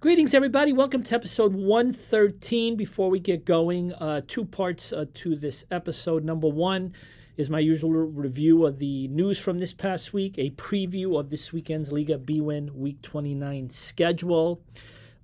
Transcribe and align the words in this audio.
Greetings, 0.00 0.32
everybody. 0.32 0.72
Welcome 0.72 1.02
to 1.02 1.14
episode 1.16 1.56
113. 1.56 2.76
Before 2.76 3.10
we 3.10 3.18
get 3.18 3.44
going, 3.44 3.92
uh, 3.94 4.20
two 4.28 4.44
parts 4.44 4.92
uh, 4.92 5.06
to 5.14 5.34
this 5.34 5.64
episode. 5.72 6.24
Number 6.24 6.46
one 6.46 6.92
is 7.36 7.50
my 7.50 7.58
usual 7.58 7.90
review 7.90 8.64
of 8.64 8.78
the 8.78 9.08
news 9.08 9.40
from 9.40 9.58
this 9.58 9.74
past 9.74 10.12
week, 10.12 10.36
a 10.38 10.50
preview 10.50 11.18
of 11.18 11.30
this 11.30 11.52
weekend's 11.52 11.90
Liga 11.90 12.16
BWIN 12.16 12.70
Week 12.76 13.02
29 13.02 13.70
schedule, 13.70 14.62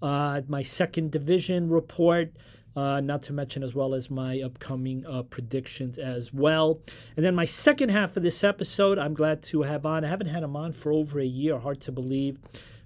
uh, 0.03 0.41
my 0.49 0.63
second 0.63 1.13
division 1.13 1.71
report, 1.71 2.33
uh, 2.75 3.01
not 3.01 3.23
to 3.23 3.33
mention 3.33 3.63
as 3.63 3.77
well 3.77 3.95
as 3.95 4.11
my 4.11 4.41
upcoming 4.41 5.07
uh, 5.07 5.23
predictions 5.23 5.99
as 5.99 6.33
well. 6.33 6.81
And 7.17 7.25
then 7.25 7.37
my 7.37 7.45
second 7.45 7.91
half 7.91 8.17
of 8.17 8.25
this 8.25 8.43
episode, 8.43 8.99
I'm 8.99 9.15
glad 9.15 9.41
to 9.45 9.63
have 9.63 9.87
on. 9.87 10.05
I 10.05 10.09
haven't 10.09 10.27
had 10.27 10.43
him 10.43 10.57
on 10.57 10.73
for 10.73 10.91
over 10.91 11.21
a 11.21 11.25
year, 11.25 11.61
hard 11.61 11.81
to 11.83 11.93
believe 11.93 12.39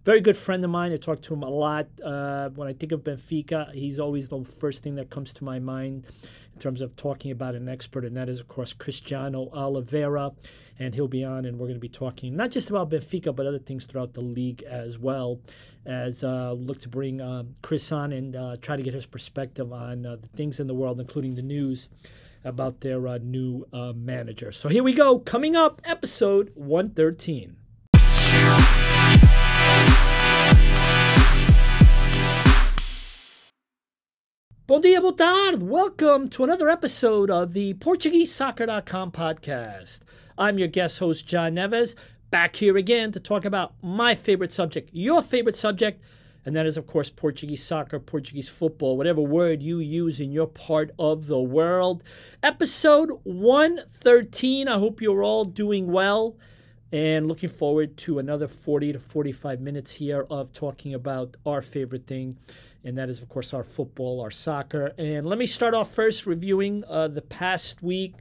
very 0.09 0.22
good 0.22 0.38
friend 0.38 0.64
of 0.64 0.70
mine. 0.70 0.90
I 0.90 0.96
talk 0.96 1.20
to 1.20 1.34
him 1.34 1.43
a 1.43 1.50
lot. 1.50 1.86
Uh, 2.02 2.48
when 2.54 2.66
I 2.66 2.72
think 2.72 2.93
of 2.93 3.04
Benfica, 3.04 3.70
he's 3.74 4.01
always 4.01 4.30
the 4.30 4.42
first 4.42 4.82
thing 4.82 4.95
that 4.95 5.10
comes 5.10 5.34
to 5.34 5.45
my 5.45 5.59
mind 5.59 6.06
in 6.55 6.59
terms 6.59 6.80
of 6.80 6.96
talking 6.96 7.30
about 7.30 7.55
an 7.55 7.69
expert, 7.69 8.06
and 8.06 8.16
that 8.16 8.27
is, 8.27 8.41
of 8.41 8.48
course, 8.48 8.73
Cristiano 8.73 9.51
Oliveira. 9.52 10.32
And 10.79 10.95
he'll 10.95 11.09
be 11.09 11.24
on, 11.24 11.45
and 11.45 11.59
we're 11.59 11.66
going 11.66 11.77
to 11.77 11.79
be 11.79 11.91
talking 11.91 12.34
not 12.34 12.51
just 12.51 12.70
about 12.70 12.88
Benfica, 12.88 13.37
but 13.37 13.45
other 13.45 13.59
things 13.59 13.84
throughout 13.84 14.15
the 14.15 14.23
league 14.23 14.62
as 14.62 14.98
well. 14.98 15.41
As 15.84 16.24
uh, 16.24 16.52
look 16.52 16.80
to 16.80 16.88
bring 16.88 17.20
um, 17.20 17.54
Chris 17.60 17.93
on 17.93 18.12
and 18.12 18.34
uh, 18.34 18.56
try 18.62 18.79
to 18.79 18.82
get 18.82 18.95
his 18.95 19.04
perspective 19.04 19.74
on 19.74 20.06
uh, 20.06 20.16
the 20.16 20.29
things 20.29 20.59
in 20.59 20.66
the 20.68 20.74
world, 20.74 21.01
including 21.01 21.34
the 21.34 21.43
news 21.43 21.90
about 22.45 22.80
their 22.80 23.06
uh, 23.06 23.18
new 23.18 23.66
uh, 23.74 23.93
manager. 23.95 24.52
So 24.52 24.70
here 24.70 24.82
we 24.82 24.95
go. 24.95 25.18
Coming 25.18 25.54
up, 25.54 25.82
episode 25.84 26.51
113. 26.54 27.59
Bom 34.68 34.82
dia, 34.82 35.00
boa 35.00 35.14
tarde. 35.14 35.62
Welcome 35.62 36.29
to 36.29 36.45
another 36.45 36.68
episode 36.68 37.30
of 37.30 37.54
the 37.54 37.73
PortugueseSoccer.com 37.73 39.12
podcast. 39.12 40.01
I'm 40.37 40.59
your 40.59 40.68
guest 40.68 40.98
host, 40.98 41.26
John 41.26 41.54
Neves, 41.54 41.95
back 42.30 42.54
here 42.54 42.76
again 42.76 43.10
to 43.12 43.18
talk 43.18 43.46
about 43.46 43.73
my 43.82 44.15
favorite 44.15 44.52
subject, 44.52 44.90
your 44.93 45.23
favorite 45.23 45.56
subject, 45.56 46.02
and 46.45 46.54
that 46.54 46.66
is, 46.66 46.76
of 46.76 46.87
course, 46.87 47.09
Portuguese 47.09 47.65
soccer, 47.65 47.98
Portuguese 47.98 48.51
football, 48.51 48.98
whatever 48.98 49.23
word 49.23 49.62
you 49.62 49.78
use 49.78 50.20
in 50.20 50.32
your 50.32 50.46
part 50.46 50.90
of 50.98 51.28
the 51.28 51.40
world. 51.40 52.04
Episode 52.43 53.21
113. 53.23 54.68
I 54.68 54.78
hope 54.78 55.00
you're 55.00 55.24
all 55.24 55.46
doing 55.46 55.90
well 55.90 56.37
and 56.93 57.26
looking 57.26 57.48
forward 57.48 57.96
to 57.96 58.18
another 58.18 58.46
40 58.46 58.93
to 58.93 58.98
45 58.98 59.62
minutes 59.62 59.93
here 59.93 60.26
of 60.28 60.52
talking 60.52 60.93
about 60.93 61.38
our 61.46 61.62
favorite 61.62 62.06
thing 62.06 62.37
and 62.84 62.96
that 62.96 63.09
is, 63.09 63.21
of 63.21 63.29
course, 63.29 63.52
our 63.52 63.65
football, 63.65 64.21
our 64.21 64.31
soccer. 64.31 64.93
And 64.98 65.26
let 65.26 65.38
me 65.38 65.47
start 65.47 65.75
off 65.75 65.93
first 65.93 66.26
reviewing 66.26 66.84
uh, 66.88 67.09
the 67.09 67.22
past 67.22 67.82
week. 67.82 68.15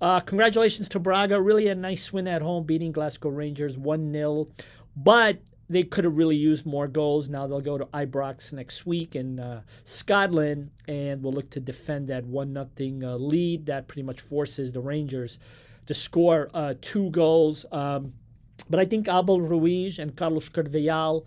Uh, 0.00 0.20
congratulations 0.20 0.88
to 0.90 0.98
Braga. 0.98 1.40
Really 1.40 1.68
a 1.68 1.74
nice 1.74 2.12
win 2.12 2.28
at 2.28 2.42
home, 2.42 2.64
beating 2.64 2.92
Glasgow 2.92 3.30
Rangers 3.30 3.78
1 3.78 4.12
0. 4.12 4.48
But 4.96 5.38
they 5.68 5.82
could 5.82 6.04
have 6.04 6.16
really 6.16 6.36
used 6.36 6.66
more 6.66 6.86
goals. 6.86 7.28
Now 7.28 7.46
they'll 7.46 7.60
go 7.60 7.78
to 7.78 7.86
Ibrox 7.86 8.52
next 8.52 8.86
week 8.86 9.16
in 9.16 9.40
uh, 9.40 9.62
Scotland, 9.84 10.70
and 10.86 11.22
we'll 11.22 11.32
look 11.32 11.50
to 11.50 11.60
defend 11.60 12.08
that 12.08 12.24
1 12.24 12.68
0 12.78 13.00
uh, 13.02 13.16
lead. 13.16 13.66
That 13.66 13.88
pretty 13.88 14.02
much 14.02 14.20
forces 14.20 14.72
the 14.72 14.80
Rangers 14.80 15.38
to 15.86 15.94
score 15.94 16.50
uh, 16.52 16.74
two 16.80 17.10
goals. 17.10 17.64
Um, 17.72 18.12
but 18.68 18.80
I 18.80 18.84
think 18.84 19.08
Abel 19.08 19.40
Ruiz 19.40 19.98
and 19.98 20.16
Carlos 20.16 20.48
Carvalhal 20.48 21.24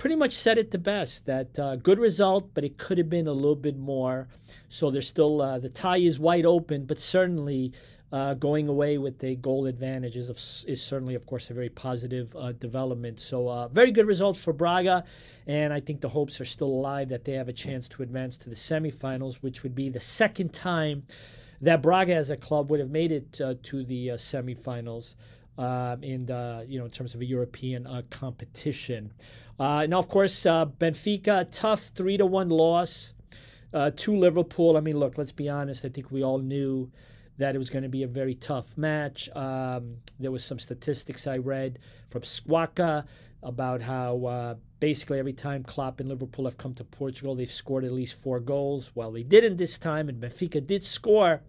pretty 0.00 0.16
much 0.16 0.32
said 0.32 0.56
it 0.56 0.70
the 0.70 0.78
best 0.78 1.26
that 1.26 1.58
uh, 1.58 1.76
good 1.76 1.98
result, 1.98 2.54
but 2.54 2.64
it 2.64 2.78
could 2.78 2.96
have 2.96 3.10
been 3.10 3.26
a 3.26 3.32
little 3.32 3.54
bit 3.54 3.76
more. 3.76 4.28
So 4.70 4.90
there's 4.90 5.06
still 5.06 5.42
uh, 5.42 5.58
the 5.58 5.68
tie 5.68 5.98
is 5.98 6.18
wide 6.18 6.46
open, 6.46 6.86
but 6.86 6.98
certainly 6.98 7.74
uh, 8.10 8.32
going 8.32 8.68
away 8.68 8.96
with 8.96 9.22
a 9.22 9.34
goal 9.34 9.66
advantage 9.66 10.16
is, 10.16 10.64
is 10.66 10.82
certainly, 10.82 11.14
of 11.16 11.26
course, 11.26 11.50
a 11.50 11.52
very 11.52 11.68
positive 11.68 12.34
uh, 12.34 12.52
development. 12.52 13.20
So 13.20 13.46
uh, 13.46 13.68
very 13.68 13.90
good 13.90 14.06
results 14.06 14.42
for 14.42 14.54
Braga, 14.54 15.04
and 15.46 15.70
I 15.70 15.80
think 15.80 16.00
the 16.00 16.08
hopes 16.08 16.40
are 16.40 16.46
still 16.46 16.68
alive 16.68 17.10
that 17.10 17.26
they 17.26 17.32
have 17.32 17.50
a 17.50 17.52
chance 17.52 17.86
to 17.88 18.02
advance 18.02 18.38
to 18.38 18.48
the 18.48 18.56
semifinals, 18.56 19.34
which 19.42 19.62
would 19.62 19.74
be 19.74 19.90
the 19.90 20.00
second 20.00 20.54
time 20.54 21.02
that 21.60 21.82
Braga 21.82 22.14
as 22.14 22.30
a 22.30 22.38
club 22.38 22.70
would 22.70 22.80
have 22.80 22.88
made 22.88 23.12
it 23.12 23.38
uh, 23.38 23.52
to 23.64 23.84
the 23.84 24.08
semifinals 24.16 25.14
uh, 25.58 25.96
in 26.02 26.30
uh, 26.30 26.64
you 26.66 26.78
know 26.78 26.84
in 26.86 26.90
terms 26.90 27.14
of 27.14 27.20
a 27.20 27.24
European 27.24 27.86
uh, 27.86 28.02
competition. 28.10 29.12
Uh, 29.58 29.86
now, 29.86 29.98
of 29.98 30.08
course, 30.08 30.46
uh, 30.46 30.66
Benfica 30.66 31.46
tough 31.50 31.90
three 31.94 32.16
to 32.16 32.26
one 32.26 32.48
loss 32.48 33.12
uh, 33.74 33.90
to 33.96 34.16
Liverpool. 34.16 34.76
I 34.76 34.80
mean, 34.80 34.98
look, 34.98 35.18
let's 35.18 35.32
be 35.32 35.48
honest. 35.48 35.84
I 35.84 35.88
think 35.88 36.10
we 36.10 36.22
all 36.22 36.38
knew 36.38 36.90
that 37.38 37.54
it 37.54 37.58
was 37.58 37.70
going 37.70 37.82
to 37.82 37.88
be 37.88 38.02
a 38.02 38.08
very 38.08 38.34
tough 38.34 38.76
match. 38.76 39.28
Um, 39.34 39.96
there 40.18 40.30
was 40.30 40.44
some 40.44 40.58
statistics 40.58 41.26
I 41.26 41.38
read 41.38 41.78
from 42.08 42.22
Squawka 42.22 43.06
about 43.42 43.80
how 43.80 44.58
basically 44.80 45.18
every 45.18 45.32
time 45.32 45.62
Klopp 45.62 46.00
and 46.00 46.08
Liverpool 46.08 46.44
have 46.46 46.58
come 46.58 46.74
to 46.74 46.84
Portugal, 46.84 47.34
they've 47.34 47.50
scored 47.50 47.84
at 47.84 47.92
least 47.92 48.20
four 48.20 48.40
goals. 48.40 48.90
Well, 48.94 49.12
they 49.12 49.22
didn't 49.22 49.56
this 49.56 49.78
time, 49.78 50.10
and 50.10 50.20
Benfica 50.20 50.66
did 50.66 50.84
score 50.84 51.42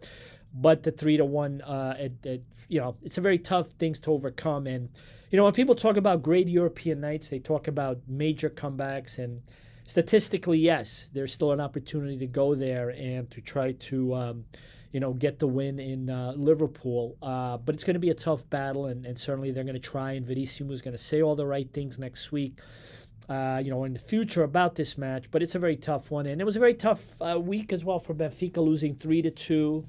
but 0.53 0.83
the 0.83 0.91
three 0.91 1.17
to 1.17 1.25
one, 1.25 1.61
uh, 1.61 1.95
it, 1.97 2.25
it, 2.25 2.43
you 2.67 2.79
know, 2.79 2.95
it's 3.03 3.17
a 3.17 3.21
very 3.21 3.37
tough 3.37 3.69
things 3.71 3.99
to 4.01 4.11
overcome. 4.11 4.67
And 4.67 4.89
you 5.29 5.37
know, 5.37 5.43
when 5.45 5.53
people 5.53 5.75
talk 5.75 5.97
about 5.97 6.21
great 6.21 6.47
European 6.47 6.99
nights, 6.99 7.29
they 7.29 7.39
talk 7.39 7.67
about 7.67 7.99
major 8.07 8.49
comebacks, 8.49 9.17
and 9.17 9.41
statistically, 9.85 10.59
yes, 10.59 11.09
there's 11.13 11.33
still 11.33 11.51
an 11.51 11.61
opportunity 11.61 12.17
to 12.17 12.27
go 12.27 12.55
there 12.55 12.89
and 12.89 13.29
to 13.31 13.41
try 13.41 13.73
to. 13.73 14.13
Um, 14.15 14.45
you 14.91 14.99
know, 14.99 15.13
get 15.13 15.39
the 15.39 15.47
win 15.47 15.79
in 15.79 16.09
uh, 16.09 16.33
Liverpool. 16.35 17.15
Uh, 17.21 17.55
but 17.57 17.73
it's 17.75 17.83
going 17.85 17.93
to 17.93 17.99
be 18.01 18.09
a 18.09 18.13
tough 18.13 18.49
battle, 18.49 18.87
and, 18.87 19.05
and 19.05 19.17
certainly 19.17 19.51
they're 19.51 19.63
going 19.63 19.73
to 19.73 19.79
try. 19.79 20.11
And 20.11 20.25
Verissimo 20.25 20.73
is 20.73 20.81
going 20.81 20.91
to 20.91 21.01
say 21.01 21.21
all 21.21 21.33
the 21.33 21.45
right 21.45 21.71
things 21.71 21.97
next 21.97 22.33
week. 22.33 22.59
Uh, 23.29 23.61
you 23.63 23.69
know, 23.69 23.85
in 23.85 23.93
the 23.93 23.99
future 23.99 24.43
about 24.43 24.75
this 24.75 24.97
match, 24.97 25.31
but 25.31 25.41
it's 25.41 25.55
a 25.55 25.59
very 25.59 25.77
tough 25.77 26.11
one, 26.11 26.25
and 26.25 26.41
it 26.41 26.43
was 26.43 26.57
a 26.57 26.59
very 26.59 26.73
tough 26.73 27.21
uh, 27.21 27.39
week 27.39 27.71
as 27.71 27.85
well 27.85 27.97
for 27.97 28.13
Benfica, 28.13 28.57
losing 28.57 28.93
three 28.93 29.21
to 29.21 29.31
two 29.31 29.87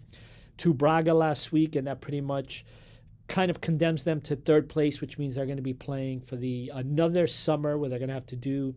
to 0.62 0.72
Braga 0.72 1.12
last 1.12 1.50
week, 1.50 1.74
and 1.74 1.88
that 1.88 2.00
pretty 2.00 2.20
much 2.20 2.64
kind 3.26 3.50
of 3.50 3.60
condemns 3.60 4.04
them 4.04 4.20
to 4.20 4.36
third 4.36 4.68
place, 4.68 5.00
which 5.00 5.18
means 5.18 5.34
they're 5.34 5.44
going 5.44 5.56
to 5.56 5.62
be 5.62 5.74
playing 5.74 6.20
for 6.20 6.36
the 6.36 6.70
another 6.72 7.26
summer 7.26 7.76
where 7.76 7.90
they're 7.90 7.98
going 7.98 8.08
to 8.08 8.14
have 8.14 8.26
to 8.26 8.36
do 8.36 8.72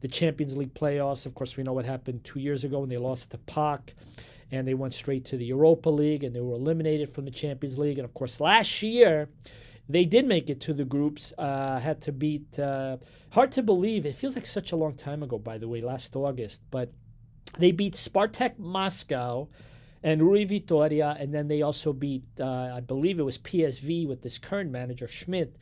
the 0.00 0.08
Champions 0.08 0.56
League 0.56 0.74
playoffs. 0.74 1.26
Of 1.26 1.36
course, 1.36 1.56
we 1.56 1.62
know 1.62 1.72
what 1.72 1.84
happened 1.84 2.24
two 2.24 2.40
years 2.40 2.64
ago 2.64 2.80
when 2.80 2.88
they 2.88 2.96
lost 2.96 3.30
to 3.30 3.38
PAOK 3.38 3.92
and 4.50 4.66
they 4.66 4.74
went 4.74 4.94
straight 4.94 5.24
to 5.26 5.36
the 5.36 5.44
Europa 5.44 5.88
League 5.90 6.24
and 6.24 6.34
they 6.34 6.40
were 6.40 6.54
eliminated 6.54 7.08
from 7.08 7.24
the 7.24 7.30
Champions 7.30 7.78
League. 7.78 7.98
And 7.98 8.04
of 8.04 8.14
course, 8.14 8.40
last 8.40 8.82
year 8.82 9.28
they 9.88 10.04
did 10.04 10.26
make 10.26 10.50
it 10.50 10.60
to 10.62 10.74
the 10.74 10.84
groups. 10.84 11.32
Uh, 11.38 11.78
had 11.78 12.00
to 12.00 12.10
beat. 12.10 12.58
Uh, 12.58 12.96
hard 13.30 13.52
to 13.52 13.62
believe. 13.62 14.06
It 14.06 14.16
feels 14.16 14.34
like 14.34 14.46
such 14.46 14.72
a 14.72 14.76
long 14.76 14.94
time 14.94 15.22
ago, 15.22 15.38
by 15.38 15.56
the 15.56 15.68
way, 15.68 15.82
last 15.82 16.16
August. 16.16 16.62
But 16.72 16.90
they 17.58 17.70
beat 17.70 17.94
Spartak 17.94 18.58
Moscow 18.58 19.48
and 20.02 20.22
Rui 20.22 20.44
Vitoria, 20.44 21.16
and 21.18 21.34
then 21.34 21.48
they 21.48 21.62
also 21.62 21.92
beat, 21.92 22.24
uh, 22.40 22.72
I 22.74 22.80
believe 22.80 23.18
it 23.18 23.24
was 23.24 23.38
PSV 23.38 24.06
with 24.06 24.22
this 24.22 24.38
current 24.38 24.70
manager 24.70 25.08
Schmidt, 25.08 25.56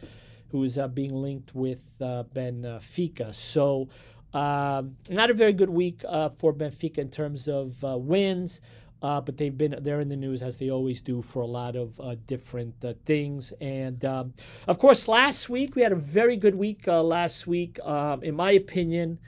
who 0.50 0.62
is 0.62 0.78
uh, 0.78 0.88
being 0.88 1.14
linked 1.14 1.54
with 1.54 1.80
uh, 2.00 2.24
Benfica. 2.34 3.34
So 3.34 3.88
um, 4.34 4.96
not 5.08 5.30
a 5.30 5.34
very 5.34 5.52
good 5.52 5.70
week 5.70 6.04
uh, 6.06 6.28
for 6.28 6.52
Benfica 6.52 6.98
in 6.98 7.10
terms 7.10 7.48
of 7.48 7.82
uh, 7.84 7.96
wins. 7.96 8.60
Uh, 9.02 9.20
but 9.20 9.36
they've 9.36 9.56
been 9.56 9.76
they're 9.82 10.00
in 10.00 10.08
the 10.08 10.16
news 10.16 10.42
as 10.42 10.56
they 10.56 10.70
always 10.70 11.02
do 11.02 11.20
for 11.20 11.42
a 11.42 11.46
lot 11.46 11.76
of 11.76 12.00
different 12.26 12.74
things. 13.04 13.52
And 13.60 14.02
um, 14.06 14.32
of 14.66 14.78
course, 14.78 15.06
last 15.06 15.50
week 15.50 15.76
we 15.76 15.82
had 15.82 15.92
a 15.92 15.96
very 15.96 16.36
good 16.36 16.54
week. 16.54 16.86
Last 16.86 17.46
week, 17.46 17.78
um, 17.84 18.22
in 18.22 18.34
my 18.34 18.52
opinion, 18.52 19.18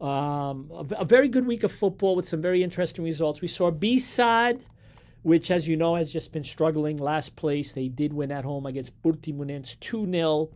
um, 0.00 0.70
a, 0.72 0.96
a, 0.98 1.04
very 1.04 1.28
good 1.28 1.46
week 1.46 1.62
of 1.62 1.72
football 1.72 2.16
with 2.16 2.28
some 2.28 2.40
very 2.40 2.62
interesting 2.62 3.04
results. 3.04 3.40
We 3.40 3.48
saw 3.48 3.70
B-SAD, 3.70 4.62
which, 5.22 5.50
as 5.50 5.66
you 5.66 5.76
know, 5.76 5.96
has 5.96 6.12
just 6.12 6.32
been 6.32 6.44
struggling 6.44 6.98
last 6.98 7.34
place. 7.34 7.72
They 7.72 7.88
did 7.88 8.12
win 8.12 8.30
at 8.30 8.44
home 8.44 8.66
against 8.66 9.00
Portimonense 9.02 9.80
2 9.80 10.10
0. 10.10 10.50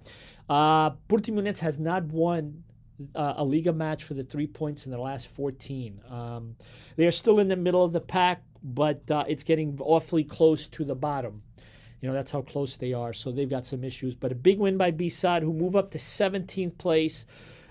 Uh, 0.48 0.90
Portimonense 1.08 1.58
has 1.60 1.78
not 1.78 2.04
won 2.04 2.64
uh, 3.14 3.34
a 3.36 3.44
Liga 3.44 3.72
match 3.72 4.04
for 4.04 4.14
the 4.14 4.22
three 4.22 4.46
points 4.46 4.84
in 4.84 4.92
the 4.92 4.98
last 4.98 5.28
14. 5.28 6.00
Um, 6.10 6.56
they 6.96 7.06
are 7.06 7.10
still 7.12 7.40
in 7.40 7.48
the 7.48 7.56
middle 7.56 7.82
of 7.82 7.92
the 7.92 8.00
pack, 8.00 8.42
but 8.62 9.10
uh, 9.10 9.24
it's 9.26 9.42
getting 9.42 9.78
awfully 9.80 10.24
close 10.24 10.68
to 10.68 10.84
the 10.84 10.94
bottom. 10.94 11.42
You 12.00 12.08
know, 12.08 12.14
that's 12.14 12.30
how 12.30 12.42
close 12.42 12.76
they 12.76 12.92
are. 12.92 13.12
So 13.12 13.30
they've 13.30 13.48
got 13.48 13.64
some 13.64 13.84
issues. 13.84 14.14
But 14.14 14.32
a 14.32 14.34
big 14.34 14.58
win 14.58 14.76
by 14.76 14.90
B-SAD, 14.90 15.42
who 15.42 15.52
move 15.52 15.76
up 15.76 15.90
to 15.92 15.98
17th 15.98 16.78
place. 16.78 17.26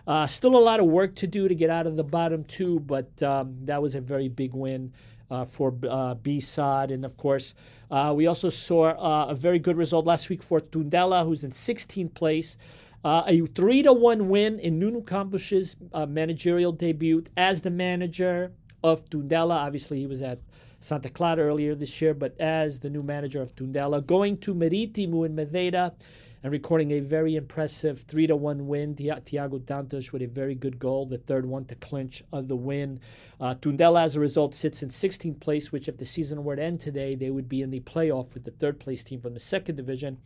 Uh, 0.09 0.25
still 0.27 0.57
a 0.57 0.65
lot 0.69 0.79
of 0.79 0.87
work 0.87 1.15
to 1.15 1.27
do 1.27 1.47
to 1.47 1.55
get 1.55 1.69
out 1.69 1.85
of 1.87 1.95
the 1.95 2.03
bottom 2.03 2.43
two, 2.43 2.79
but 2.81 3.23
um, 3.23 3.55
that 3.61 3.81
was 3.81 3.93
a 3.95 4.01
very 4.01 4.27
big 4.27 4.53
win. 4.53 4.91
Uh, 5.31 5.45
for 5.45 5.75
uh, 5.87 6.15
B-SAD. 6.15 6.89
And 6.89 7.05
of 7.05 7.15
course, 7.15 7.53
uh, 7.91 8.11
we 8.17 8.25
also 8.25 8.49
saw 8.49 8.85
uh, 8.85 9.27
a 9.29 9.35
very 9.35 9.59
good 9.59 9.77
result 9.77 10.07
last 10.07 10.27
week 10.27 10.41
for 10.41 10.59
Tondela, 10.59 11.23
who's 11.23 11.43
in 11.43 11.51
16th 11.51 12.15
place 12.15 12.57
Uh, 13.03 13.23
a 13.27 13.45
three 13.45 13.81
to 13.81 13.93
one 13.93 14.27
win 14.27 14.59
in 14.59 14.77
Nuno 14.77 15.01
Campos' 15.01 15.77
uh, 15.93 16.05
managerial 16.05 16.73
debut 16.73 17.23
as 17.37 17.61
the 17.61 17.69
manager 17.69 18.51
of 18.83 19.09
Tondela. 19.09 19.55
Obviously, 19.55 19.99
he 19.99 20.05
was 20.05 20.21
at 20.21 20.39
Santa 20.81 21.09
Clara 21.09 21.43
earlier 21.43 21.75
this 21.75 22.01
year, 22.01 22.13
but 22.13 22.39
as 22.41 22.81
the 22.81 22.89
new 22.89 23.01
manager 23.01 23.41
of 23.41 23.55
Tondela, 23.55 24.05
going 24.05 24.37
to 24.39 24.53
Marítimo 24.53 25.25
in 25.25 25.33
Madeira 25.33 25.93
and 26.41 26.51
recording 26.51 26.91
a 26.91 26.99
very 27.01 27.35
impressive 27.35 28.03
3 28.03 28.27
to 28.27 28.35
1 28.35 28.67
win. 28.67 28.95
Tiago 28.95 29.59
Dantas 29.59 30.11
with 30.11 30.21
a 30.21 30.27
very 30.27 30.55
good 30.55 30.79
goal, 30.79 31.05
the 31.05 31.17
third 31.17 31.45
one 31.45 31.65
to 31.65 31.75
clinch 31.75 32.23
uh, 32.31 32.41
the 32.41 32.55
win. 32.55 32.99
Uh, 33.41 33.55
Tondela, 33.55 34.03
as 34.03 34.15
a 34.15 34.19
result, 34.19 34.55
sits 34.55 34.81
in 34.81 34.89
16th 34.89 35.39
place, 35.39 35.71
which 35.71 35.89
if 35.89 35.97
the 35.97 36.05
season 36.05 36.43
were 36.43 36.55
to 36.55 36.63
end 36.63 36.79
today, 36.79 37.15
they 37.15 37.29
would 37.29 37.49
be 37.49 37.61
in 37.61 37.71
the 37.71 37.81
playoff 37.81 38.33
with 38.33 38.45
the 38.45 38.51
third 38.51 38.79
place 38.79 39.03
team 39.03 39.19
from 39.19 39.33
the 39.33 39.39
second 39.39 39.75
division. 39.75 40.17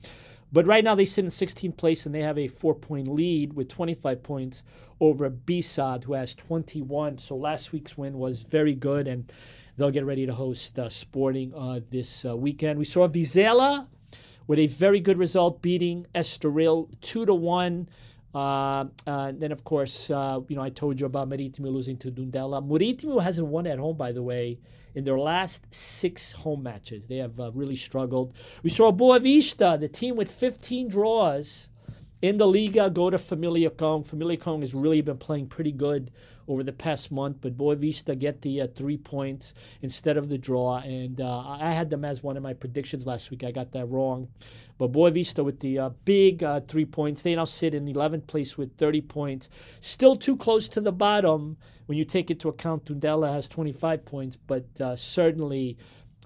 But 0.52 0.68
right 0.68 0.84
now 0.84 0.94
they 0.94 1.06
sit 1.06 1.26
in 1.26 1.32
16th 1.32 1.78
place 1.78 2.06
and 2.06 2.14
they 2.14 2.22
have 2.22 2.38
a 2.38 2.48
four 2.48 2.76
point 2.76 3.08
lead 3.08 3.54
with 3.54 3.70
25 3.70 4.22
points 4.22 4.62
over 5.00 5.28
BSAD, 5.32 6.04
who 6.04 6.14
has 6.14 6.36
21. 6.36 7.18
So 7.18 7.36
last 7.36 7.72
week's 7.72 7.98
win 7.98 8.20
was 8.20 8.44
very 8.44 8.76
good 8.76 9.08
and 9.08 9.32
they'll 9.78 9.90
get 9.90 10.06
ready 10.06 10.28
to 10.28 10.34
host 10.34 10.78
uh, 10.78 10.90
Sporting 10.90 11.56
uh, 11.56 11.80
this 11.90 12.24
uh, 12.24 12.38
weekend. 12.38 12.78
We 12.78 12.86
saw 12.86 13.08
Vizela 13.08 13.88
with 14.48 14.60
a 14.60 14.68
very 14.68 15.00
good 15.00 15.18
result, 15.18 15.62
beating 15.62 16.06
Estoril 16.16 16.90
two 17.02 17.26
to 17.26 17.34
one. 17.34 17.90
Uh, 18.34 18.86
uh, 19.06 19.32
then, 19.36 19.52
of 19.52 19.64
course, 19.64 20.10
uh, 20.10 20.40
you 20.48 20.56
know 20.56 20.64
I 20.64 20.70
told 20.70 21.00
you 21.00 21.06
about 21.06 21.30
Maritimo 21.30 21.70
losing 21.70 21.98
to 21.98 22.12
Tondela. 22.12 22.66
Maritimo 22.66 23.20
hasn't 23.20 23.48
won 23.48 23.68
at 23.68 23.78
home, 23.78 23.96
by 23.96 24.12
the 24.12 24.24
way, 24.24 24.60
in 24.96 25.04
their 25.04 25.20
last 25.20 25.66
six 25.74 26.32
home 26.32 26.64
matches. 26.64 27.08
They 27.08 27.18
have 27.18 27.40
uh, 27.40 27.52
really 27.52 27.76
struggled. 27.76 28.34
We 28.64 28.70
saw 28.70 28.92
Boavista, 28.92 29.80
the 29.80 29.88
team 29.88 30.16
with 30.16 30.32
15 30.32 30.90
draws 30.90 31.70
in 32.24 32.38
the 32.38 32.48
Liga, 32.48 32.90
go 32.90 33.10
to 33.10 33.18
Famalicão. 33.18 34.08
Familia 34.08 34.38
Kong 34.38 34.62
has 34.62 34.74
really 34.74 35.02
been 35.02 35.18
playing 35.18 35.48
pretty 35.48 35.74
good 35.74 36.10
over 36.48 36.64
the 36.64 36.74
past 36.74 37.12
month. 37.12 37.38
But 37.42 37.58
Boavista 37.58 38.18
get 38.18 38.42
the 38.42 38.62
uh, 38.62 38.68
three 38.76 38.98
points 38.98 39.54
instead 39.82 40.18
of 40.18 40.30
the 40.30 40.38
draw, 40.38 40.78
and 40.78 41.20
uh, 41.22 41.40
I 41.48 41.72
had 41.72 41.90
them 41.90 42.06
as 42.06 42.24
one 42.24 42.38
of 42.38 42.44
my 42.44 42.54
predictions 42.54 43.06
last 43.06 43.32
week. 43.32 43.44
I 43.44 43.52
got 43.52 43.72
that 43.72 43.86
wrong, 43.86 44.28
but 44.78 44.92
Boavista 44.92 45.44
with 45.44 45.60
the 45.60 45.80
uh, 45.80 45.90
big 46.06 46.44
uh, 46.44 46.60
three 46.62 46.86
points, 46.86 47.22
they 47.22 47.36
now 47.36 47.46
sit 47.46 47.74
in 47.74 47.86
11th 47.86 48.28
place 48.28 48.58
with 48.58 48.76
30 48.78 49.02
points. 49.02 49.50
Still 49.80 50.16
too 50.16 50.38
close 50.38 50.68
to 50.70 50.82
the 50.82 50.92
bottom 50.92 51.58
when 51.86 51.98
you 51.98 52.06
take 52.06 52.32
into 52.32 52.50
account 52.50 52.86
Tondela 52.86 53.32
has 53.32 53.48
25 53.50 54.06
points, 54.06 54.36
but 54.36 54.66
uh, 54.80 54.96
certainly 54.96 55.78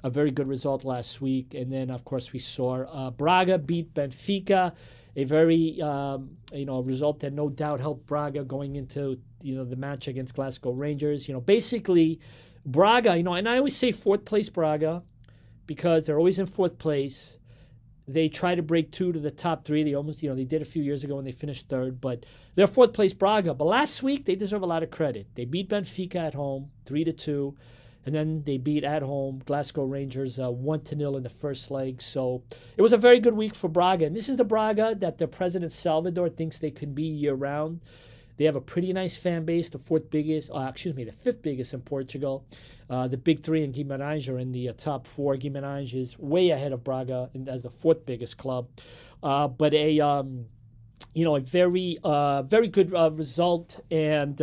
a 0.03 0.09
very 0.09 0.31
good 0.31 0.47
result 0.47 0.83
last 0.85 1.21
week. 1.21 1.53
And 1.53 1.71
then, 1.71 1.89
of 1.89 2.05
course, 2.05 2.31
we 2.31 2.39
saw 2.39 2.83
uh, 2.83 3.11
Braga 3.11 3.57
beat 3.57 3.93
Benfica 3.93 4.73
a 5.17 5.23
very 5.23 5.81
um, 5.81 6.37
you 6.53 6.65
know 6.65 6.81
result 6.81 7.19
that 7.19 7.33
no 7.33 7.49
doubt 7.49 7.79
helped 7.81 8.05
Braga 8.05 8.43
going 8.43 8.75
into 8.75 9.19
you 9.41 9.55
know 9.55 9.65
the 9.65 9.75
match 9.75 10.07
against 10.07 10.35
Glasgow 10.35 10.71
Rangers. 10.71 11.27
You 11.27 11.33
know, 11.33 11.41
basically 11.41 12.21
Braga. 12.65 13.17
You 13.17 13.23
know, 13.23 13.33
and 13.33 13.49
I 13.49 13.57
always 13.57 13.75
say 13.75 13.91
fourth 13.91 14.23
place 14.23 14.47
Braga 14.47 15.03
because 15.65 16.05
they're 16.05 16.19
always 16.19 16.39
in 16.39 16.45
fourth 16.45 16.77
place. 16.77 17.37
They 18.07 18.29
try 18.29 18.55
to 18.55 18.61
break 18.61 18.93
two 18.93 19.11
to 19.11 19.19
the 19.19 19.31
top 19.31 19.65
three. 19.65 19.83
They 19.83 19.93
almost, 19.93 20.23
you 20.23 20.29
know, 20.29 20.35
they 20.35 20.45
did 20.45 20.61
a 20.61 20.65
few 20.65 20.81
years 20.81 21.03
ago 21.03 21.17
when 21.17 21.25
they 21.25 21.33
finished 21.33 21.67
third, 21.67 21.99
but 21.99 22.25
they're 22.55 22.65
fourth 22.65 22.93
place 22.93 23.11
Braga. 23.11 23.53
But 23.53 23.65
last 23.65 24.01
week 24.01 24.23
they 24.23 24.35
deserve 24.35 24.61
a 24.61 24.67
lot 24.67 24.81
of 24.81 24.91
credit. 24.91 25.27
They 25.35 25.43
beat 25.43 25.67
Benfica 25.67 26.15
at 26.15 26.33
home, 26.33 26.69
three 26.85 27.03
to 27.03 27.11
two 27.11 27.57
and 28.07 28.15
then 28.15 28.42
they 28.45 28.57
beat 28.57 28.86
at 28.86 29.01
home 29.01 29.42
Glasgow 29.45 29.83
Rangers 29.83 30.39
uh, 30.39 30.50
one 30.50 30.80
to 30.83 30.95
nil 30.95 31.18
in 31.18 31.24
the 31.24 31.30
first 31.30 31.69
leg. 31.69 32.01
So 32.01 32.42
it 32.77 32.81
was 32.81 32.94
a 32.94 32.98
very 32.98 33.19
good 33.19 33.33
week 33.33 33.54
for 33.54 33.68
Braga, 33.68 34.06
and 34.06 34.15
this 34.15 34.30
is 34.30 34.38
the 34.38 34.45
Braga 34.45 34.95
that 35.00 35.18
the 35.18 35.27
president 35.27 35.74
Salvador 35.74 36.30
thinks 36.30 36.57
they 36.57 36.71
can 36.71 36.94
be 36.94 37.04
year 37.04 37.33
round. 37.33 37.81
They 38.38 38.45
have 38.45 38.56
a 38.56 38.62
pretty 38.62 38.94
nice 38.94 39.18
fan 39.18 39.44
base, 39.44 39.68
the 39.68 39.80
fourth 39.80 40.09
biggest, 40.09 40.51
uh, 40.51 40.68
excuse 40.69 40.95
me, 40.95 41.04
the 41.04 41.12
fifth 41.12 41.42
biggest 41.42 41.74
in 41.74 41.81
Portugal. 41.81 42.45
Uh, 42.89 43.09
the 43.09 43.18
big 43.18 43.44
three 43.44 43.63
in 43.63 43.74
Guimarães 43.74 44.30
are 44.30 44.39
in 44.39 44.53
the 44.53 44.69
uh, 44.69 44.74
top 44.77 45.06
four. 45.06 45.36
Guimarães 45.36 45.94
is 45.94 46.18
way 46.18 46.51
ahead 46.51 46.71
of 46.71 46.86
Braga 46.86 47.30
as 47.48 47.62
the 47.62 47.71
fourth 47.71 48.06
biggest 48.06 48.38
club. 48.38 48.69
Uh, 49.21 49.50
but 49.50 49.74
a 49.74 50.00
um, 50.00 50.45
you 51.13 51.25
know 51.25 51.36
a 51.36 51.42
very 51.42 51.98
uh, 52.06 52.44
very 52.44 52.69
good 52.69 52.94
result 53.18 53.81
and 53.92 54.42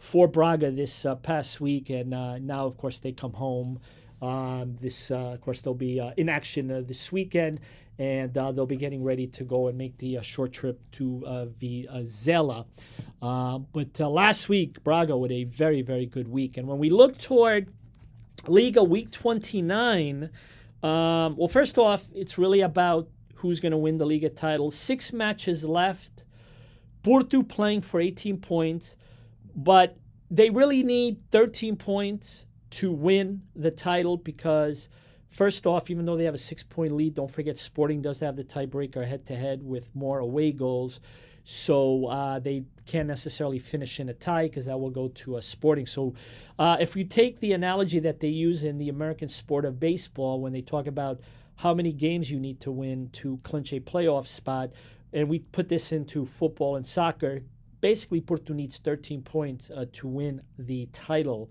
for 0.00 0.26
Braga 0.26 0.70
this 0.70 1.04
uh, 1.04 1.14
past 1.14 1.60
week, 1.60 1.90
and 1.90 2.12
uh, 2.12 2.38
now, 2.38 2.66
of 2.66 2.76
course, 2.78 2.98
they 2.98 3.12
come 3.12 3.34
home. 3.34 3.78
Um, 4.22 4.74
this, 4.74 5.10
uh, 5.10 5.34
of 5.34 5.40
course, 5.42 5.60
they'll 5.60 5.74
be 5.74 6.00
uh, 6.00 6.10
in 6.16 6.28
action 6.28 6.70
uh, 6.70 6.82
this 6.84 7.12
weekend, 7.12 7.60
and 7.98 8.32
they'll 8.32 8.66
be 8.66 8.76
getting 8.76 9.04
ready 9.04 9.26
to 9.26 9.44
go 9.44 9.68
and 9.68 9.76
make 9.76 9.98
the 9.98 10.18
short 10.22 10.52
trip 10.52 10.80
to 10.92 11.22
Vizela. 11.60 12.64
but 13.20 14.00
last 14.00 14.48
week, 14.48 14.82
Braga 14.82 15.16
with 15.16 15.30
a 15.30 15.44
very, 15.44 15.82
very 15.82 16.06
good 16.06 16.28
week, 16.28 16.56
and 16.56 16.66
when 16.66 16.78
we 16.78 16.88
look 16.88 17.18
toward 17.18 17.70
Liga 18.46 18.82
Week 18.82 19.10
29, 19.10 20.30
um, 20.82 21.36
well, 21.36 21.48
first 21.48 21.76
off, 21.76 22.06
it's 22.14 22.38
really 22.38 22.62
about 22.62 23.08
who's 23.34 23.60
going 23.60 23.72
to 23.72 23.78
win 23.78 23.98
the 23.98 24.06
Liga 24.06 24.30
title. 24.30 24.70
Six 24.70 25.12
matches 25.12 25.62
left. 25.64 26.24
Porto 27.02 27.42
playing 27.42 27.82
for 27.82 28.00
18 28.00 28.38
points. 28.38 28.96
But 29.54 29.96
they 30.30 30.50
really 30.50 30.82
need 30.82 31.18
13 31.30 31.76
points 31.76 32.46
to 32.70 32.92
win 32.92 33.42
the 33.56 33.70
title 33.70 34.16
because, 34.16 34.88
first 35.28 35.66
off, 35.66 35.90
even 35.90 36.04
though 36.04 36.16
they 36.16 36.24
have 36.24 36.34
a 36.34 36.38
six 36.38 36.62
point 36.62 36.92
lead, 36.92 37.14
don't 37.14 37.30
forget 37.30 37.56
Sporting 37.56 38.00
does 38.00 38.20
have 38.20 38.36
the 38.36 38.44
tiebreaker 38.44 39.06
head 39.06 39.26
to 39.26 39.36
head 39.36 39.62
with 39.62 39.94
more 39.94 40.20
away 40.20 40.52
goals. 40.52 41.00
So 41.42 42.06
uh, 42.06 42.38
they 42.38 42.64
can't 42.86 43.08
necessarily 43.08 43.58
finish 43.58 43.98
in 43.98 44.08
a 44.08 44.14
tie 44.14 44.44
because 44.44 44.66
that 44.66 44.78
will 44.78 44.90
go 44.90 45.08
to 45.08 45.36
a 45.36 45.42
Sporting. 45.42 45.86
So 45.86 46.14
uh, 46.58 46.76
if 46.78 46.94
you 46.94 47.04
take 47.04 47.40
the 47.40 47.52
analogy 47.52 47.98
that 48.00 48.20
they 48.20 48.28
use 48.28 48.62
in 48.62 48.78
the 48.78 48.88
American 48.88 49.28
sport 49.28 49.64
of 49.64 49.80
baseball 49.80 50.40
when 50.40 50.52
they 50.52 50.60
talk 50.60 50.86
about 50.86 51.20
how 51.56 51.74
many 51.74 51.92
games 51.92 52.30
you 52.30 52.38
need 52.38 52.60
to 52.60 52.70
win 52.70 53.10
to 53.12 53.38
clinch 53.42 53.72
a 53.72 53.80
playoff 53.80 54.26
spot, 54.26 54.70
and 55.12 55.28
we 55.28 55.40
put 55.40 55.68
this 55.68 55.92
into 55.92 56.24
football 56.24 56.76
and 56.76 56.86
soccer, 56.86 57.42
basically 57.80 58.20
Porto 58.20 58.52
needs 58.52 58.78
13 58.78 59.22
points 59.22 59.70
uh, 59.70 59.86
to 59.92 60.08
win 60.08 60.42
the 60.58 60.86
title. 60.92 61.50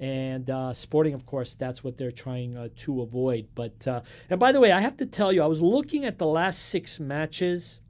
And 0.00 0.50
uh, 0.50 0.72
Sporting, 0.72 1.14
of 1.14 1.26
course, 1.26 1.54
that's 1.54 1.84
what 1.84 1.96
they're 1.96 2.10
trying 2.10 2.56
uh, 2.56 2.68
to 2.76 3.02
avoid. 3.02 3.46
But 3.54 3.86
uh, 3.86 4.00
and 4.30 4.40
by 4.40 4.50
the 4.50 4.60
way, 4.60 4.72
I 4.72 4.80
have 4.80 4.96
to 4.96 5.06
tell 5.06 5.32
you, 5.32 5.42
I 5.42 5.46
was 5.46 5.60
looking 5.60 6.04
at 6.04 6.18
the 6.18 6.26
last 6.26 6.66
six 6.66 6.98
matches 6.98 7.80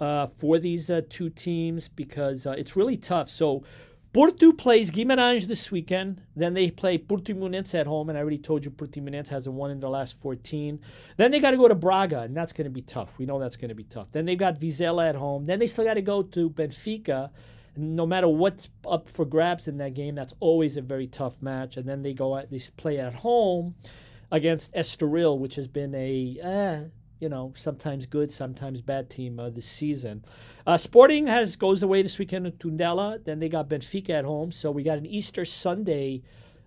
uh, 0.00 0.26
for 0.26 0.58
these 0.58 0.88
uh, 0.88 1.02
two 1.10 1.28
teams 1.28 1.88
because 1.88 2.46
it's 2.46 2.76
really 2.76 2.96
tough. 2.96 3.28
So 3.28 3.62
Porto 4.12 4.52
plays 4.52 4.90
Guimarães 4.90 5.46
this 5.46 5.70
weekend. 5.70 6.20
Then 6.34 6.54
they 6.54 6.72
play 6.72 6.98
Portimonense 6.98 7.78
at 7.78 7.86
home, 7.86 8.08
and 8.08 8.18
I 8.18 8.22
already 8.22 8.38
told 8.38 8.64
you 8.64 8.72
Portimonense 8.72 9.28
hasn't 9.28 9.54
won 9.54 9.70
in 9.70 9.78
their 9.78 9.88
last 9.88 10.20
14. 10.20 10.80
Then 11.16 11.30
they 11.30 11.38
got 11.38 11.52
to 11.52 11.56
go 11.56 11.68
to 11.68 11.76
Braga, 11.76 12.22
and 12.22 12.36
that's 12.36 12.52
going 12.52 12.64
to 12.64 12.72
be 12.72 12.82
tough. 12.82 13.16
We 13.18 13.26
know 13.26 13.38
that's 13.38 13.54
going 13.54 13.68
to 13.68 13.74
be 13.76 13.84
tough. 13.84 14.08
Then 14.10 14.24
they've 14.24 14.36
got 14.36 14.58
Vizela 14.58 15.08
at 15.08 15.14
home. 15.14 15.46
Then 15.46 15.60
they 15.60 15.68
still 15.68 15.84
got 15.84 15.94
to 15.94 16.02
go 16.02 16.24
to 16.24 16.50
Benfica. 16.50 17.30
No 17.76 18.04
matter 18.04 18.26
what's 18.26 18.68
up 18.84 19.06
for 19.08 19.24
grabs 19.24 19.68
in 19.68 19.78
that 19.78 19.94
game, 19.94 20.16
that's 20.16 20.34
always 20.40 20.76
a 20.76 20.82
very 20.82 21.06
tough 21.06 21.40
match. 21.40 21.76
And 21.76 21.88
then 21.88 22.02
they 22.02 22.12
go 22.12 22.36
at, 22.36 22.50
they 22.50 22.60
play 22.76 22.98
at 22.98 23.14
home 23.14 23.76
against 24.32 24.72
Estoril, 24.74 25.38
which 25.38 25.54
has 25.54 25.68
been 25.68 25.94
a 25.94 26.36
eh, 26.42 26.80
you 27.20 27.28
know, 27.28 27.52
sometimes 27.54 28.06
good, 28.06 28.30
sometimes 28.30 28.80
bad 28.80 29.10
team 29.10 29.40
this 29.54 29.66
season. 29.66 30.24
Uh, 30.66 30.76
Sporting 30.76 31.26
has 31.26 31.56
goes 31.56 31.82
away 31.82 32.02
this 32.02 32.18
weekend 32.18 32.46
to 32.46 32.50
Tondela. 32.68 33.22
Then 33.22 33.38
they 33.38 33.48
got 33.48 33.68
Benfica 33.68 34.10
at 34.10 34.24
home. 34.24 34.50
So 34.52 34.70
we 34.70 34.82
got 34.82 34.98
an 34.98 35.06
Easter 35.06 35.44
Sunday 35.44 36.22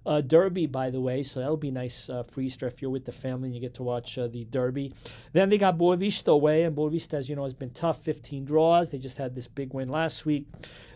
uh, 0.05 0.22
derby, 0.22 0.65
by 0.65 0.89
the 0.89 1.00
way. 1.00 1.24
So 1.24 1.39
that'll 1.39 1.57
be 1.57 1.72
nice 1.72 2.10
uh, 2.10 2.24
for 2.24 2.41
Easter 2.41 2.67
if 2.67 2.81
you're 2.81 2.91
with 2.91 3.05
the 3.05 3.12
family 3.12 3.48
and 3.48 3.55
you 3.55 3.62
get 3.62 3.75
to 3.75 3.83
watch 3.83 4.17
uh, 4.17 4.27
the 4.27 4.45
derby. 4.45 4.93
Then 5.31 5.50
they 5.50 5.57
got 5.57 5.77
Boavista 5.77 6.27
away, 6.27 6.63
and 6.63 6.75
Boavista, 6.75 7.15
as 7.15 7.29
you 7.29 7.36
know, 7.36 7.43
has 7.43 7.53
been 7.53 7.72
tough. 7.72 8.01
15 8.03 8.45
draws. 8.45 8.91
They 8.91 8.98
just 8.98 9.17
had 9.17 9.36
this 9.36 9.48
big 9.48 9.74
win 9.74 9.89
last 9.89 10.25
week. 10.25 10.48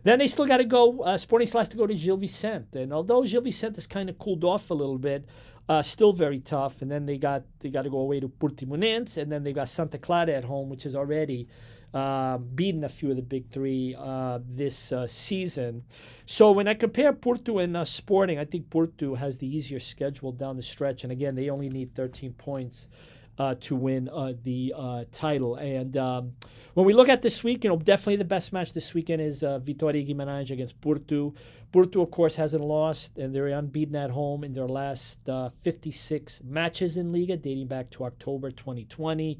Then 0.04 0.20
they 0.20 0.28
still 0.28 0.46
got 0.46 0.58
to 0.58 0.66
go. 0.66 1.02
Uh, 1.02 1.18
Sporting 1.18 1.48
still 1.48 1.62
has 1.62 1.70
to 1.70 1.78
go 1.78 1.88
to 1.88 1.96
Gil 1.96 2.18
Vicente, 2.18 2.82
and 2.82 2.94
although 2.94 3.24
Gil 3.24 3.42
Vicente 3.42 3.76
has 3.76 3.88
kind 3.88 4.10
of 4.10 4.18
cooled 4.18 4.44
off 4.44 4.70
a 4.70 4.74
little 4.74 4.98
bit, 4.98 5.26
uh, 5.70 5.82
still 5.82 6.14
very 6.14 6.40
tough. 6.40 6.82
And 6.82 6.90
then 6.90 7.06
they 7.06 7.18
got 7.18 7.44
they 7.60 7.70
got 7.70 7.84
to 7.84 7.90
go 7.90 8.00
away 8.00 8.20
to 8.20 8.28
Portimonense, 8.28 9.18
and 9.18 9.32
then 9.32 9.44
they 9.44 9.54
got 9.54 9.70
Santa 9.70 9.98
Clara 9.98 10.32
at 10.32 10.44
home, 10.44 10.70
which 10.70 10.86
is 10.86 10.96
already 10.96 11.48
uh, 11.94 12.38
beaten 12.38 12.84
a 12.84 12.90
few 12.90 13.10
of 13.10 13.16
the 13.16 13.22
big 13.22 13.50
three 13.50 13.96
uh, 13.98 14.40
this 14.46 14.92
uh, 14.92 15.08
season. 15.08 15.84
So 16.26 16.52
when 16.52 16.68
I 16.68 16.74
compare 16.74 17.14
Porto 17.14 17.60
and 17.60 17.76
uh, 17.76 17.86
Sporting, 17.86 18.40
I 18.40 18.46
think 18.46 18.70
Porto 18.70 19.16
has 19.16 19.38
the 19.38 19.48
easier 19.48 19.80
schedule 19.80 20.32
down 20.32 20.58
the 20.58 20.64
stretch. 20.64 21.04
And 21.04 21.12
again, 21.12 21.36
they 21.36 21.50
only 21.50 21.70
need 21.70 21.96
13 21.96 22.34
points 22.34 22.88
uh, 23.38 23.56
to 23.62 23.75
win 23.75 24.10
uh, 24.10 24.34
the 24.44 24.74
uh, 24.75 25.06
title. 25.12 25.56
And 25.56 25.96
um, 25.98 26.34
when 26.74 26.86
we 26.86 26.94
look 26.94 27.10
at 27.10 27.22
this 27.22 27.44
week, 27.44 27.63
you 27.63 27.70
know, 27.70 27.77
definitely 27.77 28.17
the 28.17 28.25
best 28.25 28.51
match 28.51 28.74
this 28.74 28.94
weekend 28.94 29.22
is 29.22 29.44
uh, 29.44 29.60
Vitória 29.60 30.08
Guimarães 30.08 30.51
against 30.51 30.79
Porto. 30.82 31.34
Porto, 31.72 32.01
of 32.01 32.12
course, 32.12 32.36
hasn't 32.36 32.63
lost, 32.63 33.17
and 33.17 33.36
they're 33.36 33.48
unbeaten 33.48 33.96
at 33.96 34.12
home 34.12 34.44
in 34.44 34.53
their 34.53 34.67
last 34.67 35.27
uh, 35.29 35.50
56 35.62 36.41
matches 36.44 36.98
in 36.98 37.12
Liga, 37.12 37.38
dating 37.38 37.67
back 37.67 37.89
to 37.91 38.06
October 38.06 38.51
2020. 38.51 39.39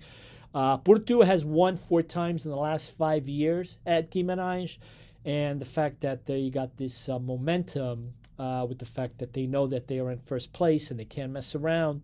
Uh, 0.54 0.78
Porto 0.78 1.22
has 1.24 1.46
won 1.46 1.78
four 1.78 2.02
times 2.02 2.46
in 2.46 2.52
the 2.52 2.58
last 2.58 2.96
five 2.98 3.28
years 3.28 3.78
at 3.86 4.12
Guimarães, 4.12 4.78
and 5.26 5.60
the 5.60 5.66
fact 5.66 6.02
that 6.02 6.26
they 6.26 6.50
got 6.50 6.78
this 6.78 7.08
momentum 7.08 8.14
uh, 8.40 8.66
with 8.68 8.80
the 8.80 8.86
fact 8.86 9.18
that 9.20 9.34
they 9.34 9.46
know 9.46 9.68
that 9.68 9.88
they 9.88 10.00
are 10.00 10.12
in 10.12 10.20
first 10.20 10.54
place 10.54 10.92
and 10.92 11.00
they 11.00 11.06
can't 11.06 11.32
mess 11.32 11.56
around. 11.56 12.02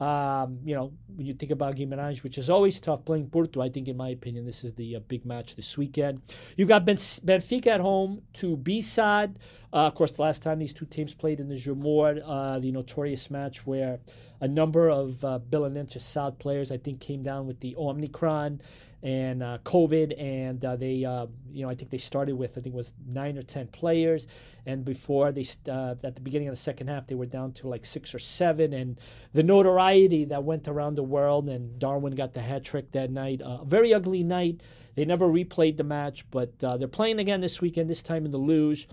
Um, 0.00 0.58
you 0.64 0.74
know, 0.74 0.92
when 1.14 1.26
you 1.26 1.34
think 1.34 1.52
about 1.52 1.76
Guimarães, 1.76 2.22
which 2.22 2.38
is 2.38 2.48
always 2.48 2.80
tough 2.80 3.04
playing 3.04 3.28
Porto, 3.28 3.60
I 3.60 3.68
think, 3.68 3.86
in 3.86 3.96
my 3.96 4.08
opinion, 4.10 4.46
this 4.46 4.64
is 4.64 4.72
the 4.72 4.96
uh, 4.96 5.00
big 5.00 5.26
match 5.26 5.56
this 5.56 5.76
weekend. 5.76 6.22
You've 6.56 6.68
got 6.68 6.86
Benfica 6.86 7.66
at 7.66 7.80
home 7.80 8.22
to 8.34 8.56
BSAD. 8.56 9.36
Uh, 9.72 9.86
of 9.86 9.94
course, 9.94 10.12
the 10.12 10.22
last 10.22 10.42
time 10.42 10.58
these 10.58 10.72
two 10.72 10.86
teams 10.86 11.14
played 11.14 11.38
in 11.38 11.48
the 11.48 11.54
Jamor, 11.54 12.20
uh, 12.24 12.58
the 12.58 12.72
notorious 12.72 13.30
match 13.30 13.66
where 13.66 14.00
a 14.40 14.48
number 14.48 14.88
of 14.88 15.24
uh, 15.24 15.38
Belenenses 15.38 16.00
SAD 16.00 16.38
players, 16.38 16.72
I 16.72 16.76
think, 16.76 17.00
came 17.00 17.22
down 17.22 17.46
with 17.46 17.60
the 17.60 17.76
Omicron 17.76 18.60
and 19.02 19.42
uh, 19.42 19.58
COVID, 19.64 20.20
and 20.20 20.62
uh, 20.64 20.76
they, 20.76 21.04
uh, 21.04 21.26
you 21.50 21.62
know, 21.62 21.70
I 21.70 21.74
think 21.74 21.90
they 21.90 21.98
started 21.98 22.34
with 22.34 22.52
I 22.52 22.60
think 22.60 22.74
it 22.74 22.74
was 22.74 22.92
nine 23.06 23.38
or 23.38 23.42
ten 23.42 23.68
players, 23.68 24.26
and 24.66 24.84
before 24.84 25.32
they 25.32 25.46
uh, 25.68 25.94
at 26.02 26.16
the 26.16 26.20
beginning 26.20 26.48
of 26.48 26.52
the 26.52 26.60
second 26.60 26.88
half 26.88 27.06
they 27.06 27.14
were 27.14 27.26
down 27.26 27.52
to 27.52 27.68
like 27.68 27.86
six 27.86 28.14
or 28.14 28.18
seven, 28.18 28.72
and 28.72 29.00
the 29.32 29.42
notoriety 29.42 30.26
that 30.26 30.44
went 30.44 30.68
around 30.68 30.96
the 30.96 31.02
world, 31.02 31.48
and 31.48 31.78
Darwin 31.78 32.14
got 32.14 32.34
the 32.34 32.42
hat 32.42 32.62
trick 32.64 32.92
that 32.92 33.10
night. 33.10 33.40
A 33.42 33.64
very 33.64 33.94
ugly 33.94 34.22
night. 34.22 34.60
They 34.96 35.04
never 35.04 35.26
replayed 35.28 35.76
the 35.76 35.84
match, 35.84 36.28
but 36.30 36.62
uh, 36.62 36.76
they're 36.76 36.88
playing 36.88 37.20
again 37.20 37.40
this 37.40 37.60
weekend. 37.60 37.88
This 37.88 38.02
time 38.02 38.26
in 38.26 38.32
the 38.32 38.38
Luz. 38.38 38.86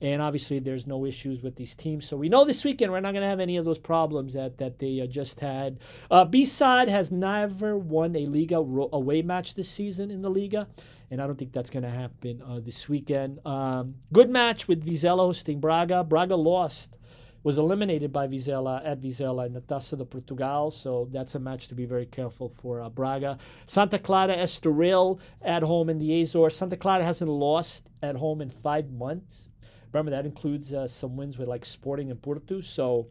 And 0.00 0.22
obviously, 0.22 0.58
there's 0.58 0.86
no 0.86 1.04
issues 1.04 1.42
with 1.42 1.56
these 1.56 1.74
teams. 1.74 2.06
So 2.06 2.16
we 2.16 2.28
know 2.28 2.44
this 2.44 2.64
weekend 2.64 2.90
we're 2.90 3.00
not 3.00 3.12
going 3.12 3.22
to 3.22 3.28
have 3.28 3.40
any 3.40 3.58
of 3.58 3.64
those 3.64 3.78
problems 3.78 4.32
that, 4.32 4.58
that 4.58 4.78
they 4.78 5.00
uh, 5.00 5.06
just 5.06 5.40
had. 5.40 5.78
Uh, 6.10 6.24
B-SAD 6.24 6.88
has 6.88 7.10
never 7.12 7.76
won 7.76 8.16
a 8.16 8.26
Liga 8.26 8.56
away 8.56 9.22
match 9.22 9.54
this 9.54 9.68
season 9.68 10.10
in 10.10 10.22
the 10.22 10.30
Liga. 10.30 10.68
And 11.10 11.20
I 11.20 11.26
don't 11.26 11.36
think 11.36 11.52
that's 11.52 11.70
going 11.70 11.82
to 11.82 11.90
happen 11.90 12.40
uh, 12.40 12.60
this 12.60 12.88
weekend. 12.88 13.44
Um, 13.44 13.96
good 14.12 14.30
match 14.30 14.68
with 14.68 14.86
Vizela 14.86 15.18
hosting 15.18 15.60
Braga. 15.60 16.04
Braga 16.04 16.36
lost 16.36 16.96
was 17.42 17.58
eliminated 17.58 18.12
by 18.12 18.26
Vizela 18.28 18.80
at 18.84 19.00
Vizela 19.00 19.46
in 19.46 19.52
the 19.52 19.60
Taça 19.60 19.96
de 19.96 20.04
Portugal. 20.04 20.70
So 20.70 21.08
that's 21.10 21.34
a 21.34 21.38
match 21.38 21.68
to 21.68 21.74
be 21.74 21.86
very 21.86 22.06
careful 22.06 22.52
for 22.60 22.82
uh, 22.82 22.88
Braga. 22.88 23.38
Santa 23.66 23.98
Clara 23.98 24.36
Estoril 24.36 25.20
at 25.42 25.62
home 25.62 25.90
in 25.90 25.98
the 25.98 26.22
Azores. 26.22 26.56
Santa 26.56 26.76
Clara 26.76 27.02
hasn't 27.02 27.30
lost 27.30 27.88
at 28.02 28.16
home 28.16 28.40
in 28.40 28.50
five 28.50 28.90
months. 28.90 29.49
Remember, 29.92 30.10
that 30.10 30.26
includes 30.26 30.72
uh, 30.72 30.86
some 30.86 31.16
wins 31.16 31.38
with 31.38 31.48
like 31.48 31.64
Sporting 31.64 32.10
and 32.10 32.20
Porto. 32.20 32.60
So 32.60 33.08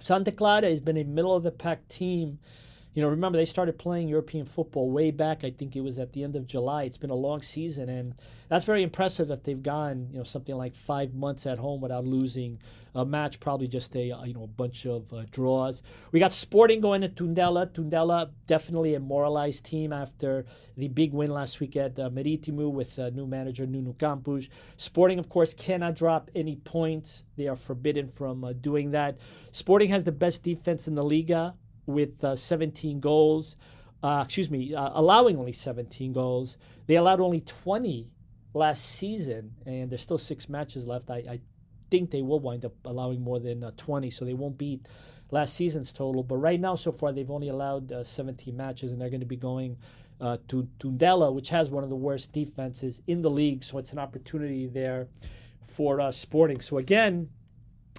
Santa 0.00 0.32
Clara 0.32 0.68
has 0.68 0.80
been 0.80 0.96
a 0.96 1.04
middle 1.04 1.34
of 1.34 1.42
the 1.42 1.52
pack 1.52 1.86
team. 1.88 2.38
You 2.94 3.02
know, 3.02 3.08
remember 3.08 3.38
they 3.38 3.46
started 3.46 3.78
playing 3.78 4.08
European 4.08 4.44
football 4.44 4.90
way 4.90 5.10
back. 5.10 5.44
I 5.44 5.50
think 5.50 5.74
it 5.74 5.80
was 5.80 5.98
at 5.98 6.12
the 6.12 6.22
end 6.22 6.36
of 6.36 6.46
July. 6.46 6.82
It's 6.82 6.98
been 6.98 7.08
a 7.08 7.14
long 7.14 7.40
season, 7.40 7.88
and 7.88 8.14
that's 8.50 8.66
very 8.66 8.82
impressive 8.82 9.28
that 9.28 9.44
they've 9.44 9.62
gone, 9.62 10.08
you 10.12 10.18
know, 10.18 10.24
something 10.24 10.54
like 10.54 10.74
five 10.74 11.14
months 11.14 11.46
at 11.46 11.56
home 11.56 11.80
without 11.80 12.04
losing 12.04 12.58
a 12.94 13.06
match. 13.06 13.40
Probably 13.40 13.66
just 13.66 13.96
a 13.96 14.02
you 14.26 14.34
know 14.34 14.42
a 14.42 14.46
bunch 14.46 14.84
of 14.84 15.10
uh, 15.10 15.24
draws. 15.30 15.82
We 16.10 16.20
got 16.20 16.32
Sporting 16.32 16.82
going 16.82 17.00
to 17.00 17.08
Tondela. 17.08 17.72
Tondela 17.72 18.30
definitely 18.46 18.94
a 18.94 19.00
moralized 19.00 19.64
team 19.64 19.90
after 19.90 20.44
the 20.76 20.88
big 20.88 21.14
win 21.14 21.30
last 21.30 21.60
week 21.60 21.76
at 21.76 21.98
uh, 21.98 22.10
Marítimo 22.10 22.70
with 22.70 22.98
uh, 22.98 23.08
new 23.08 23.26
manager 23.26 23.66
Nuno 23.66 23.94
Campos. 23.94 24.50
Sporting, 24.76 25.18
of 25.18 25.30
course, 25.30 25.54
cannot 25.54 25.94
drop 25.94 26.30
any 26.34 26.56
points. 26.56 27.22
They 27.36 27.48
are 27.48 27.56
forbidden 27.56 28.08
from 28.08 28.44
uh, 28.44 28.52
doing 28.52 28.90
that. 28.90 29.16
Sporting 29.52 29.88
has 29.88 30.04
the 30.04 30.12
best 30.12 30.42
defense 30.42 30.86
in 30.86 30.94
the 30.94 31.02
Liga 31.02 31.54
with 31.86 32.22
uh, 32.24 32.36
17 32.36 33.00
goals. 33.00 33.56
Uh, 34.02 34.22
excuse 34.24 34.50
me, 34.50 34.74
uh, 34.74 34.90
allowing 34.94 35.36
only 35.36 35.52
17 35.52 36.12
goals. 36.12 36.58
They 36.86 36.96
allowed 36.96 37.20
only 37.20 37.40
20 37.40 38.12
last 38.54 38.84
season, 38.84 39.54
and 39.64 39.90
there's 39.90 40.02
still 40.02 40.18
six 40.18 40.48
matches 40.48 40.86
left. 40.86 41.10
I, 41.10 41.18
I 41.18 41.40
think 41.90 42.10
they 42.10 42.22
will 42.22 42.40
wind 42.40 42.64
up 42.64 42.74
allowing 42.84 43.20
more 43.20 43.38
than 43.38 43.62
uh, 43.62 43.70
20, 43.76 44.10
so 44.10 44.24
they 44.24 44.34
won't 44.34 44.58
beat 44.58 44.88
last 45.30 45.54
season's 45.54 45.92
total. 45.92 46.22
But 46.22 46.36
right 46.36 46.60
now, 46.60 46.74
so 46.74 46.90
far, 46.90 47.12
they've 47.12 47.30
only 47.30 47.48
allowed 47.48 47.92
uh, 47.92 48.02
17 48.02 48.56
matches, 48.56 48.92
and 48.92 49.00
they're 49.00 49.10
going 49.10 49.20
to 49.20 49.26
be 49.26 49.36
going 49.36 49.76
uh, 50.20 50.38
to 50.48 50.68
Tondela, 50.78 51.32
which 51.32 51.50
has 51.50 51.70
one 51.70 51.84
of 51.84 51.90
the 51.90 51.96
worst 51.96 52.32
defenses 52.32 53.00
in 53.06 53.22
the 53.22 53.30
league. 53.30 53.62
So 53.62 53.78
it's 53.78 53.92
an 53.92 53.98
opportunity 53.98 54.66
there 54.66 55.08
for 55.66 56.12
Sporting. 56.12 56.60
So 56.60 56.78
again, 56.78 57.30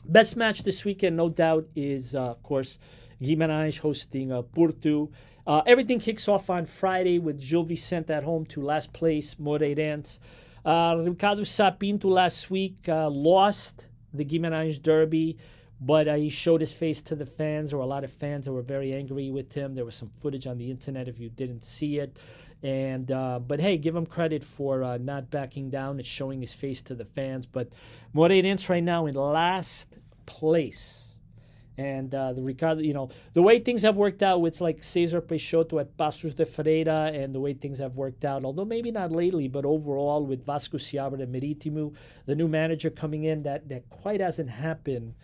best 0.06 0.38
match 0.38 0.64
this 0.64 0.86
weekend, 0.86 1.18
no 1.18 1.30
doubt, 1.30 1.68
is 1.76 2.14
of 2.14 2.42
course 2.44 2.78
Guimarães 3.24 3.80
hosting 3.80 4.32
uh, 4.32 4.42
Porto. 4.42 5.10
Uh, 5.48 5.62
everything 5.66 6.00
kicks 6.00 6.28
off 6.28 6.50
on 6.50 6.66
Friday 6.66 7.20
with 7.20 7.40
Gil 7.40 7.64
Vicente 7.64 8.14
at 8.14 8.24
home 8.24 8.46
to 8.48 8.62
last 8.62 8.94
place 8.94 9.36
Moreirense. 9.36 10.20
Uh, 10.66 10.96
Ricardo 11.00 11.44
Sá 11.44 11.72
Pinto 11.72 12.08
last 12.10 12.50
week 12.50 12.78
uh, 12.88 13.10
lost 13.10 13.88
the 14.14 14.24
Guimarães 14.24 14.82
Derby, 14.82 15.38
but 15.82 16.08
uh, 16.08 16.16
he 16.16 16.30
showed 16.30 16.62
his 16.62 16.74
face 16.74 17.02
to 17.02 17.16
the 17.16 17.26
fans. 17.26 17.70
There 17.70 17.78
were 17.78 17.84
a 17.84 17.88
lot 17.88 18.04
of 18.04 18.12
fans 18.12 18.46
that 18.46 18.54
were 18.54 18.62
very 18.62 18.94
angry 18.94 19.32
with 19.32 19.54
him. 19.54 19.76
There 19.76 19.86
was 19.86 19.96
some 19.96 20.10
footage 20.10 20.48
on 20.48 20.58
the 20.58 20.70
internet 20.70 21.08
if 21.08 21.20
you 21.20 21.30
didn't 21.30 21.64
see 21.64 22.00
it. 22.00 22.18
And 22.62 23.12
uh, 23.12 23.40
but 23.40 23.60
hey, 23.60 23.78
give 23.78 23.94
him 23.94 24.06
credit 24.06 24.42
for 24.42 24.98
not 25.00 25.30
backing 25.30 25.70
down 25.70 25.98
and 25.98 26.06
showing 26.06 26.40
his 26.40 26.54
face 26.54 26.82
to 26.84 26.96
the 26.96 27.04
fans. 27.04 27.46
But 27.46 27.70
Moreirense 28.16 28.70
right 28.70 28.84
now 28.84 29.06
in 29.06 29.16
last 29.16 29.98
place 30.26 31.13
and 31.78 32.14
uh, 32.14 32.34
the 32.34 32.42
Ricardo, 32.42 32.82
you 32.82 32.94
know, 32.94 33.10
the 33.34 33.42
way 33.42 33.60
things 33.60 33.82
have 33.82 33.96
worked 33.96 34.22
out 34.22 34.42
with 34.42 34.62
like 34.62 34.84
Cesar 34.84 35.22
Peixoto 35.22 35.80
at 35.80 35.98
Paços 35.98 36.36
de 36.36 36.46
Ferreira 36.46 37.12
and 37.14 37.34
the 37.34 37.40
way 37.40 37.54
things 37.54 37.80
have 37.80 37.96
worked 37.96 38.26
out, 38.26 38.44
although 38.44 38.66
maybe 38.66 38.92
not 38.92 39.12
lately, 39.12 39.48
but 39.48 39.66
overall 39.66 40.26
with 40.26 40.46
Vasco 40.46 40.78
Seabra 40.78 41.22
and 41.22 41.34
Marítimo, 41.34 41.94
the 42.26 42.36
new 42.36 42.48
manager 42.48 42.90
coming 42.90 43.24
in, 43.24 43.44
that, 43.44 43.68
that 43.70 43.90
quite 43.90 44.22
hasn't 44.22 44.50
happened 44.50 45.16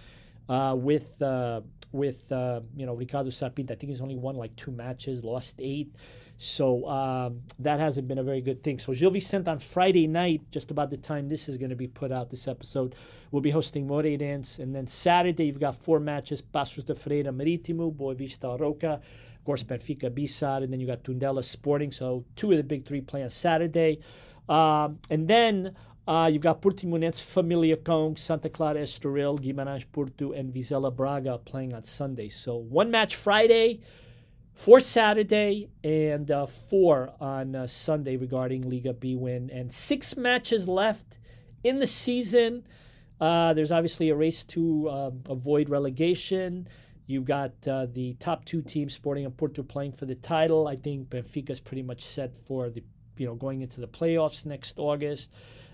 uh, 0.50 0.76
with 0.76 1.22
uh, 1.22 1.62
with 1.92 2.32
uh, 2.32 2.62
you 2.76 2.86
know 2.86 2.94
Ricardo 2.94 3.30
Sá 3.30 3.50
Pinto. 3.50 3.74
I 3.74 3.78
think 3.78 3.92
he's 3.92 4.02
only 4.02 4.16
won 4.16 4.36
like 4.36 4.56
two 4.56 4.72
matches, 4.72 5.24
lost 5.24 5.56
eight. 5.60 5.96
So 6.42 6.88
um, 6.88 7.42
that 7.60 7.80
hasn't 7.80 8.08
been 8.08 8.18
a 8.18 8.24
very 8.24 8.40
good 8.40 8.64
thing. 8.64 8.80
So 8.80 8.94
Gil 8.94 9.12
Vicente 9.12 9.50
on 9.50 9.60
Friday 9.60 10.08
night, 10.08 10.42
just 10.52 10.72
about 10.72 10.90
the 10.90 10.96
time 10.96 11.28
this 11.28 11.50
is 11.50 11.58
going 11.58 11.70
to 11.70 11.76
be 11.76 11.88
put 11.88 12.14
out, 12.14 12.30
this 12.30 12.48
episode, 12.48 12.96
we'll 13.32 13.42
be 13.42 13.50
hosting 13.50 13.86
Moreirense. 13.86 14.60
And 14.60 14.74
then 14.74 14.88
Saturday, 14.88 15.46
you've 15.46 15.60
got 15.60 15.76
four 15.76 16.00
matches, 16.00 16.42
Paços 16.42 16.86
de 16.86 16.96
Ferreira 16.96 17.34
Marítimo, 17.34 17.94
Boavista 17.94 18.58
Arouca. 18.58 19.02
Of 19.40 19.44
course, 19.44 19.64
Benfica 19.64 20.14
B-SAD, 20.14 20.64
and 20.64 20.72
then 20.72 20.80
you 20.80 20.88
got 20.88 21.04
Tondela 21.04 21.44
Sporting. 21.44 21.92
So 21.92 22.24
two 22.38 22.52
of 22.52 22.58
the 22.58 22.64
big 22.64 22.86
three 22.86 23.02
play 23.02 23.24
on 23.24 23.30
Saturday. 23.30 24.00
Um, 24.48 25.00
and 25.10 25.28
then 25.28 25.76
uh, 26.10 26.26
you've 26.26 26.42
got 26.42 26.60
Portimonense, 26.60 27.22
Famalicão, 27.22 28.18
Santa 28.18 28.50
Clara 28.50 28.82
Estoril, 28.82 29.38
Guimarães 29.38 29.86
Porto, 29.92 30.34
and 30.34 30.52
Vizela 30.52 30.92
Braga 30.92 31.38
playing 31.38 31.72
on 31.76 31.84
Sunday. 31.84 32.30
So 32.30 32.56
one 32.56 32.90
match 32.90 33.16
Friday, 33.16 33.82
four 34.56 34.80
Saturday, 34.80 35.70
and 35.84 36.32
uh, 36.32 36.48
four 36.48 37.14
on 37.22 37.56
uh, 37.56 37.68
Sunday 37.68 38.18
regarding 38.18 38.68
Liga 38.68 38.92
Bwin. 38.92 39.52
And 39.54 39.72
six 39.72 40.18
matches 40.18 40.68
left 40.68 41.20
in 41.64 41.78
the 41.78 41.86
season. 41.86 42.66
Uh, 43.22 43.54
there's 43.54 43.72
obviously 43.72 44.10
a 44.10 44.16
race 44.16 44.44
to 44.46 44.90
um, 44.90 45.22
avoid 45.30 45.70
relegation. 45.70 46.68
You've 47.06 47.26
got 47.26 47.52
uh, 47.68 47.86
the 47.86 48.16
top 48.16 48.46
two 48.46 48.64
teams, 48.64 48.96
Sporting 48.96 49.26
and 49.26 49.38
Porto, 49.38 49.62
playing 49.62 49.92
for 49.92 50.08
the 50.08 50.16
title. 50.16 50.68
I 50.68 50.76
think 50.76 51.10
Benfica 51.10 51.52
is 51.52 51.60
pretty 51.60 51.84
much 51.84 52.04
set 52.04 52.32
for 52.48 52.72
the, 52.72 52.84
you 53.18 53.28
know, 53.28 53.36
going 53.36 53.62
into 53.62 53.80
the 53.80 53.88
playoffs 53.88 54.44
next 54.44 54.80
August. 54.80 55.30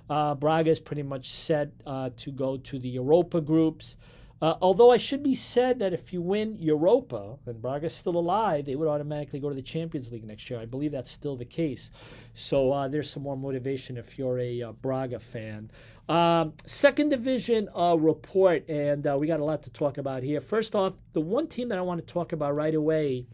Uh, 0.10 0.36
Braga 0.36 0.70
is 0.70 0.80
pretty 0.80 1.04
much 1.04 1.30
set 1.30 1.72
uh, 1.86 2.10
to 2.18 2.32
go 2.32 2.58
to 2.58 2.80
the 2.80 2.90
Europa 2.90 3.42
groups. 3.42 3.98
Uh, 4.42 4.56
although 4.62 4.92
I 4.92 4.98
should 4.98 5.24
be 5.24 5.34
said 5.34 5.80
that 5.80 5.94
if 5.94 6.12
you 6.12 6.22
win 6.22 6.58
Europa 6.60 7.38
and 7.46 7.62
Braga 7.62 7.88
is 7.88 7.96
still 7.96 8.18
alive, 8.18 8.66
they 8.66 8.76
would 8.76 8.88
automatically 8.88 9.40
go 9.40 9.48
to 9.48 9.56
the 9.56 9.62
Champions 9.62 10.12
League 10.12 10.26
next 10.26 10.50
year. 10.50 10.60
I 10.60 10.66
believe 10.66 10.92
that's 10.92 11.10
still 11.10 11.38
the 11.38 11.46
case. 11.46 11.90
So 12.34 12.72
uh, 12.72 12.88
there's 12.90 13.10
some 13.10 13.24
more 13.24 13.38
motivation 13.38 13.98
if 13.98 14.20
you're 14.20 14.38
a 14.40 14.62
uh, 14.62 14.72
Braga 14.74 15.20
fan. 15.20 15.72
Um, 16.10 16.54
second 16.66 17.10
division 17.10 17.70
uh, 17.76 17.96
report, 17.98 18.70
and 18.70 19.08
uh, 19.08 19.18
we 19.18 19.26
got 19.26 19.40
a 19.40 19.44
lot 19.44 19.64
to 19.64 19.72
talk 19.72 19.98
about 19.98 20.22
here. 20.22 20.42
First 20.42 20.76
off, 20.76 20.94
the 21.14 21.22
one 21.22 21.48
team 21.48 21.70
that 21.70 21.78
I 21.78 21.82
want 21.82 22.06
to 22.06 22.14
talk 22.14 22.34
about 22.34 22.56
right 22.56 22.76
away 22.76 23.26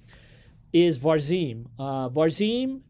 is 0.71 0.99
Varzim. 0.99 1.65
Uh, 1.79 2.09
Varzim 2.09 2.81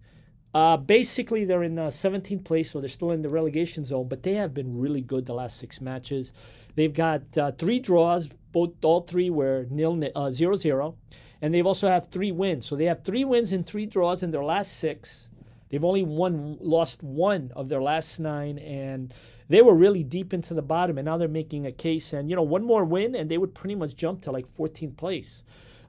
uh, 0.53 0.77
basically, 0.77 1.45
they're 1.45 1.63
in 1.63 1.79
uh, 1.79 1.87
17th 1.87 2.43
place, 2.43 2.71
so 2.71 2.79
they're 2.79 2.89
still 2.89 3.11
in 3.11 3.21
the 3.21 3.29
relegation 3.29 3.85
zone, 3.85 4.07
but 4.07 4.23
they 4.23 4.33
have 4.33 4.53
been 4.53 4.77
really 4.77 5.01
good 5.01 5.25
the 5.25 5.33
last 5.33 5.57
six 5.57 5.79
matches. 5.79 6.33
They've 6.75 6.93
got 6.93 7.37
uh, 7.37 7.51
three 7.53 7.79
draws, 7.79 8.27
both 8.51 8.71
all 8.83 9.01
three 9.01 9.29
were 9.29 9.65
nil, 9.69 10.01
uh, 10.13 10.29
0 10.29 10.55
0, 10.55 10.95
and 11.41 11.53
they've 11.53 11.65
also 11.65 11.87
have 11.87 12.09
three 12.09 12.31
wins. 12.31 12.65
So 12.65 12.75
they 12.75 12.85
have 12.85 13.03
three 13.03 13.23
wins 13.23 13.53
and 13.53 13.65
three 13.65 13.85
draws 13.85 14.23
in 14.23 14.31
their 14.31 14.43
last 14.43 14.77
six. 14.77 15.29
They've 15.69 15.85
only 15.85 16.03
won, 16.03 16.57
lost 16.59 17.01
one 17.01 17.53
of 17.55 17.69
their 17.69 17.81
last 17.81 18.19
nine, 18.19 18.59
and 18.59 19.13
they 19.47 19.61
were 19.61 19.73
really 19.73 20.03
deep 20.03 20.33
into 20.33 20.53
the 20.53 20.61
bottom, 20.61 20.97
and 20.97 21.05
now 21.05 21.15
they're 21.15 21.29
making 21.29 21.65
a 21.65 21.71
case. 21.71 22.11
And, 22.11 22.29
you 22.29 22.35
know, 22.35 22.41
one 22.41 22.63
more 22.63 22.83
win, 22.83 23.15
and 23.15 23.31
they 23.31 23.37
would 23.37 23.55
pretty 23.55 23.75
much 23.75 23.95
jump 23.95 24.21
to 24.23 24.31
like 24.31 24.45
14th 24.45 24.97
place. 24.97 25.43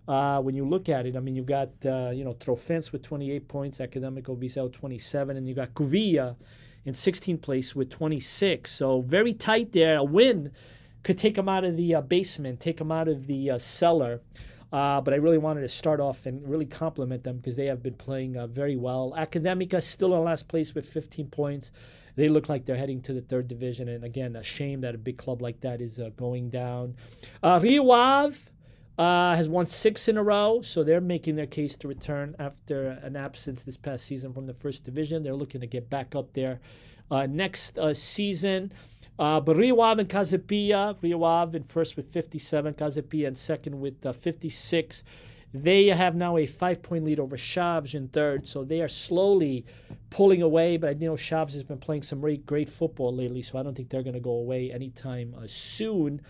Uh, 0.07 0.41
when 0.41 0.55
you 0.55 0.67
look 0.67 0.89
at 0.89 1.07
it, 1.07 1.17
I 1.17 1.21
mean, 1.21 1.37
you've 1.37 1.47
got, 1.47 1.71
uh, 1.87 2.11
you 2.11 2.25
know, 2.25 2.35
Trofense 2.35 2.91
with 2.91 3.03
28 3.03 3.47
points, 3.47 3.79
Academico 3.79 4.37
Viseu 4.37 4.73
27, 4.73 5.37
and 5.37 5.49
you 5.49 5.55
got 5.55 5.75
Covilhã 5.75 6.35
in 6.85 6.93
16th 6.93 7.41
place 7.41 7.75
with 7.75 7.89
26. 7.91 8.71
So 8.71 9.01
very 9.03 9.33
tight 9.33 9.73
there. 9.73 9.99
A 9.99 10.05
win 10.05 10.51
could 11.05 11.19
take 11.19 11.37
them 11.37 11.49
out 11.49 11.65
of 11.65 11.77
the 11.77 11.95
uh, 11.95 12.01
basement, 12.01 12.59
take 12.61 12.79
them 12.79 12.91
out 12.91 13.09
of 13.09 13.27
the 13.27 13.53
uh, 13.53 13.59
cellar. 13.59 14.21
Uh, 14.73 15.01
but 15.01 15.13
I 15.13 15.19
really 15.19 15.39
wanted 15.39 15.61
to 15.61 15.69
start 15.69 16.01
off 16.01 16.27
and 16.27 16.49
really 16.49 16.65
compliment 16.65 17.25
them 17.25 17.37
because 17.37 17.57
they 17.57 17.67
have 17.67 17.83
been 17.83 17.95
playing 17.95 18.37
uh, 18.37 18.47
very 18.47 18.77
well. 18.77 19.15
Academica 19.17 19.83
still 19.83 20.15
in 20.17 20.25
last 20.25 20.49
place 20.49 20.75
with 20.75 20.89
15 20.89 21.27
points. 21.29 21.71
They 22.17 22.29
look 22.29 22.49
like 22.49 22.65
they're 22.65 22.77
heading 22.77 23.01
to 23.03 23.13
the 23.13 23.21
third 23.21 23.49
division. 23.49 23.89
And 23.89 24.03
again, 24.03 24.35
a 24.35 24.43
shame 24.43 24.81
that 24.81 24.95
a 24.95 24.99
big 24.99 25.19
club 25.19 25.43
like 25.43 25.61
that 25.61 25.81
is 25.81 26.01
going 26.17 26.51
down. 26.51 26.97
Uh, 27.43 27.61
Rio 27.63 27.91
Ave 27.91 28.39
uh, 28.99 29.35
has 29.35 29.49
won 29.49 29.67
six 29.67 30.09
in 30.09 30.17
a 30.17 30.23
row, 30.23 30.61
so 30.63 30.85
they're 30.85 31.01
making 31.01 31.37
their 31.37 31.47
case 31.47 31.77
to 31.77 31.89
return 31.89 32.37
after 32.39 32.99
an 33.03 33.17
absence 33.17 33.63
this 33.63 33.77
past 33.77 34.05
season 34.05 34.33
from 34.33 34.47
the 34.47 34.53
first 34.53 34.85
division. 34.85 35.23
They're 35.23 35.35
looking 35.35 35.61
to 35.61 35.67
get 35.67 35.89
back 35.89 36.15
up 36.15 36.33
there 36.35 36.61
uh, 37.11 37.27
next 37.27 37.79
season. 37.95 38.73
Uh, 39.19 39.41
but 39.41 39.57
Rio 39.57 39.79
Ave 39.81 40.01
and 40.01 40.11
Casa 40.11 40.39
Pia, 40.39 40.97
Rio 41.01 41.51
in 41.53 41.63
first 41.65 41.97
with 41.97 42.11
57, 42.13 42.75
Casa 42.75 43.03
Pia 43.03 43.29
in 43.29 43.35
second 43.35 43.79
with 43.81 44.05
uh, 44.05 44.13
56. 44.13 45.05
They 45.55 45.89
have 45.89 46.15
now 46.15 46.39
a 46.39 46.47
five 46.47 46.83
point 46.83 47.05
lead 47.05 47.21
over 47.21 47.37
Chaves 47.37 47.95
in 47.95 48.09
third, 48.09 48.47
so 48.47 48.65
they 48.65 48.81
are 48.81 48.89
slowly 48.89 49.67
pulling 50.09 50.41
away. 50.41 50.79
But 50.79 51.01
you 51.01 51.09
know, 51.09 51.15
Chaves 51.15 51.53
has 51.53 51.63
been 51.63 51.79
playing 51.79 52.03
some 52.03 52.21
great, 52.21 52.47
great 52.47 52.71
football 52.71 53.15
lately, 53.15 53.43
so 53.43 53.59
I 53.59 53.63
don't 53.63 53.75
think 53.75 53.91
they're 53.91 54.03
going 54.03 54.15
to 54.15 54.21
go 54.21 54.33
away 54.33 54.73
anytime 54.73 55.35
uh, 55.37 55.47
soon. 55.47 56.23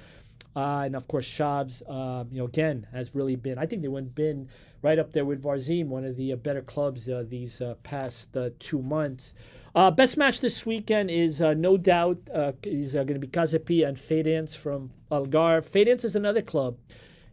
Uh, 0.55 0.83
and 0.85 0.95
of 0.97 1.09
course, 1.09 1.27
Chaves, 1.27 1.83
uh, 1.89 2.25
you 2.31 2.39
know, 2.39 2.45
again, 2.45 2.87
has 2.93 3.15
really 3.15 3.37
been, 3.37 3.59
I 3.59 3.67
think 3.67 3.83
they 3.83 3.89
would 3.89 4.05
have 4.05 4.15
been 4.15 4.49
right 4.83 4.99
up 4.99 5.13
there 5.13 5.25
with 5.25 5.43
Varzim, 5.43 5.87
one 5.87 6.05
of 6.05 6.17
the 6.17 6.33
uh, 6.33 6.37
better 6.37 6.61
clubs 6.61 7.09
uh, 7.09 7.25
these 7.27 7.61
uh, 7.61 7.75
past 7.83 8.37
uh, 8.37 8.51
two 8.59 8.83
months. 8.83 9.35
best 9.97 10.17
match 10.17 10.41
this 10.41 10.67
weekend 10.67 11.11
is 11.11 11.41
no 11.41 11.77
doubt 11.77 12.19
is 12.65 12.95
going 12.95 13.07
to 13.07 13.19
be 13.19 13.29
Pia 13.29 13.89
and 13.89 13.97
Farense 13.97 14.55
from 14.55 14.91
Algarve. 15.11 15.65
Farense 15.69 16.05
is 16.05 16.17
another 16.17 16.43
club 16.43 16.77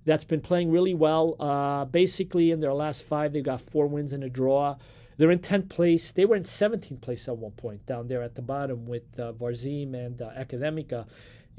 that's 0.06 0.24
been 0.24 0.42
playing 0.42 0.72
really 0.72 0.94
well. 0.94 1.88
basically, 1.92 2.52
in 2.52 2.60
their 2.60 2.74
last 2.74 3.04
five, 3.04 3.34
they've 3.34 3.44
got 3.44 3.62
four 3.62 3.88
wins 3.88 4.14
and 4.14 4.24
a 4.24 4.30
draw. 4.30 4.76
They're 5.20 5.32
in 5.32 5.40
10th 5.40 5.68
place. 5.68 6.14
They 6.14 6.24
were 6.24 6.38
in 6.38 6.44
17th 6.44 7.02
place 7.02 7.28
at 7.28 7.36
one 7.36 7.52
point 7.52 7.86
down 7.86 8.08
there 8.08 8.24
at 8.24 8.36
the 8.36 8.42
bottom 8.42 8.86
with 8.86 9.20
uh, 9.20 9.34
Varzim 9.34 9.94
and 9.94 10.22
uh, 10.22 10.30
Academica 10.30 11.08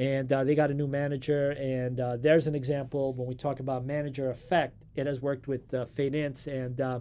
and 0.01 0.33
uh, 0.33 0.43
they 0.45 0.55
got 0.55 0.71
a 0.71 0.75
new 0.75 0.87
manager. 0.87 1.51
And 1.51 2.01
uh, 2.01 2.17
there's 2.17 2.47
an 2.47 2.55
example 2.55 3.13
when 3.13 3.29
we 3.29 3.35
talk 3.35 3.61
about 3.61 3.85
manager 3.85 4.31
effect. 4.31 4.87
It 4.97 5.07
has 5.07 5.21
worked 5.21 5.47
with 5.47 5.73
uh, 5.75 5.85
Farense, 5.85 6.47
and 6.47 6.81
uh, 6.81 7.01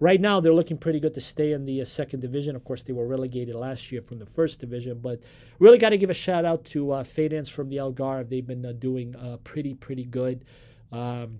right 0.00 0.20
now 0.20 0.40
they're 0.40 0.52
looking 0.52 0.76
pretty 0.76 0.98
good 0.98 1.14
to 1.14 1.20
stay 1.20 1.52
in 1.52 1.64
the 1.64 1.80
uh, 1.80 1.84
second 1.84 2.18
division. 2.18 2.56
Of 2.56 2.64
course, 2.64 2.82
they 2.82 2.92
were 2.92 3.06
relegated 3.06 3.54
last 3.54 3.92
year 3.92 4.02
from 4.02 4.18
the 4.18 4.26
first 4.26 4.58
division, 4.58 4.98
but 4.98 5.22
really 5.60 5.78
got 5.78 5.90
to 5.90 5.96
give 5.96 6.10
a 6.10 6.14
shout 6.14 6.44
out 6.44 6.64
to 6.66 6.90
uh, 6.90 7.04
Farense 7.04 7.48
from 7.48 7.68
the 7.68 7.76
Algarve. 7.76 8.28
They've 8.28 8.46
been 8.46 8.66
uh, 8.66 8.72
doing 8.72 9.14
pretty 9.44 9.74
pretty 9.74 10.04
good. 10.04 10.44
Um, 10.90 11.38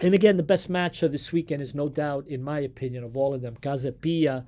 and 0.00 0.14
again, 0.14 0.36
the 0.36 0.44
best 0.44 0.70
match 0.70 1.02
of 1.02 1.10
this 1.10 1.32
weekend 1.32 1.60
is 1.60 1.74
no 1.74 1.88
doubt, 1.88 2.28
in 2.28 2.42
my 2.42 2.60
opinion, 2.60 3.02
of 3.02 3.16
all 3.16 3.34
of 3.34 3.42
them, 3.42 3.56
Casa 3.60 3.90
Pia 3.90 4.44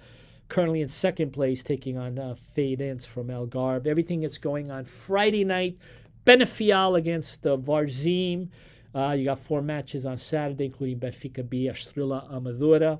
currently 0.48 0.80
in 0.80 0.88
second 0.88 1.32
place, 1.32 1.62
taking 1.62 1.98
on 1.98 2.18
uh, 2.18 2.34
Farense 2.34 3.06
from 3.06 3.28
Algarve. 3.28 3.86
Everything 3.86 4.20
that's 4.20 4.38
going 4.38 4.70
on 4.70 4.84
Friday 4.84 5.44
night, 5.44 5.78
Penafiel 6.24 6.96
against 6.96 7.46
uh, 7.46 7.56
Varzim. 7.56 8.48
Uh, 8.94 9.12
you 9.12 9.24
got 9.24 9.38
four 9.38 9.62
matches 9.62 10.06
on 10.06 10.16
Saturday, 10.16 10.66
including 10.66 10.98
Benfica 10.98 11.48
B, 11.48 11.68
Estrela 11.70 12.30
Amadora. 12.32 12.98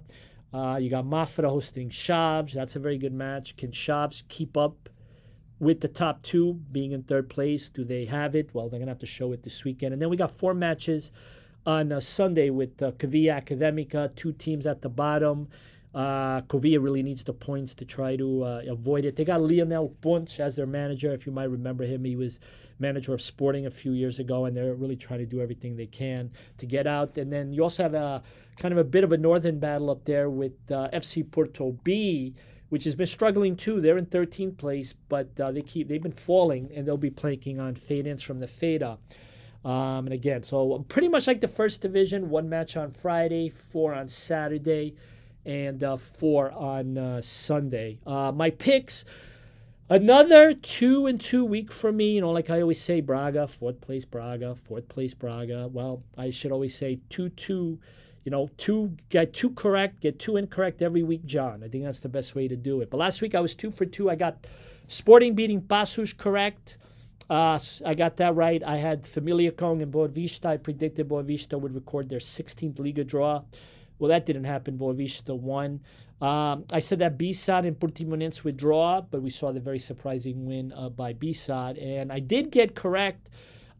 Uh, 0.52 0.78
you 0.81 0.88
got 0.90 1.05
Mafra 1.05 1.49
hosting 1.49 1.88
Chaves. 1.88 2.52
That's 2.52 2.76
a 2.76 2.78
very 2.78 2.99
good 2.99 3.12
match. 3.12 3.57
Can 3.57 3.71
Chaves 3.71 4.23
keep 4.28 4.57
up 4.57 4.88
with 5.59 5.81
the 5.81 5.88
top 5.88 6.23
two 6.23 6.55
being 6.73 6.93
in 6.93 7.02
third 7.02 7.28
place? 7.28 7.69
Do 7.69 7.85
they 7.85 8.05
have 8.05 8.35
it? 8.35 8.50
Well, 8.55 8.69
they're 8.69 8.78
going 8.78 8.87
to 8.87 8.93
have 8.93 8.99
to 9.00 9.07
show 9.07 9.33
it 9.33 9.43
this 9.43 9.64
weekend. 9.64 9.93
And 9.93 10.00
then 10.00 10.09
we 10.09 10.17
got 10.17 10.31
four 10.31 10.55
matches 10.55 11.12
on 11.67 11.93
uh, 11.93 12.00
Sunday 12.00 12.51
with 12.51 12.83
uh, 12.83 12.92
Covilhã 12.92 13.42
Academica, 13.42 14.14
two 14.14 14.33
teams 14.33 14.66
at 14.66 14.81
the 14.81 14.88
bottom. 14.88 15.49
Uh, 15.98 16.42
really 16.52 17.02
needs 17.02 17.24
the 17.24 17.32
points 17.32 17.74
to 17.74 17.84
try 17.84 18.14
to 18.14 18.44
uh, 18.44 18.62
avoid 18.68 19.04
it. 19.04 19.16
They 19.16 19.24
got 19.24 19.42
Leonel 19.42 19.88
Pontes 20.00 20.38
as 20.38 20.54
their 20.54 20.64
manager. 20.64 21.12
If 21.12 21.26
you 21.26 21.32
might 21.32 21.50
remember 21.50 21.82
him, 21.82 22.04
he 22.04 22.14
was 22.14 22.38
manager 22.78 23.12
of 23.12 23.20
Sporting 23.20 23.66
a 23.66 23.70
few 23.72 23.90
years 23.90 24.20
ago, 24.20 24.44
and 24.44 24.56
they're 24.56 24.76
really 24.76 24.94
trying 24.94 25.18
to 25.18 25.26
do 25.26 25.40
everything 25.40 25.74
they 25.74 25.87
can 25.87 26.30
to 26.58 26.66
get 26.66 26.87
out. 26.87 27.18
And 27.18 27.32
then 27.32 27.52
you 27.52 27.64
also 27.64 27.82
have 27.82 27.94
a 27.94 28.22
kind 28.58 28.70
of 28.70 28.78
a 28.78 28.84
bit 28.84 29.02
of 29.02 29.11
a 29.11 29.16
northern 29.16 29.58
battle 29.58 29.90
up 29.90 30.04
there 30.04 30.30
with 30.30 30.52
uh, 30.70 30.88
FC 30.92 31.28
Porto 31.28 31.72
B, 31.82 32.32
which 32.68 32.84
has 32.84 32.94
been 32.94 33.08
struggling 33.08 33.56
too. 33.56 33.80
They're 33.80 33.98
in 33.98 34.06
13th 34.06 34.56
place, 34.56 34.92
but 34.92 35.40
uh, 35.40 35.50
they 35.50 35.62
keep 35.62 35.88
they've 35.88 36.00
been 36.00 36.12
falling, 36.12 36.70
and 36.76 36.87
they'll 36.87 36.96
be 36.96 37.11
playing 37.11 37.58
on 37.58 37.74
Feirense 37.74 38.22
from 38.22 38.38
the 38.38 38.46
Feira. 38.46 38.98
Um, 39.64 40.06
and 40.06 40.12
again, 40.12 40.44
so 40.44 40.84
pretty 40.88 41.08
much 41.08 41.26
like 41.26 41.40
the 41.40 41.48
first 41.48 41.82
division, 41.82 42.30
one 42.30 42.48
match 42.48 42.76
on 42.76 42.92
Friday, 42.92 43.48
four 43.48 43.92
on 43.94 44.06
Saturday 44.06 44.94
and 45.48 45.82
uh, 45.82 45.96
four 45.96 46.52
on 46.52 46.98
uh, 46.98 47.20
Sunday. 47.22 47.98
Uh, 48.06 48.30
my 48.30 48.50
picks, 48.50 49.06
another 49.88 50.52
two 50.52 51.06
and 51.06 51.18
two 51.18 51.42
week 51.42 51.72
for 51.72 51.90
me. 51.90 52.12
You 52.12 52.20
know, 52.20 52.30
like 52.30 52.50
I 52.50 52.61
always 52.61 52.80
say, 52.80 53.00
Braga, 53.00 53.48
fourth 53.48 53.80
place 53.80 54.04
Braga, 54.04 54.54
fourth 54.54 54.88
place 54.88 55.14
Braga. 55.14 55.68
Well, 55.72 56.02
I 56.18 56.28
should 56.28 56.52
always 56.52 56.74
say 56.74 57.00
two 57.08 57.30
two. 57.30 57.80
You 58.24 58.30
know, 58.30 58.50
two 58.58 58.94
get 59.08 59.32
two 59.32 59.50
correct, 59.50 60.00
get 60.00 60.18
two 60.18 60.37
incorrect 60.37 60.82
every 60.82 61.02
week, 61.02 61.24
John. 61.24 61.64
I 61.64 61.68
think 61.68 61.84
that's 61.84 62.00
the 62.00 62.11
best 62.11 62.34
way 62.34 62.46
to 62.46 62.56
do 62.56 62.82
it. 62.82 62.90
But 62.90 62.98
last 62.98 63.22
week 63.22 63.34
I 63.34 63.40
was 63.40 63.54
two 63.54 63.70
for 63.70 63.87
two. 63.87 64.11
I 64.11 64.16
got 64.16 64.46
Sporting 64.87 65.34
beating 65.34 65.62
Paços 65.62 66.14
correct. 66.14 66.76
Uh, 67.30 67.58
I 67.84 67.94
got 67.94 68.18
that 68.18 68.34
right. 68.34 68.62
I 68.62 68.76
had 68.76 69.04
Famalicão 69.04 69.82
and 69.82 69.92
Boavista. 69.92 70.46
I 70.46 70.56
predicted 70.58 71.08
Boavista 71.08 71.58
would 71.61 71.74
record 71.74 72.08
their 72.08 72.20
16th 72.20 72.78
Liga 72.78 73.04
draw. 73.04 73.42
Well, 73.98 74.08
that 74.08 74.26
didn't 74.26 74.44
happen. 74.44 74.78
Boavista 74.78 75.38
won. 75.38 75.80
Um, 76.20 76.64
I 76.72 76.80
said 76.80 76.98
that 76.98 77.16
BSAD 77.16 77.66
and 77.66 77.78
Portimonense 77.78 78.42
would 78.44 78.56
draw, 78.56 79.00
but 79.00 79.22
we 79.22 79.30
saw 79.30 79.52
the 79.52 79.61
very 79.61 79.78
surprising 79.78 80.46
win 80.46 80.72
uh, 80.72 80.88
by 80.88 81.14
BSAD. 81.14 81.82
And 81.82 82.12
I 82.12 82.18
did 82.18 82.50
get 82.50 82.74
correct 82.74 83.30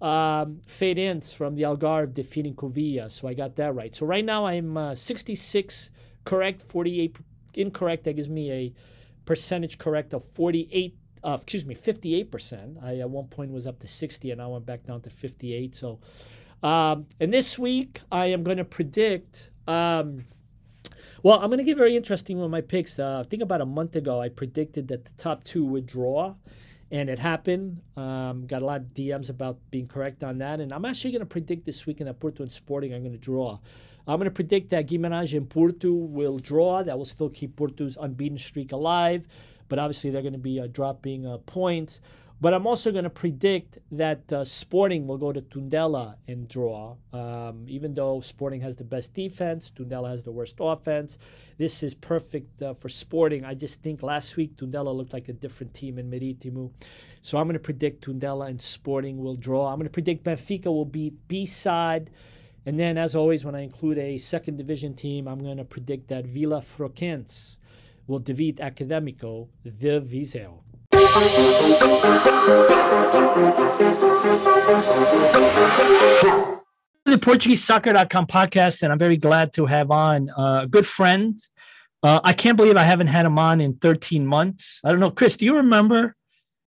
um, 0.01 0.61
Farense 0.67 1.35
from 1.35 1.57
the 1.57 1.63
Algarve 1.63 2.15
defeating 2.15 2.55
Covilhã, 2.55 3.11
so 3.11 3.27
I 3.27 3.35
got 3.35 3.57
that 3.57 3.75
right. 3.75 3.95
So 3.95 4.07
right 4.07 4.25
now 4.25 4.47
I'm 4.47 4.77
uh, 4.77 4.95
66 4.95 5.91
correct, 6.25 6.63
48 6.63 7.17
incorrect. 7.55 8.05
That 8.05 8.15
gives 8.15 8.29
me 8.29 8.53
a 8.53 8.73
percentage 9.25 9.79
correct 9.79 10.15
of 10.15 10.25
48 10.25 10.97
uh, 11.25 11.37
excuse 11.41 11.65
me, 11.65 11.75
58%. 11.75 12.83
I 12.83 12.99
at 12.99 13.11
one 13.11 13.27
point 13.27 13.51
was 13.51 13.67
up 13.67 13.81
to 13.81 13.89
60 13.89 14.31
and 14.31 14.41
I 14.41 14.47
went 14.47 14.65
back 14.65 14.85
down 14.85 15.01
to 15.03 15.11
58. 15.11 15.75
So, 15.75 15.99
um, 16.63 17.07
and 17.19 17.33
this 17.33 17.59
week 17.59 18.01
I 18.13 18.27
am 18.27 18.45
going 18.45 18.59
to 18.59 18.65
predict 18.65 19.51
um, 19.69 20.25
well, 21.23 21.41
I'm 21.41 21.49
going 21.49 21.59
to 21.59 21.65
get 21.65 21.77
very 21.77 21.97
interesting 21.97 22.41
with 22.41 22.51
my 22.51 22.61
picks. 22.61 22.99
Uh, 22.99 23.23
I 23.25 23.29
think 23.29 23.43
about 23.43 23.61
a 23.61 23.67
month 23.67 23.97
ago, 23.97 24.21
I 24.21 24.29
predicted 24.29 24.89
that 24.89 25.05
the 25.05 25.13
top 25.13 25.45
two 25.45 25.65
would 25.65 25.87
draw, 25.87 26.35
and 26.91 27.11
it 27.11 27.19
happened. 27.19 27.83
Um, 27.97 28.47
got 28.47 28.63
a 28.63 28.65
lot 28.65 28.81
of 28.81 28.95
DMs 28.95 29.29
about 29.29 29.59
being 29.71 29.87
correct 29.87 30.25
on 30.25 30.39
that, 30.39 30.61
and 30.61 30.73
I'm 30.73 30.85
actually 30.85 31.13
going 31.13 31.21
to 31.21 31.27
predict 31.27 31.67
this 31.67 31.87
weekend 31.87 32.09
at 32.09 32.19
Porto 32.19 32.43
and 32.43 32.53
Sporting, 32.53 32.95
I'm 32.95 33.03
going 33.03 33.13
to 33.13 33.19
draw. 33.19 33.59
I'm 34.07 34.17
going 34.17 34.25
to 34.25 34.31
predict 34.31 34.71
that 34.71 34.87
Guimarães 34.87 35.37
and 35.37 35.51
Porto 35.51 35.93
will 35.93 36.39
draw. 36.39 36.83
That 36.83 36.97
will 36.97 37.05
still 37.05 37.29
keep 37.29 37.57
Porto's 37.57 37.99
unbeaten 38.01 38.39
streak 38.39 38.73
alive, 38.73 39.27
but 39.69 39.79
obviously 39.79 40.09
they're 40.09 40.23
going 40.23 40.33
to 40.33 40.39
be 40.39 40.61
uh, 40.61 40.69
dropping 40.69 41.27
uh, 41.27 41.39
points. 41.39 42.01
But 42.41 42.55
I'm 42.55 42.69
also 42.69 42.93
going 42.93 43.03
to 43.03 43.11
predict 43.11 43.79
that 43.91 44.33
uh, 44.33 44.45
Sporting 44.45 45.09
will 45.09 45.19
go 45.19 45.33
to 45.33 45.41
Tondela 45.41 46.15
and 46.29 46.47
draw. 46.47 46.95
Um, 47.13 47.65
even 47.67 47.95
though 47.95 48.21
Sporting 48.21 48.61
has 48.61 48.77
the 48.77 48.85
best 48.85 49.13
defense, 49.13 49.73
Tondela 49.75 50.09
has 50.11 50.23
the 50.23 50.31
worst 50.31 50.55
offense. 50.61 51.19
This 51.57 51.83
is 51.83 51.95
perfect 51.95 52.63
uh, 52.63 52.75
for 52.75 52.89
Sporting. 52.89 53.45
I 53.45 53.55
just 53.55 53.83
think 53.83 54.05
last 54.05 54.37
week 54.37 54.57
Tondela 54.57 54.95
looked 54.95 55.13
like 55.13 55.29
a 55.29 55.33
different 55.33 55.75
team 55.75 55.99
in 55.99 56.09
Marítimo. 56.09 56.71
So 57.23 57.39
I'm 57.39 57.47
going 57.47 57.55
to 57.55 57.61
predict 57.61 58.07
Tondela 58.07 58.49
and 58.49 58.61
Sporting 58.61 59.19
will 59.19 59.37
draw. 59.37 59.67
I'm 59.67 59.79
going 59.79 59.89
to 59.89 59.91
predict 59.91 60.23
Benfica 60.23 60.67
will 60.67 60.85
beat 60.85 61.15
B-SAD. 61.27 62.11
And 62.67 62.79
then, 62.79 62.99
as 62.99 63.17
always, 63.17 63.45
when 63.45 63.57
I 63.57 63.63
include 63.63 63.99
a 63.99 64.17
second 64.17 64.59
division 64.59 64.95
team, 64.95 65.27
I'm 65.27 65.43
going 65.43 65.57
to 65.57 65.65
predict 65.65 66.07
that 66.09 66.27
Vilafranquense 66.27 67.57
will 68.07 68.21
defeat 68.21 68.59
Académico 68.59 69.49
de 69.65 70.01
Viseu 70.01 70.61
the 77.11 77.19
Portuguese 77.21 77.67
PortugueseSoccer.com 77.67 78.27
podcast, 78.27 78.83
and 78.83 78.93
I'm 78.93 78.99
very 78.99 79.17
glad 79.17 79.53
to 79.55 79.67
have 79.67 79.91
on 79.91 80.31
uh, 80.31 80.61
a 80.63 80.67
good 80.67 80.87
friend. 80.87 81.39
Uh, 82.03 82.21
I 82.23 82.33
can't 82.33 82.57
believe 82.57 82.77
I 82.77 82.85
haven't 82.85 83.09
had 83.09 83.27
him 83.27 83.39
on 83.39 83.61
in 83.61 83.75
13 83.75 84.25
months. 84.27 84.81
I 84.85 84.91
don't 84.91 85.01
know, 85.01 85.11
Chris. 85.11 85.37
Do 85.37 85.45
you 85.45 85.57
remember 85.57 86.15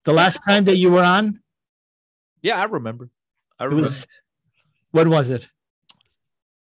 the 0.04 0.14
last 0.14 0.40
time 0.46 0.66
that 0.66 0.78
you 0.78 0.92
were 0.92 1.04
on? 1.04 1.42
Yeah, 2.42 2.60
I 2.60 2.66
remember. 2.66 3.10
I 3.60 3.66
remember. 3.66 3.84
Was, 3.84 4.08
when 4.92 5.10
was 5.10 5.30
it? 5.30 5.48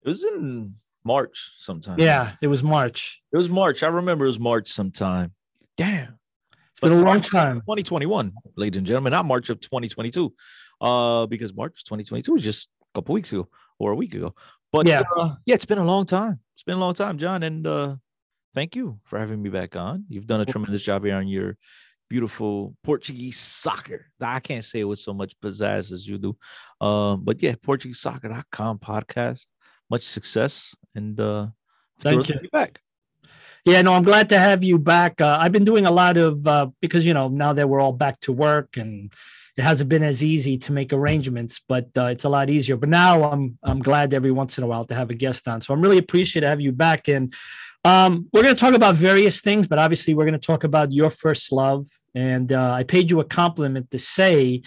It 0.02 0.08
was 0.08 0.24
in 0.24 0.74
March 1.04 1.52
sometime. 1.58 2.00
Yeah, 2.00 2.32
it 2.42 2.48
was 2.48 2.64
March. 2.64 3.20
It 3.32 3.36
was 3.36 3.48
March. 3.48 3.82
I 3.84 3.88
remember 3.88 4.24
it 4.24 4.28
was 4.28 4.40
March 4.40 4.66
sometime. 4.66 5.32
Damn. 5.76 6.17
It's 6.78 6.88
been 6.88 6.92
a 6.92 7.02
long 7.02 7.20
time. 7.20 7.56
2021, 7.62 8.32
ladies 8.56 8.78
and 8.78 8.86
gentlemen, 8.86 9.10
not 9.10 9.26
March 9.26 9.50
of 9.50 9.60
2022. 9.60 10.32
Uh, 10.80 11.26
because 11.26 11.52
March 11.52 11.82
2022 11.82 12.32
was 12.32 12.44
just 12.44 12.68
a 12.82 12.98
couple 12.98 13.14
weeks 13.14 13.32
ago 13.32 13.48
or 13.80 13.90
a 13.90 13.96
week 13.96 14.14
ago. 14.14 14.32
But 14.70 14.86
yeah, 14.86 15.02
uh, 15.16 15.34
yeah, 15.44 15.56
it's 15.56 15.64
been 15.64 15.78
a 15.78 15.84
long 15.84 16.06
time. 16.06 16.38
It's 16.54 16.62
been 16.62 16.76
a 16.76 16.80
long 16.80 16.94
time, 16.94 17.18
John. 17.18 17.42
And 17.42 17.66
uh 17.66 17.96
thank 18.54 18.76
you 18.76 19.00
for 19.06 19.18
having 19.18 19.42
me 19.42 19.50
back 19.50 19.74
on. 19.74 20.04
You've 20.08 20.28
done 20.28 20.40
a 20.40 20.44
tremendous 20.44 20.82
job 20.84 21.04
here 21.04 21.16
on 21.16 21.26
your 21.26 21.56
beautiful 22.08 22.76
Portuguese 22.84 23.40
soccer. 23.40 24.06
I 24.20 24.38
can't 24.38 24.64
say 24.64 24.78
it 24.78 24.84
with 24.84 25.00
so 25.00 25.12
much 25.12 25.34
pizzazz 25.40 25.90
as 25.90 26.06
you 26.06 26.16
do. 26.16 26.36
Um, 26.80 27.24
but 27.24 27.42
yeah, 27.42 27.56
portuguese 27.60 28.00
PortugueseSoccer.com 28.04 28.78
podcast. 28.78 29.48
Much 29.90 30.02
success 30.02 30.76
and 30.94 31.18
uh 31.18 31.48
thank 32.00 32.28
you. 32.28 32.36
back. 32.52 32.80
Yeah, 33.68 33.82
no, 33.82 33.92
I'm 33.92 34.02
glad 34.02 34.30
to 34.30 34.38
have 34.38 34.64
you 34.64 34.78
back. 34.78 35.20
Uh, 35.20 35.36
I've 35.38 35.52
been 35.52 35.66
doing 35.66 35.84
a 35.84 35.90
lot 35.90 36.16
of 36.16 36.46
uh, 36.46 36.68
because 36.80 37.04
you 37.04 37.12
know 37.12 37.28
now 37.28 37.52
that 37.52 37.68
we're 37.68 37.80
all 37.80 37.92
back 37.92 38.18
to 38.20 38.32
work 38.32 38.78
and 38.78 39.12
it 39.58 39.62
hasn't 39.62 39.90
been 39.90 40.02
as 40.02 40.24
easy 40.24 40.56
to 40.56 40.72
make 40.72 40.90
arrangements, 40.90 41.60
but 41.68 41.86
uh, 41.98 42.04
it's 42.04 42.24
a 42.24 42.30
lot 42.30 42.48
easier. 42.48 42.78
But 42.78 42.88
now 42.88 43.24
I'm 43.24 43.58
I'm 43.62 43.80
glad 43.80 44.14
every 44.14 44.30
once 44.30 44.56
in 44.56 44.64
a 44.64 44.66
while 44.66 44.86
to 44.86 44.94
have 44.94 45.10
a 45.10 45.14
guest 45.14 45.46
on. 45.48 45.60
So 45.60 45.74
I'm 45.74 45.82
really 45.82 45.98
appreciative 45.98 46.46
to 46.46 46.48
have 46.48 46.62
you 46.62 46.72
back. 46.72 47.08
And 47.08 47.34
um, 47.84 48.26
we're 48.32 48.42
going 48.42 48.54
to 48.54 48.60
talk 48.60 48.72
about 48.72 48.94
various 48.94 49.42
things, 49.42 49.68
but 49.68 49.78
obviously 49.78 50.14
we're 50.14 50.24
going 50.24 50.40
to 50.40 50.46
talk 50.46 50.64
about 50.64 50.90
your 50.90 51.10
first 51.10 51.52
love. 51.52 51.84
And 52.14 52.50
uh, 52.50 52.72
I 52.72 52.84
paid 52.84 53.10
you 53.10 53.20
a 53.20 53.24
compliment 53.24 53.90
to 53.90 53.98
say, 53.98 54.62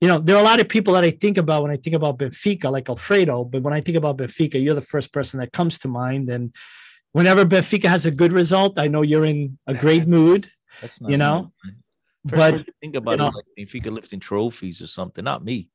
you 0.00 0.06
know, 0.06 0.20
there 0.20 0.36
are 0.36 0.40
a 0.40 0.44
lot 0.44 0.60
of 0.60 0.68
people 0.68 0.94
that 0.94 1.02
I 1.02 1.10
think 1.10 1.36
about 1.36 1.62
when 1.62 1.72
I 1.72 1.78
think 1.78 1.96
about 1.96 2.18
Benfica, 2.18 2.70
like 2.70 2.88
Alfredo. 2.88 3.42
But 3.42 3.62
when 3.62 3.74
I 3.74 3.80
think 3.80 3.96
about 3.96 4.18
Benfica, 4.18 4.62
you're 4.62 4.74
the 4.74 4.80
first 4.80 5.12
person 5.12 5.40
that 5.40 5.52
comes 5.52 5.78
to 5.78 5.88
mind. 5.88 6.28
And 6.28 6.54
whenever 7.16 7.46
Benfica 7.46 7.88
has 7.88 8.04
a 8.04 8.10
good 8.10 8.30
result, 8.30 8.78
I 8.78 8.88
know 8.88 9.00
you're 9.00 9.24
in 9.24 9.58
a 9.66 9.72
great 9.72 10.06
mood. 10.06 10.50
you 11.00 11.16
know, 11.16 11.48
First 12.28 12.36
but 12.36 12.66
think 12.82 12.94
about 12.96 13.12
you 13.12 13.16
know, 13.18 13.28
it 13.28 13.34
like 13.34 13.44
Benfica 13.58 13.90
lifting 13.90 14.20
trophies 14.20 14.82
or 14.82 14.86
something, 14.86 15.24
not 15.24 15.42
me. 15.42 15.70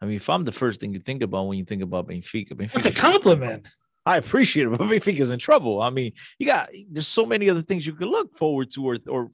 I 0.00 0.06
mean, 0.06 0.16
if 0.16 0.30
I'm 0.30 0.44
the 0.44 0.52
first 0.52 0.80
thing 0.80 0.94
you 0.94 0.98
think 0.98 1.22
about 1.22 1.48
when 1.48 1.58
you 1.58 1.64
think 1.64 1.82
about 1.82 2.08
Benfica, 2.08 2.52
Benfica 2.52 2.76
it's 2.76 2.86
a 2.86 2.92
compliment. 2.92 3.66
I 4.06 4.16
appreciate 4.16 4.68
it, 4.68 4.70
but 4.70 4.80
Benfica's 4.88 5.32
in 5.32 5.38
trouble. 5.38 5.82
I 5.82 5.90
mean, 5.90 6.12
you 6.38 6.46
got 6.46 6.70
there's 6.90 7.08
so 7.08 7.26
many 7.26 7.50
other 7.50 7.60
things 7.60 7.86
you 7.86 7.92
could 7.92 8.08
look 8.08 8.34
forward 8.38 8.70
to 8.70 8.86
or 8.86 8.98
or 9.06 9.30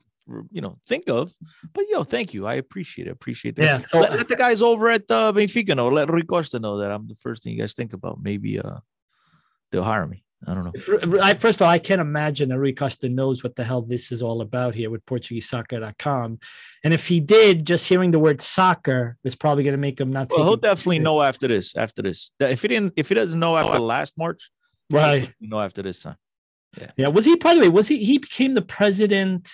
you 0.51 0.61
know 0.61 0.79
think 0.89 1.09
of. 1.09 1.33
But 1.73 1.85
yo, 1.89 2.03
thank 2.03 2.35
you. 2.35 2.47
I 2.47 2.55
appreciate 2.55 3.07
it. 3.07 3.13
Appreciate 3.13 3.55
that. 3.57 3.65
Yeah. 3.65 3.79
So 3.79 4.01
let, 4.01 4.13
let 4.13 4.29
the 4.29 4.35
guys 4.35 4.63
over 4.63 4.91
at 4.91 5.09
uh, 5.09 5.33
Benfica 5.33 5.77
know. 5.77 5.89
Let 5.89 6.11
Rui 6.11 6.23
Costa 6.23 6.59
know 6.59 6.79
that 6.79 6.91
I'm 6.91 7.07
the 7.07 7.15
first 7.15 7.45
thing 7.45 7.53
you 7.53 7.61
guys 7.61 7.75
think 7.75 7.93
about. 7.93 8.21
Maybe 8.21 8.59
uh 8.59 8.79
they'll 9.71 9.85
hire 9.85 10.07
me. 10.07 10.26
I 10.47 10.55
don't 10.55 10.65
know. 10.65 11.21
I, 11.23 11.35
first 11.35 11.61
of 11.61 11.65
all, 11.65 11.71
I 11.71 11.79
can't 11.79 12.01
imagine 12.01 12.51
that 12.51 12.59
Rui 12.59 12.73
Costa 12.73 13.09
knows 13.09 13.43
what 13.43 13.57
the 13.57 13.65
hell 13.65 13.81
this 13.83 14.13
is 14.13 14.23
all 14.23 14.43
about 14.43 14.75
here 14.75 14.91
with 14.91 15.05
PortugueseSoccer.com. 15.07 16.39
And 16.85 16.95
if 16.95 17.09
he 17.09 17.21
did, 17.21 17.67
just 17.67 17.89
hearing 17.89 18.11
the 18.11 18.19
word 18.19 18.41
soccer 18.41 19.17
is 19.25 19.35
probably 19.35 19.65
going 19.65 19.73
to 19.73 19.79
make 19.79 19.99
him 19.99 20.13
not. 20.13 20.31
Well, 20.31 20.45
he'll 20.45 20.57
definitely 20.57 20.99
know 20.99 21.23
after 21.23 21.49
this. 21.49 21.75
After 21.75 22.03
this, 22.03 22.31
if 22.39 22.63
he 22.63 22.69
didn't, 22.69 22.93
if 22.97 23.09
he 23.09 23.15
doesn't 23.15 23.39
know 23.39 23.57
after 23.57 23.79
last 23.79 24.19
March, 24.19 24.51
right? 24.93 25.33
You 25.41 25.49
know 25.49 25.61
after 25.61 25.83
this 25.83 26.03
time. 26.03 26.17
Yeah. 26.77 26.91
Yeah. 26.97 27.09
Was 27.09 27.25
he? 27.25 27.37
By 27.37 27.55
the 27.55 27.61
way, 27.61 27.69
was 27.69 27.89
he? 27.89 28.05
He 28.05 28.19
became 28.19 28.55
the 28.55 28.63
president 28.63 29.51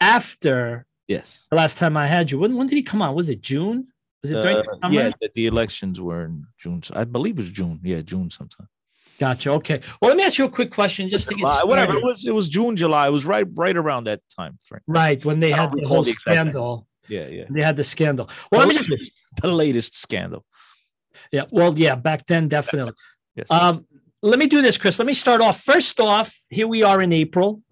after. 0.00 0.84
Yes. 1.06 1.46
The 1.50 1.56
last 1.56 1.78
time 1.78 1.96
I 1.96 2.06
had 2.06 2.30
you, 2.30 2.38
when 2.40 2.56
when 2.56 2.66
did 2.66 2.74
he 2.74 2.82
come 2.82 3.02
on? 3.02 3.14
Was 3.14 3.28
it 3.28 3.40
June? 3.40 3.88
Was 4.22 4.32
it 4.32 4.42
during 4.42 4.56
uh, 4.58 4.62
the 4.62 4.78
summer? 4.82 4.94
Yeah, 4.94 5.28
the 5.32 5.46
elections 5.46 6.00
were 6.00 6.24
in 6.24 6.44
June. 6.58 6.82
I 6.92 7.04
believe 7.04 7.34
it 7.34 7.42
was 7.42 7.50
June. 7.50 7.80
Yeah, 7.84 8.00
June 8.00 8.30
sometime. 8.30 8.68
Gotcha. 9.18 9.52
Okay. 9.52 9.80
Well, 10.00 10.10
let 10.10 10.16
me 10.16 10.22
ask 10.22 10.38
you 10.38 10.44
a 10.44 10.50
quick 10.50 10.70
question, 10.70 11.08
just 11.08 11.28
to 11.28 11.34
get 11.34 11.46
started. 11.46 11.66
whatever 11.66 11.94
it 11.94 12.04
was. 12.04 12.24
It 12.24 12.34
was 12.34 12.48
June, 12.48 12.76
July. 12.76 13.08
It 13.08 13.10
was 13.10 13.26
right, 13.26 13.46
right 13.54 13.76
around 13.76 14.04
that 14.04 14.20
time 14.34 14.58
frame. 14.62 14.80
Right 14.86 15.22
when 15.24 15.40
they 15.40 15.50
had 15.50 15.72
the 15.72 15.86
whole 15.86 16.04
the 16.04 16.12
scandal. 16.12 16.86
Yeah, 17.08 17.26
yeah. 17.26 17.44
They 17.50 17.62
had 17.62 17.76
the 17.76 17.84
scandal. 17.84 18.30
Well, 18.52 18.60
the 18.60 18.68
let 18.68 18.68
me 18.68 18.74
latest, 18.74 19.00
just 19.00 19.12
the 19.42 19.48
latest 19.48 19.96
scandal. 19.96 20.44
Yeah. 21.32 21.44
Well, 21.50 21.76
yeah. 21.76 21.96
Back 21.96 22.26
then, 22.26 22.46
definitely. 22.48 22.92
yes, 23.34 23.50
um, 23.50 23.86
let 24.22 24.38
me 24.38 24.46
do 24.46 24.62
this, 24.62 24.78
Chris. 24.78 24.98
Let 24.98 25.06
me 25.06 25.14
start 25.14 25.40
off. 25.40 25.62
First 25.62 25.98
off, 25.98 26.36
here 26.50 26.68
we 26.68 26.82
are 26.82 27.00
in 27.00 27.12
April. 27.12 27.62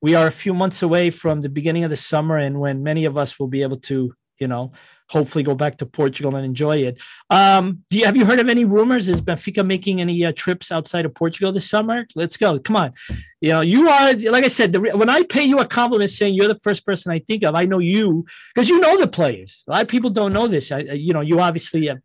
We 0.00 0.16
are 0.16 0.26
a 0.26 0.32
few 0.32 0.52
months 0.52 0.82
away 0.82 1.10
from 1.10 1.42
the 1.42 1.48
beginning 1.48 1.84
of 1.84 1.90
the 1.90 1.96
summer, 1.96 2.36
and 2.36 2.58
when 2.58 2.82
many 2.82 3.04
of 3.04 3.16
us 3.16 3.38
will 3.38 3.46
be 3.46 3.62
able 3.62 3.78
to, 3.82 4.12
you 4.40 4.48
know, 4.48 4.72
hopefully 5.08 5.44
go 5.44 5.54
back 5.54 5.78
to 5.78 5.86
Portugal 5.86 6.36
and 6.36 6.44
enjoy 6.44 6.78
it. 6.78 7.00
Um, 7.30 7.84
do 7.90 7.98
you 7.98 8.04
have 8.04 8.16
you 8.16 8.24
heard 8.24 8.40
of 8.40 8.48
any 8.48 8.64
rumors? 8.64 9.08
Is 9.08 9.20
Benfica 9.20 9.64
making 9.64 10.00
any 10.00 10.24
uh, 10.24 10.32
trips 10.34 10.72
outside 10.72 11.04
of 11.04 11.14
Portugal 11.14 11.52
this 11.52 11.68
summer? 11.68 12.06
Let's 12.14 12.36
go. 12.36 12.58
Come 12.58 12.76
on. 12.76 12.92
You 13.40 13.52
know, 13.52 13.60
you 13.60 13.88
are 13.88 14.14
like 14.14 14.44
I 14.44 14.48
said. 14.48 14.72
The, 14.72 14.80
when 14.96 15.10
I 15.10 15.22
pay 15.22 15.44
you 15.44 15.58
a 15.58 15.66
compliment 15.66 16.10
saying 16.10 16.34
you're 16.34 16.48
the 16.48 16.58
first 16.58 16.86
person 16.86 17.12
I 17.12 17.18
think 17.18 17.44
of, 17.44 17.54
I 17.54 17.66
know 17.66 17.78
you 17.78 18.24
because 18.54 18.68
you 18.68 18.80
know 18.80 18.98
the 18.98 19.08
players. 19.08 19.64
A 19.68 19.72
lot 19.72 19.82
of 19.82 19.88
people 19.88 20.10
don't 20.10 20.32
know 20.32 20.46
this. 20.46 20.72
I, 20.72 20.80
you 20.80 21.12
know, 21.12 21.20
you 21.20 21.40
obviously 21.40 21.90
uh, 21.90 21.96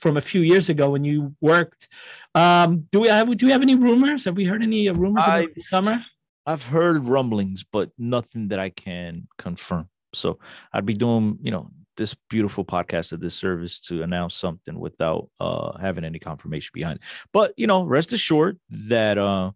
from 0.00 0.16
a 0.16 0.20
few 0.20 0.40
years 0.40 0.68
ago 0.68 0.90
when 0.90 1.04
you 1.04 1.34
worked. 1.40 1.88
Um, 2.34 2.86
do 2.90 3.00
we 3.00 3.08
have 3.08 3.34
do 3.36 3.46
we 3.46 3.52
have 3.52 3.62
any 3.62 3.74
rumors? 3.74 4.24
Have 4.24 4.36
we 4.36 4.44
heard 4.44 4.62
any 4.62 4.88
uh, 4.88 4.94
rumors 4.94 5.24
I, 5.26 5.38
about 5.38 5.54
this 5.54 5.68
summer? 5.68 6.04
I've 6.46 6.64
heard 6.64 7.04
rumblings, 7.04 7.64
but 7.64 7.90
nothing 7.98 8.48
that 8.48 8.60
I 8.60 8.70
can 8.70 9.26
confirm. 9.36 9.88
So 10.14 10.38
I'd 10.72 10.86
be 10.86 10.94
doing, 10.94 11.38
you 11.42 11.50
know, 11.50 11.70
this 11.96 12.14
beautiful 12.28 12.64
podcast 12.64 13.12
of 13.12 13.20
this 13.20 13.34
service 13.34 13.80
to 13.80 14.02
announce 14.02 14.34
something 14.34 14.78
without 14.78 15.28
uh 15.40 15.76
having 15.78 16.04
any 16.04 16.18
confirmation 16.18 16.70
behind 16.74 16.96
it. 16.96 17.04
But 17.32 17.52
you 17.56 17.66
know, 17.66 17.84
rest 17.84 18.12
assured 18.12 18.58
that 18.70 19.18
uh 19.18 19.52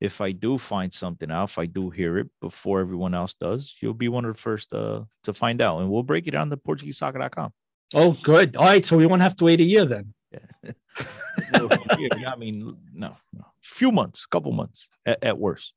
if 0.00 0.20
I 0.20 0.30
do 0.32 0.58
find 0.58 0.92
something 0.94 1.30
out, 1.30 1.50
if 1.50 1.58
I 1.58 1.66
do 1.66 1.90
hear 1.90 2.18
it 2.18 2.28
before 2.40 2.80
everyone 2.80 3.14
else 3.14 3.34
does, 3.34 3.74
you'll 3.80 3.94
be 3.94 4.08
one 4.08 4.24
of 4.24 4.34
the 4.34 4.40
first 4.40 4.72
uh 4.72 5.04
to 5.24 5.32
find 5.32 5.60
out. 5.60 5.80
And 5.80 5.90
we'll 5.90 6.02
break 6.02 6.26
it 6.26 6.34
on 6.34 6.48
the 6.48 6.58
PortugueseSoccer.com. 6.58 7.52
Oh, 7.94 8.12
good. 8.22 8.56
All 8.56 8.66
right. 8.66 8.84
So 8.84 8.96
we 8.96 9.06
won't 9.06 9.22
have 9.22 9.36
to 9.36 9.44
wait 9.44 9.60
a 9.60 9.64
year 9.64 9.84
then. 9.84 10.12
Yeah. 10.30 10.72
I 11.54 12.36
mean, 12.36 12.76
no, 12.92 13.16
no. 13.32 13.46
few 13.62 13.90
months, 13.90 14.26
couple 14.26 14.52
months 14.52 14.88
at, 15.06 15.24
at 15.24 15.38
worst. 15.38 15.72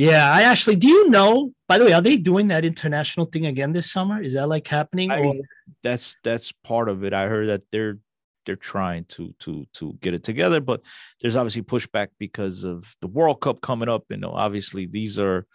Yeah, 0.00 0.32
I 0.32 0.42
actually 0.44 0.76
do 0.76 0.88
you 0.88 1.10
know, 1.10 1.52
by 1.68 1.76
the 1.76 1.84
way, 1.84 1.92
are 1.92 2.00
they 2.00 2.16
doing 2.16 2.48
that 2.48 2.64
international 2.64 3.26
thing 3.26 3.44
again 3.44 3.72
this 3.72 3.92
summer? 3.92 4.22
Is 4.22 4.32
that 4.32 4.48
like 4.48 4.66
happening? 4.66 5.10
I, 5.10 5.42
that's 5.82 6.16
that's 6.24 6.52
part 6.52 6.88
of 6.88 7.04
it. 7.04 7.12
I 7.12 7.26
heard 7.26 7.50
that 7.50 7.64
they're 7.70 7.98
they're 8.46 8.56
trying 8.56 9.04
to 9.16 9.34
to 9.40 9.66
to 9.74 9.92
get 10.00 10.14
it 10.14 10.24
together, 10.24 10.58
but 10.60 10.80
there's 11.20 11.36
obviously 11.36 11.62
pushback 11.62 12.08
because 12.18 12.64
of 12.64 12.96
the 13.02 13.08
World 13.08 13.42
Cup 13.42 13.60
coming 13.60 13.90
up. 13.90 14.04
You 14.08 14.16
know, 14.16 14.32
obviously 14.32 14.86
these 14.86 15.18
are 15.18 15.46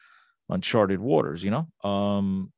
uncharted 0.47 0.99
waters, 0.99 1.43
you 1.43 1.49
know. 1.49 1.67
Um 1.89 2.53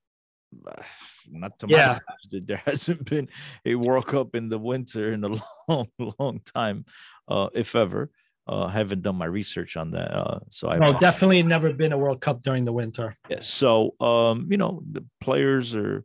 not 1.29 1.57
to 1.59 1.67
yeah. 1.69 1.99
my 2.33 2.39
there 2.43 2.57
hasn't 2.65 3.09
been 3.09 3.29
a 3.65 3.75
World 3.75 4.07
Cup 4.07 4.35
in 4.35 4.49
the 4.49 4.59
winter 4.59 5.13
in 5.13 5.23
a 5.23 5.35
long, 5.69 5.87
long 6.19 6.41
time, 6.53 6.83
uh, 7.29 7.47
if 7.53 7.75
ever 7.77 8.11
uh, 8.47 8.67
haven't 8.67 9.01
done 9.01 9.15
my 9.15 9.25
research 9.25 9.75
on 9.75 9.91
that. 9.91 10.13
Uh, 10.13 10.39
so 10.49 10.69
I 10.69 10.77
no, 10.77 10.97
definitely 10.99 11.43
never 11.43 11.73
been 11.73 11.91
a 11.91 11.97
World 11.97 12.21
Cup 12.21 12.41
during 12.41 12.65
the 12.65 12.71
winter. 12.71 13.17
Yeah. 13.29 13.41
So 13.41 13.95
um, 13.99 14.47
you 14.49 14.57
know, 14.57 14.81
the 14.89 15.05
players 15.19 15.75
are, 15.75 16.03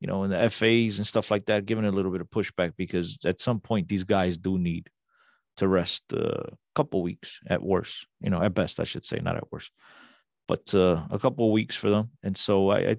you 0.00 0.08
know, 0.08 0.24
and 0.24 0.32
the 0.32 0.50
FAs 0.50 0.98
and 0.98 1.06
stuff 1.06 1.30
like 1.30 1.46
that, 1.46 1.66
giving 1.66 1.84
a 1.84 1.92
little 1.92 2.10
bit 2.10 2.20
of 2.20 2.30
pushback 2.30 2.72
because 2.76 3.18
at 3.24 3.40
some 3.40 3.60
point 3.60 3.88
these 3.88 4.04
guys 4.04 4.36
do 4.36 4.58
need 4.58 4.90
to 5.58 5.68
rest 5.68 6.02
a 6.12 6.50
couple 6.74 7.02
weeks 7.02 7.40
at 7.46 7.62
worst. 7.62 8.06
You 8.20 8.30
know, 8.30 8.42
at 8.42 8.54
best, 8.54 8.80
I 8.80 8.84
should 8.84 9.04
say, 9.04 9.20
not 9.22 9.36
at 9.36 9.52
worst, 9.52 9.70
but 10.48 10.74
uh, 10.74 11.02
a 11.10 11.18
couple 11.18 11.46
of 11.46 11.52
weeks 11.52 11.76
for 11.76 11.90
them. 11.90 12.10
And 12.24 12.36
so 12.36 12.70
I, 12.70 12.78
I, 12.78 12.96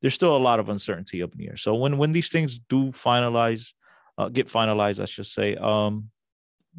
there's 0.00 0.14
still 0.14 0.36
a 0.36 0.38
lot 0.38 0.60
of 0.60 0.68
uncertainty 0.68 1.22
up 1.22 1.32
in 1.32 1.38
the 1.38 1.48
air. 1.48 1.56
So 1.56 1.74
when 1.74 1.98
when 1.98 2.12
these 2.12 2.28
things 2.28 2.60
do 2.60 2.92
finalize, 2.92 3.72
uh, 4.16 4.28
get 4.28 4.46
finalized, 4.46 5.00
I 5.00 5.06
should 5.06 5.26
say, 5.26 5.56
um, 5.56 6.10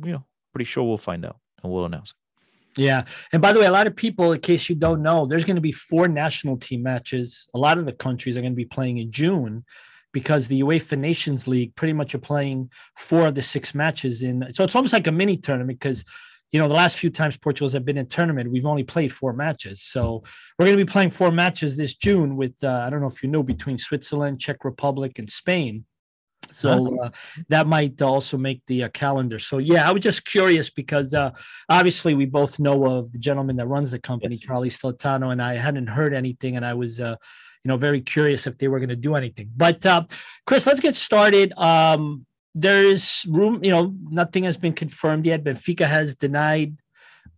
you 0.01 0.13
know, 0.13 0.25
pretty 0.53 0.65
sure 0.65 0.83
we'll 0.83 0.97
find 0.97 1.25
out 1.25 1.37
and 1.61 1.71
we'll 1.71 1.85
announce 1.85 2.11
it. 2.11 2.81
Yeah. 2.81 3.05
And 3.31 3.41
by 3.41 3.53
the 3.53 3.59
way, 3.59 3.65
a 3.65 3.71
lot 3.71 3.87
of 3.87 3.95
people, 3.95 4.31
in 4.31 4.39
case 4.39 4.67
you 4.69 4.75
don't 4.75 5.03
know, 5.03 5.25
there's 5.25 5.45
going 5.45 5.57
to 5.57 5.61
be 5.61 5.71
four 5.71 6.07
national 6.07 6.57
team 6.57 6.81
matches. 6.83 7.47
A 7.53 7.57
lot 7.57 7.77
of 7.77 7.85
the 7.85 7.91
countries 7.91 8.35
are 8.35 8.41
going 8.41 8.53
to 8.53 8.57
be 8.57 8.65
playing 8.65 8.97
in 8.97 9.11
June 9.11 9.63
because 10.11 10.47
the 10.47 10.61
UEFA 10.61 10.97
Nations 10.97 11.47
League 11.47 11.75
pretty 11.75 11.93
much 11.93 12.15
are 12.15 12.19
playing 12.19 12.71
four 12.95 13.27
of 13.27 13.35
the 13.35 13.41
six 13.41 13.75
matches 13.75 14.23
in. 14.23 14.45
So 14.53 14.63
it's 14.63 14.75
almost 14.75 14.93
like 14.93 15.07
a 15.07 15.11
mini 15.11 15.37
tournament 15.37 15.79
because, 15.79 16.03
you 16.51 16.59
know, 16.59 16.67
the 16.67 16.73
last 16.73 16.97
few 16.97 17.09
times 17.09 17.37
Portugal's 17.37 17.73
have 17.73 17.85
been 17.85 17.97
in 17.97 18.07
tournament, 18.07 18.51
we've 18.51 18.65
only 18.65 18.83
played 18.83 19.11
four 19.11 19.33
matches. 19.33 19.81
So 19.81 20.23
we're 20.57 20.65
going 20.65 20.77
to 20.77 20.85
be 20.85 20.91
playing 20.91 21.09
four 21.09 21.31
matches 21.31 21.77
this 21.77 21.95
June 21.95 22.35
with, 22.37 22.55
uh, 22.63 22.83
I 22.85 22.89
don't 22.89 23.01
know 23.01 23.07
if 23.07 23.21
you 23.23 23.29
know, 23.29 23.43
between 23.43 23.77
Switzerland, 23.77 24.39
Czech 24.39 24.63
Republic, 24.63 25.19
and 25.19 25.29
Spain. 25.29 25.85
So 26.53 27.01
uh, 27.01 27.09
that 27.49 27.67
might 27.67 28.01
also 28.01 28.37
make 28.37 28.61
the 28.67 28.83
uh, 28.83 28.89
calendar. 28.89 29.39
So 29.39 29.57
yeah, 29.57 29.87
I 29.87 29.91
was 29.91 30.01
just 30.01 30.25
curious 30.25 30.69
because 30.69 31.13
uh, 31.13 31.31
obviously 31.69 32.13
we 32.13 32.25
both 32.25 32.59
know 32.59 32.85
of 32.85 33.11
the 33.11 33.19
gentleman 33.19 33.55
that 33.57 33.67
runs 33.67 33.91
the 33.91 33.99
company, 33.99 34.37
Charlie 34.37 34.69
Stillitano, 34.69 35.31
and 35.31 35.41
I 35.41 35.55
hadn't 35.55 35.87
heard 35.87 36.13
anything, 36.13 36.55
and 36.55 36.65
I 36.65 36.73
was, 36.73 36.99
uh, 37.01 37.15
you 37.63 37.69
know, 37.69 37.77
very 37.77 38.01
curious 38.01 38.45
if 38.47 38.57
they 38.57 38.67
were 38.67 38.79
going 38.79 38.89
to 38.89 38.95
do 38.95 39.15
anything. 39.15 39.49
But 39.55 39.85
uh, 39.85 40.03
Chris, 40.45 40.67
let's 40.67 40.79
get 40.79 40.95
started. 40.95 41.53
Um, 41.57 42.25
there 42.55 42.83
is 42.83 43.25
room. 43.29 43.63
You 43.63 43.71
know, 43.71 43.95
nothing 44.09 44.43
has 44.43 44.57
been 44.57 44.73
confirmed 44.73 45.25
yet. 45.25 45.43
Benfica 45.43 45.87
has 45.87 46.15
denied 46.15 46.77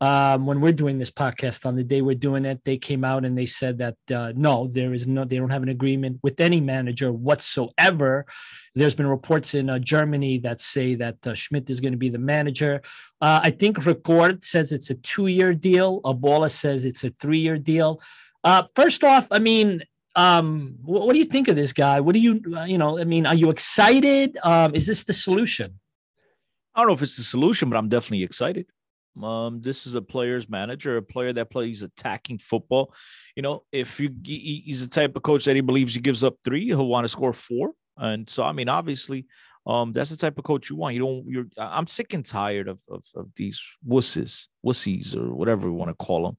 um, 0.05 0.45
when 0.45 0.61
we're 0.61 0.71
doing 0.71 0.99
this 0.99 1.09
podcast 1.09 1.65
on 1.65 1.75
the 1.75 1.83
day 1.83 2.03
we're 2.03 2.13
doing 2.13 2.45
it, 2.45 2.63
they 2.63 2.77
came 2.77 3.03
out 3.03 3.25
and 3.25 3.35
they 3.35 3.47
said 3.47 3.75
that 3.79 3.97
uh, 4.13 4.31
no, 4.35 4.67
there 4.67 4.93
is 4.93 5.07
no, 5.07 5.25
they 5.25 5.37
don't 5.37 5.49
have 5.49 5.63
an 5.63 5.69
agreement 5.69 6.19
with 6.21 6.39
any 6.39 6.61
manager 6.61 7.11
whatsoever. 7.11 8.27
There's 8.75 8.93
been 8.93 9.07
reports 9.07 9.55
in 9.55 9.67
uh, 9.67 9.79
Germany 9.79 10.37
that 10.39 10.59
say 10.59 10.93
that 10.93 11.25
uh, 11.25 11.33
Schmidt 11.33 11.71
is 11.71 11.79
going 11.79 11.93
to 11.93 11.97
be 11.97 12.09
the 12.09 12.19
manager. 12.19 12.83
Uh, 13.19 13.39
I 13.41 13.49
think 13.49 13.83
Record 13.83 14.43
says 14.43 14.71
it's 14.71 14.91
a 14.91 14.95
two-year 14.95 15.55
deal. 15.55 16.01
A 16.05 16.49
says 16.49 16.85
it's 16.85 17.03
a 17.03 17.09
three-year 17.19 17.57
deal. 17.57 17.99
Uh, 18.43 18.63
first 18.75 19.03
off, 19.03 19.27
I 19.31 19.39
mean, 19.39 19.81
um, 20.15 20.75
what, 20.83 21.07
what, 21.07 21.13
do 21.13 21.19
you 21.19 21.25
think 21.25 21.47
of 21.47 21.55
this 21.55 21.73
guy? 21.73 21.99
What 21.99 22.13
do 22.13 22.19
you, 22.19 22.43
uh, 22.55 22.65
you 22.65 22.77
know, 22.77 22.99
I 22.99 23.05
mean, 23.05 23.25
are 23.25 23.33
you 23.33 23.49
excited? 23.49 24.37
Um, 24.43 24.75
is 24.75 24.85
this 24.85 25.03
the 25.03 25.13
solution? 25.13 25.79
I 26.75 26.81
don't 26.81 26.89
know 26.89 26.93
if 26.93 27.01
it's 27.01 27.17
the 27.17 27.23
solution, 27.23 27.71
but 27.71 27.77
I'm 27.77 27.89
definitely 27.89 28.23
excited. 28.23 28.67
Um, 29.21 29.61
this 29.61 29.87
is 29.87 29.95
a 29.95 30.01
player's 30.01 30.49
manager, 30.49 30.97
a 30.97 31.01
player 31.01 31.33
that 31.33 31.49
plays 31.49 31.81
attacking 31.81 32.39
football. 32.39 32.93
You 33.35 33.43
know, 33.43 33.63
if 33.71 33.99
you 33.99 34.13
he's 34.23 34.87
the 34.87 34.93
type 34.93 35.15
of 35.15 35.23
coach 35.23 35.45
that 35.45 35.55
he 35.55 35.61
believes 35.61 35.95
he 35.95 36.01
gives 36.01 36.23
up 36.23 36.35
three, 36.43 36.65
he'll 36.65 36.87
want 36.87 37.05
to 37.05 37.09
score 37.09 37.33
four. 37.33 37.71
And 37.97 38.29
so, 38.29 38.43
I 38.43 38.51
mean, 38.51 38.67
obviously, 38.67 39.25
um, 39.65 39.93
that's 39.93 40.09
the 40.09 40.17
type 40.17 40.37
of 40.37 40.43
coach 40.43 40.69
you 40.69 40.75
want. 40.75 40.95
You 40.95 40.99
don't. 41.01 41.25
You're. 41.27 41.45
I'm 41.57 41.87
sick 41.87 42.13
and 42.13 42.25
tired 42.25 42.67
of 42.67 42.79
of, 42.89 43.05
of 43.15 43.29
these 43.35 43.61
wusses, 43.87 44.43
wussies, 44.65 45.15
or 45.15 45.33
whatever 45.33 45.71
we 45.71 45.77
want 45.77 45.89
to 45.89 46.05
call 46.05 46.25
them 46.25 46.37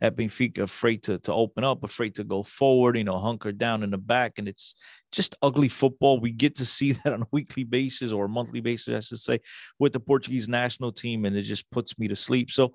at 0.00 0.16
Benfica, 0.16 0.58
afraid 0.58 1.02
to, 1.04 1.18
to 1.20 1.32
open 1.32 1.64
up, 1.64 1.82
afraid 1.82 2.14
to 2.16 2.24
go 2.24 2.42
forward, 2.42 2.96
you 2.96 3.04
know, 3.04 3.18
hunker 3.18 3.52
down 3.52 3.82
in 3.82 3.90
the 3.90 3.98
back. 3.98 4.34
And 4.38 4.46
it's 4.46 4.74
just 5.10 5.36
ugly 5.40 5.68
football. 5.68 6.20
We 6.20 6.32
get 6.32 6.56
to 6.56 6.66
see 6.66 6.92
that 7.04 7.12
on 7.12 7.22
a 7.22 7.28
weekly 7.30 7.64
basis 7.64 8.12
or 8.12 8.26
a 8.26 8.28
monthly 8.28 8.60
basis, 8.60 8.94
I 8.94 9.00
should 9.00 9.18
say, 9.18 9.40
with 9.78 9.92
the 9.92 10.00
Portuguese 10.00 10.48
national 10.48 10.92
team. 10.92 11.24
And 11.24 11.36
it 11.36 11.42
just 11.42 11.70
puts 11.70 11.98
me 11.98 12.08
to 12.08 12.16
sleep. 12.16 12.50
So 12.50 12.74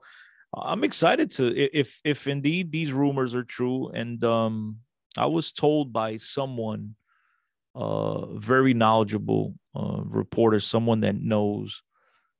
I'm 0.56 0.84
excited 0.84 1.30
to, 1.32 1.56
if, 1.56 2.02
if 2.04 2.28
indeed 2.28 2.72
these 2.72 2.92
rumors 2.92 3.36
are 3.36 3.44
true. 3.44 3.90
And 3.90 4.24
um, 4.24 4.78
I 5.18 5.28
was 5.28 5.52
told 5.52 5.94
by 5.94 6.18
someone, 6.18 6.96
uh, 7.74 8.26
very 8.36 8.74
knowledgeable 8.74 9.56
uh, 9.76 10.02
reporter, 10.04 10.60
someone 10.60 11.02
that 11.02 11.16
knows 11.16 11.84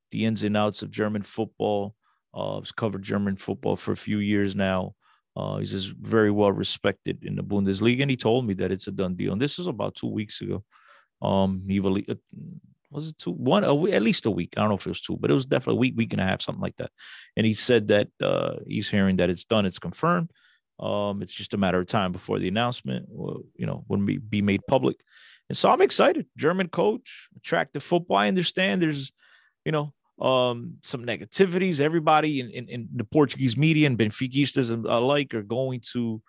the 0.10 0.26
ins 0.26 0.44
and 0.44 0.58
outs 0.58 0.82
of 0.82 0.92
German 0.92 1.22
football 1.22 1.96
uh, 2.34 2.60
he's 2.60 2.72
covered 2.72 3.04
German 3.04 3.36
football 3.36 3.76
for 3.76 3.92
a 3.92 3.98
few 3.98 4.20
years 4.20 4.56
now. 4.56 4.96
Uh, 5.36 5.58
he's 5.58 5.72
just 5.72 5.94
very 5.96 6.32
well 6.32 6.52
respected 6.52 7.24
in 7.24 7.36
the 7.36 7.44
Bundesliga, 7.44 8.02
and 8.02 8.12
he 8.12 8.18
told 8.18 8.46
me 8.46 8.54
that 8.56 8.72
it's 8.72 8.88
a 8.88 8.92
done 8.92 9.16
deal. 9.16 9.32
And 9.32 9.40
this 9.42 9.58
was 9.58 9.68
about 9.68 9.96
two 9.96 10.08
weeks 10.10 10.42
ago. 10.42 10.64
Um, 11.22 11.64
he 11.68 11.80
uh, 11.80 12.16
was 12.90 13.10
it 13.10 13.18
two 13.18 13.32
one 13.32 13.64
a 13.64 13.74
at 13.92 14.02
least 14.02 14.26
a 14.26 14.32
week. 14.32 14.54
I 14.58 14.62
don't 14.62 14.70
know 14.70 14.76
if 14.76 14.86
it 14.86 14.90
was 14.90 15.02
two, 15.02 15.18
but 15.18 15.32
it 15.32 15.34
was 15.34 15.46
definitely 15.46 15.78
a 15.78 15.80
week, 15.80 15.94
week 15.96 16.14
and 16.14 16.22
a 16.22 16.26
half, 16.26 16.42
something 16.42 16.62
like 16.62 16.76
that. 16.78 16.92
And 17.38 17.46
he 17.46 17.54
said 17.54 17.88
that 17.88 18.10
uh, 18.22 18.56
he's 18.68 18.90
hearing 18.90 19.18
that 19.18 19.30
it's 19.30 19.46
done, 19.46 19.66
it's 19.66 19.80
confirmed. 19.80 20.32
Um, 20.80 21.22
it's 21.22 21.34
just 21.34 21.54
a 21.54 21.58
matter 21.58 21.80
of 21.80 21.88
time 21.88 22.12
before 22.12 22.40
the 22.40 22.48
announcement, 22.48 23.08
you 23.56 23.66
know, 23.66 23.86
wouldn't 23.88 24.08
be, 24.08 24.18
be 24.18 24.42
made 24.42 24.62
public. 24.68 24.98
And 25.48 25.58
so 25.58 25.70
I'm 25.70 25.82
excited. 25.82 26.26
German 26.36 26.70
coach, 26.70 27.30
attractive 27.38 27.84
football. 27.84 28.18
I 28.18 28.28
understand 28.28 28.82
there's, 28.82 29.12
you 29.64 29.72
know, 29.72 29.94
um, 30.22 30.76
some 30.84 31.04
negativities. 31.04 31.82
Everybody 31.82 32.40
in, 32.40 32.52
in, 32.52 32.70
in, 32.70 32.90
the 32.96 33.04
Portuguese 33.04 33.58
media 33.58 33.88
and 33.88 33.98
Benfiquistas 33.98 34.70
alike 34.88 35.34
are 35.34 35.42
going 35.42 35.82
to 35.94 36.22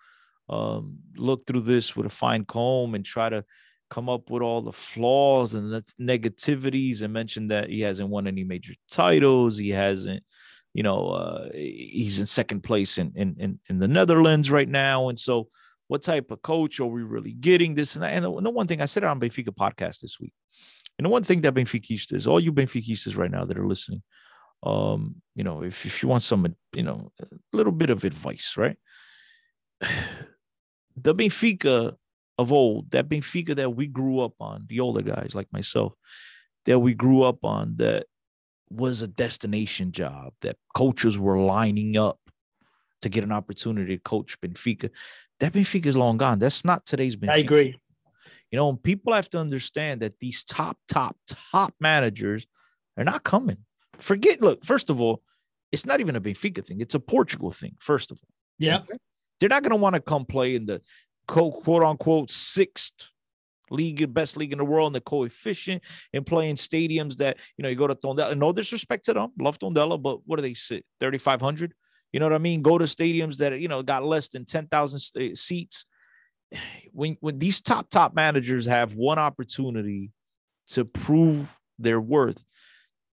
um, 0.49 0.97
look 1.15 1.45
through 1.45 1.61
this 1.61 1.95
with 1.95 2.07
a 2.07 2.09
fine 2.09 2.43
comb 2.43 2.95
and 2.95 3.05
try 3.05 3.29
to 3.29 3.45
come 3.91 4.09
up 4.09 4.31
with 4.31 4.41
all 4.41 4.61
the 4.63 4.73
flaws 4.73 5.53
and 5.53 5.71
the 5.71 5.83
negativities 6.01 7.03
and 7.03 7.13
mention 7.13 7.47
that 7.49 7.69
he 7.69 7.81
hasn't 7.81 8.09
won 8.09 8.25
any 8.25 8.43
major 8.43 8.73
titles. 8.89 9.59
He 9.59 9.69
hasn't, 9.69 10.23
you 10.73 10.81
know, 10.81 11.09
uh, 11.09 11.49
he's 11.53 12.19
in 12.19 12.25
second 12.25 12.61
place 12.61 12.97
in, 12.97 13.13
in, 13.15 13.59
in, 13.69 13.77
the 13.77 13.87
Netherlands 13.87 14.49
right 14.49 14.67
now. 14.67 15.09
And 15.09 15.19
so, 15.19 15.49
what 15.87 16.01
type 16.01 16.31
of 16.31 16.41
coach 16.41 16.79
are 16.79 16.87
we 16.87 17.03
really 17.03 17.33
getting? 17.33 17.75
This 17.75 17.93
and 17.93 18.03
that. 18.03 18.13
And 18.13 18.25
the 18.25 18.49
one 18.49 18.65
thing 18.65 18.81
I 18.81 18.85
said 18.85 19.03
on 19.03 19.19
Benfica 19.19 19.49
podcast 19.49 19.99
this 19.99 20.19
week 20.19 20.33
and 20.97 21.05
the 21.05 21.09
one 21.09 21.23
thing 21.23 21.41
that 21.41 21.53
Benfiquistas, 21.53 22.27
all 22.27 22.39
you 22.39 22.53
Benfiquistas 22.53 23.17
right 23.17 23.31
now 23.31 23.45
that 23.45 23.57
are 23.57 23.67
listening, 23.67 24.03
um, 24.63 25.15
you 25.35 25.43
know, 25.43 25.63
if, 25.63 25.85
if 25.85 26.01
you 26.01 26.09
want 26.09 26.23
some, 26.23 26.55
you 26.73 26.83
know, 26.83 27.11
a 27.21 27.25
little 27.51 27.71
bit 27.71 27.89
of 27.89 28.03
advice, 28.03 28.55
right? 28.57 28.77
The 30.95 31.15
Benfica 31.15 31.95
of 32.37 32.51
old, 32.51 32.91
that 32.91 33.09
Benfica 33.09 33.55
that 33.55 33.75
we 33.75 33.87
grew 33.87 34.19
up 34.19 34.33
on, 34.39 34.67
the 34.69 34.79
older 34.79 35.01
guys 35.01 35.31
like 35.33 35.51
myself, 35.51 35.95
that 36.65 36.77
we 36.77 36.93
grew 36.93 37.23
up 37.23 37.43
on, 37.43 37.77
that 37.77 38.05
was 38.69 39.01
a 39.01 39.07
destination 39.07 39.91
job, 39.91 40.33
that 40.41 40.55
coaches 40.75 41.17
were 41.17 41.39
lining 41.39 41.97
up 41.97 42.19
to 43.01 43.09
get 43.09 43.23
an 43.23 43.31
opportunity 43.31 43.97
to 43.97 44.03
coach 44.03 44.39
Benfica. 44.39 44.91
That 45.39 45.53
Benfica 45.53 45.87
is 45.87 45.97
long 45.97 46.17
gone. 46.17 46.37
That's 46.37 46.63
not 46.63 46.85
today's 46.85 47.15
Benfica. 47.15 47.33
I 47.33 47.37
agree. 47.37 47.75
You 48.53 48.57
know, 48.57 48.75
people 48.75 49.13
have 49.13 49.31
to 49.31 49.39
understand 49.39 50.03
that 50.03 50.19
these 50.19 50.43
top, 50.43 50.77
top, 50.87 51.17
top 51.27 51.73
managers 51.79 52.45
are 52.95 53.03
not 53.03 53.23
coming. 53.23 53.57
Forget, 53.97 54.43
look, 54.43 54.63
first 54.63 54.91
of 54.91 55.01
all, 55.01 55.23
it's 55.71 55.87
not 55.87 55.99
even 55.99 56.15
a 56.15 56.21
Benfica 56.21 56.63
thing, 56.63 56.79
it's 56.79 56.93
a 56.93 56.99
Portugal 56.99 57.49
thing, 57.49 57.75
first 57.79 58.11
of 58.11 58.19
all. 58.21 58.29
Yeah. 58.59 58.81
Okay? 58.81 58.99
They're 59.39 59.49
not 59.49 59.63
going 59.63 59.71
to 59.71 59.77
want 59.77 59.95
to 59.95 60.01
come 60.01 60.25
play 60.25 60.53
in 60.53 60.67
the 60.67 60.81
quote, 61.27 61.63
quote 61.63 61.81
unquote 61.81 62.29
sixth 62.29 63.07
league, 63.71 64.13
best 64.13 64.37
league 64.37 64.51
in 64.51 64.59
the 64.59 64.65
world, 64.65 64.85
and 64.85 64.95
the 64.97 65.01
coefficient, 65.01 65.81
and 66.13 66.23
playing 66.23 66.57
stadiums 66.57 67.17
that, 67.17 67.37
you 67.57 67.63
know, 67.63 67.69
you 67.69 67.75
go 67.75 67.87
to 67.87 67.95
Tondela. 67.95 68.37
No 68.37 68.51
disrespect 68.51 69.05
to 69.05 69.13
them, 69.13 69.31
love 69.39 69.57
Tondela, 69.57 69.99
but 69.99 70.19
what 70.27 70.35
do 70.35 70.43
they 70.43 70.53
sit? 70.53 70.85
3,500? 70.99 71.73
You 72.11 72.19
know 72.19 72.27
what 72.27 72.33
I 72.33 72.37
mean? 72.37 72.61
Go 72.61 72.77
to 72.77 72.85
stadiums 72.85 73.37
that, 73.37 73.59
you 73.59 73.67
know, 73.67 73.81
got 73.81 74.03
less 74.03 74.29
than 74.29 74.45
10,000 74.45 75.35
seats 75.35 75.85
when 76.91 77.17
when 77.19 77.39
these 77.39 77.61
top 77.61 77.89
top 77.89 78.13
managers 78.13 78.65
have 78.65 78.95
one 78.95 79.19
opportunity 79.19 80.11
to 80.67 80.85
prove 80.85 81.57
their 81.79 81.99
worth, 81.99 82.43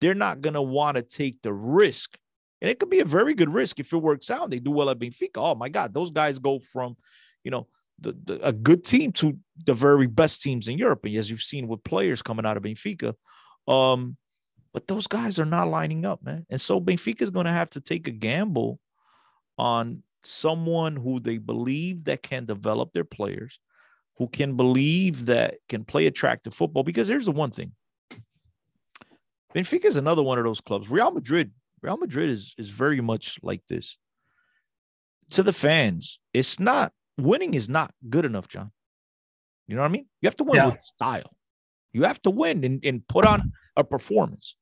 they're 0.00 0.14
not 0.14 0.40
going 0.40 0.54
to 0.54 0.62
want 0.62 0.96
to 0.96 1.02
take 1.02 1.40
the 1.42 1.52
risk. 1.52 2.16
And 2.60 2.70
it 2.70 2.78
could 2.78 2.90
be 2.90 3.00
a 3.00 3.04
very 3.04 3.34
good 3.34 3.52
risk 3.52 3.78
if 3.80 3.92
it 3.92 3.98
works 3.98 4.30
out. 4.30 4.50
They 4.50 4.58
do 4.58 4.70
well 4.70 4.90
at 4.90 4.98
Benfica. 4.98 5.36
Oh 5.36 5.54
my 5.54 5.68
God, 5.68 5.92
those 5.92 6.10
guys 6.10 6.38
go 6.38 6.58
from, 6.58 6.96
you 7.44 7.50
know, 7.50 7.68
the, 8.00 8.16
the, 8.24 8.46
a 8.46 8.52
good 8.52 8.84
team 8.84 9.12
to 9.12 9.38
the 9.64 9.74
very 9.74 10.06
best 10.06 10.42
teams 10.42 10.68
in 10.68 10.78
Europe. 10.78 11.04
And 11.04 11.16
as 11.16 11.30
you've 11.30 11.42
seen 11.42 11.68
with 11.68 11.84
players 11.84 12.22
coming 12.22 12.46
out 12.46 12.56
of 12.56 12.62
Benfica, 12.62 13.14
um, 13.68 14.16
but 14.72 14.86
those 14.86 15.06
guys 15.06 15.38
are 15.38 15.46
not 15.46 15.68
lining 15.68 16.04
up, 16.04 16.22
man. 16.22 16.46
And 16.50 16.60
so 16.60 16.80
Benfica 16.80 17.22
is 17.22 17.30
going 17.30 17.46
to 17.46 17.52
have 17.52 17.70
to 17.70 17.80
take 17.80 18.08
a 18.08 18.10
gamble 18.10 18.78
on 19.58 20.02
someone 20.26 20.96
who 20.96 21.20
they 21.20 21.38
believe 21.38 22.04
that 22.04 22.22
can 22.22 22.44
develop 22.44 22.92
their 22.92 23.04
players, 23.04 23.58
who 24.16 24.28
can 24.28 24.56
believe 24.56 25.26
that 25.26 25.56
can 25.68 25.84
play 25.84 26.06
attractive 26.06 26.54
football. 26.54 26.82
Because 26.82 27.08
here's 27.08 27.26
the 27.26 27.32
one 27.32 27.50
thing 27.50 27.72
Benfica 29.54 29.86
is 29.86 29.96
another 29.96 30.22
one 30.22 30.38
of 30.38 30.44
those 30.44 30.60
clubs. 30.60 30.90
Real 30.90 31.10
Madrid, 31.10 31.52
Real 31.82 31.96
Madrid 31.96 32.30
is, 32.30 32.54
is 32.58 32.68
very 32.68 33.00
much 33.00 33.38
like 33.42 33.64
this. 33.66 33.98
To 35.30 35.42
the 35.42 35.52
fans, 35.52 36.18
it's 36.32 36.60
not 36.60 36.92
winning 37.18 37.54
is 37.54 37.68
not 37.68 37.92
good 38.08 38.24
enough, 38.24 38.48
John. 38.48 38.70
You 39.66 39.74
know 39.74 39.82
what 39.82 39.88
I 39.88 39.92
mean? 39.92 40.06
You 40.20 40.26
have 40.26 40.36
to 40.36 40.44
win 40.44 40.56
yeah. 40.56 40.66
with 40.66 40.82
style. 40.82 41.32
You 41.92 42.04
have 42.04 42.20
to 42.22 42.30
win 42.30 42.62
and, 42.64 42.84
and 42.84 43.06
put 43.08 43.26
on 43.26 43.52
a 43.76 43.82
performance. 43.82 44.54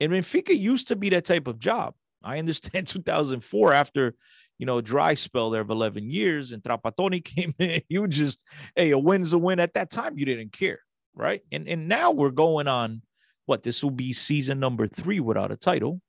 And 0.00 0.12
Benfica 0.12 0.58
used 0.58 0.88
to 0.88 0.96
be 0.96 1.10
that 1.10 1.24
type 1.24 1.46
of 1.46 1.58
job. 1.58 1.94
I 2.22 2.38
understand 2.38 2.86
2004 2.88 3.72
after 3.72 4.14
you 4.58 4.66
know, 4.66 4.80
dry 4.80 5.14
spell 5.14 5.50
there 5.50 5.60
of 5.60 5.70
11 5.70 6.10
years 6.10 6.52
and 6.52 6.62
Trapattoni 6.62 7.24
came 7.24 7.54
in. 7.58 7.82
You 7.88 8.06
just, 8.06 8.44
hey, 8.76 8.90
a 8.90 8.98
win's 8.98 9.32
a 9.32 9.38
win. 9.38 9.60
At 9.60 9.74
that 9.74 9.90
time, 9.90 10.16
you 10.16 10.24
didn't 10.24 10.52
care, 10.52 10.80
right? 11.14 11.42
And 11.52 11.68
and 11.68 11.88
now 11.88 12.10
we're 12.10 12.30
going 12.30 12.68
on 12.68 13.02
what 13.46 13.62
this 13.62 13.82
will 13.82 13.90
be 13.90 14.12
season 14.12 14.60
number 14.60 14.86
three 14.86 15.20
without 15.20 15.52
a 15.52 15.56
title. 15.56 16.00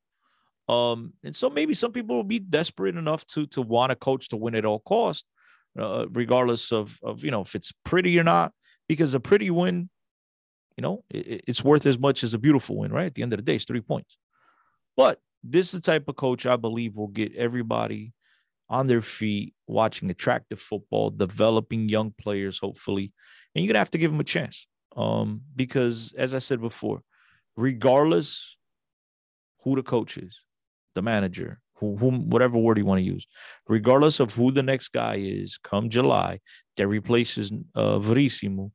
Um, 0.68 1.14
and 1.24 1.36
so 1.36 1.50
maybe 1.50 1.74
some 1.74 1.92
people 1.92 2.16
will 2.16 2.24
be 2.24 2.40
desperate 2.40 2.96
enough 2.96 3.26
to 3.28 3.46
to 3.48 3.62
want 3.62 3.92
a 3.92 3.96
coach 3.96 4.30
to 4.30 4.38
win 4.38 4.56
at 4.56 4.66
all 4.66 4.80
cost, 4.80 5.26
uh, 5.80 6.06
regardless 6.12 6.72
of 6.72 6.98
of 7.04 7.24
you 7.24 7.32
know 7.32 7.42
if 7.42 7.56
it's 7.56 7.72
pretty 7.84 8.18
or 8.20 8.24
not, 8.24 8.52
because 8.88 9.14
a 9.14 9.20
pretty 9.20 9.50
win, 9.50 9.90
you 10.78 10.82
know, 10.82 11.04
it, 11.10 11.44
it's 11.48 11.64
worth 11.64 11.86
as 11.86 12.00
much 12.00 12.24
as 12.24 12.34
a 12.34 12.40
beautiful 12.40 12.78
win, 12.78 12.92
right? 12.92 13.08
At 13.08 13.16
the 13.16 13.22
end 13.22 13.34
of 13.34 13.38
the 13.38 13.44
day, 13.44 13.56
it's 13.56 13.66
three 13.66 13.82
points. 13.82 14.18
But 14.98 15.20
this 15.44 15.74
is 15.74 15.82
the 15.82 15.92
type 15.92 16.08
of 16.08 16.16
coach 16.16 16.46
I 16.46 16.56
believe 16.56 16.96
will 16.96 17.08
get 17.08 17.36
everybody 17.36 18.14
on 18.70 18.88
their 18.88 19.02
feet, 19.02 19.54
watching 19.68 20.10
attractive 20.10 20.60
football, 20.60 21.10
developing 21.10 21.90
young 21.90 22.14
players, 22.18 22.60
hopefully. 22.60 23.12
And 23.54 23.64
you're 23.64 23.70
going 23.70 23.76
to 23.76 23.80
have 23.80 23.92
to 23.92 23.98
give 23.98 24.12
them 24.12 24.20
a 24.20 24.26
chance. 24.26 24.68
Um, 24.96 25.42
because, 25.56 26.14
as 26.18 26.34
I 26.34 26.40
said 26.40 26.62
before, 26.62 27.02
regardless 27.56 28.58
who 29.64 29.76
the 29.76 29.84
coach 29.84 30.18
is, 30.18 30.40
the 30.94 31.02
manager, 31.02 31.60
who, 31.76 31.98
whom, 31.98 32.30
whatever 32.30 32.58
word 32.58 32.78
you 32.78 32.86
want 32.86 33.00
to 33.00 33.06
use, 33.06 33.28
regardless 33.68 34.20
of 34.20 34.34
who 34.34 34.52
the 34.52 34.64
next 34.64 34.90
guy 34.90 35.18
is, 35.20 35.58
come 35.58 35.90
July, 35.90 36.40
that 36.78 36.88
replaces 36.88 37.52
uh, 37.76 38.00
Verissimo, 38.00 38.72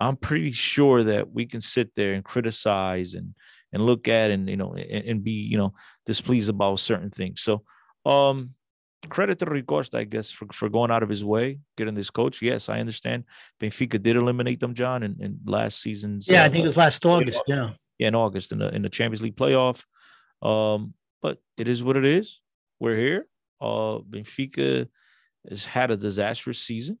I'm 0.00 0.16
pretty 0.16 0.52
sure 0.52 1.04
that 1.04 1.30
we 1.30 1.44
can 1.44 1.60
sit 1.60 1.94
there 1.94 2.14
and 2.14 2.24
criticize 2.24 3.14
and 3.14 3.34
and 3.72 3.84
look 3.84 4.08
at 4.08 4.30
and 4.30 4.48
you 4.48 4.56
know 4.56 4.72
and, 4.72 5.04
and 5.04 5.24
be 5.24 5.32
you 5.32 5.58
know 5.58 5.74
displeased 6.06 6.48
about 6.48 6.80
certain 6.80 7.10
things. 7.10 7.42
So 7.42 7.62
um 8.06 8.54
credit 9.08 9.38
to 9.38 9.46
Rui 9.46 9.62
Costa, 9.62 9.98
I 9.98 10.04
guess, 10.04 10.30
for, 10.30 10.46
for 10.52 10.68
going 10.68 10.90
out 10.90 11.02
of 11.02 11.08
his 11.08 11.24
way, 11.24 11.58
getting 11.76 11.94
this 11.94 12.10
coach. 12.10 12.42
Yes, 12.42 12.68
I 12.68 12.80
understand. 12.80 13.24
Benfica 13.60 14.00
did 14.00 14.16
eliminate 14.16 14.60
them, 14.60 14.74
John, 14.74 15.02
in, 15.02 15.16
in 15.20 15.38
last 15.44 15.80
season's. 15.80 16.28
Yeah, 16.28 16.42
uh, 16.42 16.46
I 16.46 16.48
think 16.48 16.64
it 16.64 16.66
was 16.66 16.76
last 16.76 17.04
August. 17.06 17.42
Yeah. 17.46 17.70
Yeah, 17.98 18.08
in 18.08 18.14
August 18.14 18.52
in 18.52 18.58
the 18.58 18.74
in 18.74 18.80
the 18.80 18.88
Champions 18.88 19.20
League 19.20 19.36
playoff. 19.36 19.84
Um, 20.42 20.94
but 21.20 21.38
it 21.58 21.68
is 21.68 21.84
what 21.84 21.98
it 21.98 22.04
is. 22.04 22.40
We're 22.78 22.96
here. 22.96 23.26
Uh, 23.60 23.98
Benfica 23.98 24.88
has 25.46 25.66
had 25.66 25.90
a 25.90 25.98
disastrous 25.98 26.58
season, 26.58 26.98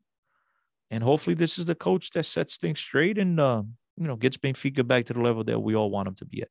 and 0.90 1.02
hopefully, 1.02 1.34
this 1.34 1.58
is 1.58 1.64
the 1.64 1.74
coach 1.74 2.10
that 2.10 2.26
sets 2.26 2.58
things 2.58 2.80
straight 2.80 3.16
and 3.16 3.40
uh, 3.40 3.62
you 3.96 4.06
know 4.06 4.16
gets 4.16 4.36
Benfica 4.36 4.86
back 4.86 5.06
to 5.06 5.14
the 5.14 5.22
level 5.22 5.42
that 5.44 5.58
we 5.58 5.74
all 5.74 5.90
want 5.90 6.06
them 6.06 6.14
to 6.16 6.26
be 6.26 6.42
at. 6.42 6.48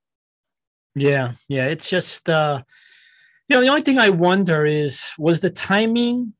Yeah, 0.95 1.33
yeah. 1.47 1.67
It's 1.67 1.87
just 1.87 2.27
uh, 2.27 2.63
you 3.49 3.55
know, 3.55 3.61
the 3.61 3.67
only 3.67 3.81
thing 3.81 3.97
I 3.97 4.09
wonder 4.09 4.65
is 4.65 5.09
was 5.17 5.39
the 5.39 5.49
timing 5.49 6.33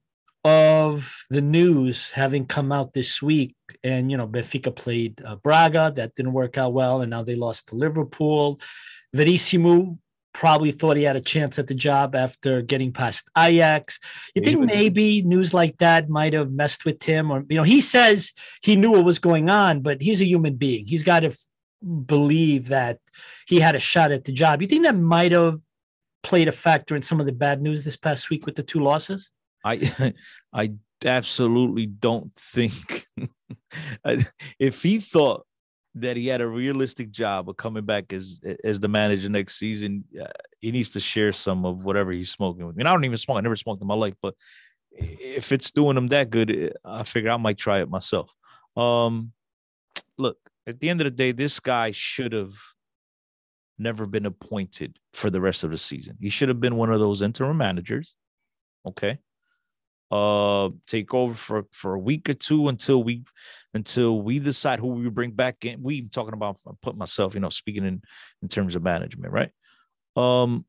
of 0.46 1.14
the 1.30 1.42
news 1.42 2.12
having 2.12 2.46
come 2.46 2.72
out 2.72 2.94
this 2.94 3.22
week, 3.22 3.56
and 3.84 4.12
you 4.12 4.18
know, 4.18 4.28
Benfica 4.28 4.74
played 4.74 5.22
uh, 5.26 5.36
Braga, 5.38 5.92
that 5.96 6.14
didn't 6.16 6.34
work 6.34 6.58
out 6.58 6.74
well, 6.74 7.02
and 7.02 7.10
now 7.10 7.24
they 7.24 7.36
lost 7.36 7.70
to 7.70 7.76
Liverpool. 7.76 8.62
Verissimo 9.14 9.98
probably 10.34 10.72
thought 10.72 10.98
he 10.98 11.04
had 11.04 11.16
a 11.16 11.22
chance 11.22 11.58
at 11.58 11.66
the 11.66 11.74
job 11.74 12.16
after 12.16 12.62
getting 12.62 12.94
past 12.94 13.28
Ajax. 13.36 14.00
You 14.36 14.44
think 14.44 14.60
maybe 14.62 15.24
news 15.24 15.52
like 15.54 15.78
that 15.80 16.08
might 16.10 16.34
have 16.34 16.52
messed 16.52 16.86
with 16.86 17.02
him, 17.02 17.32
or 17.32 17.44
you 17.50 17.58
know, 17.58 17.64
he 17.64 17.82
says 17.82 18.34
he 18.62 18.76
knew 18.76 18.92
what 18.92 19.04
was 19.04 19.18
going 19.18 19.50
on, 19.50 19.82
but 19.82 20.00
he's 20.00 20.22
a 20.22 20.28
human 20.28 20.56
being. 20.56 20.86
He's 20.86 21.04
got 21.04 21.22
to 21.22 21.30
f- 21.30 21.48
believe 22.06 22.68
that 22.68 23.00
he 23.48 23.60
had 23.60 23.74
a 23.74 23.80
shot 23.80 24.12
at 24.12 24.26
the 24.26 24.32
job. 24.32 24.62
You 24.62 24.68
think 24.68 24.84
that 24.84 24.96
might 24.96 25.32
have 25.32 25.60
played 26.24 26.48
a 26.48 26.52
factor 26.52 26.96
in 26.96 27.02
some 27.02 27.20
of 27.20 27.26
the 27.26 27.32
bad 27.32 27.62
news 27.62 27.84
this 27.84 27.98
past 27.98 28.30
week 28.30 28.46
with 28.46 28.56
the 28.56 28.64
two 28.64 28.80
losses? 28.80 29.32
I 29.64 30.14
I 30.54 30.74
absolutely 31.06 31.86
don't 31.86 32.34
think 32.36 33.08
if 34.60 34.84
he 34.84 35.00
thought 35.00 35.46
that 35.96 36.18
he 36.18 36.28
had 36.28 36.42
a 36.42 36.48
realistic 36.48 37.12
job 37.12 37.50
of 37.50 37.58
coming 37.58 37.86
back 37.86 38.14
as 38.14 38.40
as 38.64 38.80
the 38.80 38.88
manager 38.88 39.30
next 39.30 39.58
season, 39.58 40.04
uh, 40.20 40.28
he 40.60 40.72
needs 40.72 40.90
to 40.92 41.00
share 41.00 41.32
some 41.32 41.66
of 41.66 41.86
whatever 41.86 42.12
he's 42.12 42.32
smoking 42.32 42.66
with 42.66 42.76
me. 42.76 42.84
I 42.84 42.92
don't 42.92 43.06
even 43.06 43.18
smoke; 43.18 43.38
I 43.38 43.42
never 43.42 43.56
smoked 43.56 43.82
in 43.82 43.88
my 43.88 43.96
life. 43.96 44.16
But 44.22 44.36
if 44.92 45.52
it's 45.52 45.72
doing 45.72 45.98
him 45.98 46.08
that 46.08 46.30
good, 46.30 46.74
I 46.84 47.04
figure 47.04 47.32
I 47.32 47.38
might 47.38 47.58
try 47.58 47.82
it 47.82 47.90
myself. 47.90 48.34
Um, 48.76 49.34
look, 50.18 50.38
at 50.68 50.80
the 50.80 50.90
end 50.90 51.02
of 51.02 51.06
the 51.06 51.12
day, 51.12 51.32
this 51.32 51.60
guy 51.60 51.92
should 51.92 52.34
have 52.34 52.54
never 53.80 54.06
been 54.06 54.26
appointed 54.26 54.98
for 55.14 55.30
the 55.30 55.42
rest 55.42 55.64
of 55.64 55.72
the 55.72 55.78
season. 55.78 56.18
He 56.20 56.30
should 56.30 56.50
have 56.50 56.60
been 56.60 56.76
one 56.76 56.92
of 56.92 57.00
those 57.00 57.22
interim 57.22 57.58
managers. 57.58 58.14
Okay. 58.86 59.20
Uh 60.12 60.70
take 60.88 61.14
over 61.14 61.36
for 61.36 61.64
for 61.72 61.94
a 61.94 62.00
week 62.00 62.30
or 62.30 62.34
two 62.34 62.68
until 62.68 63.04
we 63.04 63.24
until 63.76 64.20
we 64.22 64.40
decide 64.40 64.80
who 64.80 64.88
we 64.88 65.08
bring 65.10 65.32
back 65.32 65.66
in. 65.66 65.84
We 65.84 66.08
talking 66.08 66.34
about 66.34 66.58
put 66.82 66.98
myself, 66.98 67.36
you 67.36 67.40
know, 67.40 67.50
speaking 67.50 67.86
in 67.86 68.02
in 68.42 68.48
terms 68.48 68.76
of 68.76 68.82
management, 68.82 69.32
right? 69.32 69.52
Um 70.16 70.66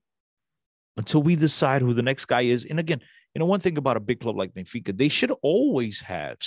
until 0.96 1.22
we 1.22 1.36
decide 1.36 1.80
who 1.80 1.94
the 1.94 2.02
next 2.02 2.26
guy 2.26 2.42
is. 2.42 2.66
And 2.66 2.78
again, 2.78 3.00
you 3.34 3.38
know, 3.38 3.46
one 3.46 3.60
thing 3.60 3.78
about 3.78 3.96
a 3.96 4.00
big 4.00 4.20
club 4.20 4.36
like 4.36 4.52
Benfica, 4.52 4.96
they 4.96 5.08
should 5.08 5.32
always 5.40 6.00
have 6.02 6.38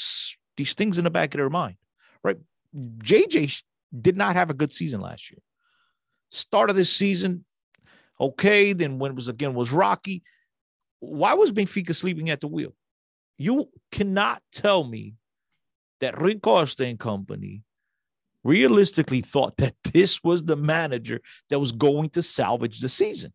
these 0.58 0.76
things 0.76 0.97
in 0.97 1.06
the 1.06 1.10
back 1.10 1.34
of 1.34 1.39
their 1.39 1.49
mind, 1.49 1.78
right? 2.23 2.38
JJ 2.76 3.63
did 3.99 4.17
not 4.17 4.36
have 4.36 4.49
a 4.49 4.54
good 4.54 4.71
season 4.71 5.02
last 5.02 5.32
year. 5.32 5.39
Start 6.33 6.71
of 6.71 6.75
this 6.75 6.91
season, 6.91 7.45
okay. 8.19 8.73
Then 8.73 8.97
when 8.97 9.11
it 9.11 9.15
was 9.15 9.27
again 9.27 9.53
was 9.53 9.71
rocky. 9.71 10.23
Why 10.99 11.35
was 11.35 11.51
Benfica 11.51 11.93
sleeping 11.93 12.29
at 12.29 12.41
the 12.41 12.47
wheel? 12.47 12.73
You 13.37 13.69
cannot 13.91 14.41
tell 14.51 14.83
me 14.83 15.13
that 15.99 16.19
Rui 16.19 16.39
and 16.79 16.99
company 16.99 17.61
realistically 18.43 19.21
thought 19.21 19.57
that 19.57 19.75
this 19.93 20.23
was 20.23 20.43
the 20.43 20.55
manager 20.55 21.21
that 21.49 21.59
was 21.59 21.71
going 21.71 22.09
to 22.09 22.21
salvage 22.21 22.79
the 22.79 22.89
season. 22.89 23.31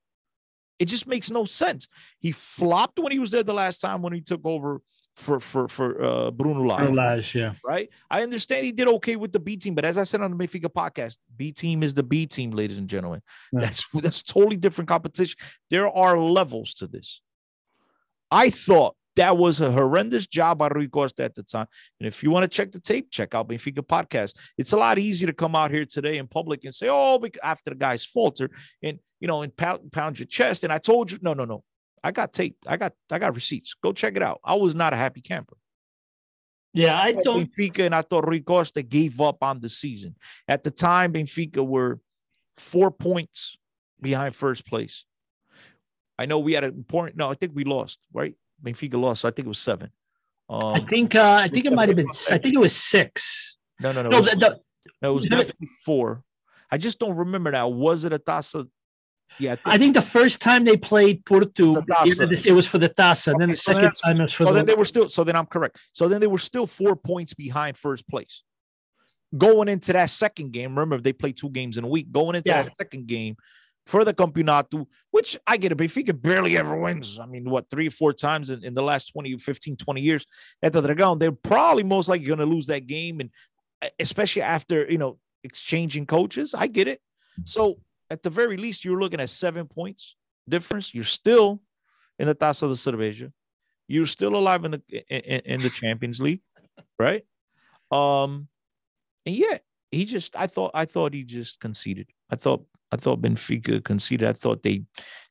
It 0.79 0.87
just 0.87 1.07
makes 1.07 1.31
no 1.31 1.45
sense. 1.45 1.89
He 2.19 2.33
flopped 2.33 2.99
when 2.99 3.13
he 3.13 3.19
was 3.19 3.31
there 3.31 3.43
the 3.43 3.55
last 3.55 3.79
time 3.79 4.03
when 4.03 4.13
he 4.13 4.21
took 4.21 4.41
over 4.45 4.81
for 5.19 5.41
for 5.41 5.69
for 5.69 6.03
uh, 6.03 6.31
Bruno 6.31 6.65
Lage. 6.65 6.91
Lage, 6.91 7.35
yeah. 7.35 7.53
Right. 7.65 7.91
I 8.11 8.23
understand 8.23 8.65
he 8.65 8.73
did 8.73 8.89
okay 8.89 9.17
with 9.17 9.33
the 9.33 9.41
B 9.41 9.57
team, 9.57 9.75
but 9.75 9.85
as 9.85 9.99
I 9.99 10.05
said 10.05 10.21
on 10.21 10.37
the 10.37 10.37
Benfica 10.37 10.73
podcast, 10.73 11.19
B 11.37 11.53
team 11.53 11.83
is 11.83 11.95
the 11.95 12.03
B 12.03 12.27
team, 12.27 12.53
ladies 12.53 12.79
and 12.79 12.89
gentlemen. 12.89 13.21
Yeah. 13.53 13.61
That's 13.61 13.83
that's 13.95 14.23
totally 14.23 14.57
different 14.57 14.89
competition. 14.89 15.37
There 15.71 15.89
are 15.89 16.19
levels 16.19 16.75
to 16.75 16.87
this. 16.87 17.21
I 18.31 18.51
thought 18.51 18.95
that 19.17 19.37
was 19.37 19.61
a 19.61 19.73
horrendous 19.73 20.27
job 20.29 20.59
by 20.59 20.69
Rui 20.69 20.87
Costa 20.87 21.25
at 21.25 21.35
the 21.35 21.43
time. 21.43 21.67
And 21.99 22.07
if 22.07 22.23
you 22.23 22.31
want 22.31 22.45
to 22.45 22.49
check 22.49 22.71
the 22.71 22.81
tape, 22.81 23.11
check 23.11 23.35
out 23.35 23.49
Benfica 23.49 23.79
podcast. 23.79 24.37
It's 24.57 24.73
a 24.73 24.77
lot 24.77 24.99
easier 24.99 25.27
to 25.27 25.33
come 25.33 25.57
out 25.57 25.73
here 25.73 25.85
today 25.85 26.19
in 26.19 26.29
public 26.29 26.65
and 26.65 26.75
say, 26.75 26.89
"Oh," 26.89 27.21
after 27.43 27.71
the 27.71 27.77
guys 27.77 28.05
falter, 28.05 28.51
and 28.83 28.99
you 29.21 29.27
know, 29.27 29.43
and 29.43 29.55
pound, 29.57 29.91
pound 29.91 30.19
your 30.19 30.27
chest. 30.27 30.65
And 30.65 30.73
I 30.73 30.79
told 30.79 31.11
you, 31.11 31.19
no, 31.23 31.35
no, 31.35 31.45
no. 31.45 31.65
I 32.03 32.11
got 32.11 32.33
tape. 32.33 32.57
I 32.67 32.77
got 32.77 32.93
I 33.11 33.19
got 33.19 33.35
receipts. 33.35 33.75
Go 33.75 33.93
check 33.93 34.17
it 34.17 34.23
out. 34.23 34.41
I 34.45 34.55
was 34.55 34.75
not 34.75 34.93
a 34.93 34.97
happy 34.97 35.21
camper. 35.21 35.57
Yeah, 36.73 36.99
I 37.01 37.13
don't. 37.13 37.51
Benfica 37.53 37.87
and 37.87 37.95
I 37.95 38.03
thought 38.03 38.29
Rui 38.29 38.41
Costa 38.41 38.83
gave 38.83 39.21
up 39.21 39.43
on 39.43 39.61
the 39.61 39.69
season. 39.69 40.17
At 40.47 40.63
the 40.63 40.71
time, 40.71 41.13
Benfica 41.13 41.67
were 41.67 41.99
four 42.57 42.91
points 42.91 43.57
behind 44.01 44.35
first 44.35 44.67
place. 44.67 45.05
I 46.19 46.27
know 46.27 46.39
we 46.41 46.53
had 46.53 46.65
an 46.65 46.75
important. 46.75 47.17
No, 47.17 47.31
I 47.31 47.35
think 47.35 47.53
we 47.55 47.65
lost. 47.65 47.99
Right, 48.13 48.35
Benfica 48.63 49.01
lost. 49.01 49.25
I 49.25 49.31
think 49.31 49.47
it 49.47 49.49
was 49.49 49.59
seven. 49.59 49.91
Um, 50.49 50.75
I 50.75 50.81
think. 50.81 51.15
Uh, 51.15 51.41
I 51.43 51.49
think 51.49 51.67
it 51.67 51.73
might 51.73 51.89
have 51.89 51.97
been. 51.97 52.09
I 52.31 52.39
think 52.39 52.55
it 52.55 52.61
was 52.61 52.77
six. 52.77 53.57
No, 53.81 53.93
no, 53.93 54.03
no. 54.03 54.11
No, 54.11 54.19
it 54.19 54.21
was, 54.21 54.31
the, 54.31 54.37
the, 54.37 54.61
no, 55.03 55.11
it 55.11 55.15
was 55.15 55.25
definitely 55.25 55.69
four. 55.85 56.23
I 56.71 56.77
just 56.77 56.99
don't 56.99 57.17
remember 57.17 57.51
now. 57.51 57.69
Was 57.69 58.05
it 58.05 58.13
a 58.13 58.19
Taça 58.19 58.69
yeah, 59.39 59.57
I 59.65 59.79
think, 59.79 59.95
the 59.95 60.03
first 60.03 60.41
time 60.41 60.65
they 60.65 60.77
played 60.77 61.25
Porto, 61.25 61.75
it 61.79 62.53
was 62.53 62.67
for 62.67 62.79
the 62.79 62.89
Taça, 62.89 63.33
and 63.33 63.41
then 63.41 63.51
the 63.51 63.57
so 63.57 63.73
second 63.73 63.93
time 64.03 64.21
it 64.21 64.25
was 64.25 64.33
for 64.33 64.45
so 64.45 64.53
the. 64.53 64.59
Then 64.59 64.67
they 64.67 64.75
were 64.75 64.85
still. 64.85 65.09
So 65.09 65.25
then 65.25 65.37
I'm 65.37 65.47
correct. 65.47 65.79
So 65.93 66.09
then 66.09 66.21
they 66.21 66.27
were 66.27 66.39
still 66.39 66.67
four 66.67 66.97
points 66.97 67.35
behind 67.35 67.77
first 67.77 68.09
place. 68.09 68.43
Going 69.37 69.69
into 69.69 69.93
that 69.93 70.11
second 70.11 70.53
game, 70.53 70.71
remember 70.71 71.01
they 71.01 71.13
played 71.13 71.37
two 71.37 71.51
games 71.51 71.77
in 71.77 71.85
a 71.85 71.89
week. 71.89 72.11
Going 72.11 72.37
into 72.37 72.51
yeah. 72.51 72.63
that 72.63 72.75
second 72.75 73.07
game 73.07 73.37
for 73.87 74.05
the 74.05 74.13
Campeonato, 74.13 74.87
which 75.11 75.39
I 75.47 75.57
get 75.57 75.73
it, 75.73 75.79
Benfica 75.79 76.21
barely 76.21 76.57
ever 76.57 76.79
wins. 76.79 77.19
I 77.19 77.27
mean, 77.27 77.49
what, 77.49 77.71
three 77.71 77.89
or 77.89 77.91
four 77.91 78.13
times 78.13 78.51
in, 78.51 78.63
in 78.63 78.75
the 78.75 78.83
last 78.83 79.13
20, 79.13 79.39
15, 79.39 79.77
20 79.77 80.01
years 80.01 80.27
at 80.63 80.73
the 80.73 80.83
Dragão. 80.83 81.19
They're 81.19 81.33
probably 81.33 81.85
most 81.85 82.09
likely 82.09 82.27
going 82.27 82.39
to 82.39 82.47
lose 82.47 82.67
that 82.67 82.87
game. 82.87 83.21
And 83.21 83.31
especially 83.99 84.43
after, 84.43 84.91
you 84.91 84.99
know, 84.99 85.19
exchanging 85.45 86.07
coaches. 86.07 86.55
I 86.55 86.67
get 86.67 86.89
it. 86.89 87.01
So 87.45 87.79
at 88.11 88.23
the 88.23 88.31
very 88.31 88.57
least, 88.57 88.85
you're 88.85 89.01
looking 89.01 89.21
at 89.21 89.31
seven 89.31 89.67
points 89.67 90.17
difference. 90.49 90.95
You're 90.95 91.05
still 91.05 91.61
in 92.19 92.27
the 92.27 92.35
Taça 92.35 92.63
da 92.63 92.75
Cerveja. 92.75 93.33
You're 93.87 94.07
still 94.07 94.37
alive 94.37 94.65
in 94.65 94.73
the 94.73 94.83
in, 95.09 95.41
in 95.55 95.61
the 95.61 95.71
Champions 95.71 96.21
League, 96.21 96.41
right? 96.99 97.25
Um, 97.91 98.49
and 99.25 99.35
yeah, 99.35 99.59
he 99.91 100.05
just 100.05 100.37
I 100.37 100.47
thought 100.47 100.73
I 100.75 100.85
thought 100.85 101.15
he 101.15 101.23
just 101.23 101.61
conceded. 101.61 102.09
I 102.31 102.37
thought 102.37 102.65
I 102.93 102.97
thought 102.97 103.23
Benfica 103.23 103.83
conceded. 103.83 104.29
I 104.29 104.33
thought 104.33 104.63
they 104.63 104.83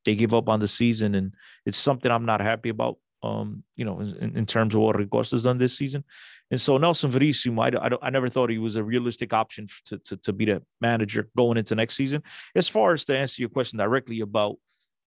they 0.06 0.16
gave 0.16 0.34
up 0.34 0.50
on 0.50 0.60
the 0.60 0.68
season, 0.68 1.16
and 1.16 1.34
it's 1.66 1.78
something 1.78 2.12
I'm 2.12 2.26
not 2.26 2.42
happy 2.42 2.70
about 2.70 2.98
um, 3.24 3.64
you 3.76 3.86
know, 3.86 4.00
in, 4.00 4.38
in 4.38 4.46
terms 4.46 4.76
of 4.76 4.82
what 4.82 4.96
Rui 4.96 5.08
Costa's 5.08 5.44
done 5.44 5.58
this 5.58 5.76
season. 5.78 6.04
And 6.52 6.62
so 6.62 6.78
Nelson 6.78 7.10
Verissimo, 7.10 7.62
I, 7.62 7.70
I, 7.70 7.90
I 8.04 8.10
never 8.10 8.30
thought 8.30 8.50
he 8.50 8.58
was 8.58 8.76
a 8.76 8.84
realistic 8.84 9.34
option 9.34 9.68
to, 9.86 9.98
to, 9.98 10.18
to 10.18 10.34
be 10.34 10.46
the 10.46 10.64
manager 10.80 11.30
going 11.36 11.58
into 11.58 11.76
next 11.76 11.96
season. 11.96 12.24
As 12.56 12.68
far 12.68 12.94
as 12.94 13.06
to 13.06 13.18
answer 13.18 13.42
your 13.42 13.50
question 13.50 13.80
directly 13.80 14.22
about 14.22 14.58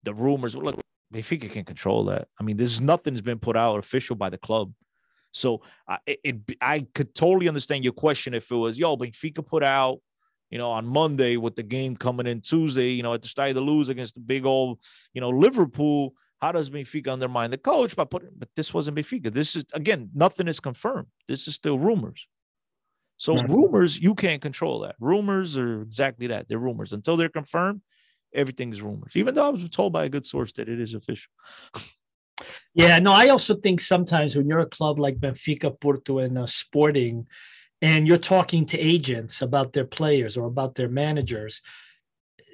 the 0.03 0.13
rumors, 0.13 0.55
look, 0.55 0.79
Benfica 1.13 1.51
can 1.51 1.65
control 1.65 2.05
that. 2.05 2.27
I 2.39 2.43
mean, 2.43 2.57
there's 2.57 2.81
nothing's 2.81 3.21
been 3.21 3.39
put 3.39 3.55
out 3.55 3.79
official 3.79 4.15
by 4.15 4.29
the 4.29 4.37
club. 4.37 4.73
So 5.31 5.61
I, 5.87 5.99
it, 6.05 6.37
I 6.59 6.87
could 6.93 7.13
totally 7.13 7.47
understand 7.47 7.83
your 7.83 7.93
question 7.93 8.33
if 8.33 8.49
it 8.51 8.55
was, 8.55 8.77
yo, 8.79 8.97
Benfica 8.97 9.45
put 9.45 9.63
out, 9.63 9.99
you 10.49 10.57
know, 10.57 10.71
on 10.71 10.87
Monday 10.87 11.37
with 11.37 11.55
the 11.55 11.63
game 11.63 11.95
coming 11.95 12.25
in 12.25 12.41
Tuesday, 12.41 12.89
you 12.89 13.03
know, 13.03 13.13
at 13.13 13.21
the 13.21 13.27
start 13.27 13.49
of 13.49 13.55
the 13.55 13.61
lose 13.61 13.89
against 13.89 14.15
the 14.15 14.21
big 14.21 14.45
old, 14.45 14.79
you 15.13 15.21
know, 15.21 15.29
Liverpool– 15.29 16.15
how 16.41 16.51
does 16.51 16.69
Benfica 16.69 17.11
undermine 17.11 17.51
the 17.51 17.57
coach 17.57 17.95
by 17.95 18.05
putting? 18.05 18.29
But 18.37 18.49
this 18.55 18.73
wasn't 18.73 18.97
Benfica. 18.97 19.31
This 19.31 19.55
is 19.55 19.65
again, 19.73 20.09
nothing 20.13 20.47
is 20.47 20.59
confirmed. 20.59 21.07
This 21.27 21.47
is 21.47 21.55
still 21.55 21.77
rumors. 21.77 22.27
So 23.17 23.35
mm-hmm. 23.35 23.53
rumors, 23.53 23.99
you 23.99 24.15
can't 24.15 24.41
control 24.41 24.79
that. 24.81 24.95
Rumors 24.99 25.57
are 25.57 25.81
exactly 25.81 26.27
that. 26.27 26.47
They're 26.47 26.57
rumors 26.57 26.93
until 26.93 27.17
they're 27.17 27.27
confirmed. 27.27 27.81
Everything's 28.33 28.81
rumors. 28.81 29.15
Even 29.15 29.35
though 29.35 29.47
I 29.47 29.49
was 29.49 29.67
told 29.69 29.91
by 29.91 30.05
a 30.05 30.09
good 30.09 30.25
source 30.25 30.53
that 30.53 30.69
it 30.69 30.79
is 30.79 30.93
official. 30.93 31.31
yeah, 32.73 32.97
no, 32.99 33.11
I 33.11 33.27
also 33.27 33.55
think 33.55 33.81
sometimes 33.81 34.37
when 34.37 34.47
you're 34.47 34.59
a 34.59 34.65
club 34.65 34.99
like 34.99 35.17
Benfica, 35.17 35.77
Porto, 35.81 36.19
and 36.19 36.37
uh, 36.37 36.45
Sporting, 36.45 37.27
and 37.81 38.07
you're 38.07 38.17
talking 38.17 38.65
to 38.67 38.79
agents 38.79 39.41
about 39.41 39.73
their 39.73 39.85
players 39.85 40.37
or 40.37 40.47
about 40.47 40.75
their 40.75 40.89
managers, 40.89 41.61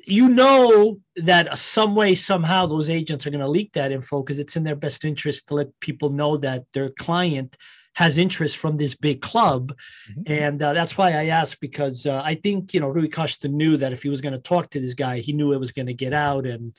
you 0.08 0.30
know 0.30 1.00
that 1.18 1.58
some 1.58 1.96
way, 1.96 2.16
somehow, 2.16 2.66
those 2.66 2.90
agents 2.90 3.26
are 3.26 3.30
going 3.32 3.42
to 3.42 3.48
leak 3.48 3.74
that 3.74 3.92
info 3.92 4.22
because 4.22 4.40
it's 4.40 4.56
in 4.56 4.64
their 4.64 4.76
best 4.76 5.06
interest 5.06 5.48
to 5.48 5.56
let 5.56 5.80
people 5.80 6.10
know 6.10 6.38
that 6.38 6.66
their 6.74 6.90
client 6.90 7.58
has 7.94 8.18
interest 8.18 8.58
from 8.58 8.78
this 8.78 8.94
big 8.94 9.22
club. 9.22 9.74
Mm-hmm. 10.12 10.22
And 10.32 10.62
uh, 10.62 10.74
that's 10.74 10.98
why 10.98 11.12
I 11.12 11.28
asked 11.28 11.62
because 11.62 12.06
uh, 12.06 12.22
I 12.24 12.36
think, 12.36 12.74
you 12.74 12.80
know, 12.80 12.90
Rui 12.90 13.08
Costa 13.08 13.48
knew 13.48 13.78
that 13.78 13.94
if 13.94 14.04
he 14.04 14.10
was 14.10 14.22
going 14.22 14.34
to 14.34 14.40
talk 14.40 14.70
to 14.72 14.80
this 14.80 14.94
guy, 14.94 15.20
he 15.20 15.34
knew 15.34 15.54
it 15.54 15.60
was 15.60 15.72
going 15.72 15.88
to 15.88 15.94
get 15.94 16.14
out. 16.14 16.46
And 16.46 16.76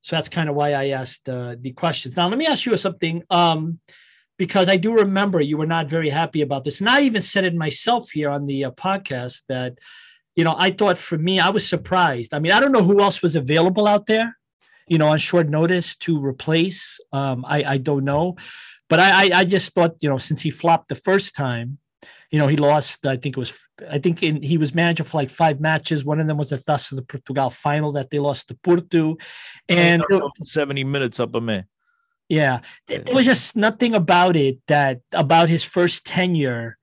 so 0.00 0.16
that's 0.16 0.28
kind 0.28 0.48
of 0.48 0.54
why 0.54 0.72
I 0.72 0.88
asked 0.88 1.28
uh, 1.28 1.54
the 1.60 1.72
questions. 1.72 2.16
Now, 2.16 2.28
let 2.28 2.38
me 2.38 2.46
ask 2.46 2.66
you 2.66 2.76
something. 2.76 3.22
Um, 3.30 3.78
because 4.36 4.68
I 4.68 4.76
do 4.76 4.92
remember 4.92 5.40
you 5.40 5.56
were 5.56 5.66
not 5.66 5.88
very 5.88 6.08
happy 6.08 6.42
about 6.42 6.62
this. 6.62 6.78
And 6.78 6.88
I 6.88 7.02
even 7.02 7.22
said 7.22 7.44
it 7.44 7.56
myself 7.56 8.10
here 8.10 8.30
on 8.30 8.46
the 8.46 8.66
uh, 8.66 8.70
podcast 8.70 9.42
that, 9.48 9.78
you 10.38 10.44
know, 10.44 10.54
I 10.56 10.70
thought 10.70 10.98
for 10.98 11.18
me, 11.18 11.40
I 11.40 11.48
was 11.48 11.68
surprised. 11.68 12.32
I 12.32 12.38
mean, 12.38 12.52
I 12.52 12.60
don't 12.60 12.70
know 12.70 12.84
who 12.84 13.00
else 13.00 13.22
was 13.22 13.34
available 13.34 13.88
out 13.88 14.06
there, 14.06 14.38
you 14.86 14.96
know, 14.96 15.08
on 15.08 15.18
short 15.18 15.48
notice 15.48 15.96
to 15.96 16.24
replace. 16.24 17.00
Um, 17.12 17.44
I, 17.44 17.64
I 17.64 17.78
don't 17.78 18.04
know. 18.04 18.36
But 18.88 19.00
I, 19.00 19.24
I, 19.24 19.30
I 19.40 19.44
just 19.44 19.74
thought, 19.74 19.96
you 20.00 20.08
know, 20.08 20.16
since 20.16 20.40
he 20.40 20.50
flopped 20.52 20.90
the 20.90 20.94
first 20.94 21.34
time, 21.34 21.78
you 22.30 22.38
know, 22.38 22.46
he 22.46 22.56
lost. 22.56 23.04
I 23.04 23.16
think 23.16 23.36
it 23.36 23.40
was. 23.40 23.52
I 23.90 23.98
think 23.98 24.22
in, 24.22 24.40
he 24.40 24.58
was 24.58 24.72
manager 24.72 25.02
for 25.02 25.16
like 25.16 25.30
five 25.30 25.60
matches. 25.60 26.04
One 26.04 26.20
of 26.20 26.28
them 26.28 26.36
was 26.36 26.52
a 26.52 26.58
Taça 26.58 26.94
de 26.94 27.02
Portugal 27.02 27.50
final 27.50 27.90
that 27.92 28.10
they 28.10 28.20
lost 28.20 28.46
to 28.48 28.54
Porto, 28.54 29.16
and 29.68 30.04
seventy 30.44 30.84
minutes 30.84 31.18
up 31.18 31.34
a 31.34 31.40
man. 31.40 31.64
Yeah, 32.28 32.60
there 32.86 33.02
was 33.12 33.24
just 33.24 33.56
nothing 33.56 33.96
about 33.96 34.36
it 34.36 34.58
that 34.68 35.00
about 35.12 35.48
his 35.48 35.64
first 35.64 36.06
tenure 36.06 36.77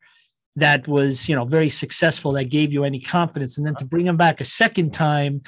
that 0.55 0.87
was 0.87 1.27
you 1.27 1.35
know 1.35 1.43
very 1.43 1.69
successful 1.69 2.31
that 2.33 2.45
gave 2.45 2.71
you 2.71 2.83
any 2.83 2.99
confidence. 2.99 3.57
And 3.57 3.67
then 3.67 3.75
to 3.75 3.85
bring 3.85 4.07
him 4.07 4.17
back 4.17 4.41
a 4.41 4.45
second 4.45 4.93
time 4.93 5.41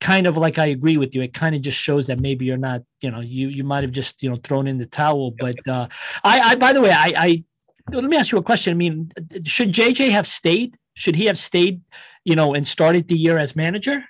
kind 0.00 0.26
of 0.26 0.36
like 0.36 0.58
i 0.58 0.64
agree 0.66 0.96
with 0.96 1.14
you 1.14 1.20
it 1.20 1.34
kind 1.34 1.54
of 1.54 1.60
just 1.60 1.76
shows 1.76 2.06
that 2.06 2.20
maybe 2.20 2.46
you're 2.46 2.56
not 2.56 2.82
you 3.02 3.10
know 3.10 3.20
you 3.20 3.48
you 3.48 3.62
might 3.62 3.82
have 3.82 3.92
just 3.92 4.22
you 4.22 4.30
know 4.30 4.36
thrown 4.36 4.66
in 4.66 4.78
the 4.78 4.86
towel. 4.86 5.32
But 5.38 5.66
uh 5.66 5.88
i 6.24 6.40
i 6.40 6.54
by 6.54 6.72
the 6.72 6.80
way 6.80 6.90
i 6.90 7.12
i 7.16 7.44
let 7.92 8.04
me 8.04 8.16
ask 8.16 8.30
you 8.32 8.38
a 8.38 8.42
question. 8.42 8.72
I 8.72 8.74
mean 8.74 9.12
should 9.44 9.72
jj 9.72 10.10
have 10.10 10.26
stayed? 10.26 10.76
Should 10.94 11.16
he 11.16 11.26
have 11.26 11.38
stayed 11.38 11.80
you 12.24 12.36
know 12.36 12.54
and 12.54 12.66
started 12.66 13.08
the 13.08 13.16
year 13.16 13.38
as 13.38 13.56
manager? 13.56 14.04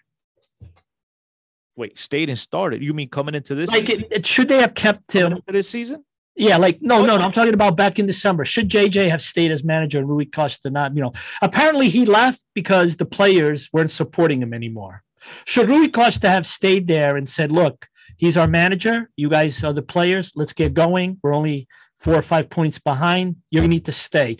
Wait 1.77 1.99
stayed 1.99 2.29
and 2.29 2.39
started? 2.39 2.83
You 2.83 2.93
mean 2.93 3.09
coming 3.09 3.35
into 3.35 3.55
this 3.55 3.71
like 3.71 3.89
it, 3.89 4.09
it, 4.11 4.27
should 4.27 4.49
they 4.49 4.61
have 4.61 4.75
kept 4.75 5.13
him? 5.13 5.33
Into 5.33 5.53
this 5.53 5.71
season 5.71 6.05
yeah, 6.37 6.57
like 6.57 6.81
no, 6.81 7.05
no, 7.05 7.17
no. 7.17 7.25
I'm 7.25 7.33
talking 7.33 7.55
about 7.55 7.77
back 7.77 7.99
in 7.99 8.07
December. 8.07 8.45
Should 8.45 8.69
JJ 8.69 9.11
have 9.11 9.21
stayed 9.21 9.51
as 9.51 9.65
manager 9.65 9.99
and 9.99 10.09
Rui 10.09 10.25
Costa 10.25 10.71
not? 10.71 10.95
You 10.95 11.03
know, 11.03 11.13
apparently 11.43 11.89
he 11.89 12.07
left 12.07 12.45
because 12.55 12.97
the 12.97 13.05
players 13.05 13.69
weren't 13.73 13.91
supporting 13.91 14.41
him 14.41 14.55
anymore. 14.55 15.03
Should 15.45 15.69
Rui 15.69 15.89
Costa 15.89 16.29
have 16.29 16.47
stayed 16.47 16.87
there 16.87 17.17
and 17.17 17.29
said, 17.29 17.53
"Look, 17.53 17.89
he's 18.17 18.37
our 18.37 18.47
manager. 18.47 19.11
You 19.17 19.29
guys 19.29 19.63
are 19.65 19.73
the 19.73 19.83
players. 19.83 20.33
Let's 20.35 20.53
get 20.53 20.73
going. 20.73 21.19
We're 21.23 21.35
only 21.35 21.69
four 21.99 22.15
or 22.15 22.23
five 22.23 22.49
points 22.49 22.79
behind. 22.79 23.37
You 23.51 23.67
need 23.67 23.85
to 23.87 23.93
stay." 23.93 24.39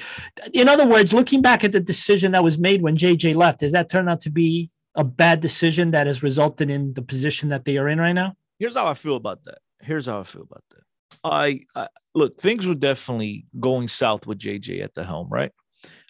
In 0.55 0.69
other 0.69 0.87
words, 0.87 1.13
looking 1.13 1.43
back 1.43 1.65
at 1.65 1.73
the 1.73 1.81
decision 1.81 2.33
that 2.33 2.45
was 2.45 2.57
made 2.57 2.83
when 2.83 2.97
JJ 2.97 3.35
left, 3.35 3.61
does 3.61 3.73
that 3.73 3.91
turn 3.91 4.09
out 4.09 4.21
to 4.21 4.31
be 4.31 4.71
a 4.95 5.05
bad 5.05 5.41
decision 5.41 5.91
that 5.91 6.07
has 6.07 6.23
resulted 6.23 6.71
in 6.71 6.95
the 6.95 7.03
position 7.03 7.51
that 7.51 7.65
they 7.65 7.77
are 7.79 7.89
in 7.89 8.01
right 8.01 8.13
now? 8.13 8.37
Here's 8.59 8.77
how 8.77 8.87
I 8.87 8.95
feel 8.95 9.17
about 9.17 9.45
that. 9.45 9.59
Here's 9.81 10.07
how 10.07 10.21
I 10.21 10.25
feel 10.25 10.43
about 10.43 10.63
that. 10.71 10.83
I, 11.25 11.61
I 11.75 11.89
look, 12.15 12.41
things 12.41 12.67
were 12.67 12.75
definitely 12.75 13.47
going 13.59 13.89
south 13.89 14.27
with 14.27 14.39
JJ 14.39 14.83
at 14.83 14.95
the 14.95 15.05
helm, 15.05 15.29
right? 15.29 15.53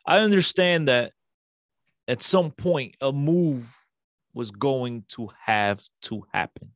I 0.07 0.19
understand 0.21 0.89
that 0.89 1.13
at 2.09 2.23
some 2.23 2.51
point 2.51 2.97
a 3.01 3.13
move 3.13 3.75
was 4.35 4.51
going 4.51 5.05
to 5.09 5.31
have 5.45 5.83
to 6.03 6.25
happen, 6.33 6.71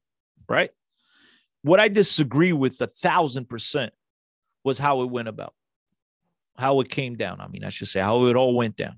right? 0.48 0.70
What 1.62 1.80
I 1.80 1.88
disagree 1.88 2.52
with 2.52 2.80
a 2.80 2.86
thousand 2.86 3.48
percent 3.48 3.92
was 4.64 4.78
how 4.78 5.02
it 5.02 5.10
went 5.10 5.28
about, 5.28 5.54
how 6.56 6.80
it 6.80 6.88
came 6.88 7.16
down. 7.16 7.40
I 7.40 7.48
mean, 7.48 7.64
I 7.64 7.70
should 7.70 7.88
say 7.88 8.00
how 8.00 8.26
it 8.26 8.36
all 8.36 8.54
went 8.54 8.76
down. 8.76 8.96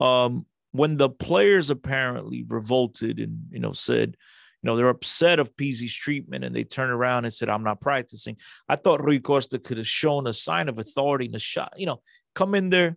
Um, 0.00 0.46
when 0.72 0.96
the 0.96 1.10
players 1.10 1.70
apparently 1.70 2.44
revolted 2.46 3.18
and 3.18 3.46
you 3.50 3.58
know 3.58 3.72
said, 3.72 4.16
you 4.62 4.68
know, 4.68 4.76
they're 4.76 4.88
upset 4.88 5.38
of 5.38 5.56
Pizzi's 5.56 5.94
treatment 5.94 6.44
and 6.44 6.54
they 6.54 6.64
turn 6.64 6.90
around 6.90 7.24
and 7.24 7.32
said, 7.32 7.48
I'm 7.48 7.64
not 7.64 7.80
practicing. 7.80 8.36
I 8.68 8.76
thought 8.76 9.02
Rui 9.02 9.18
Costa 9.18 9.58
could 9.58 9.78
have 9.78 9.86
shown 9.86 10.26
a 10.26 10.34
sign 10.34 10.68
of 10.68 10.78
authority 10.78 11.26
in 11.26 11.32
the 11.32 11.38
shot, 11.38 11.72
you 11.76 11.86
know, 11.86 12.02
come 12.34 12.54
in 12.54 12.70
there, 12.70 12.96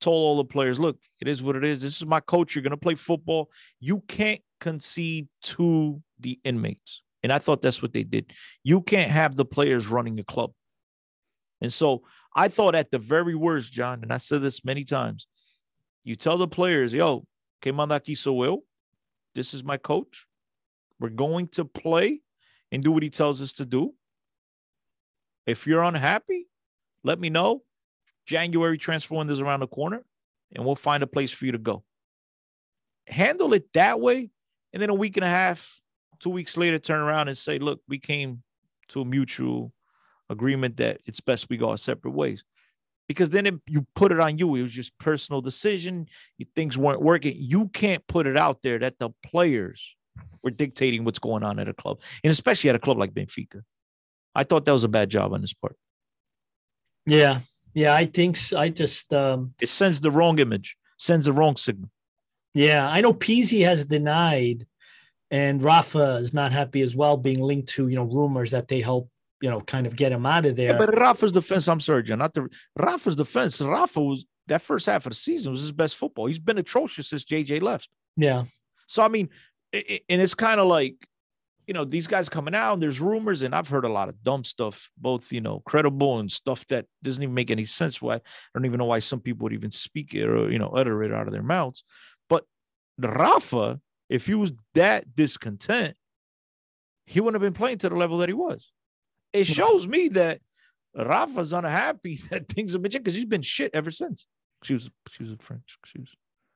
told 0.00 0.16
all 0.16 0.36
the 0.36 0.44
players, 0.44 0.78
look, 0.78 0.98
it 1.20 1.28
is 1.28 1.42
what 1.42 1.56
it 1.56 1.64
is. 1.64 1.82
This 1.82 1.96
is 1.96 2.06
my 2.06 2.20
coach. 2.20 2.54
You're 2.54 2.62
going 2.62 2.70
to 2.70 2.76
play 2.76 2.94
football. 2.94 3.50
You 3.80 4.00
can't 4.00 4.40
concede 4.60 5.28
to 5.42 6.02
the 6.20 6.40
inmates. 6.44 7.02
And 7.22 7.32
I 7.32 7.38
thought 7.38 7.62
that's 7.62 7.82
what 7.82 7.92
they 7.92 8.02
did. 8.02 8.32
You 8.62 8.82
can't 8.82 9.10
have 9.10 9.34
the 9.34 9.46
players 9.46 9.86
running 9.88 10.18
a 10.20 10.24
club. 10.24 10.52
And 11.60 11.72
so 11.72 12.02
I 12.36 12.48
thought 12.48 12.74
at 12.74 12.90
the 12.90 12.98
very 12.98 13.34
worst, 13.34 13.72
John, 13.72 14.02
and 14.02 14.12
I 14.12 14.18
said 14.18 14.42
this 14.42 14.64
many 14.64 14.84
times, 14.84 15.26
you 16.02 16.16
tell 16.16 16.36
the 16.36 16.48
players, 16.48 16.92
yo, 16.92 17.24
que 17.62 17.72
manda 17.72 18.00
sou 18.14 18.44
eu. 18.44 18.58
This 19.34 19.54
is 19.54 19.64
my 19.64 19.78
coach. 19.78 20.26
We're 21.00 21.10
going 21.10 21.48
to 21.48 21.64
play 21.64 22.20
and 22.70 22.82
do 22.82 22.92
what 22.92 23.02
he 23.02 23.10
tells 23.10 23.42
us 23.42 23.52
to 23.54 23.66
do. 23.66 23.94
If 25.46 25.66
you're 25.66 25.82
unhappy, 25.82 26.46
let 27.02 27.20
me 27.20 27.30
know. 27.30 27.62
January 28.26 28.78
transfer 28.78 29.14
window 29.14 29.32
is 29.32 29.40
around 29.40 29.60
the 29.60 29.66
corner, 29.66 30.02
and 30.54 30.64
we'll 30.64 30.76
find 30.76 31.02
a 31.02 31.06
place 31.06 31.32
for 31.32 31.44
you 31.44 31.52
to 31.52 31.58
go. 31.58 31.84
Handle 33.06 33.52
it 33.52 33.70
that 33.74 34.00
way, 34.00 34.30
and 34.72 34.82
then 34.82 34.88
a 34.88 34.94
week 34.94 35.16
and 35.18 35.24
a 35.24 35.28
half, 35.28 35.80
two 36.20 36.30
weeks 36.30 36.56
later, 36.56 36.78
turn 36.78 37.00
around 37.00 37.28
and 37.28 37.36
say, 37.36 37.58
"Look, 37.58 37.82
we 37.86 37.98
came 37.98 38.42
to 38.88 39.02
a 39.02 39.04
mutual 39.04 39.72
agreement 40.30 40.78
that 40.78 41.00
it's 41.04 41.20
best 41.20 41.50
we 41.50 41.58
go 41.58 41.70
our 41.70 41.76
separate 41.76 42.12
ways." 42.12 42.44
Because 43.06 43.28
then 43.28 43.44
it, 43.44 43.54
you 43.66 43.86
put 43.94 44.12
it 44.12 44.20
on 44.20 44.38
you. 44.38 44.54
It 44.54 44.62
was 44.62 44.72
just 44.72 44.96
personal 44.98 45.42
decision. 45.42 46.06
Things 46.56 46.78
weren't 46.78 47.02
working. 47.02 47.34
You 47.36 47.68
can't 47.68 48.06
put 48.06 48.26
it 48.26 48.38
out 48.38 48.62
there 48.62 48.78
that 48.78 48.98
the 48.98 49.10
players 49.22 49.94
we're 50.42 50.50
dictating 50.50 51.04
what's 51.04 51.18
going 51.18 51.42
on 51.42 51.58
at 51.58 51.68
a 51.68 51.74
club, 51.74 52.00
and 52.22 52.30
especially 52.30 52.70
at 52.70 52.76
a 52.76 52.78
club 52.78 52.98
like 52.98 53.12
Benfica. 53.12 53.62
I 54.34 54.44
thought 54.44 54.64
that 54.64 54.72
was 54.72 54.84
a 54.84 54.88
bad 54.88 55.10
job 55.10 55.32
on 55.32 55.40
his 55.40 55.54
part. 55.54 55.76
Yeah, 57.06 57.40
yeah, 57.72 57.94
I 57.94 58.04
think 58.04 58.36
so. 58.36 58.58
I 58.58 58.68
just 58.68 59.12
um, 59.14 59.54
it 59.60 59.68
sends 59.68 60.00
the 60.00 60.10
wrong 60.10 60.38
image, 60.38 60.76
sends 60.98 61.26
the 61.26 61.32
wrong 61.32 61.56
signal. 61.56 61.90
Yeah, 62.52 62.88
I 62.88 63.00
know 63.00 63.12
Pizzi 63.12 63.64
has 63.64 63.86
denied, 63.86 64.66
and 65.30 65.62
Rafa 65.62 66.16
is 66.16 66.32
not 66.32 66.52
happy 66.52 66.82
as 66.82 66.94
well, 66.94 67.16
being 67.16 67.40
linked 67.40 67.68
to 67.70 67.88
you 67.88 67.96
know 67.96 68.04
rumors 68.04 68.52
that 68.52 68.68
they 68.68 68.80
help 68.80 69.10
you 69.40 69.50
know 69.50 69.60
kind 69.60 69.86
of 69.86 69.96
get 69.96 70.12
him 70.12 70.24
out 70.24 70.46
of 70.46 70.56
there. 70.56 70.72
Yeah, 70.72 70.78
but 70.78 70.96
Rafa's 70.96 71.32
defense, 71.32 71.68
I'm 71.68 71.80
sorry, 71.80 72.02
John, 72.02 72.18
not 72.18 72.32
the 72.32 72.48
Rafa's 72.78 73.16
defense. 73.16 73.60
Rafa 73.60 74.00
was 74.00 74.24
that 74.46 74.62
first 74.62 74.86
half 74.86 75.06
of 75.06 75.10
the 75.10 75.16
season 75.16 75.52
was 75.52 75.62
his 75.62 75.72
best 75.72 75.96
football. 75.96 76.26
He's 76.26 76.38
been 76.38 76.58
atrocious 76.58 77.08
since 77.08 77.24
JJ 77.24 77.62
left. 77.62 77.88
Yeah. 78.16 78.44
So 78.86 79.02
I 79.02 79.08
mean, 79.08 79.28
and 79.74 80.22
it's 80.22 80.34
kind 80.34 80.60
of 80.60 80.66
like 80.66 80.94
you 81.66 81.74
know 81.74 81.84
these 81.84 82.06
guys 82.06 82.28
coming 82.28 82.54
out 82.54 82.74
and 82.74 82.82
there's 82.82 83.00
rumors 83.00 83.42
and 83.42 83.54
i've 83.54 83.68
heard 83.68 83.84
a 83.84 83.92
lot 83.92 84.08
of 84.08 84.22
dumb 84.22 84.44
stuff 84.44 84.90
both 84.98 85.32
you 85.32 85.40
know 85.40 85.60
credible 85.66 86.18
and 86.18 86.30
stuff 86.30 86.66
that 86.66 86.86
doesn't 87.02 87.22
even 87.22 87.34
make 87.34 87.50
any 87.50 87.64
sense 87.64 88.00
why 88.00 88.16
i 88.16 88.20
don't 88.54 88.66
even 88.66 88.78
know 88.78 88.84
why 88.84 88.98
some 88.98 89.20
people 89.20 89.44
would 89.44 89.52
even 89.52 89.70
speak 89.70 90.14
it 90.14 90.28
or 90.28 90.50
you 90.50 90.58
know 90.58 90.68
utter 90.68 91.02
it 91.02 91.12
out 91.12 91.26
of 91.26 91.32
their 91.32 91.42
mouths. 91.42 91.82
But 92.28 92.44
rafa 92.98 93.80
if 94.08 94.26
he 94.26 94.34
was 94.34 94.52
that 94.74 95.14
discontent 95.14 95.96
he 97.06 97.20
wouldn't 97.20 97.42
have 97.42 97.52
been 97.52 97.58
playing 97.58 97.78
to 97.78 97.88
the 97.88 97.96
level 97.96 98.18
that 98.18 98.30
he 98.30 98.34
was. 98.34 98.70
It 99.34 99.46
shows 99.46 99.86
me 99.86 100.08
that 100.08 100.40
rafa's 100.96 101.52
unhappy 101.52 102.16
that 102.30 102.48
things 102.48 102.72
have 102.72 102.82
been 102.82 102.90
changed 102.90 103.04
because 103.04 103.16
he's 103.16 103.24
been 103.24 103.42
shit 103.42 103.72
ever 103.74 103.90
since. 103.90 104.26
She 104.62 104.74
was 104.74 104.90
she 105.10 105.24
was 105.24 105.34
french 105.40 105.76
she 105.84 105.98
was 105.98 106.14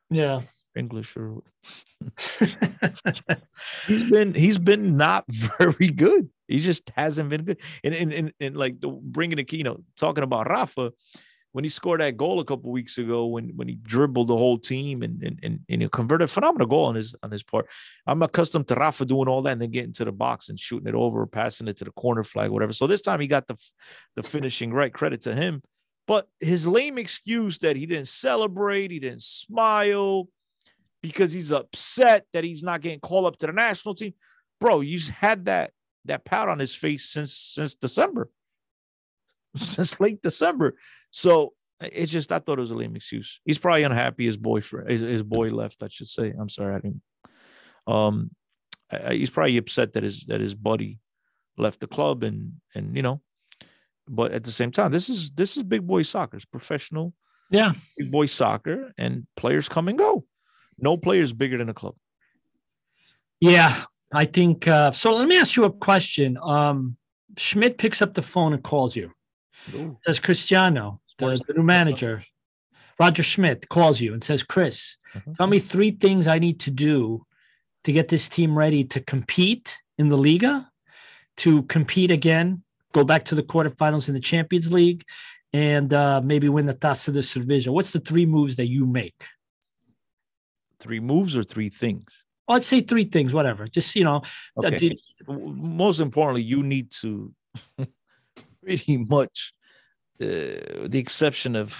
yeah 0.09 0.41
English 0.75 1.17
or 1.17 1.41
he's 3.87 4.09
been 4.09 4.33
he's 4.33 4.57
been 4.57 4.95
not 4.95 5.25
very 5.29 5.87
good. 5.87 6.29
He 6.47 6.59
just 6.59 6.91
hasn't 6.95 7.29
been 7.29 7.43
good. 7.43 7.61
And 7.83 7.95
and 7.95 8.13
and, 8.13 8.33
and 8.39 8.57
like 8.57 8.79
the, 8.79 8.87
bringing 8.87 9.37
the 9.37 9.57
you 9.57 9.63
know 9.63 9.81
talking 9.97 10.23
about 10.23 10.49
Rafa 10.49 10.91
when 11.51 11.63
he 11.63 11.69
scored 11.69 11.99
that 11.99 12.15
goal 12.15 12.39
a 12.39 12.45
couple 12.45 12.71
weeks 12.71 12.97
ago 12.97 13.25
when 13.25 13.49
when 13.55 13.67
he 13.67 13.75
dribbled 13.75 14.27
the 14.27 14.37
whole 14.37 14.57
team 14.57 15.01
and 15.01 15.21
and 15.23 15.39
and, 15.43 15.59
and 15.67 15.81
he 15.81 15.89
converted 15.89 16.25
a 16.25 16.27
phenomenal 16.27 16.67
goal 16.67 16.85
on 16.85 16.95
his 16.95 17.15
on 17.23 17.31
his 17.31 17.43
part. 17.43 17.67
I'm 18.05 18.21
accustomed 18.21 18.67
to 18.67 18.75
Rafa 18.75 19.05
doing 19.05 19.27
all 19.27 19.41
that 19.43 19.53
and 19.53 19.61
then 19.61 19.71
getting 19.71 19.93
to 19.93 20.05
the 20.05 20.11
box 20.11 20.49
and 20.49 20.59
shooting 20.59 20.87
it 20.87 20.95
over, 20.95 21.25
passing 21.25 21.67
it 21.67 21.77
to 21.77 21.85
the 21.85 21.91
corner 21.91 22.23
flag, 22.23 22.51
whatever. 22.51 22.73
So 22.73 22.87
this 22.87 23.01
time 23.01 23.19
he 23.19 23.27
got 23.27 23.47
the 23.47 23.57
the 24.15 24.23
finishing 24.23 24.71
right. 24.71 24.93
Credit 24.93 25.21
to 25.21 25.35
him. 25.35 25.61
But 26.07 26.27
his 26.39 26.65
lame 26.65 26.97
excuse 26.97 27.59
that 27.59 27.75
he 27.75 27.85
didn't 27.85 28.07
celebrate, 28.07 28.89
he 28.89 28.99
didn't 28.99 29.21
smile, 29.21 30.27
because 31.01 31.33
he's 31.33 31.51
upset 31.51 32.25
that 32.33 32.43
he's 32.43 32.63
not 32.63 32.81
getting 32.81 32.99
called 32.99 33.25
up 33.25 33.37
to 33.37 33.47
the 33.47 33.53
national 33.53 33.95
team. 33.95 34.13
Bro, 34.59 34.81
you 34.81 34.99
had 35.11 35.45
that 35.45 35.71
that 36.05 36.25
pout 36.25 36.49
on 36.49 36.59
his 36.59 36.75
face 36.75 37.09
since 37.09 37.33
since 37.33 37.75
December, 37.75 38.29
since 39.55 39.99
late 39.99 40.21
December. 40.21 40.75
So 41.11 41.53
It's 41.81 42.11
just 42.11 42.31
I 42.31 42.39
thought 42.39 42.57
it 42.57 42.61
was 42.61 42.71
a 42.71 42.75
lame 42.75 42.95
excuse. 42.95 43.39
He's 43.45 43.57
probably 43.57 43.83
unhappy 43.83 44.25
his 44.25 44.37
boyfriend, 44.37 44.89
his, 44.89 45.01
his 45.01 45.23
boy 45.23 45.49
left. 45.49 45.81
I 45.81 45.87
should 45.87 46.07
say. 46.07 46.33
I'm 46.37 46.49
sorry, 46.49 46.75
I 46.75 46.79
didn't. 46.79 47.01
Um, 47.87 48.31
I, 48.91 49.13
he's 49.13 49.29
probably 49.29 49.57
upset 49.57 49.93
that 49.93 50.03
his 50.03 50.25
that 50.25 50.41
his 50.41 50.55
buddy 50.55 50.99
left 51.57 51.79
the 51.79 51.87
club, 51.87 52.23
and 52.23 52.53
and 52.75 52.95
you 52.95 53.01
know, 53.01 53.21
but 54.07 54.33
at 54.33 54.43
the 54.43 54.51
same 54.51 54.71
time, 54.71 54.91
this 54.91 55.09
is 55.09 55.31
this 55.31 55.55
is 55.55 55.63
big 55.63 55.87
boy 55.87 56.03
soccer. 56.03 56.35
It's 56.35 56.45
professional. 56.45 57.13
Yeah, 57.49 57.73
big 57.97 58.11
boy 58.11 58.25
soccer, 58.25 58.91
and 58.97 59.25
players 59.37 59.69
come 59.69 59.87
and 59.87 59.97
go. 59.97 60.25
No 60.81 60.97
player 60.97 61.21
is 61.21 61.33
bigger 61.33 61.57
than 61.57 61.69
a 61.69 61.73
club. 61.73 61.95
Yeah, 63.39 63.83
I 64.13 64.25
think 64.25 64.67
uh, 64.67 64.91
so. 64.91 65.15
Let 65.15 65.27
me 65.27 65.37
ask 65.39 65.55
you 65.55 65.63
a 65.65 65.71
question. 65.71 66.37
Um, 66.41 66.97
Schmidt 67.37 67.77
picks 67.77 68.01
up 68.01 68.13
the 68.13 68.21
phone 68.21 68.53
and 68.53 68.63
calls 68.63 68.95
you. 68.95 69.11
Ooh. 69.73 69.97
Says 70.03 70.19
Cristiano, 70.19 71.01
the, 71.17 71.41
the, 71.47 71.53
new 71.53 71.63
manager, 71.63 72.23
Roger 72.99 73.23
Schmidt, 73.23 73.69
calls 73.69 74.01
you 74.01 74.13
and 74.13 74.23
says, 74.23 74.43
"Chris, 74.43 74.97
uh-huh. 75.15 75.31
tell 75.37 75.47
me 75.47 75.59
three 75.59 75.91
things 75.91 76.27
I 76.27 76.39
need 76.39 76.59
to 76.61 76.71
do 76.71 77.25
to 77.83 77.91
get 77.91 78.09
this 78.09 78.29
team 78.29 78.57
ready 78.57 78.83
to 78.85 78.99
compete 78.99 79.77
in 79.97 80.09
the 80.09 80.17
Liga, 80.17 80.69
to 81.37 81.63
compete 81.63 82.11
again, 82.11 82.63
go 82.93 83.03
back 83.03 83.25
to 83.25 83.35
the 83.35 83.43
quarterfinals 83.43 84.07
in 84.07 84.13
the 84.13 84.19
Champions 84.19 84.71
League, 84.73 85.03
and 85.53 85.93
uh, 85.93 86.21
maybe 86.23 86.49
win 86.49 86.65
the 86.65 86.73
Taça 86.73 87.13
de 87.13 87.19
Cerveja. 87.19 87.69
What's 87.69 87.91
the 87.91 87.99
three 87.99 88.25
moves 88.25 88.55
that 88.57 88.67
you 88.67 88.85
make? 88.85 89.25
Three 90.79 90.99
moves 90.99 91.37
or 91.37 91.43
three 91.43 91.69
things? 91.69 92.05
Well, 92.47 92.57
I'd 92.57 92.63
say 92.63 92.81
three 92.81 93.05
things, 93.05 93.33
whatever. 93.33 93.67
Just 93.67 93.95
you 93.95 94.03
know, 94.03 94.21
okay. 94.57 94.97
most 95.27 95.99
importantly, 95.99 96.41
you 96.41 96.63
need 96.63 96.91
to 97.01 97.33
pretty 98.63 98.97
much, 98.97 99.53
uh, 100.21 100.87
the 100.87 100.97
exception 100.97 101.55
of 101.55 101.73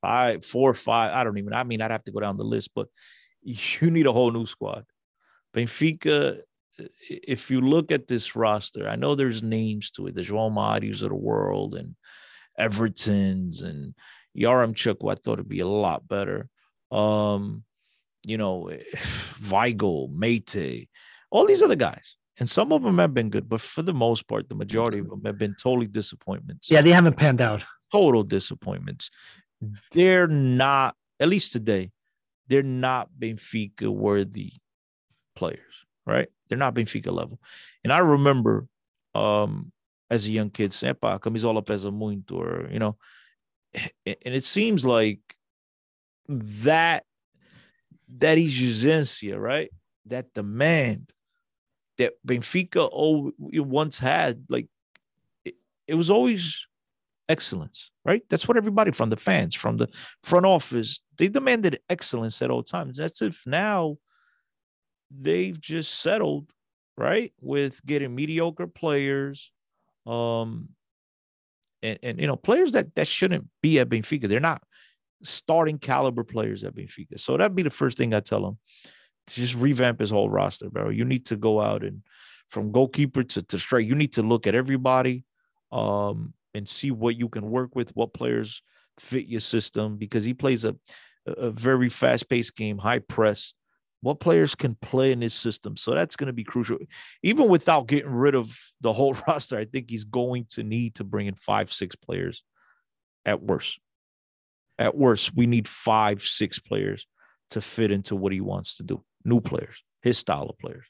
five, 0.00 0.44
four, 0.44 0.74
five. 0.74 1.12
I 1.14 1.24
don't 1.24 1.38
even. 1.38 1.52
I 1.52 1.64
mean, 1.64 1.80
I'd 1.80 1.90
have 1.90 2.04
to 2.04 2.12
go 2.12 2.20
down 2.20 2.36
the 2.36 2.44
list, 2.44 2.70
but 2.74 2.88
you 3.42 3.90
need 3.90 4.06
a 4.06 4.12
whole 4.12 4.32
new 4.32 4.46
squad. 4.46 4.84
Benfica, 5.54 6.40
if 7.08 7.50
you 7.50 7.60
look 7.60 7.90
at 7.92 8.08
this 8.08 8.36
roster, 8.36 8.88
I 8.88 8.96
know 8.96 9.14
there's 9.14 9.42
names 9.42 9.90
to 9.92 10.06
it. 10.06 10.14
The 10.14 10.22
João 10.22 10.52
Marios 10.52 11.02
of 11.02 11.10
the 11.10 11.14
world 11.14 11.74
and 11.74 11.94
Everton's 12.58 13.62
and 13.62 13.94
Yaremchuk, 14.36 14.96
who 15.00 15.08
I 15.08 15.14
thought 15.14 15.38
would 15.38 15.48
be 15.48 15.60
a 15.60 15.68
lot 15.68 16.06
better. 16.06 16.48
Um, 16.90 17.64
you 18.26 18.36
know, 18.36 18.70
Weigl, 19.48 20.10
Meité, 20.12 20.88
all 21.30 21.46
these 21.46 21.62
other 21.62 21.76
guys. 21.76 22.16
And 22.38 22.50
some 22.50 22.70
of 22.70 22.82
them 22.82 22.98
have 22.98 23.14
been 23.14 23.30
good, 23.30 23.48
but 23.48 23.62
for 23.62 23.80
the 23.80 23.94
most 23.94 24.28
part, 24.28 24.48
the 24.48 24.54
majority 24.54 24.98
of 24.98 25.08
them 25.08 25.22
have 25.24 25.38
been 25.38 25.56
totally 25.58 25.86
disappointments. 25.86 26.70
Yeah, 26.70 26.82
they 26.82 26.92
haven't 26.92 27.16
panned 27.16 27.40
out. 27.40 27.64
Total 27.90 28.22
disappointments. 28.22 29.10
They're 29.92 30.26
not, 30.26 30.96
at 31.18 31.28
least 31.28 31.52
today, 31.52 31.92
they're 32.48 32.62
not 32.62 33.08
Benfica 33.18 33.88
worthy 33.88 34.52
players, 35.34 35.86
right? 36.04 36.28
They're 36.48 36.58
not 36.58 36.74
Benfica 36.74 37.10
level. 37.10 37.40
And 37.82 37.92
I 37.92 37.98
remember 37.98 38.66
um, 39.14 39.72
as 40.10 40.26
a 40.26 40.30
young 40.30 40.50
kid 40.50 40.74
saying, 40.74 40.96
pá, 40.96 41.18
camisola 41.18 41.64
pesa 41.64 41.90
muito, 41.90 42.32
or, 42.32 42.68
you 42.70 42.78
know, 42.78 42.96
and 43.74 44.34
it 44.34 44.44
seems 44.44 44.84
like 44.84 45.20
that, 46.28 47.04
that 48.18 48.38
exigência, 48.38 49.38
right? 49.38 49.70
That 50.06 50.32
demand 50.34 51.12
that 51.98 52.12
Benfica 52.26 52.88
once 53.38 53.98
had, 53.98 54.44
like, 54.48 54.68
it, 55.44 55.54
it 55.86 55.94
was 55.94 56.10
always 56.10 56.66
excellence, 57.28 57.90
right? 58.04 58.22
That's 58.28 58.46
what 58.46 58.56
everybody 58.56 58.92
from 58.92 59.10
the 59.10 59.16
fans, 59.16 59.54
from 59.54 59.76
the 59.76 59.88
front 60.22 60.46
office, 60.46 61.00
they 61.18 61.28
demanded 61.28 61.80
excellence 61.88 62.42
at 62.42 62.50
all 62.50 62.62
times. 62.62 62.98
That's 62.98 63.22
if 63.22 63.42
now 63.46 63.96
they've 65.10 65.60
just 65.60 66.00
settled, 66.00 66.50
right, 66.96 67.32
with 67.40 67.84
getting 67.84 68.14
mediocre 68.14 68.66
players, 68.66 69.52
um, 70.06 70.68
and, 71.82 71.98
and 72.02 72.20
you 72.20 72.26
know, 72.26 72.36
players 72.36 72.72
that 72.72 72.94
that 72.94 73.08
shouldn't 73.08 73.48
be 73.62 73.78
at 73.78 73.88
Benfica. 73.88 74.28
They're 74.28 74.40
not 74.40 74.62
starting 75.28 75.78
caliber 75.78 76.24
players 76.24 76.64
at 76.64 76.74
Benfica. 76.74 77.18
So 77.18 77.36
that'd 77.36 77.54
be 77.54 77.62
the 77.62 77.70
first 77.70 77.98
thing 77.98 78.14
I 78.14 78.20
tell 78.20 78.46
him. 78.46 78.58
to 79.28 79.34
just 79.34 79.54
revamp 79.54 80.00
his 80.00 80.10
whole 80.10 80.30
roster, 80.30 80.70
bro. 80.70 80.90
You 80.90 81.04
need 81.04 81.26
to 81.26 81.36
go 81.36 81.60
out 81.60 81.82
and 81.82 82.02
from 82.48 82.70
goalkeeper 82.70 83.24
to, 83.24 83.42
to 83.42 83.58
straight, 83.58 83.88
you 83.88 83.94
need 83.94 84.12
to 84.12 84.22
look 84.22 84.46
at 84.46 84.54
everybody 84.54 85.24
um, 85.72 86.32
and 86.54 86.68
see 86.68 86.92
what 86.92 87.16
you 87.16 87.28
can 87.28 87.50
work 87.50 87.74
with, 87.74 87.90
what 87.96 88.14
players 88.14 88.62
fit 89.00 89.26
your 89.26 89.40
system, 89.40 89.96
because 89.96 90.24
he 90.24 90.32
plays 90.32 90.64
a, 90.64 90.76
a 91.26 91.50
very 91.50 91.88
fast 91.88 92.28
paced 92.28 92.56
game, 92.56 92.78
high 92.78 93.00
press 93.00 93.52
what 94.06 94.20
players 94.20 94.54
can 94.54 94.76
play 94.76 95.10
in 95.10 95.20
his 95.20 95.34
system. 95.34 95.76
So 95.76 95.92
that's 95.92 96.14
going 96.14 96.28
to 96.28 96.32
be 96.32 96.44
crucial. 96.44 96.78
Even 97.24 97.48
without 97.48 97.88
getting 97.88 98.10
rid 98.10 98.36
of 98.36 98.56
the 98.80 98.92
whole 98.92 99.16
roster, 99.28 99.58
I 99.58 99.64
think 99.64 99.90
he's 99.90 100.04
going 100.04 100.46
to 100.50 100.62
need 100.62 100.96
to 100.96 101.04
bring 101.04 101.26
in 101.26 101.34
five, 101.34 101.72
six 101.72 101.96
players 101.96 102.44
at 103.24 103.42
worst. 103.42 103.80
At 104.78 104.96
worst, 104.96 105.34
we 105.34 105.46
need 105.46 105.68
five, 105.68 106.22
six 106.22 106.58
players 106.58 107.06
to 107.50 107.60
fit 107.60 107.90
into 107.90 108.16
what 108.16 108.32
he 108.32 108.40
wants 108.40 108.76
to 108.76 108.82
do. 108.82 109.02
New 109.24 109.40
players, 109.40 109.82
his 110.02 110.18
style 110.18 110.48
of 110.48 110.58
players. 110.58 110.86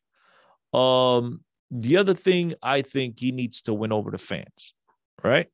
Um, 0.73 1.45
the 1.71 1.97
other 1.97 2.15
thing 2.15 2.55
I 2.63 2.83
think 2.83 3.19
he 3.19 3.33
needs 3.33 3.63
to 3.63 3.75
win 3.75 3.93
over 3.93 4.11
the 4.11 4.19
fans, 4.19 4.75
right? 5.23 5.49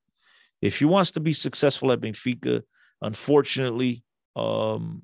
If 0.61 0.79
he 0.79 0.85
wants 0.85 1.13
to 1.13 1.21
be 1.21 1.33
successful 1.33 1.93
at 1.93 2.01
Benfica, 2.01 2.63
unfortunately, 3.01 4.05
um, 4.37 5.03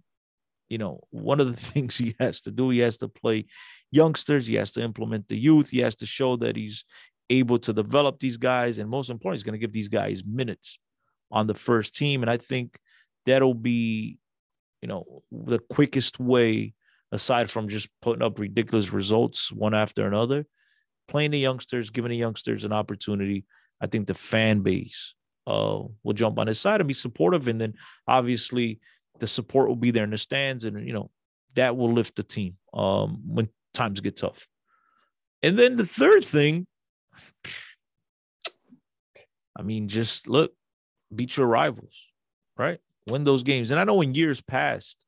you 0.68 0.78
know, 0.78 1.00
one 1.10 1.40
of 1.40 1.46
the 1.46 1.56
things 1.70 1.96
he 1.96 2.14
has 2.20 2.40
to 2.42 2.50
do, 2.50 2.70
he 2.70 2.78
has 2.78 2.98
to 2.98 3.08
play 3.08 3.46
youngsters, 3.90 4.46
he 4.46 4.54
has 4.54 4.72
to 4.72 4.82
implement 4.82 5.28
the 5.28 5.36
youth, 5.36 5.70
he 5.70 5.78
has 5.80 5.96
to 5.96 6.06
show 6.06 6.36
that 6.36 6.56
he's 6.56 6.84
able 7.30 7.58
to 7.58 7.72
develop 7.72 8.18
these 8.18 8.36
guys, 8.36 8.78
and 8.78 8.88
most 8.88 9.10
importantly, 9.10 9.38
he's 9.38 9.44
going 9.44 9.58
to 9.58 9.58
give 9.58 9.72
these 9.72 9.88
guys 9.88 10.24
minutes 10.24 10.78
on 11.30 11.46
the 11.46 11.54
first 11.54 11.94
team. 11.94 12.22
And 12.22 12.30
I 12.30 12.38
think 12.38 12.78
that'll 13.28 13.54
be, 13.54 14.18
you 14.82 14.88
know, 14.88 15.22
the 15.30 15.58
quickest 15.58 16.18
way, 16.18 16.74
aside 17.12 17.50
from 17.50 17.68
just 17.68 17.88
putting 18.02 18.22
up 18.22 18.38
ridiculous 18.38 18.92
results 18.92 19.52
one 19.52 19.74
after 19.74 20.06
another, 20.06 20.46
playing 21.08 21.30
the 21.30 21.38
youngsters, 21.38 21.90
giving 21.90 22.10
the 22.10 22.16
youngsters 22.16 22.64
an 22.64 22.72
opportunity. 22.72 23.44
I 23.80 23.86
think 23.86 24.06
the 24.06 24.14
fan 24.14 24.60
base 24.60 25.14
uh, 25.46 25.82
will 26.02 26.12
jump 26.14 26.38
on 26.38 26.46
his 26.46 26.60
side 26.60 26.80
and 26.80 26.88
be 26.88 26.94
supportive. 26.94 27.48
And 27.48 27.60
then 27.60 27.74
obviously 28.06 28.80
the 29.18 29.26
support 29.26 29.68
will 29.68 29.76
be 29.76 29.90
there 29.90 30.04
in 30.04 30.10
the 30.10 30.18
stands, 30.18 30.64
and 30.64 30.86
you 30.86 30.92
know 30.92 31.10
that 31.54 31.76
will 31.76 31.92
lift 31.92 32.16
the 32.16 32.22
team 32.22 32.56
um, 32.74 33.22
when 33.26 33.48
times 33.74 34.00
get 34.00 34.16
tough. 34.16 34.46
And 35.42 35.58
then 35.58 35.74
the 35.74 35.86
third 35.86 36.24
thing, 36.24 36.66
I 39.56 39.62
mean, 39.62 39.88
just 39.88 40.28
look, 40.28 40.52
beat 41.14 41.36
your 41.36 41.46
rivals, 41.46 41.96
right? 42.56 42.80
Win 43.10 43.24
those 43.24 43.42
games. 43.42 43.70
And 43.70 43.80
I 43.80 43.84
know 43.84 44.00
in 44.00 44.14
years 44.14 44.40
past, 44.40 45.04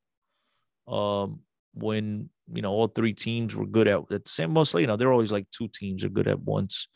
um, 0.88 1.40
when 1.74 2.28
you 2.53 2.62
know 2.62 2.72
all 2.72 2.88
three 2.88 3.12
teams 3.12 3.55
were 3.55 3.66
good 3.66 3.88
at, 3.88 4.01
at 4.11 4.24
the 4.24 4.30
same 4.30 4.53
mostly, 4.53 4.82
you 4.82 4.86
know, 4.86 4.96
they're 4.96 5.12
always 5.12 5.32
like 5.32 5.46
two 5.51 5.68
teams 5.68 6.05
are 6.05 6.09
good 6.09 6.28
at 6.28 6.40
once, 6.40 6.88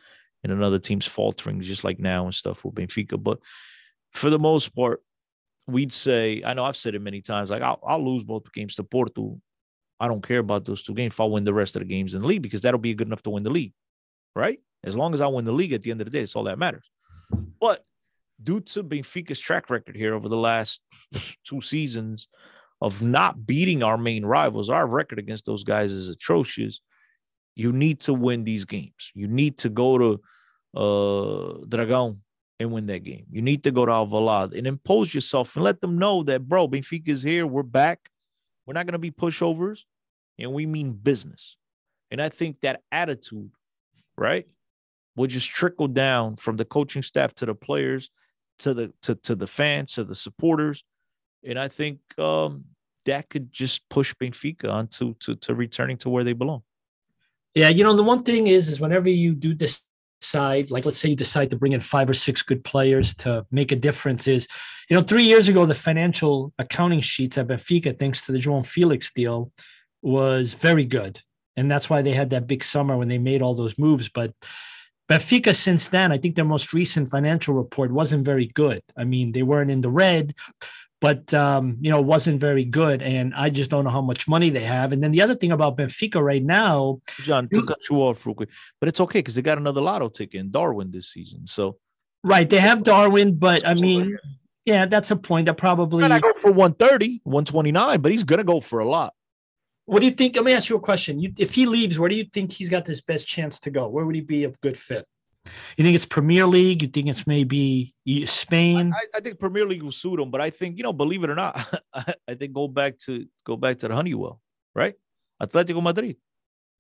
and 0.43 0.53
another 0.53 0.79
team's 0.79 1.07
faltering, 1.07 1.61
just 1.61 1.85
like 1.85 1.99
now 1.99 2.25
and 2.25 2.35
stuff 2.35 2.65
with 2.65 2.75
Benfica. 2.75 3.23
But 3.23 3.39
for 4.13 4.31
the 4.31 4.39
most 4.39 4.75
part, 4.75 5.03
we'd 5.67 5.93
say, 5.93 6.43
I 6.45 6.55
know 6.55 6.65
I've 6.65 6.77
said 6.77 6.95
it 6.95 7.03
many 7.03 7.21
times, 7.21 7.51
like 7.51 7.63
I'll, 7.63 7.81
I'll 7.87 8.05
lose 8.05 8.25
both 8.25 8.53
games 8.53 8.75
to 8.77 8.85
Porto. 8.85 9.41
I 10.01 10.09
don't 10.09 10.27
care 10.27 10.41
about 10.41 10.65
those 10.65 10.83
two 10.83 10.95
games 10.95 11.15
if 11.15 11.21
I 11.21 11.25
win 11.25 11.45
the 11.45 11.55
rest 11.55 11.77
of 11.77 11.81
the 11.81 11.87
games 11.87 12.15
in 12.15 12.23
the 12.23 12.29
league 12.29 12.43
because 12.43 12.63
that'll 12.63 12.81
be 12.81 12.95
good 12.95 13.07
enough 13.07 13.23
to 13.23 13.31
win 13.31 13.43
the 13.43 13.51
league, 13.51 13.73
right? 14.35 14.59
As 14.83 14.97
long 14.97 15.15
as 15.15 15.21
I 15.21 15.29
win 15.29 15.45
the 15.45 15.53
league 15.53 15.73
at 15.73 15.83
the 15.83 15.91
end 15.91 16.01
of 16.01 16.05
the 16.07 16.11
day, 16.11 16.21
it's 16.21 16.37
all 16.37 16.45
that 16.45 16.59
matters. 16.59 16.91
But 17.61 17.85
due 18.45 18.61
to 18.61 18.85
Benfica's 18.85 19.41
track 19.41 19.71
record 19.71 19.97
here 19.97 20.15
over 20.15 20.29
the 20.29 20.37
last 20.37 20.81
two 21.45 21.61
seasons 21.61 22.29
of 22.81 23.03
not 23.03 23.47
beating 23.47 23.83
our 23.83 23.99
main 23.99 24.25
rivals, 24.25 24.71
our 24.71 24.87
record 24.87 25.19
against 25.19 25.47
those 25.47 25.65
guys 25.65 25.91
is 25.93 26.09
atrocious. 26.09 26.81
You 27.57 27.73
need 27.73 28.01
to 28.01 28.15
win 28.15 28.45
these 28.45 28.65
games. 28.65 29.11
You 29.15 29.29
need 29.29 29.59
to 29.59 29.69
go 29.69 29.99
to 29.99 30.21
uh 30.77 31.65
Dragão 31.67 32.19
and 32.61 32.73
win 32.73 32.87
that 32.87 33.05
game. 33.05 33.27
You 33.31 33.43
need 33.43 33.65
to 33.65 33.71
go 33.71 33.85
to 33.85 33.93
Alvalade 33.93 34.57
and 34.57 34.67
impose 34.67 35.15
yourself 35.15 35.57
and 35.57 35.65
let 35.65 35.81
them 35.81 35.99
know 35.99 36.23
that, 36.25 36.49
bro, 36.49 36.69
Benfica 36.69 37.09
is 37.09 37.23
here. 37.23 37.47
We're 37.47 37.63
back. 37.63 38.11
We're 38.67 38.75
not 38.75 38.87
going 38.87 38.93
to 38.93 38.99
be 38.99 39.11
pushovers, 39.11 39.81
and 40.39 40.53
we 40.53 40.67
mean 40.67 40.93
business. 40.93 41.57
And 42.11 42.23
I 42.23 42.29
think 42.29 42.61
that 42.61 42.81
attitude, 42.93 43.51
right, 44.17 44.47
will 45.17 45.27
just 45.27 45.49
trickle 45.49 45.89
down 45.89 46.37
from 46.37 46.57
the 46.57 46.65
coaching 46.65 47.03
staff 47.03 47.35
to 47.37 47.47
the 47.47 47.55
players, 47.55 48.11
to 48.61 48.75
the 48.75 48.93
to, 49.03 49.15
to 49.17 49.35
the 49.35 49.47
fans, 49.47 49.95
to 49.95 50.05
the 50.05 50.15
supporters, 50.15 50.85
and 51.47 51.59
I 51.59 51.69
think 51.69 51.99
um, 52.19 52.65
that 53.05 53.29
could 53.29 53.53
just 53.53 53.89
push 53.89 54.15
Benfica 54.15 54.73
onto 54.73 55.15
to, 55.21 55.37
to 55.37 55.55
returning 55.55 55.97
to 55.99 56.11
where 56.11 56.25
they 56.25 56.33
belong. 56.33 56.63
Yeah, 57.55 57.69
you 57.69 57.85
know 57.85 57.95
the 57.95 58.03
one 58.03 58.23
thing 58.23 58.47
is 58.47 58.69
is 58.69 58.81
whenever 58.81 59.09
you 59.09 59.35
do 59.35 59.55
this 59.55 59.83
side, 60.21 60.71
like 60.71 60.85
let's 60.85 60.99
say 60.99 61.11
you 61.11 61.17
decide 61.17 61.51
to 61.51 61.57
bring 61.57 61.73
in 61.73 61.81
five 61.81 62.09
or 62.09 62.15
six 62.15 62.43
good 62.43 62.65
players 62.65 63.15
to 63.17 63.47
make 63.51 63.73
a 63.73 63.77
difference, 63.77 64.27
is 64.27 64.49
you 64.89 64.97
know, 64.97 65.03
three 65.03 65.25
years 65.25 65.49
ago, 65.49 65.65
the 65.67 65.75
financial 65.75 66.53
accounting 66.59 67.01
sheets 67.01 67.39
at 67.39 67.47
Benfica, 67.47 67.99
thanks 67.99 68.27
to 68.27 68.33
the 68.33 68.39
João 68.39 68.67
Felix 68.67 69.13
deal, 69.13 69.51
was 70.03 70.55
very 70.55 70.85
good. 70.85 71.21
And 71.57 71.71
that's 71.71 71.89
why 71.89 72.03
they 72.03 72.13
had 72.13 72.31
that 72.31 72.47
big 72.47 72.65
summer 72.65 72.97
when 72.97 73.09
they 73.09 73.19
made 73.19 73.41
all 73.41 73.55
those 73.55 73.79
moves. 73.79 74.09
But 74.09 74.33
Benfica, 75.11 75.55
since 75.55 75.89
then, 75.89 76.13
I 76.13 76.19
think 76.19 76.35
their 76.35 76.45
most 76.45 76.73
recent 76.73 77.11
financial 77.11 77.55
report 77.55 77.93
wasn't 77.93 78.25
very 78.25 78.47
good. 78.47 78.83
I 78.97 79.05
mean, 79.05 79.33
they 79.33 79.43
weren't 79.43 79.71
in 79.71 79.83
the 79.83 79.91
red, 79.91 80.35
but 81.01 81.35
um, 81.35 81.77
you 81.83 81.91
know, 81.91 82.01
wasn't 82.01 82.41
very 82.41 82.65
good. 82.65 83.03
And 83.03 83.35
I 83.35 83.51
just 83.51 83.69
don't 83.69 83.85
know 83.85 83.91
how 83.91 84.01
much 84.01 84.27
money 84.27 84.49
they 84.49 84.65
have. 84.65 84.93
And 84.93 85.03
then 85.03 85.11
the 85.11 85.21
other 85.21 85.35
thing 85.35 85.53
about 85.53 85.77
Benfica 85.77 86.23
right 86.23 86.43
now, 86.43 87.03
John, 87.25 87.49
to 87.51 87.63
cut 87.67 87.81
you 87.91 87.99
off 87.99 88.25
real 88.25 88.35
quick, 88.35 88.49
but 88.81 88.89
it's 88.89 89.01
okay 89.01 89.19
because 89.19 89.35
they 89.35 89.43
got 89.43 89.59
another 89.59 89.83
lotto 89.83 90.09
ticket 90.09 90.41
in 90.41 90.51
Darwin 90.51 90.91
this 90.91 91.09
season. 91.09 91.47
So, 91.47 91.77
right, 92.23 92.49
they 92.49 92.59
have 92.59 92.83
Darwin, 92.83 93.35
but 93.35 93.67
I 93.69 93.75
mean, 93.75 94.17
yeah, 94.65 94.87
that's 94.87 95.11
a 95.11 95.17
point 95.17 95.47
that 95.47 95.59
probably 95.59 96.05
I 96.05 96.19
go 96.19 96.33
for 96.33 96.51
130, 96.51 97.21
129, 97.25 98.01
but 98.01 98.11
he's 98.11 98.25
gonna 98.25 98.45
go 98.45 98.61
for 98.61 98.79
a 98.79 98.89
lot. 98.89 99.13
What 99.87 100.01
do 100.01 100.07
you 100.07 100.13
think? 100.13 100.37
Let 100.37 100.45
me 100.45 100.53
ask 100.53 100.69
you 100.69 100.77
a 100.77 100.81
question. 100.81 101.21
You, 101.21 101.33
if 101.39 101.55
he 101.55 101.67
leaves, 101.67 101.99
where 101.99 102.09
do 102.09 102.15
you 102.15 102.25
think 102.33 102.53
he's 102.53 102.71
got 102.71 102.85
this 102.85 103.01
best 103.01 103.27
chance 103.27 103.61
to 103.61 103.71
go? 103.71 103.89
Where 103.89 104.07
would 104.07 104.15
he 104.15 104.23
be 104.23 104.45
a 104.45 104.51
good 104.63 104.79
fit? 104.79 105.07
You 105.77 105.85
think 105.85 105.95
it's 105.95 106.07
Premier 106.07 106.47
League? 106.47 106.81
You 106.81 106.89
think 106.89 107.09
it's 107.09 107.27
maybe 107.27 107.95
Spain? 108.27 108.95
I, 108.95 109.19
I 109.19 109.21
think 109.21 109.39
Premier 109.39 109.67
League 109.67 109.83
will 109.83 109.93
suit 109.93 110.19
him, 110.19 110.31
but 110.31 110.41
I 110.41 110.49
think 110.49 110.79
you 110.79 110.85
know, 110.85 110.93
believe 110.95 111.23
it 111.23 111.29
or 111.29 111.35
not, 111.35 111.63
I 112.29 112.35
think 112.35 112.55
go 112.55 112.67
back 112.67 112.97
to 113.01 113.27
go 113.45 113.57
back 113.57 113.77
to 113.79 113.89
the 113.89 113.95
Honeywell, 113.95 114.41
right? 114.75 114.95
Atletico 115.43 115.83
Madrid. 115.83 116.17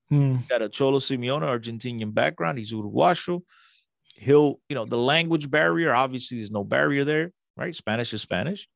Hmm. 0.08 0.36
Got 0.48 0.62
a 0.62 0.68
Cholo 0.70 0.98
Simeone, 0.98 1.42
Argentinian 1.42 2.14
background. 2.14 2.58
He's 2.58 2.72
Uruguayo. 2.72 3.42
He'll, 4.16 4.60
you 4.68 4.76
know, 4.76 4.84
the 4.84 4.98
language 4.98 5.50
barrier. 5.50 5.94
Obviously, 5.94 6.38
there's 6.38 6.50
no 6.50 6.64
barrier 6.64 7.04
there, 7.04 7.32
right? 7.56 7.74
Spanish 7.74 8.14
is 8.14 8.22
Spanish 8.22 8.66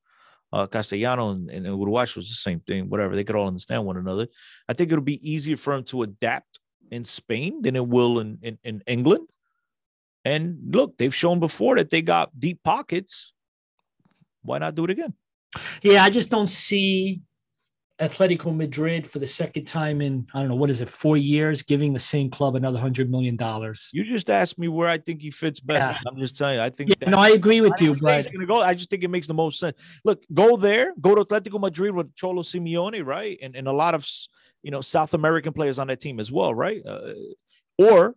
uh, 0.52 0.66
Castellano 0.66 1.30
and, 1.30 1.50
and 1.50 1.66
Uruguayo 1.66 2.16
was 2.16 2.28
the 2.28 2.34
same 2.34 2.60
thing, 2.60 2.88
whatever. 2.88 3.14
They 3.14 3.24
could 3.24 3.36
all 3.36 3.46
understand 3.46 3.84
one 3.84 3.96
another. 3.96 4.28
I 4.68 4.72
think 4.72 4.90
it'll 4.90 5.04
be 5.04 5.28
easier 5.28 5.56
for 5.56 5.74
him 5.74 5.84
to 5.84 6.02
adapt 6.02 6.58
in 6.90 7.04
Spain 7.04 7.62
than 7.62 7.76
it 7.76 7.86
will 7.86 8.20
in, 8.20 8.38
in, 8.42 8.58
in 8.64 8.82
England. 8.86 9.28
And 10.24 10.58
look, 10.74 10.96
they've 10.98 11.14
shown 11.14 11.40
before 11.40 11.76
that 11.76 11.90
they 11.90 12.02
got 12.02 12.38
deep 12.38 12.62
pockets. 12.62 13.32
Why 14.42 14.58
not 14.58 14.74
do 14.74 14.84
it 14.84 14.90
again? 14.90 15.14
Yeah, 15.82 16.04
I 16.04 16.10
just 16.10 16.30
don't 16.30 16.48
see 16.50 17.20
Atletico 18.00 18.54
Madrid 18.54 19.08
for 19.08 19.18
the 19.18 19.26
second 19.26 19.64
time 19.64 20.00
in 20.00 20.26
I 20.32 20.38
don't 20.38 20.48
know 20.48 20.54
what 20.54 20.70
is 20.70 20.80
it 20.80 20.88
four 20.88 21.16
years, 21.16 21.62
giving 21.62 21.92
the 21.92 21.98
same 21.98 22.30
club 22.30 22.54
another 22.54 22.78
hundred 22.78 23.10
million 23.10 23.34
dollars. 23.34 23.90
You 23.92 24.04
just 24.04 24.30
asked 24.30 24.56
me 24.56 24.68
where 24.68 24.88
I 24.88 24.98
think 24.98 25.20
he 25.20 25.32
fits 25.32 25.58
best. 25.58 25.90
Yeah. 25.90 26.10
I'm 26.10 26.16
just 26.16 26.36
telling 26.36 26.56
you. 26.56 26.60
I 26.60 26.70
think. 26.70 26.90
Yeah, 27.00 27.10
no, 27.10 27.18
I 27.18 27.30
agree 27.30 27.60
with 27.60 27.72
I 27.80 27.84
you. 27.84 27.94
But 28.00 28.32
gonna 28.32 28.46
go. 28.46 28.60
I 28.60 28.74
just 28.74 28.88
think 28.88 29.02
it 29.02 29.08
makes 29.08 29.26
the 29.26 29.34
most 29.34 29.58
sense. 29.58 29.76
Look, 30.04 30.22
go 30.32 30.56
there, 30.56 30.92
go 31.00 31.16
to 31.16 31.22
Atletico 31.22 31.60
Madrid 31.60 31.92
with 31.92 32.14
Cholo 32.14 32.42
Simeone, 32.42 33.04
right, 33.04 33.36
and 33.42 33.56
and 33.56 33.66
a 33.66 33.72
lot 33.72 33.94
of 33.94 34.08
you 34.62 34.70
know 34.70 34.80
South 34.80 35.14
American 35.14 35.52
players 35.52 35.80
on 35.80 35.88
that 35.88 35.98
team 36.00 36.20
as 36.20 36.30
well, 36.30 36.54
right, 36.54 36.80
uh, 36.86 37.14
or 37.78 38.14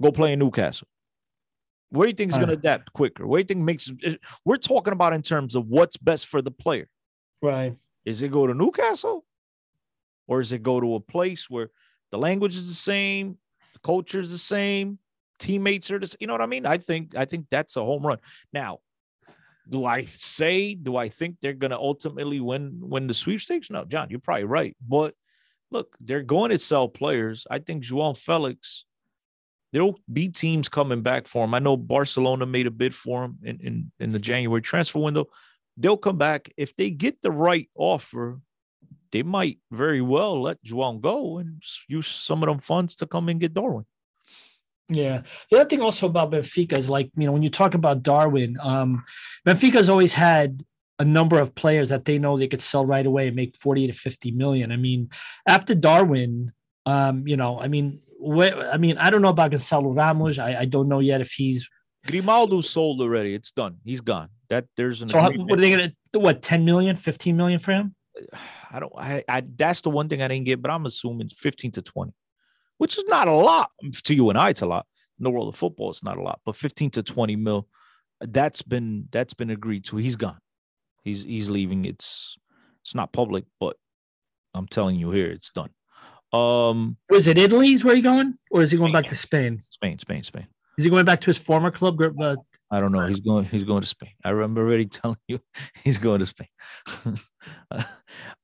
go 0.00 0.12
play 0.12 0.32
in 0.32 0.38
Newcastle. 0.38 0.88
Where 1.90 2.06
do 2.06 2.10
you 2.10 2.14
think 2.14 2.32
is 2.32 2.38
going 2.38 2.48
to 2.48 2.54
adapt 2.54 2.92
quicker? 2.92 3.26
Where 3.26 3.38
do 3.38 3.42
you 3.42 3.46
think 3.46 3.64
makes? 3.64 3.90
We're 4.44 4.56
talking 4.56 4.92
about 4.92 5.12
in 5.12 5.22
terms 5.22 5.54
of 5.54 5.66
what's 5.68 5.96
best 5.98 6.26
for 6.26 6.40
the 6.40 6.50
player, 6.50 6.88
right? 7.42 7.76
Is 8.08 8.22
it 8.22 8.32
go 8.32 8.46
to 8.46 8.54
Newcastle 8.54 9.26
or 10.26 10.40
is 10.40 10.52
it 10.52 10.62
go 10.62 10.80
to 10.80 10.94
a 10.94 11.00
place 11.00 11.50
where 11.50 11.70
the 12.10 12.16
language 12.16 12.56
is 12.56 12.66
the 12.66 12.74
same, 12.74 13.36
the 13.74 13.80
culture 13.80 14.20
is 14.20 14.30
the 14.30 14.38
same, 14.38 14.98
teammates 15.38 15.90
are 15.90 15.98
the 15.98 16.06
same. 16.06 16.16
you 16.20 16.26
know 16.26 16.32
what 16.32 16.40
I 16.40 16.46
mean? 16.46 16.64
I 16.64 16.78
think 16.78 17.14
I 17.14 17.26
think 17.26 17.46
that's 17.50 17.76
a 17.76 17.84
home 17.84 18.06
run. 18.06 18.18
Now, 18.50 18.78
do 19.68 19.84
I 19.84 20.00
say 20.02 20.74
do 20.74 20.96
I 20.96 21.08
think 21.10 21.36
they're 21.42 21.52
to 21.52 21.76
ultimately 21.76 22.40
win 22.40 22.78
win 22.80 23.08
the 23.08 23.14
sweepstakes? 23.14 23.70
No, 23.70 23.84
John, 23.84 24.08
you're 24.08 24.20
probably 24.20 24.44
right. 24.44 24.74
But 24.80 25.14
look, 25.70 25.94
they're 26.00 26.22
going 26.22 26.50
to 26.50 26.58
sell 26.58 26.88
players. 26.88 27.46
I 27.50 27.58
think 27.58 27.84
João 27.84 28.16
Felix 28.16 28.86
there'll 29.74 30.00
be 30.10 30.30
teams 30.30 30.66
coming 30.66 31.02
back 31.02 31.26
for 31.26 31.44
him. 31.44 31.52
I 31.52 31.58
know 31.58 31.76
Barcelona 31.76 32.46
made 32.46 32.66
a 32.66 32.70
bid 32.70 32.94
for 32.94 33.24
him 33.24 33.38
in, 33.42 33.60
in, 33.60 33.92
in 34.00 34.12
the 34.12 34.18
January 34.18 34.62
transfer 34.62 34.98
window 34.98 35.26
they'll 35.78 35.96
come 35.96 36.18
back 36.18 36.52
if 36.56 36.74
they 36.76 36.90
get 36.90 37.22
the 37.22 37.30
right 37.30 37.68
offer. 37.74 38.40
They 39.10 39.22
might 39.22 39.58
very 39.70 40.02
well 40.02 40.42
let 40.42 40.62
João 40.62 41.00
go 41.00 41.38
and 41.38 41.62
use 41.88 42.08
some 42.08 42.42
of 42.42 42.48
them 42.48 42.58
funds 42.58 42.96
to 42.96 43.06
come 43.06 43.30
and 43.30 43.40
get 43.40 43.54
Darwin. 43.54 43.86
Yeah. 44.90 45.22
The 45.50 45.60
other 45.60 45.68
thing 45.68 45.80
also 45.80 46.06
about 46.06 46.30
Benfica 46.30 46.74
is 46.74 46.90
like, 46.90 47.10
you 47.16 47.26
know, 47.26 47.32
when 47.32 47.42
you 47.42 47.48
talk 47.48 47.74
about 47.74 48.02
Darwin, 48.02 48.58
um, 48.60 49.04
Benfica's 49.46 49.88
always 49.88 50.12
had 50.12 50.64
a 50.98 51.04
number 51.04 51.38
of 51.38 51.54
players 51.54 51.90
that 51.90 52.04
they 52.04 52.18
know 52.18 52.36
they 52.36 52.48
could 52.48 52.60
sell 52.60 52.84
right 52.84 53.06
away 53.06 53.28
and 53.28 53.36
make 53.36 53.54
40 53.54 53.86
to 53.86 53.92
50 53.92 54.30
million. 54.32 54.72
I 54.72 54.76
mean, 54.76 55.10
after 55.46 55.74
Darwin, 55.74 56.52
um, 56.86 57.26
you 57.26 57.36
know, 57.36 57.60
I 57.60 57.68
mean, 57.68 58.00
where, 58.18 58.70
I 58.72 58.78
mean, 58.78 58.98
I 58.98 59.10
don't 59.10 59.22
know 59.22 59.28
about 59.28 59.52
Gonçalo 59.52 59.94
Ramos. 59.94 60.38
I, 60.38 60.60
I 60.60 60.64
don't 60.64 60.88
know 60.88 61.00
yet 61.00 61.20
if 61.20 61.32
he's 61.32 61.68
Grimaldo 62.06 62.60
sold 62.62 63.00
already. 63.00 63.34
It's 63.34 63.52
done. 63.52 63.76
He's 63.84 64.00
gone. 64.00 64.30
That 64.50 64.66
there's 64.76 65.02
an. 65.02 65.08
So 65.08 65.18
how, 65.18 65.30
what 65.30 65.58
are 65.58 65.62
they 65.62 65.70
gonna? 65.70 65.92
What 66.12 66.42
10 66.42 66.64
million, 66.64 66.96
15 66.96 67.36
million 67.36 67.58
for 67.58 67.72
him? 67.72 67.94
I 68.70 68.80
don't. 68.80 68.92
I, 68.96 69.24
I 69.28 69.42
that's 69.56 69.82
the 69.82 69.90
one 69.90 70.08
thing 70.08 70.22
I 70.22 70.28
didn't 70.28 70.46
get, 70.46 70.62
but 70.62 70.70
I'm 70.70 70.86
assuming 70.86 71.28
15 71.28 71.72
to 71.72 71.82
20, 71.82 72.12
which 72.78 72.98
is 72.98 73.04
not 73.06 73.28
a 73.28 73.32
lot 73.32 73.70
to 74.04 74.14
you 74.14 74.28
and 74.30 74.38
I. 74.38 74.50
It's 74.50 74.62
a 74.62 74.66
lot. 74.66 74.86
In 75.18 75.24
the 75.24 75.30
world 75.30 75.48
of 75.48 75.56
football, 75.56 75.90
it's 75.90 76.04
not 76.04 76.16
a 76.16 76.22
lot, 76.22 76.40
but 76.44 76.54
15 76.54 76.90
to 76.90 77.02
20 77.02 77.34
mil, 77.34 77.66
that's 78.20 78.62
been 78.62 79.08
that's 79.10 79.34
been 79.34 79.50
agreed 79.50 79.84
to. 79.86 79.96
He's 79.96 80.16
gone. 80.16 80.38
He's 81.04 81.22
he's 81.22 81.48
leaving. 81.50 81.84
It's 81.84 82.36
it's 82.82 82.94
not 82.94 83.12
public, 83.12 83.44
but 83.60 83.76
I'm 84.54 84.66
telling 84.66 84.96
you 84.96 85.10
here, 85.10 85.30
it's 85.30 85.50
done. 85.50 85.70
Um, 86.32 86.96
was 87.08 87.26
it 87.26 87.38
Italy's 87.38 87.84
where 87.84 87.96
he 87.96 88.02
going, 88.02 88.34
or 88.50 88.62
is 88.62 88.70
he 88.70 88.76
going 88.76 88.90
Spain, 88.90 89.02
back 89.02 89.10
to 89.10 89.16
Spain? 89.16 89.62
Spain, 89.70 89.98
Spain, 89.98 90.22
Spain. 90.22 90.46
Is 90.76 90.84
he 90.84 90.90
going 90.90 91.04
back 91.04 91.20
to 91.20 91.26
his 91.26 91.38
former 91.38 91.70
club? 91.70 92.00
Uh, 92.20 92.36
I 92.70 92.80
don't 92.80 92.92
know. 92.92 93.06
He's 93.06 93.20
going. 93.20 93.44
He's 93.44 93.64
going 93.64 93.82
to 93.82 93.86
Spain. 93.86 94.12
I 94.24 94.30
remember 94.30 94.62
already 94.62 94.86
telling 94.86 95.16
you 95.26 95.40
he's 95.84 95.98
going 95.98 96.20
to 96.20 96.26
Spain. 96.26 96.48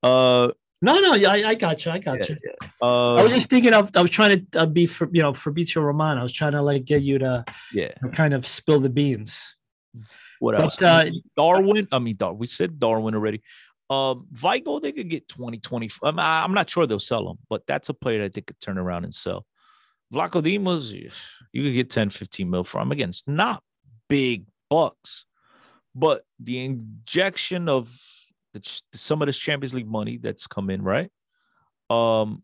uh, 0.02 0.50
no, 0.82 1.00
no, 1.00 1.14
I, 1.14 1.42
I 1.48 1.54
got 1.54 1.84
you. 1.84 1.92
I 1.92 1.98
got 1.98 2.18
yeah, 2.20 2.26
you. 2.30 2.36
Yeah. 2.44 2.68
Uh, 2.82 3.14
I 3.14 3.22
was 3.22 3.32
just 3.32 3.50
thinking 3.50 3.72
of. 3.72 3.90
I 3.96 4.02
was 4.02 4.10
trying 4.10 4.46
to 4.50 4.60
uh, 4.60 4.66
be 4.66 4.86
for 4.86 5.08
you 5.12 5.22
know 5.22 5.32
Fabrizio 5.32 5.82
Romano. 5.82 6.20
I 6.20 6.22
was 6.22 6.32
trying 6.32 6.52
to 6.52 6.62
like 6.62 6.84
get 6.84 7.02
you 7.02 7.18
to 7.18 7.44
yeah 7.72 7.92
kind 8.12 8.34
of 8.34 8.46
spill 8.46 8.80
the 8.80 8.88
beans. 8.88 9.40
What 10.40 10.58
else? 10.60 10.76
But, 10.76 11.08
uh, 11.08 11.10
Darwin. 11.36 11.88
I 11.92 11.98
mean. 11.98 12.16
We 12.34 12.46
said 12.46 12.78
Darwin 12.78 13.14
already. 13.14 13.42
Um, 13.90 14.26
Vigo, 14.32 14.78
they 14.78 14.92
could 14.92 15.10
get 15.10 15.28
20, 15.28 15.58
20. 15.58 15.90
I'm, 16.02 16.18
I'm 16.18 16.54
not 16.54 16.70
sure 16.70 16.86
they'll 16.86 16.98
sell 16.98 17.30
him, 17.30 17.38
but 17.50 17.66
that's 17.66 17.90
a 17.90 17.94
player 17.94 18.22
that 18.22 18.32
they 18.32 18.40
could 18.40 18.58
turn 18.58 18.78
around 18.78 19.04
and 19.04 19.14
sell. 19.14 19.44
Vlachodimos, 20.12 20.92
you 21.52 21.62
could 21.62 21.74
get 21.74 21.90
10, 21.90 22.10
15 22.10 22.48
mil 22.48 22.64
from. 22.64 22.92
Again, 22.92 23.10
it's 23.10 23.22
not 23.26 23.62
big 24.08 24.46
bucks, 24.70 25.24
but 25.94 26.22
the 26.40 26.64
injection 26.64 27.68
of 27.68 27.94
the, 28.52 28.82
some 28.92 29.22
of 29.22 29.26
this 29.26 29.38
Champions 29.38 29.74
League 29.74 29.88
money 29.88 30.18
that's 30.18 30.46
come 30.46 30.70
in, 30.70 30.82
right? 30.82 31.10
Um, 31.90 32.42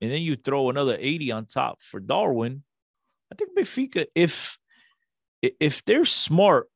and 0.00 0.10
then 0.10 0.22
you 0.22 0.36
throw 0.36 0.68
another 0.70 0.96
80 0.98 1.32
on 1.32 1.46
top 1.46 1.80
for 1.80 2.00
Darwin. 2.00 2.62
I 3.32 3.34
think 3.34 3.56
Benfica, 3.56 4.06
if 4.14 4.58
if 5.42 5.84
they're 5.84 6.04
smart 6.04 6.68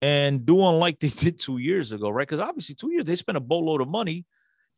and 0.00 0.44
doing 0.44 0.78
like 0.78 0.98
they 0.98 1.08
did 1.24 1.38
two 1.38 1.58
years 1.58 1.92
ago, 1.92 2.10
right? 2.10 2.26
Because 2.26 2.40
obviously 2.40 2.74
two 2.74 2.92
years 2.92 3.04
they 3.04 3.14
spent 3.14 3.38
a 3.38 3.40
boatload 3.40 3.80
of 3.80 3.88
money, 3.88 4.24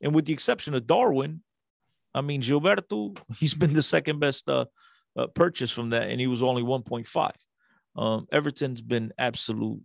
and 0.00 0.14
with 0.14 0.24
the 0.24 0.32
exception 0.32 0.74
of 0.74 0.86
Darwin, 0.86 1.42
I 2.14 2.20
mean, 2.20 2.40
Gilberto, 2.40 3.18
he's 3.36 3.54
been 3.54 3.74
the 3.74 3.82
second 3.82 4.20
best 4.20 4.48
uh, 4.48 4.66
uh, 5.16 5.26
purchase 5.28 5.70
from 5.70 5.90
that, 5.90 6.08
and 6.08 6.20
he 6.20 6.26
was 6.26 6.42
only 6.42 6.62
1.5. 6.62 7.30
Um, 7.96 8.26
Everton's 8.32 8.82
been 8.82 9.12
absolute 9.18 9.80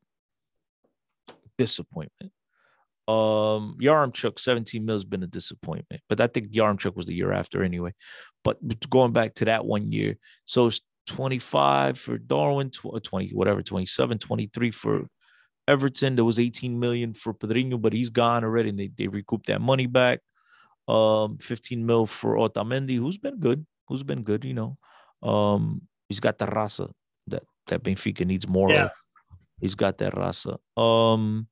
disappointment. 1.57 2.31
Um, 3.07 3.77
Yaremchuk, 3.81 4.39
17 4.39 4.85
mil 4.85 4.95
has 4.95 5.03
been 5.03 5.23
a 5.23 5.27
disappointment, 5.27 6.01
but 6.07 6.21
I 6.21 6.27
think 6.27 6.51
Yaremchuk 6.51 6.95
was 6.95 7.07
the 7.07 7.15
year 7.15 7.31
after 7.31 7.63
anyway. 7.63 7.93
But 8.43 8.57
going 8.89 9.13
back 9.13 9.33
to 9.35 9.45
that 9.45 9.65
one 9.65 9.91
year, 9.91 10.17
so 10.45 10.67
it's 10.67 10.81
25 11.07 11.97
for 11.97 12.17
Darwin, 12.19 12.69
20, 12.69 13.31
whatever, 13.33 13.63
27, 13.63 14.19
23 14.19 14.71
for 14.71 15.07
Everton. 15.67 16.15
There 16.15 16.25
was 16.25 16.39
18 16.39 16.79
million 16.79 17.13
for 17.13 17.33
Pedrinho, 17.33 17.81
but 17.81 17.93
he's 17.93 18.09
gone 18.09 18.43
already, 18.43 18.69
and 18.69 18.79
they, 18.79 18.91
they 18.95 19.07
recouped 19.07 19.47
that 19.47 19.61
money 19.61 19.87
back. 19.87 20.19
Um, 20.87 21.37
15 21.39 21.85
mil 21.85 22.05
for 22.05 22.35
Otamendi, 22.35 22.97
who's 22.97 23.17
been 23.17 23.39
good, 23.39 23.65
who's 23.87 24.03
been 24.03 24.23
good, 24.23 24.45
you 24.45 24.53
know. 24.53 24.77
Um, 25.21 25.81
he's 26.07 26.19
got 26.19 26.37
the 26.37 26.45
raza 26.45 26.91
that 27.69 27.83
Benfica 27.83 28.25
needs 28.25 28.47
more 28.47 28.71
yeah. 28.71 28.85
of. 28.85 28.91
He's 29.59 29.75
got 29.75 29.97
that 29.97 30.13
raza. 30.13 30.57
Um, 30.81 31.47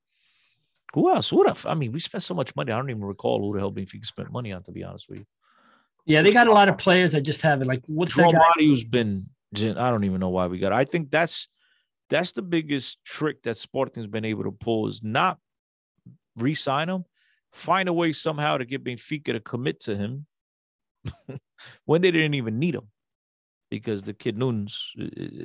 who 0.93 1.09
else? 1.09 1.33
What 1.33 1.49
if? 1.49 1.65
I 1.65 1.73
mean, 1.73 1.91
we 1.91 1.99
spent 1.99 2.23
so 2.23 2.33
much 2.33 2.55
money. 2.55 2.71
I 2.71 2.77
don't 2.77 2.89
even 2.89 3.03
recall 3.03 3.39
who 3.41 3.53
the 3.53 3.59
hell 3.59 3.71
Benfica 3.71 4.05
spent 4.05 4.31
money 4.31 4.51
on. 4.51 4.63
To 4.63 4.71
be 4.71 4.83
honest 4.83 5.09
with 5.09 5.19
you. 5.19 5.25
Yeah, 6.05 6.21
they 6.21 6.31
got 6.31 6.47
a 6.47 6.53
lot 6.53 6.69
of 6.69 6.77
players 6.77 7.11
that 7.11 7.21
just 7.21 7.41
haven't 7.41 7.67
like 7.67 7.83
what's 7.87 8.15
that 8.15 8.31
guy? 8.31 8.63
who's 8.63 8.85
been 8.85 9.27
I 9.55 9.89
don't 9.89 10.03
even 10.03 10.19
know 10.19 10.29
why 10.29 10.47
we 10.47 10.59
got. 10.59 10.71
It. 10.71 10.75
I 10.75 10.85
think 10.85 11.11
that's 11.11 11.47
that's 12.09 12.31
the 12.31 12.41
biggest 12.41 13.03
trick 13.03 13.43
that 13.43 13.57
Sporting's 13.57 14.07
been 14.07 14.25
able 14.25 14.43
to 14.43 14.51
pull 14.51 14.87
is 14.87 15.03
not 15.03 15.39
re-sign 16.37 16.89
him, 16.89 17.05
find 17.51 17.89
a 17.89 17.93
way 17.93 18.13
somehow 18.13 18.57
to 18.57 18.65
get 18.65 18.83
Benfica 18.83 19.33
to 19.33 19.39
commit 19.39 19.81
to 19.81 19.95
him 19.95 20.25
when 21.85 22.01
they 22.01 22.11
didn't 22.11 22.35
even 22.35 22.59
need 22.59 22.75
him, 22.75 22.89
because 23.69 24.01
the 24.01 24.13
kid 24.13 24.37
Nunes 24.37 24.93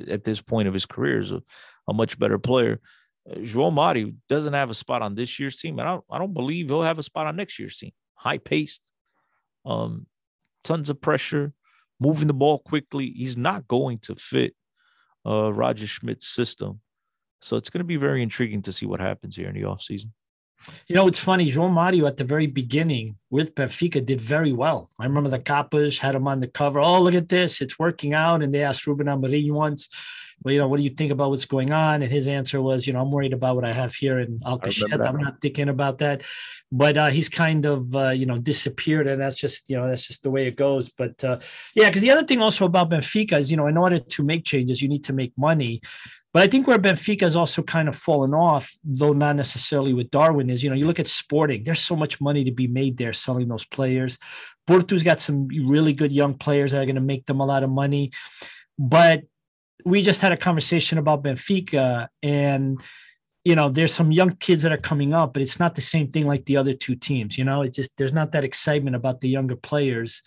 at 0.07 0.23
this 0.23 0.41
point 0.41 0.67
of 0.67 0.73
his 0.73 0.85
career 0.85 1.19
is 1.19 1.31
a, 1.31 1.41
a 1.87 1.93
much 1.93 2.17
better 2.17 2.39
player. 2.39 2.79
Uh, 3.29 3.35
João 3.39 3.73
Mario 3.73 4.11
doesn't 4.29 4.53
have 4.53 4.69
a 4.69 4.75
spot 4.75 5.01
on 5.01 5.15
this 5.15 5.39
year's 5.39 5.57
team. 5.57 5.79
I 5.79 5.83
don't 5.83 6.03
I 6.09 6.17
don't 6.17 6.33
believe 6.33 6.67
he'll 6.67 6.81
have 6.81 6.99
a 6.99 7.03
spot 7.03 7.27
on 7.27 7.35
next 7.35 7.59
year's 7.59 7.77
team. 7.77 7.91
High 8.15 8.37
paced, 8.37 8.81
um, 9.65 10.07
tons 10.63 10.89
of 10.89 11.01
pressure, 11.01 11.53
moving 11.99 12.27
the 12.27 12.33
ball 12.33 12.59
quickly. 12.59 13.11
He's 13.11 13.37
not 13.37 13.67
going 13.67 13.99
to 13.99 14.15
fit 14.15 14.55
uh, 15.25 15.53
Roger 15.53 15.87
Schmidt's 15.87 16.27
system. 16.27 16.81
So 17.41 17.57
it's 17.57 17.69
going 17.69 17.79
to 17.79 17.85
be 17.85 17.97
very 17.97 18.23
intriguing 18.23 18.61
to 18.63 18.71
see 18.71 18.85
what 18.85 19.01
happens 19.01 19.35
here 19.35 19.49
in 19.49 19.55
the 19.55 19.67
offseason. 19.67 20.11
You 20.87 20.95
know, 20.95 21.07
it's 21.07 21.19
funny. 21.19 21.51
João 21.51 21.71
Mario 21.71 22.05
at 22.05 22.17
the 22.17 22.23
very 22.23 22.47
beginning 22.47 23.15
with 23.29 23.55
Benfica 23.55 24.05
did 24.05 24.21
very 24.21 24.53
well. 24.53 24.89
I 24.99 25.05
remember 25.05 25.29
the 25.29 25.39
Capas 25.39 25.97
had 25.97 26.15
him 26.15 26.27
on 26.27 26.39
the 26.39 26.47
cover. 26.47 26.79
Oh, 26.79 27.01
look 27.01 27.15
at 27.15 27.29
this. 27.29 27.61
It's 27.61 27.79
working 27.79 28.13
out. 28.13 28.43
And 28.43 28.53
they 28.53 28.63
asked 28.63 28.87
Ruben 28.87 29.07
Amorim 29.07 29.51
once, 29.51 29.89
well, 30.43 30.53
you 30.53 30.59
know, 30.59 30.67
what 30.67 30.77
do 30.77 30.83
you 30.83 30.89
think 30.89 31.11
about 31.11 31.29
what's 31.29 31.45
going 31.45 31.71
on? 31.71 32.01
And 32.01 32.11
his 32.11 32.27
answer 32.27 32.61
was, 32.61 32.85
you 32.85 32.93
know, 32.93 33.01
I'm 33.01 33.11
worried 33.11 33.33
about 33.33 33.55
what 33.55 33.65
I 33.65 33.71
have 33.71 33.93
here 33.93 34.19
in 34.19 34.39
Alcochete. 34.39 35.05
I'm 35.05 35.17
not 35.17 35.39
thinking 35.41 35.69
about 35.69 35.99
that. 35.99 36.23
But 36.71 36.97
uh, 36.97 37.09
he's 37.09 37.29
kind 37.29 37.65
of, 37.65 37.95
uh, 37.95 38.09
you 38.09 38.25
know, 38.25 38.37
disappeared. 38.37 39.07
And 39.07 39.21
that's 39.21 39.35
just, 39.35 39.69
you 39.69 39.77
know, 39.77 39.87
that's 39.87 40.05
just 40.05 40.23
the 40.23 40.31
way 40.31 40.47
it 40.47 40.55
goes. 40.55 40.89
But 40.89 41.23
uh, 41.23 41.39
yeah, 41.75 41.87
because 41.89 42.01
the 42.01 42.11
other 42.11 42.25
thing 42.25 42.41
also 42.41 42.65
about 42.65 42.89
Benfica 42.89 43.39
is, 43.39 43.51
you 43.51 43.57
know, 43.57 43.67
in 43.67 43.77
order 43.77 43.99
to 43.99 44.23
make 44.23 44.43
changes, 44.43 44.81
you 44.81 44.89
need 44.89 45.03
to 45.05 45.13
make 45.13 45.33
money. 45.37 45.81
But 46.33 46.41
I 46.41 46.47
think 46.47 46.65
where 46.65 46.79
Benfica 46.79 47.21
has 47.21 47.35
also 47.35 47.61
kind 47.61 47.87
of 47.87 47.95
fallen 47.95 48.33
off, 48.33 48.75
though 48.83 49.13
not 49.13 49.35
necessarily 49.35 49.93
with 49.93 50.09
Darwin, 50.09 50.49
is 50.49 50.63
you 50.63 50.69
know 50.69 50.75
you 50.75 50.87
look 50.87 50.99
at 50.99 51.07
Sporting. 51.07 51.63
There's 51.63 51.79
so 51.79 51.95
much 51.95 52.19
money 52.19 52.43
to 52.43 52.51
be 52.51 52.67
made 52.67 52.97
there 52.97 53.13
selling 53.13 53.47
those 53.47 53.65
players. 53.65 54.17
Porto's 54.65 55.03
got 55.03 55.19
some 55.19 55.47
really 55.47 55.93
good 55.93 56.11
young 56.11 56.33
players 56.33 56.71
that 56.71 56.81
are 56.81 56.85
going 56.85 56.95
to 56.95 57.01
make 57.01 57.25
them 57.27 57.39
a 57.39 57.45
lot 57.45 57.63
of 57.63 57.69
money. 57.69 58.11
But 58.79 59.23
we 59.85 60.01
just 60.01 60.21
had 60.21 60.31
a 60.31 60.37
conversation 60.37 60.97
about 60.97 61.23
Benfica 61.23 62.07
and 62.23 62.81
you 63.43 63.55
know 63.55 63.69
there's 63.69 63.93
some 63.93 64.11
young 64.11 64.35
kids 64.37 64.61
that 64.61 64.71
are 64.71 64.77
coming 64.77 65.13
up 65.13 65.33
but 65.33 65.41
it's 65.41 65.59
not 65.59 65.75
the 65.75 65.81
same 65.81 66.11
thing 66.11 66.25
like 66.25 66.45
the 66.45 66.57
other 66.57 66.73
two 66.73 66.95
teams 66.95 67.37
you 67.37 67.43
know 67.43 67.61
it's 67.61 67.75
just 67.75 67.95
there's 67.97 68.13
not 68.13 68.31
that 68.31 68.45
excitement 68.45 68.95
about 68.95 69.19
the 69.19 69.29
younger 69.29 69.55
players 69.55 70.21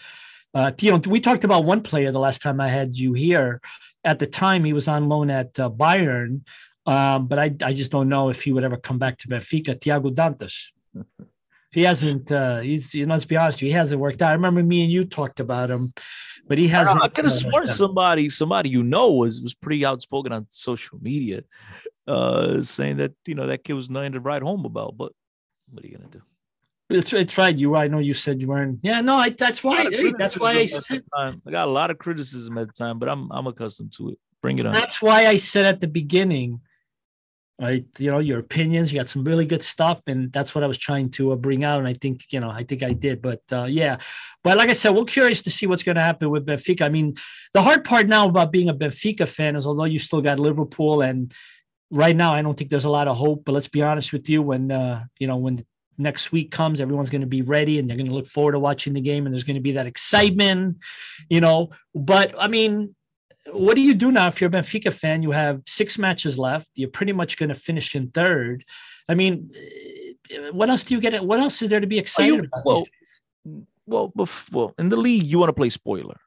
uh 0.55 0.71
you 0.81 0.97
we 1.07 1.21
talked 1.21 1.45
about 1.45 1.65
one 1.65 1.83
player 1.83 2.13
the 2.13 2.19
last 2.19 2.43
time 2.43 2.61
i 2.61 2.69
had 2.69 2.97
you 2.97 3.15
here 3.15 3.61
at 4.07 4.19
the 4.19 4.27
time 4.27 4.65
he 4.65 4.73
was 4.73 4.89
on 4.89 5.09
loan 5.09 5.31
at 5.31 5.59
uh, 5.61 5.69
bayern 5.69 6.41
um, 6.87 7.27
but 7.27 7.39
I, 7.39 7.55
I 7.63 7.73
just 7.75 7.91
don't 7.91 8.09
know 8.09 8.29
if 8.31 8.43
he 8.43 8.53
would 8.53 8.65
ever 8.65 8.77
come 8.77 8.99
back 8.99 9.19
to 9.19 9.29
benfica 9.29 9.79
tiago 9.79 10.11
dantas 10.11 10.73
he 11.73 11.83
hasn't 11.83 12.33
uh 12.33 12.61
he's 12.61 12.95
you 12.95 13.05
know 13.07 13.15
let's 13.15 13.25
be 13.25 13.37
honest 13.37 13.61
he 13.61 13.71
hasn't 13.71 14.01
worked 14.01 14.23
out 14.23 14.31
i 14.31 14.35
remember 14.35 14.63
me 14.63 14.83
and 14.83 14.93
you 14.93 15.05
talked 15.05 15.41
about 15.41 15.71
him 15.71 15.93
but 16.49 16.59
he 16.59 16.69
hasn't. 16.69 17.03
I, 17.03 17.09
could 17.09 17.25
have 17.25 17.33
sworn 17.33 17.67
somebody, 17.67 18.31
somebody 18.31 18.69
you 18.69 18.83
know, 18.83 19.13
was 19.13 19.41
was 19.41 19.55
pretty 19.55 19.85
outspoken 19.85 20.33
on 20.33 20.47
social 20.49 20.99
media, 21.01 21.43
uh, 22.07 22.63
saying 22.63 22.99
that 22.99 23.13
you 23.27 23.35
know 23.35 23.49
that 23.49 23.65
kid 23.65 23.73
was 23.73 23.91
nothing 23.91 24.13
to 24.13 24.21
write 24.21 24.43
home 24.43 24.65
about. 24.65 24.97
But 24.97 25.13
what 25.71 25.85
are 25.85 25.89
you 25.89 25.97
gonna 25.97 26.09
do? 26.09 26.23
It's, 26.89 27.13
it's 27.13 27.37
right. 27.37 27.55
You 27.55 27.75
I 27.75 27.89
know 27.89 27.99
you 27.99 28.15
said 28.15 28.41
you 28.41 28.49
weren't. 28.49 28.79
Yeah, 28.83 29.01
no, 29.01 29.17
I, 29.17 29.31
that's 29.31 29.65
why. 29.65 29.91
That's 30.19 30.39
why 30.39 30.53
I 30.53 30.67
said. 30.67 31.03
I 31.17 31.35
got 31.51 31.67
a 31.67 31.71
lot 31.71 31.91
of 31.91 31.99
criticism 31.99 32.59
at 32.59 32.69
the 32.69 32.73
time, 32.73 32.99
but 32.99 33.09
I'm 33.09 33.31
I'm 33.33 33.47
accustomed 33.47 33.93
to 33.95 34.11
it. 34.11 34.19
Bring 34.41 34.59
it 34.59 34.67
on. 34.67 34.73
That's 34.73 35.03
why 35.03 35.27
I 35.27 35.37
said 35.37 35.65
at 35.65 35.81
the 35.81 35.89
beginning 35.89 36.61
right 37.61 37.87
you 37.99 38.11
know 38.11 38.19
your 38.19 38.39
opinions 38.39 38.93
you 38.93 38.99
got 38.99 39.09
some 39.09 39.25
really 39.25 39.47
good 39.47 39.63
stuff 39.63 40.03
and 40.07 40.31
that's 40.31 40.55
what 40.55 40.63
i 40.63 40.67
was 40.67 40.77
trying 40.77 41.09
to 41.09 41.33
uh, 41.33 41.37
bring 41.37 41.65
out 41.65 41.79
and 41.79 41.89
i 41.89 41.95
think 41.95 42.25
you 42.31 42.39
know 42.39 42.51
i 42.51 42.63
think 42.63 42.83
i 42.83 42.93
did 42.93 43.23
but 43.23 43.41
uh, 43.51 43.65
yeah 43.65 43.97
but 44.45 44.59
like 44.59 44.69
i 44.69 44.75
said 44.75 44.91
we're 44.91 45.05
curious 45.05 45.41
to 45.41 45.51
see 45.51 45.67
what's 45.67 45.83
going 45.83 45.97
to 45.97 46.03
happen 46.03 46.29
with 46.29 46.45
benfica 46.45 46.83
i 46.83 46.89
mean 46.89 47.15
the 47.55 47.63
hard 47.63 47.83
part 47.83 48.07
now 48.09 48.29
about 48.29 48.53
being 48.53 48.69
a 48.69 48.75
benfica 48.75 49.27
fan 49.27 49.57
is 49.57 49.67
although 49.67 49.85
you 49.85 49.99
still 49.99 50.21
got 50.21 50.39
liverpool 50.39 51.01
and 51.01 51.33
right 51.91 52.17
now 52.17 52.35
i 52.35 52.43
don't 52.43 52.59
think 52.59 52.69
there's 52.69 52.85
a 52.85 52.91
lot 52.91 53.09
of 53.09 53.17
hope 53.17 53.43
but 53.47 53.53
let's 53.53 53.69
be 53.69 53.83
honest 53.83 54.13
with 54.13 54.29
you 54.29 54.43
when 54.43 54.71
uh, 54.71 55.03
you 55.19 55.27
know 55.27 55.37
when 55.37 55.65
next 55.99 56.33
week 56.33 56.51
comes 56.51 56.81
everyone's 56.81 57.11
going 57.11 57.21
to 57.21 57.27
be 57.27 57.43
ready 57.43 57.79
and 57.79 57.89
they're 57.89 57.97
going 57.97 58.09
to 58.09 58.15
look 58.15 58.27
forward 58.27 58.53
to 58.53 58.59
watching 58.59 58.93
the 58.93 59.01
game 59.01 59.27
and 59.27 59.33
there's 59.33 59.45
going 59.45 59.57
to 59.57 59.63
be 59.63 59.73
that 59.73 59.87
excitement 59.87 60.77
you 61.29 61.41
know 61.41 61.71
but 61.95 62.35
i 62.39 62.47
mean 62.47 62.95
what 63.53 63.75
do 63.75 63.81
you 63.81 63.95
do 63.95 64.11
now 64.11 64.27
if 64.27 64.41
you're 64.41 64.49
a 64.49 64.53
Benfica 64.53 64.93
fan? 64.93 65.23
You 65.23 65.31
have 65.31 65.63
six 65.67 65.99
matches 65.99 66.39
left. 66.39 66.71
You're 66.75 66.91
pretty 66.91 67.13
much 67.13 67.37
going 67.37 67.49
to 67.49 67.55
finish 67.55 67.95
in 67.95 68.11
third. 68.11 68.65
I 69.09 69.15
mean, 69.15 69.53
what 70.53 70.69
else 70.69 70.85
do 70.85 70.95
you 70.95 71.01
get? 71.01 71.25
What 71.25 71.41
else 71.41 71.63
is 71.63 71.71
there 71.71 71.81
to 71.81 71.87
be 71.87 71.99
excited 71.99 72.35
you, 72.35 72.51
about? 72.53 72.85
Well, 73.87 74.13
well, 74.15 74.29
well, 74.51 74.75
in 74.79 74.89
the 74.89 74.97
league, 74.97 75.25
you 75.25 75.39
want 75.39 75.51
to 75.51 75.53
play 75.53 75.71
spoiler, 75.71 76.19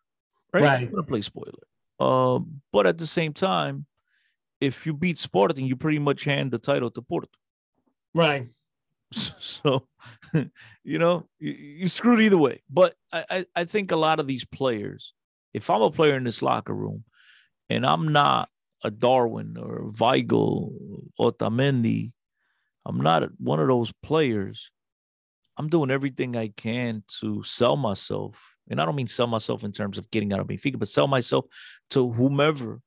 right? 0.54 0.64
Right. 0.64 0.82
You 0.82 0.88
want 0.88 1.06
to 1.08 1.12
play 1.12 1.22
spoiler. 1.22 1.60
Um, 2.00 2.62
but 2.72 2.88
at 2.88 2.98
the 2.98 3.06
same 3.06 3.34
time, 3.34 3.86
if 4.62 4.86
you 4.86 4.94
beat 4.94 5.18
Sporting, 5.18 5.66
you 5.66 5.76
pretty 5.76 6.00
much 6.00 6.24
hand 6.24 6.52
the 6.52 6.60
title 6.60 6.90
to 6.92 7.02
Porto. 7.02 7.28
Right. 8.16 8.48
So, 9.40 9.88
you 10.84 11.00
know, 11.00 11.28
you, 11.40 11.52
you 11.54 11.88
screwed 11.88 12.22
either 12.22 12.38
way. 12.38 12.62
But 12.70 12.94
I, 13.12 13.46
I, 13.56 13.66
think 13.66 13.92
a 13.92 13.96
lot 13.96 14.20
of 14.20 14.28
these 14.28 14.46
players, 14.46 15.14
if 15.54 15.70
I'm 15.70 15.82
a 15.82 15.92
player 15.92 16.16
in 16.16 16.24
this 16.24 16.42
locker 16.42 16.74
room, 16.74 17.04
and 17.70 17.86
I'm 17.86 18.12
not 18.12 18.50
a 18.84 18.92
Darwin 18.92 19.58
or 19.58 19.92
Weigl, 19.92 20.72
Otamendi, 21.20 22.12
I'm 22.86 23.02
not 23.02 23.24
one 23.38 23.60
of 23.60 23.68
those 23.68 23.92
players. 24.04 24.72
I'm 25.58 25.70
doing 25.70 25.92
everything 25.92 26.36
I 26.36 26.50
can 26.50 27.04
to 27.20 27.44
sell 27.44 27.76
myself. 27.76 28.56
And 28.70 28.80
I 28.80 28.86
don't 28.86 28.96
mean 28.96 29.08
sell 29.08 29.28
myself 29.28 29.64
in 29.64 29.72
terms 29.72 29.98
of 29.98 30.10
getting 30.12 30.32
out 30.32 30.40
of 30.40 30.48
Benfica, 30.48 30.80
but 30.80 30.88
sell 30.88 31.08
myself 31.08 31.46
to 31.90 32.12
whomever 32.12 32.80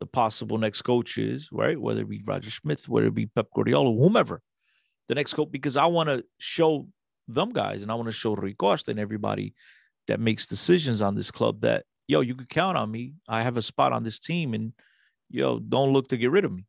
the 0.00 0.06
possible 0.06 0.58
next 0.58 0.82
coach 0.82 1.18
is, 1.18 1.48
right? 1.52 1.80
Whether 1.80 2.02
it 2.02 2.08
be 2.08 2.22
Roger 2.24 2.50
Schmidt, 2.50 2.82
whether 2.88 3.08
it 3.08 3.14
be 3.14 3.26
Pep 3.26 3.48
Guardiola, 3.54 3.94
whomever 3.96 4.40
the 5.08 5.14
next 5.14 5.34
coach, 5.34 5.50
because 5.50 5.76
I 5.76 5.86
want 5.86 6.08
to 6.08 6.24
show 6.38 6.88
them 7.28 7.50
guys 7.50 7.82
and 7.82 7.90
I 7.90 7.94
want 7.94 8.06
to 8.06 8.12
show 8.12 8.34
Rui 8.34 8.54
Costa 8.54 8.90
and 8.90 9.00
everybody 9.00 9.54
that 10.06 10.20
makes 10.20 10.46
decisions 10.46 11.02
on 11.02 11.14
this 11.14 11.30
club 11.30 11.60
that 11.62 11.84
yo, 12.08 12.20
you 12.20 12.34
could 12.34 12.48
count 12.48 12.76
on 12.76 12.90
me. 12.90 13.14
I 13.28 13.42
have 13.42 13.56
a 13.56 13.62
spot 13.62 13.92
on 13.92 14.02
this 14.04 14.18
team, 14.18 14.54
and 14.54 14.72
yo, 15.28 15.58
don't 15.58 15.92
look 15.92 16.08
to 16.08 16.16
get 16.16 16.30
rid 16.30 16.44
of 16.44 16.52
me. 16.52 16.64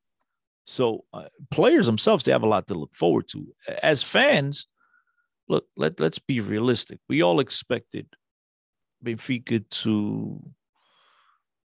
So 0.66 1.06
uh, 1.14 1.28
players 1.52 1.86
themselves, 1.86 2.24
they 2.24 2.32
have 2.32 2.44
a 2.44 2.48
lot 2.48 2.68
to 2.68 2.74
look 2.74 2.96
forward 2.96 3.28
to. 3.30 3.48
As 3.82 4.04
fans, 4.04 4.68
look, 5.48 5.66
let 5.78 6.00
let's 6.00 6.20
be 6.20 6.42
realistic. 6.42 7.00
We 7.08 7.22
all 7.22 7.40
expected 7.40 8.08
Benfica 9.04 9.70
to 9.70 10.44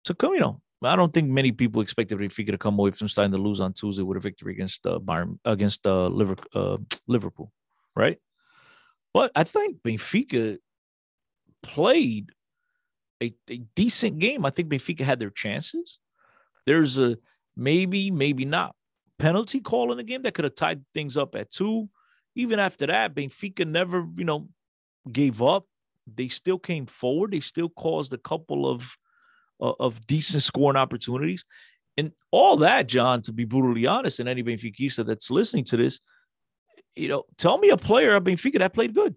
to 0.05 0.15
come. 0.15 0.35
You 0.35 0.41
know, 0.41 0.63
I 0.83 0.97
don't 0.97 1.13
think 1.13 1.29
many 1.29 1.51
people 1.51 1.83
expected 1.83 2.19
Benfica 2.19 2.53
to 2.53 2.59
come 2.59 2.79
away 2.79 2.93
from 2.93 3.09
starting 3.09 3.33
to 3.33 3.39
lose 3.39 3.61
on 3.61 3.73
Tuesday 3.73 4.03
with 4.03 4.17
a 4.17 4.21
victory 4.21 4.53
against 4.53 4.87
uh, 4.87 5.01
Bayern 5.01 5.39
against 5.45 5.87
uh, 5.87 6.07
uh, 6.07 6.77
Liverpool, 7.09 7.53
right? 7.97 8.19
But 9.13 9.33
I 9.35 9.45
think 9.45 9.83
Benfica 9.83 10.59
played 11.63 12.31
a, 13.21 13.35
a 13.49 13.59
decent 13.75 14.19
game. 14.21 14.47
I 14.47 14.51
think 14.51 14.69
Benfica 14.69 15.01
had 15.01 15.19
their 15.19 15.31
chances. 15.31 15.99
There's 16.67 16.99
a 16.99 17.19
maybe, 17.57 18.11
maybe 18.11 18.45
not 18.45 18.77
penalty 19.19 19.61
call 19.61 19.91
in 19.91 19.99
the 19.99 20.05
game 20.05 20.23
that 20.23 20.35
could 20.35 20.45
have 20.45 20.55
tied 20.55 20.85
things 20.95 21.17
up 21.17 21.35
at 21.35 21.51
two. 21.51 21.89
Even 22.37 22.61
after 22.61 22.87
that, 22.87 23.15
Benfica 23.15 23.67
never, 23.67 24.07
you 24.17 24.25
know, 24.25 24.49
gave 25.11 25.43
up. 25.43 25.65
They 26.07 26.29
still 26.29 26.59
came 26.59 26.87
forward. 26.87 27.33
They 27.33 27.41
still 27.41 27.69
caused 27.69 28.13
a 28.13 28.19
couple 28.19 28.67
of 28.67 28.97
of 29.61 30.07
decent 30.07 30.43
scoring 30.43 30.77
opportunities. 30.77 31.45
And 31.97 32.13
all 32.31 32.59
that, 32.59 32.87
John, 32.87 33.23
to 33.23 33.33
be 33.33 33.45
brutally 33.45 33.87
honest, 33.87 34.21
and 34.21 34.29
any 34.29 34.43
Benfica 34.43 35.05
that's 35.05 35.31
listening 35.31 35.65
to 35.65 35.77
this, 35.77 36.01
you 36.95 37.09
know, 37.09 37.25
tell 37.39 37.59
me 37.59 37.71
a 37.71 37.77
player 37.77 38.15
of 38.15 38.25
Benfica 38.25 38.59
that 38.61 38.73
played 38.73 38.95
good. 38.95 39.17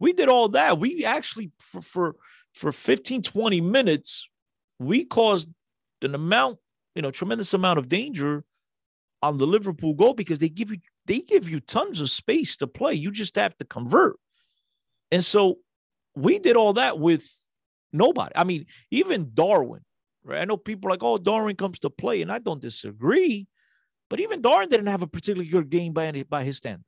We 0.00 0.12
did 0.12 0.28
all 0.28 0.48
that. 0.50 0.78
We 0.78 1.04
actually, 1.04 1.52
for, 1.58 1.80
for 1.80 2.16
for 2.56 2.72
15, 2.72 3.20
20 3.20 3.60
minutes, 3.60 4.28
we 4.78 5.04
caused 5.04 5.50
an 6.02 6.14
amount, 6.14 6.58
you 6.94 7.02
know, 7.02 7.10
tremendous 7.10 7.52
amount 7.52 7.78
of 7.78 7.88
danger 7.88 8.44
on 9.22 9.36
the 9.36 9.46
Liverpool 9.46 9.92
goal 9.92 10.14
because 10.14 10.38
they 10.38 10.48
give 10.48 10.70
you 10.70 10.78
they 11.04 11.20
give 11.20 11.48
you 11.48 11.60
tons 11.60 12.00
of 12.00 12.10
space 12.10 12.56
to 12.56 12.66
play. 12.66 12.94
You 12.94 13.10
just 13.10 13.36
have 13.36 13.56
to 13.58 13.64
convert. 13.64 14.16
And 15.12 15.24
so 15.24 15.58
we 16.14 16.38
did 16.38 16.56
all 16.56 16.72
that 16.74 16.98
with 16.98 17.30
nobody. 17.92 18.32
I 18.34 18.44
mean, 18.44 18.66
even 18.90 19.30
Darwin, 19.34 19.82
right? 20.24 20.40
I 20.40 20.44
know 20.44 20.56
people 20.56 20.90
like, 20.90 21.02
oh, 21.02 21.18
Darwin 21.18 21.56
comes 21.56 21.78
to 21.80 21.90
play, 21.90 22.22
and 22.22 22.30
I 22.30 22.38
don't 22.38 22.60
disagree. 22.60 23.46
But 24.08 24.20
even 24.20 24.40
Darwin 24.40 24.68
didn't 24.68 24.86
have 24.86 25.02
a 25.02 25.06
particularly 25.06 25.48
good 25.50 25.68
game 25.68 25.92
by 25.92 26.06
any, 26.06 26.22
by 26.22 26.44
his 26.44 26.58
standards. 26.58 26.84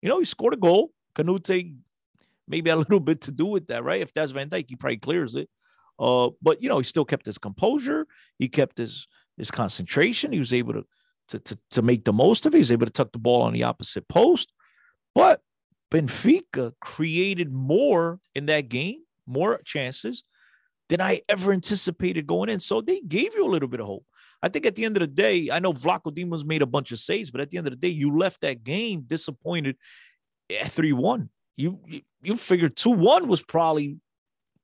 You 0.00 0.08
know, 0.08 0.18
he 0.18 0.24
scored 0.24 0.54
a 0.54 0.58
goal. 0.58 0.92
Konaté 1.14 1.76
maybe 2.48 2.70
a 2.70 2.76
little 2.84 3.00
bit 3.00 3.22
to 3.22 3.32
do 3.32 3.46
with 3.46 3.66
that, 3.68 3.84
right? 3.84 4.00
If 4.00 4.12
that's 4.12 4.32
Van 4.32 4.48
Dijk, 4.48 4.66
he 4.68 4.76
probably 4.76 4.98
clears 4.98 5.34
it. 5.34 5.48
Uh, 5.98 6.30
but 6.42 6.62
you 6.62 6.68
know, 6.68 6.78
he 6.78 6.84
still 6.84 7.04
kept 7.04 7.26
his 7.26 7.38
composure. 7.38 8.06
He 8.38 8.48
kept 8.48 8.78
his 8.78 9.06
his 9.36 9.50
concentration. 9.50 10.32
He 10.32 10.38
was 10.38 10.52
able 10.52 10.74
to 10.74 10.84
to 11.28 11.38
to, 11.38 11.58
to 11.72 11.82
make 11.82 12.04
the 12.04 12.12
most 12.12 12.46
of 12.46 12.54
it. 12.54 12.58
He 12.58 12.60
was 12.60 12.72
able 12.72 12.86
to 12.86 12.92
tuck 12.92 13.12
the 13.12 13.18
ball 13.18 13.42
on 13.42 13.52
the 13.52 13.62
opposite 13.62 14.06
post. 14.08 14.52
But 15.14 15.40
Benfica 15.90 16.72
created 16.80 17.52
more 17.52 18.20
in 18.34 18.46
that 18.46 18.68
game, 18.68 19.00
more 19.26 19.60
chances 19.64 20.24
than 20.88 21.00
I 21.00 21.22
ever 21.28 21.52
anticipated 21.52 22.26
going 22.26 22.48
in. 22.48 22.60
So 22.60 22.80
they 22.80 23.00
gave 23.00 23.34
you 23.34 23.44
a 23.44 23.50
little 23.50 23.68
bit 23.68 23.80
of 23.80 23.86
hope. 23.86 24.04
I 24.42 24.48
think 24.48 24.66
at 24.66 24.74
the 24.74 24.84
end 24.84 24.96
of 24.96 25.00
the 25.00 25.06
day, 25.06 25.50
I 25.50 25.58
know 25.58 25.72
Vlachodimos 25.72 26.44
made 26.44 26.62
a 26.62 26.66
bunch 26.66 26.92
of 26.92 26.98
saves, 26.98 27.30
but 27.30 27.40
at 27.40 27.50
the 27.50 27.58
end 27.58 27.66
of 27.66 27.72
the 27.72 27.78
day, 27.78 27.88
you 27.88 28.16
left 28.16 28.42
that 28.42 28.62
game 28.62 29.02
disappointed 29.06 29.76
at 30.60 30.70
3 30.70 30.92
1. 30.92 31.28
You, 31.56 31.80
you, 31.86 32.02
you 32.22 32.36
figured 32.36 32.76
2 32.76 32.90
1 32.90 33.28
was 33.28 33.42
probably 33.42 33.98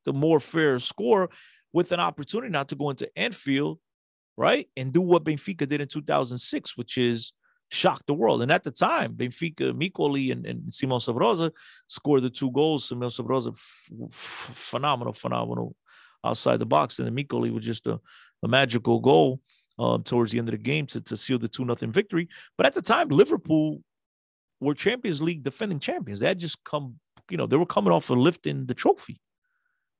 the 0.04 0.12
more 0.12 0.40
fair 0.40 0.78
score 0.78 1.30
with 1.72 1.92
an 1.92 2.00
opportunity 2.00 2.50
not 2.50 2.68
to 2.68 2.74
go 2.74 2.90
into 2.90 3.10
Anfield, 3.16 3.78
right? 4.36 4.68
And 4.76 4.92
do 4.92 5.00
what 5.00 5.24
Benfica 5.24 5.66
did 5.66 5.80
in 5.80 5.88
2006, 5.88 6.76
which 6.76 6.98
is 6.98 7.32
shock 7.72 8.04
the 8.06 8.14
world. 8.14 8.42
And 8.42 8.52
at 8.52 8.62
the 8.62 8.70
time, 8.70 9.14
Benfica, 9.14 9.72
Miccoli, 9.72 10.30
and, 10.30 10.46
and 10.46 10.62
Simão 10.70 11.00
Sabrosa 11.00 11.50
scored 11.86 12.22
the 12.22 12.30
two 12.30 12.50
goals. 12.50 12.88
Simão 12.88 13.10
Sabrosa, 13.10 13.52
f- 13.52 13.90
f- 14.04 14.50
phenomenal, 14.54 15.14
phenomenal 15.14 15.74
outside 16.22 16.58
the 16.58 16.66
box. 16.66 16.98
And 16.98 17.06
then 17.06 17.14
Miccoli 17.14 17.50
was 17.52 17.64
just 17.64 17.86
a, 17.86 17.98
a 18.42 18.48
magical 18.48 19.00
goal 19.00 19.40
um, 19.78 20.02
towards 20.02 20.32
the 20.32 20.38
end 20.38 20.48
of 20.48 20.52
the 20.52 20.58
game 20.58 20.86
to, 20.88 21.00
to 21.00 21.16
seal 21.16 21.38
the 21.38 21.48
2 21.48 21.64
nothing 21.64 21.90
victory. 21.90 22.28
But 22.58 22.66
at 22.66 22.74
the 22.74 22.82
time, 22.82 23.08
Liverpool 23.08 23.82
were 24.60 24.74
Champions 24.74 25.22
League 25.22 25.42
defending 25.42 25.80
champions. 25.80 26.20
They 26.20 26.28
had 26.28 26.38
just 26.38 26.62
come, 26.64 26.96
you 27.30 27.38
know, 27.38 27.46
they 27.46 27.56
were 27.56 27.66
coming 27.66 27.92
off 27.92 28.10
of 28.10 28.18
lifting 28.18 28.66
the 28.66 28.74
trophy. 28.74 29.18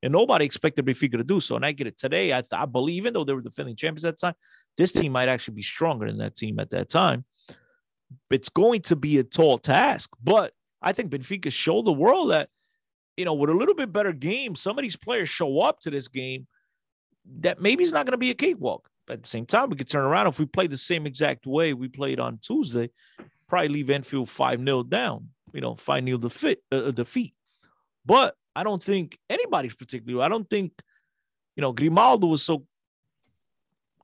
And 0.02 0.12
nobody 0.12 0.44
expected 0.44 0.84
Benfica 0.84 1.12
to 1.12 1.24
do 1.24 1.40
so. 1.40 1.56
And 1.56 1.64
I 1.64 1.72
get 1.72 1.86
it 1.86 1.96
today. 1.96 2.32
I, 2.32 2.42
I 2.52 2.66
believe, 2.66 2.96
even 2.96 3.14
though 3.14 3.24
they 3.24 3.32
were 3.32 3.40
defending 3.40 3.76
champions 3.76 4.04
at 4.04 4.18
that 4.18 4.26
time, 4.26 4.34
this 4.76 4.92
team 4.92 5.12
might 5.12 5.28
actually 5.28 5.54
be 5.54 5.62
stronger 5.62 6.06
than 6.08 6.18
that 6.18 6.36
team 6.36 6.58
at 6.58 6.70
that 6.70 6.90
time. 6.90 7.24
It's 8.30 8.48
going 8.48 8.82
to 8.82 8.96
be 8.96 9.18
a 9.18 9.24
tall 9.24 9.58
task, 9.58 10.10
but 10.22 10.52
I 10.80 10.92
think 10.92 11.10
Benfica 11.10 11.52
showed 11.52 11.84
the 11.84 11.92
world 11.92 12.30
that, 12.30 12.48
you 13.16 13.24
know, 13.24 13.34
with 13.34 13.50
a 13.50 13.54
little 13.54 13.74
bit 13.74 13.92
better 13.92 14.12
game, 14.12 14.54
some 14.54 14.78
of 14.78 14.82
these 14.82 14.96
players 14.96 15.28
show 15.28 15.60
up 15.60 15.80
to 15.80 15.90
this 15.90 16.08
game 16.08 16.46
that 17.40 17.60
maybe 17.60 17.84
it's 17.84 17.92
not 17.92 18.06
going 18.06 18.12
to 18.12 18.18
be 18.18 18.30
a 18.30 18.34
cakewalk. 18.34 18.88
But 19.06 19.14
at 19.14 19.22
the 19.22 19.28
same 19.28 19.46
time, 19.46 19.70
we 19.70 19.76
could 19.76 19.88
turn 19.88 20.04
around 20.04 20.28
if 20.28 20.38
we 20.38 20.46
play 20.46 20.66
the 20.66 20.76
same 20.76 21.06
exact 21.06 21.46
way 21.46 21.74
we 21.74 21.88
played 21.88 22.20
on 22.20 22.38
Tuesday, 22.38 22.90
probably 23.48 23.68
leave 23.68 23.90
Anfield 23.90 24.28
5 24.28 24.64
0 24.64 24.82
down, 24.84 25.28
you 25.52 25.60
know, 25.60 25.74
5 25.74 26.04
0 26.04 26.18
defeat, 26.18 26.58
uh, 26.70 26.90
defeat. 26.90 27.34
But 28.04 28.34
I 28.54 28.62
don't 28.62 28.82
think 28.82 29.18
anybody's 29.28 29.74
particularly, 29.74 30.24
I 30.24 30.28
don't 30.28 30.48
think, 30.48 30.72
you 31.56 31.60
know, 31.62 31.72
Grimaldo 31.72 32.28
was 32.28 32.42
so 32.42 32.64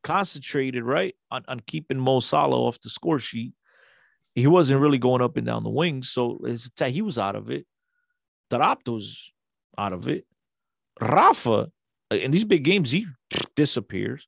concentrated, 0.02 0.84
right, 0.84 1.14
on, 1.30 1.44
on 1.48 1.60
keeping 1.60 1.98
Mo 1.98 2.20
Salah 2.20 2.60
off 2.60 2.80
the 2.80 2.90
score 2.90 3.18
sheet. 3.18 3.52
He 4.38 4.46
wasn't 4.46 4.80
really 4.80 4.98
going 4.98 5.22
up 5.22 5.36
and 5.36 5.46
down 5.46 5.64
the 5.64 5.70
wings. 5.70 6.10
So 6.10 6.40
he 6.86 7.02
was 7.02 7.18
out 7.18 7.36
of 7.36 7.50
it. 7.50 7.66
Taarabt 8.50 8.88
was 8.88 9.32
out 9.76 9.92
of 9.92 10.08
it. 10.08 10.24
Rafa, 11.00 11.70
uh, 12.10 12.14
in 12.14 12.30
these 12.30 12.44
big 12.44 12.64
games, 12.64 12.90
he 12.90 13.06
disappears. 13.54 14.26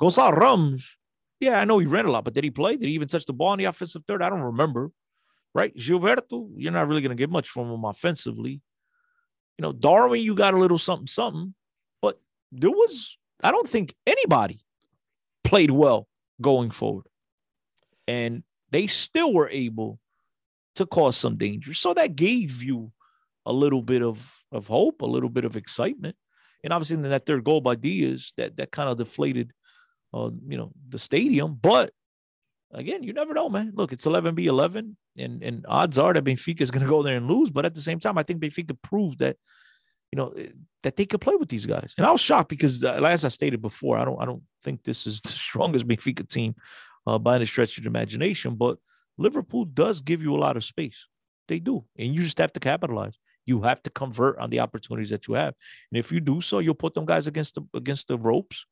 Gonçalo 0.00 0.36
Ramos, 0.36 0.96
yeah, 1.40 1.60
I 1.60 1.64
know 1.64 1.78
he 1.78 1.86
ran 1.86 2.06
a 2.06 2.10
lot, 2.10 2.24
but 2.24 2.34
did 2.34 2.44
he 2.44 2.50
play? 2.50 2.76
Did 2.76 2.88
he 2.88 2.94
even 2.94 3.08
touch 3.08 3.24
the 3.24 3.32
ball 3.32 3.52
in 3.54 3.58
the 3.58 3.64
offensive 3.64 4.02
third? 4.06 4.22
I 4.22 4.30
don't 4.30 4.40
remember. 4.40 4.90
Right? 5.54 5.74
Gilberto, 5.76 6.50
you're 6.56 6.72
not 6.72 6.88
really 6.88 7.02
going 7.02 7.16
to 7.16 7.22
get 7.22 7.30
much 7.30 7.48
from 7.48 7.70
him 7.70 7.84
offensively. 7.84 8.62
You 9.58 9.62
know, 9.62 9.72
Darwin, 9.72 10.22
you 10.22 10.34
got 10.34 10.54
a 10.54 10.58
little 10.58 10.78
something, 10.78 11.06
something, 11.06 11.54
but 12.00 12.18
there 12.50 12.70
was, 12.70 13.18
I 13.42 13.50
don't 13.50 13.68
think 13.68 13.94
anybody 14.06 14.64
played 15.44 15.70
well 15.70 16.08
going 16.40 16.70
forward. 16.70 17.06
And 18.08 18.42
they 18.72 18.86
still 18.86 19.32
were 19.32 19.50
able 19.50 20.00
to 20.76 20.86
cause 20.86 21.16
some 21.16 21.36
danger. 21.36 21.74
So 21.74 21.94
that 21.94 22.16
gave 22.16 22.62
you 22.62 22.90
a 23.44 23.52
little 23.52 23.82
bit 23.82 24.02
of, 24.02 24.34
of 24.50 24.66
hope, 24.66 25.02
a 25.02 25.06
little 25.06 25.28
bit 25.28 25.44
of 25.44 25.56
excitement. 25.56 26.16
And 26.64 26.72
obviously, 26.72 26.96
in 26.96 27.02
that 27.02 27.26
third 27.26 27.44
goal 27.44 27.60
by 27.60 27.74
Diaz, 27.74 28.32
that 28.36 28.56
that 28.56 28.70
kind 28.70 28.88
of 28.88 28.96
deflated, 28.96 29.52
uh, 30.14 30.30
you 30.48 30.56
know, 30.56 30.72
the 30.88 30.98
stadium. 30.98 31.58
But 31.60 31.92
again, 32.72 33.02
you 33.02 33.12
never 33.12 33.34
know, 33.34 33.48
man. 33.48 33.72
Look, 33.74 33.92
it's 33.92 34.06
11 34.06 34.36
b 34.36 34.46
11, 34.46 34.96
and 35.18 35.42
and 35.42 35.66
odds 35.68 35.98
are 35.98 36.12
that 36.14 36.24
Benfica 36.24 36.60
is 36.60 36.70
going 36.70 36.84
to 36.84 36.88
go 36.88 37.02
there 37.02 37.16
and 37.16 37.26
lose. 37.26 37.50
But 37.50 37.66
at 37.66 37.74
the 37.74 37.80
same 37.80 37.98
time, 37.98 38.16
I 38.16 38.22
think 38.22 38.40
Benfica 38.40 38.76
proved 38.80 39.18
that, 39.18 39.36
you 40.12 40.16
know, 40.16 40.28
eh, 40.30 40.52
that 40.84 40.94
they 40.94 41.04
could 41.04 41.20
play 41.20 41.34
with 41.34 41.48
these 41.48 41.66
guys. 41.66 41.94
And 41.98 42.06
I 42.06 42.12
was 42.12 42.20
shocked 42.20 42.48
because, 42.48 42.84
uh, 42.84 42.92
as 42.92 43.24
I 43.24 43.28
stated 43.28 43.60
before, 43.60 43.98
I 43.98 44.04
don't 44.04 44.22
I 44.22 44.24
don't 44.24 44.44
think 44.62 44.84
this 44.84 45.04
is 45.08 45.20
the 45.24 45.30
strongest 45.30 45.88
Benfica 45.88 46.26
team 46.28 46.54
uh, 47.06 47.18
by 47.18 47.36
any 47.36 47.46
stretch 47.46 47.78
of 47.78 47.84
the 47.84 47.90
imagination. 47.90 48.54
But 48.54 48.78
Liverpool 49.18 49.64
does 49.64 50.00
give 50.00 50.22
you 50.22 50.34
a 50.34 50.38
lot 50.38 50.56
of 50.56 50.64
space. 50.64 51.06
They 51.48 51.58
do, 51.58 51.84
and 51.98 52.14
you 52.14 52.22
just 52.22 52.38
have 52.38 52.52
to 52.54 52.60
capitalize. 52.60 53.18
You 53.44 53.62
have 53.62 53.82
to 53.82 53.90
convert 53.90 54.38
on 54.38 54.50
the 54.50 54.60
opportunities 54.60 55.10
that 55.10 55.26
you 55.26 55.34
have, 55.34 55.54
and 55.90 55.98
if 55.98 56.12
you 56.12 56.20
do 56.20 56.40
so, 56.40 56.60
you'll 56.60 56.74
put 56.74 56.94
them 56.94 57.04
guys 57.04 57.26
against 57.26 57.56
the 57.56 57.62
against 57.74 58.08
the 58.08 58.16
ropes. 58.16 58.64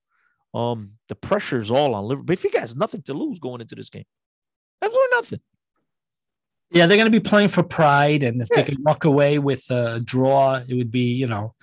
Um, 0.55 0.93
the 1.09 1.15
pressure 1.15 1.59
is 1.59 1.71
all 1.71 1.95
on 1.95 2.05
Liverpool. 2.05 2.35
Benfica 2.35 2.59
has 2.59 2.77
nothing 2.77 3.03
to 3.03 3.15
lose 3.15 3.39
going 3.39 3.61
into 3.61 3.75
this 3.75 3.91
game. 3.91 4.05
Absolutely 4.83 5.17
nothing. 5.17 5.41
Yeah, 6.73 6.87
they're 6.87 6.97
going 6.97 7.11
to 7.11 7.21
be 7.21 7.21
playing 7.21 7.49
for 7.49 7.65
pride, 7.65 8.23
and 8.23 8.41
if 8.41 8.49
yeah. 8.51 8.63
they 8.63 8.73
can 8.73 8.83
walk 8.83 9.05
away 9.05 9.39
with 9.41 9.69
a 9.71 10.01
draw, 10.01 10.61
it 10.67 10.75
would 10.75 10.91
be 10.91 11.13
you 11.13 11.27
know, 11.27 11.55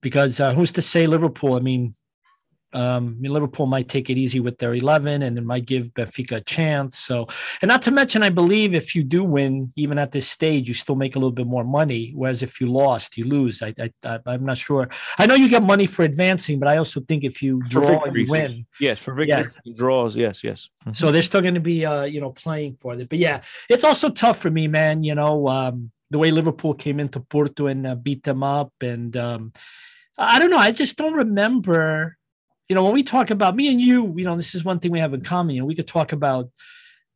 because 0.00 0.40
uh, 0.40 0.54
who's 0.54 0.72
to 0.72 0.82
say 0.82 1.08
Liverpool? 1.08 1.54
I 1.54 1.60
mean, 1.60 1.96
um, 2.74 3.14
I 3.18 3.22
mean, 3.22 3.32
Liverpool 3.32 3.66
might 3.66 3.88
take 3.88 4.10
it 4.10 4.18
easy 4.18 4.40
with 4.40 4.58
their 4.58 4.74
11 4.74 5.22
and 5.22 5.38
it 5.38 5.44
might 5.44 5.64
give 5.64 5.94
Benfica 5.94 6.36
a 6.36 6.40
chance. 6.40 6.98
So, 6.98 7.28
and 7.62 7.68
not 7.68 7.82
to 7.82 7.92
mention, 7.92 8.22
I 8.22 8.30
believe 8.30 8.74
if 8.74 8.94
you 8.94 9.04
do 9.04 9.22
win, 9.22 9.72
even 9.76 9.96
at 9.98 10.10
this 10.10 10.28
stage, 10.28 10.66
you 10.66 10.74
still 10.74 10.96
make 10.96 11.14
a 11.14 11.18
little 11.18 11.32
bit 11.32 11.46
more 11.46 11.62
money. 11.62 12.12
Whereas 12.14 12.42
if 12.42 12.60
you 12.60 12.66
lost, 12.66 13.16
you 13.16 13.26
lose. 13.26 13.62
I, 13.62 13.74
I, 14.04 14.20
am 14.26 14.44
not 14.44 14.58
sure. 14.58 14.88
I 15.18 15.26
know 15.26 15.34
you 15.34 15.48
get 15.48 15.62
money 15.62 15.86
for 15.86 16.04
advancing, 16.04 16.58
but 16.58 16.68
I 16.68 16.78
also 16.78 17.00
think 17.00 17.22
if 17.22 17.42
you 17.42 17.62
draw 17.68 18.02
and 18.02 18.16
you 18.16 18.26
win. 18.28 18.66
Yes, 18.80 18.98
for 18.98 19.14
victory 19.14 19.46
yes. 19.64 19.76
draws. 19.76 20.16
Yes, 20.16 20.42
yes. 20.42 20.68
Mm-hmm. 20.82 20.94
So 20.94 21.12
they're 21.12 21.22
still 21.22 21.42
going 21.42 21.54
to 21.54 21.60
be, 21.60 21.86
uh, 21.86 22.04
you 22.04 22.20
know, 22.20 22.30
playing 22.30 22.76
for 22.76 22.94
it. 22.94 23.08
But 23.08 23.18
yeah, 23.18 23.42
it's 23.70 23.84
also 23.84 24.10
tough 24.10 24.38
for 24.38 24.50
me, 24.50 24.66
man. 24.66 25.04
You 25.04 25.14
know, 25.14 25.46
um, 25.46 25.92
the 26.10 26.18
way 26.18 26.32
Liverpool 26.32 26.74
came 26.74 26.98
into 26.98 27.20
Porto 27.20 27.68
and 27.68 27.86
uh, 27.86 27.94
beat 27.94 28.24
them 28.24 28.42
up. 28.42 28.72
And 28.80 29.16
um, 29.16 29.52
I 30.18 30.40
don't 30.40 30.50
know. 30.50 30.58
I 30.58 30.72
just 30.72 30.96
don't 30.96 31.14
remember 31.14 32.16
you 32.68 32.74
know, 32.74 32.82
when 32.82 32.92
we 32.92 33.02
talk 33.02 33.30
about 33.30 33.54
me 33.54 33.68
and 33.70 33.80
you, 33.80 34.14
you 34.16 34.24
know, 34.24 34.36
this 34.36 34.54
is 34.54 34.64
one 34.64 34.78
thing 34.78 34.90
we 34.90 34.98
have 34.98 35.14
in 35.14 35.20
common. 35.20 35.54
You 35.54 35.62
know, 35.62 35.66
we 35.66 35.74
could 35.74 35.86
talk 35.86 36.12
about, 36.12 36.48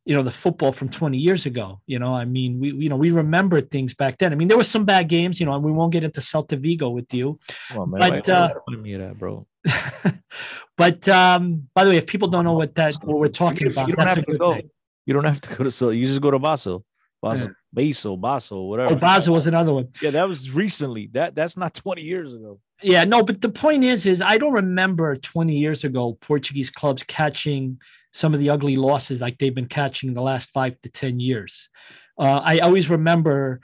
you 0.05 0.15
know, 0.15 0.23
the 0.23 0.31
football 0.31 0.71
from 0.71 0.89
20 0.89 1.17
years 1.17 1.45
ago. 1.45 1.81
You 1.87 1.99
know, 1.99 2.13
I 2.13 2.25
mean, 2.25 2.59
we, 2.59 2.71
you 2.71 2.89
know, 2.89 2.95
we 2.95 3.11
remember 3.11 3.59
things 3.61 3.93
back 3.93 4.17
then. 4.17 4.31
I 4.31 4.35
mean, 4.35 4.47
there 4.47 4.57
were 4.57 4.63
some 4.63 4.85
bad 4.85 5.09
games, 5.09 5.39
you 5.39 5.45
know, 5.45 5.53
and 5.55 5.63
we 5.63 5.71
won't 5.71 5.91
get 5.91 6.03
into 6.03 6.19
Celta 6.19 6.59
Vigo 6.59 6.89
with 6.89 7.13
you. 7.13 7.39
Well, 7.75 7.87
man, 7.87 7.99
but, 7.99 8.29
uh, 8.29 8.53
me 8.69 8.95
that, 8.95 9.17
bro. 9.17 9.47
but 10.77 11.07
um, 11.09 11.67
by 11.73 11.83
the 11.83 11.89
way, 11.91 11.97
if 11.97 12.05
people 12.05 12.27
don't 12.27 12.45
know 12.45 12.53
what 12.53 12.75
that 12.75 12.95
what 13.03 13.19
we're 13.19 13.27
talking 13.27 13.67
about, 13.71 13.87
you 13.87 13.95
don't 13.95 14.07
have 14.07 14.25
to 14.25 14.37
go. 14.37 14.53
Thing. 14.53 14.69
You 15.05 15.13
don't 15.15 15.25
have 15.25 15.41
to 15.41 15.49
go 15.49 15.63
to 15.63 15.69
Celta. 15.69 15.97
You 15.97 16.05
just 16.05 16.21
go 16.21 16.31
to 16.31 16.39
Basel. 16.39 16.85
Basel, 17.21 17.51
yeah. 17.73 17.83
Basel, 17.83 18.17
Basel, 18.17 18.69
whatever. 18.69 18.93
Oh, 18.93 18.95
Basel 18.95 19.33
was 19.33 19.47
another 19.47 19.73
one. 19.73 19.89
Yeah, 20.01 20.11
that 20.11 20.27
was 20.27 20.51
recently. 20.51 21.09
That 21.13 21.35
that's 21.35 21.57
not 21.57 21.73
20 21.73 22.01
years 22.01 22.33
ago. 22.33 22.59
Yeah, 22.81 23.03
no, 23.03 23.23
but 23.23 23.41
the 23.41 23.49
point 23.49 23.83
is, 23.83 24.05
is 24.05 24.21
I 24.21 24.37
don't 24.37 24.53
remember 24.53 25.15
20 25.15 25.55
years 25.55 25.83
ago 25.83 26.17
Portuguese 26.21 26.69
clubs 26.69 27.03
catching 27.03 27.79
some 28.11 28.33
of 28.33 28.39
the 28.39 28.49
ugly 28.49 28.75
losses 28.75 29.21
like 29.21 29.37
they've 29.37 29.53
been 29.53 29.67
catching 29.67 30.13
the 30.13 30.21
last 30.21 30.49
five 30.49 30.79
to 30.81 30.89
10 30.89 31.19
years. 31.19 31.69
Uh, 32.17 32.41
I 32.43 32.59
always 32.59 32.89
remember, 32.89 33.59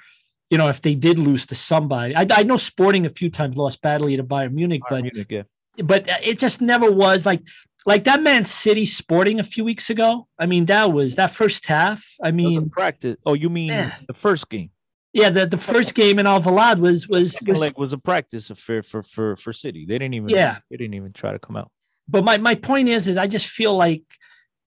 you 0.50 0.58
know, 0.58 0.68
if 0.68 0.82
they 0.82 0.96
did 0.96 1.18
lose 1.18 1.46
to 1.48 1.56
somebody, 1.56 2.16
I, 2.16 2.28
I 2.30 2.44
know 2.44 2.58
Sporting 2.58 3.06
a 3.06 3.10
few 3.10 3.30
times 3.30 3.58
lost 3.58 3.82
badly 3.82 4.18
to 4.18 4.24
Bayern 4.24 4.54
Munich, 4.54 4.82
Bayern 4.84 4.90
but 4.90 5.02
Munich, 5.04 5.28
yeah. 5.30 5.84
but 5.84 6.08
it 6.24 6.38
just 6.38 6.62
never 6.62 6.92
was 6.92 7.26
like 7.26 7.42
like 7.86 8.06
that 8.06 8.22
Man 8.22 8.46
City 8.46 8.86
Sporting 8.86 9.40
a 9.40 9.44
few 9.44 9.64
weeks 9.64 9.90
ago. 9.90 10.28
I 10.40 10.46
mean, 10.46 10.66
that 10.66 10.92
was 10.92 11.16
that 11.16 11.32
first 11.32 11.66
half. 11.68 12.06
I 12.24 12.32
mean, 12.32 12.70
practice. 12.70 13.18
Oh, 13.26 13.34
you 13.34 13.50
mean 13.50 13.70
man. 13.70 13.94
the 14.08 14.14
first 14.14 14.50
game? 14.50 14.72
Yeah, 15.14 15.30
the, 15.30 15.46
the 15.46 15.58
first 15.58 15.96
game 15.96 16.20
in 16.20 16.26
Alvalade 16.26 16.80
was 16.80 17.08
was 17.08 17.38
was, 17.48 17.60
like 17.60 17.78
was 17.78 17.94
a 17.94 17.98
practice 17.98 18.50
affair 18.50 18.84
for 18.84 19.02
for 19.02 19.36
for 19.36 19.54
City. 19.54 19.86
They 19.86 19.98
didn't 19.98 20.16
even 20.16 20.30
yeah 20.30 20.58
they 20.70 20.78
didn't 20.78 20.96
even 20.96 21.14
try 21.14 21.32
to 21.32 21.40
come 21.40 21.56
out. 21.56 21.72
But 22.08 22.24
my 22.24 22.38
my 22.38 22.56
point 22.56 22.90
is 22.90 23.08
is 23.08 23.18
I 23.18 23.28
just 23.28 23.48
feel 23.48 23.76
like 23.76 24.04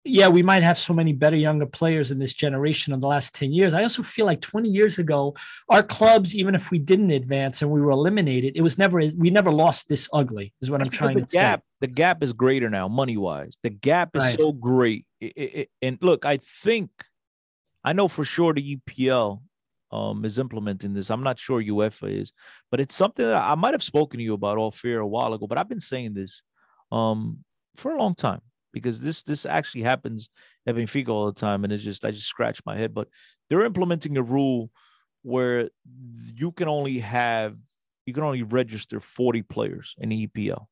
yeah 0.06 0.28
we 0.28 0.42
might 0.42 0.62
have 0.62 0.78
so 0.78 0.94
many 0.94 1.12
better 1.12 1.36
younger 1.36 1.66
players 1.66 2.10
in 2.10 2.18
this 2.18 2.32
generation 2.32 2.92
in 2.94 3.00
the 3.00 3.06
last 3.06 3.34
10 3.34 3.52
years 3.52 3.74
i 3.74 3.82
also 3.82 4.02
feel 4.02 4.24
like 4.24 4.40
20 4.40 4.68
years 4.68 4.98
ago 4.98 5.34
our 5.68 5.82
clubs 5.82 6.34
even 6.34 6.54
if 6.54 6.70
we 6.70 6.78
didn't 6.78 7.10
advance 7.10 7.60
and 7.60 7.70
we 7.70 7.80
were 7.80 7.90
eliminated 7.90 8.52
it 8.56 8.62
was 8.62 8.78
never 8.78 9.02
we 9.16 9.30
never 9.30 9.50
lost 9.50 9.88
this 9.88 10.08
ugly 10.12 10.54
is 10.60 10.70
what 10.70 10.80
i'm 10.80 10.90
trying 10.90 11.14
to 11.14 11.22
gap 11.22 11.60
say. 11.60 11.64
The 11.80 11.86
gap 11.86 12.22
is 12.22 12.32
greater 12.32 12.70
now 12.70 12.88
money 12.88 13.16
wise 13.16 13.56
the 13.62 13.70
gap 13.70 14.14
is 14.16 14.22
right. 14.22 14.38
so 14.38 14.52
great 14.52 15.04
it, 15.20 15.32
it, 15.36 15.70
and 15.82 15.98
look 16.00 16.24
i 16.24 16.36
think 16.36 16.90
i 17.84 17.92
know 17.92 18.08
for 18.08 18.24
sure 18.24 18.52
the 18.52 18.76
epl 18.76 19.40
um, 19.92 20.24
is 20.24 20.38
implementing 20.38 20.92
this. 20.94 21.10
I'm 21.10 21.22
not 21.22 21.38
sure 21.38 21.62
UEFA 21.62 22.20
is, 22.20 22.32
but 22.70 22.80
it's 22.80 22.94
something 22.94 23.24
that 23.24 23.36
I 23.36 23.54
might 23.54 23.74
have 23.74 23.82
spoken 23.82 24.18
to 24.18 24.24
you 24.24 24.34
about 24.34 24.58
all 24.58 24.70
fair 24.70 25.00
a 25.00 25.06
while 25.06 25.32
ago. 25.32 25.46
But 25.46 25.58
I've 25.58 25.68
been 25.68 25.80
saying 25.80 26.14
this 26.14 26.42
um, 26.92 27.38
for 27.76 27.92
a 27.92 27.98
long 27.98 28.14
time 28.14 28.40
because 28.72 29.00
this 29.00 29.22
this 29.22 29.46
actually 29.46 29.82
happens 29.82 30.28
at 30.66 30.74
Benfica 30.74 31.08
all 31.08 31.26
the 31.26 31.40
time, 31.40 31.64
and 31.64 31.72
it's 31.72 31.84
just 31.84 32.04
I 32.04 32.10
just 32.10 32.26
scratch 32.26 32.60
my 32.66 32.76
head. 32.76 32.94
But 32.94 33.08
they're 33.48 33.64
implementing 33.64 34.16
a 34.16 34.22
rule 34.22 34.70
where 35.22 35.70
you 36.34 36.52
can 36.52 36.68
only 36.68 36.98
have 36.98 37.56
you 38.06 38.12
can 38.12 38.22
only 38.22 38.42
register 38.42 39.00
40 39.00 39.42
players 39.42 39.94
in 39.98 40.10
the 40.10 40.26
EPL. 40.26 40.66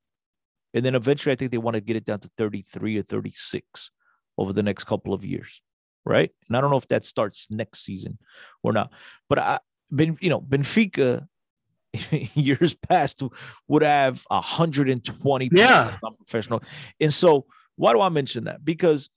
And 0.74 0.84
then 0.84 0.94
eventually 0.94 1.32
I 1.32 1.36
think 1.36 1.50
they 1.50 1.58
want 1.58 1.76
to 1.76 1.80
get 1.80 1.96
it 1.96 2.04
down 2.04 2.20
to 2.20 2.30
33 2.36 2.98
or 2.98 3.02
36 3.02 3.90
over 4.36 4.52
the 4.52 4.62
next 4.62 4.84
couple 4.84 5.14
of 5.14 5.24
years. 5.24 5.62
Right. 6.04 6.30
And 6.48 6.56
I 6.56 6.60
don't 6.60 6.70
know 6.70 6.76
if 6.76 6.88
that 6.88 7.06
starts 7.06 7.46
next 7.50 7.84
season 7.84 8.18
or 8.62 8.72
not. 8.72 8.92
But 9.28 9.38
I 9.38 9.58
been, 9.94 10.18
you 10.20 10.28
know, 10.28 10.40
Benfica 10.40 11.26
years 12.34 12.74
past 12.74 13.22
would 13.68 13.82
have 13.82 14.24
120 14.28 15.50
yeah 15.52 15.96
professional. 16.18 16.62
And 17.00 17.14
so 17.14 17.46
why 17.76 17.92
do 17.92 18.00
I 18.00 18.08
mention 18.08 18.44
that? 18.44 18.64
Because 18.64 19.08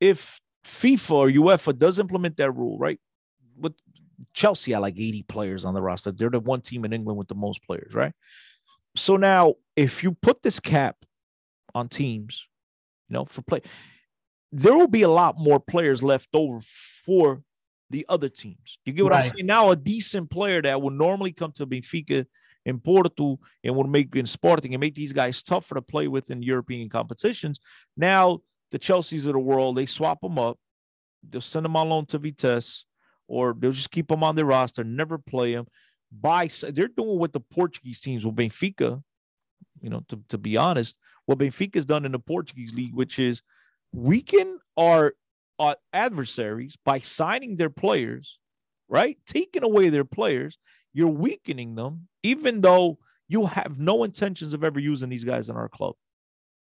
if 0.00 0.40
FIFA 0.64 1.10
or 1.12 1.28
UEFA 1.28 1.76
does 1.76 1.98
implement 1.98 2.36
that 2.36 2.52
rule, 2.52 2.78
right? 2.78 3.00
With 3.58 3.74
Chelsea 4.34 4.72
had 4.72 4.78
like 4.78 4.94
80 4.96 5.24
players 5.24 5.64
on 5.64 5.74
the 5.74 5.82
roster. 5.82 6.12
They're 6.12 6.30
the 6.30 6.40
one 6.40 6.60
team 6.60 6.84
in 6.84 6.92
England 6.92 7.18
with 7.18 7.28
the 7.28 7.34
most 7.34 7.64
players, 7.64 7.94
right? 7.94 8.12
So 8.96 9.16
now, 9.16 9.54
if 9.76 10.02
you 10.02 10.12
put 10.12 10.42
this 10.42 10.60
cap 10.60 10.96
on 11.74 11.88
teams, 11.88 12.46
you 13.08 13.14
know, 13.14 13.24
for 13.24 13.42
play, 13.42 13.62
there 14.50 14.76
will 14.76 14.88
be 14.88 15.02
a 15.02 15.08
lot 15.08 15.38
more 15.38 15.58
players 15.58 16.02
left 16.02 16.28
over 16.34 16.60
for 16.60 17.42
the 17.90 18.04
other 18.08 18.28
teams. 18.28 18.78
You 18.84 18.92
get 18.92 19.04
what 19.04 19.12
right. 19.12 19.26
I'm 19.26 19.32
saying? 19.34 19.46
Now, 19.46 19.70
a 19.70 19.76
decent 19.76 20.30
player 20.30 20.60
that 20.62 20.80
would 20.80 20.94
normally 20.94 21.32
come 21.32 21.52
to 21.52 21.66
Benfica 21.66 22.26
in 22.64 22.80
Porto 22.80 23.38
and 23.64 23.76
would 23.76 23.88
make 23.88 24.14
in 24.14 24.26
Sporting 24.26 24.74
and 24.74 24.80
make 24.80 24.94
these 24.94 25.12
guys 25.12 25.42
tougher 25.42 25.74
to 25.74 25.82
play 25.82 26.08
with 26.08 26.30
in 26.30 26.42
European 26.42 26.88
competitions. 26.88 27.60
Now, 27.96 28.40
the 28.70 28.78
Chelseas 28.78 29.26
of 29.26 29.32
the 29.32 29.38
world, 29.38 29.76
they 29.76 29.86
swap 29.86 30.20
them 30.20 30.38
up. 30.38 30.58
They'll 31.28 31.40
send 31.40 31.64
them 31.64 31.76
on 31.76 31.88
loan 31.88 32.06
to 32.06 32.18
Vitesse 32.18 32.84
or 33.28 33.54
they'll 33.58 33.72
just 33.72 33.90
keep 33.90 34.08
them 34.08 34.24
on 34.24 34.36
their 34.36 34.44
roster, 34.44 34.84
never 34.84 35.18
play 35.18 35.54
them. 35.54 35.66
By 36.20 36.48
they're 36.70 36.88
doing 36.88 37.18
what 37.18 37.32
the 37.32 37.40
Portuguese 37.40 38.00
teams 38.00 38.26
with 38.26 38.36
Benfica, 38.36 39.02
you 39.80 39.90
know, 39.90 40.04
to, 40.08 40.20
to 40.28 40.38
be 40.38 40.56
honest, 40.56 40.98
what 41.26 41.38
Benfica's 41.38 41.86
done 41.86 42.04
in 42.04 42.12
the 42.12 42.18
Portuguese 42.18 42.74
league, 42.74 42.94
which 42.94 43.18
is 43.18 43.42
weaken 43.92 44.58
our, 44.76 45.14
our 45.58 45.76
adversaries 45.92 46.76
by 46.84 46.98
signing 46.98 47.56
their 47.56 47.70
players, 47.70 48.38
right? 48.88 49.18
Taking 49.26 49.64
away 49.64 49.88
their 49.88 50.04
players, 50.04 50.58
you're 50.92 51.08
weakening 51.08 51.74
them, 51.74 52.08
even 52.22 52.60
though 52.60 52.98
you 53.28 53.46
have 53.46 53.78
no 53.78 54.04
intentions 54.04 54.52
of 54.52 54.64
ever 54.64 54.78
using 54.78 55.08
these 55.08 55.24
guys 55.24 55.48
in 55.48 55.56
our 55.56 55.68
club. 55.68 55.94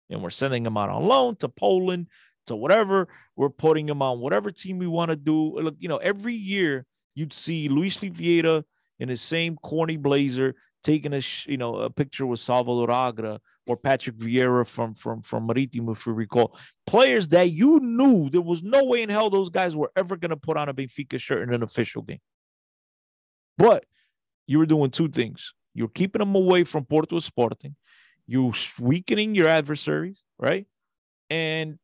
And 0.10 0.22
we're 0.22 0.30
sending 0.30 0.64
them 0.64 0.78
out 0.78 0.90
on 0.90 1.04
loan 1.04 1.36
to 1.38 1.50
Poland, 1.50 2.08
to 2.48 2.56
whatever. 2.56 3.08
We're 3.36 3.50
putting 3.50 3.86
them 3.86 4.02
on 4.02 4.20
whatever 4.20 4.52
team 4.52 4.78
we 4.78 4.88
want 4.88 5.10
to 5.10 5.16
do. 5.16 5.60
Look, 5.60 5.76
you 5.80 5.90
know, 5.90 5.98
every 5.98 6.36
year 6.36 6.86
you'd 7.16 7.34
see 7.34 7.68
Luis 7.68 7.98
Vieira 7.98 8.64
in 9.00 9.10
the 9.10 9.18
same 9.18 9.58
corny 9.58 9.98
blazer 9.98 10.56
taking 10.84 11.14
a 11.14 11.22
you 11.48 11.58
know 11.58 11.76
a 11.76 11.90
picture 11.90 12.26
with 12.26 12.40
Salvador 12.40 12.92
Agra 12.92 13.40
or 13.66 13.78
Patrick 13.78 14.18
Vieira 14.18 14.68
from 14.68 14.94
from 14.94 15.22
from 15.22 15.48
Maritimo, 15.48 15.94
if 15.94 16.06
you 16.06 16.14
recall, 16.14 16.58
players 16.86 17.30
that 17.30 17.52
you 17.52 17.80
knew 17.80 18.30
there 18.30 18.42
was 18.42 18.62
no 18.62 18.84
way 18.84 19.02
in 19.02 19.10
hell 19.10 19.30
those 19.30 19.50
guys 19.50 19.76
were 19.76 19.92
ever 19.96 20.18
going 20.18 20.32
to 20.32 20.38
put 20.38 20.58
on 20.58 20.70
a 20.70 20.74
Benfica 20.74 21.20
shirt 21.20 21.48
in 21.48 21.54
an 21.54 21.64
official 21.64 22.02
game. 22.02 22.20
But 23.58 23.86
you 24.46 24.60
were 24.60 24.66
doing 24.66 24.92
two 24.92 25.10
things: 25.10 25.54
you're 25.74 25.88
keeping 25.88 26.20
them 26.20 26.36
away 26.36 26.64
from 26.66 26.86
Porto 26.86 27.20
Sporting, 27.20 27.76
you 28.28 28.54
weakening 28.80 29.36
your 29.36 29.48
adversaries, 29.48 30.22
right? 30.38 30.68
And 31.30 31.80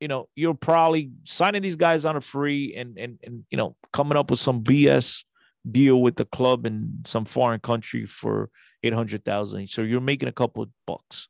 you 0.00 0.08
know, 0.08 0.28
you're 0.34 0.54
probably 0.54 1.10
signing 1.24 1.62
these 1.62 1.76
guys 1.76 2.04
on 2.04 2.16
a 2.16 2.20
free 2.20 2.74
and 2.74 2.98
and 2.98 3.18
and 3.22 3.44
you 3.50 3.56
know, 3.56 3.76
coming 3.92 4.18
up 4.18 4.30
with 4.30 4.40
some 4.40 4.64
BS 4.64 5.24
deal 5.68 6.00
with 6.02 6.16
the 6.16 6.24
club 6.24 6.66
in 6.66 7.00
some 7.04 7.24
foreign 7.24 7.60
country 7.60 8.06
for 8.06 8.50
800,000. 8.82 9.68
So 9.68 9.82
you're 9.82 10.00
making 10.00 10.28
a 10.28 10.32
couple 10.32 10.62
of 10.62 10.70
bucks 10.86 11.28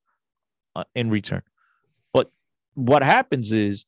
uh, 0.77 0.85
in 0.95 1.11
return. 1.11 1.43
But 2.13 2.31
what 2.75 3.03
happens 3.03 3.53
is 3.53 3.87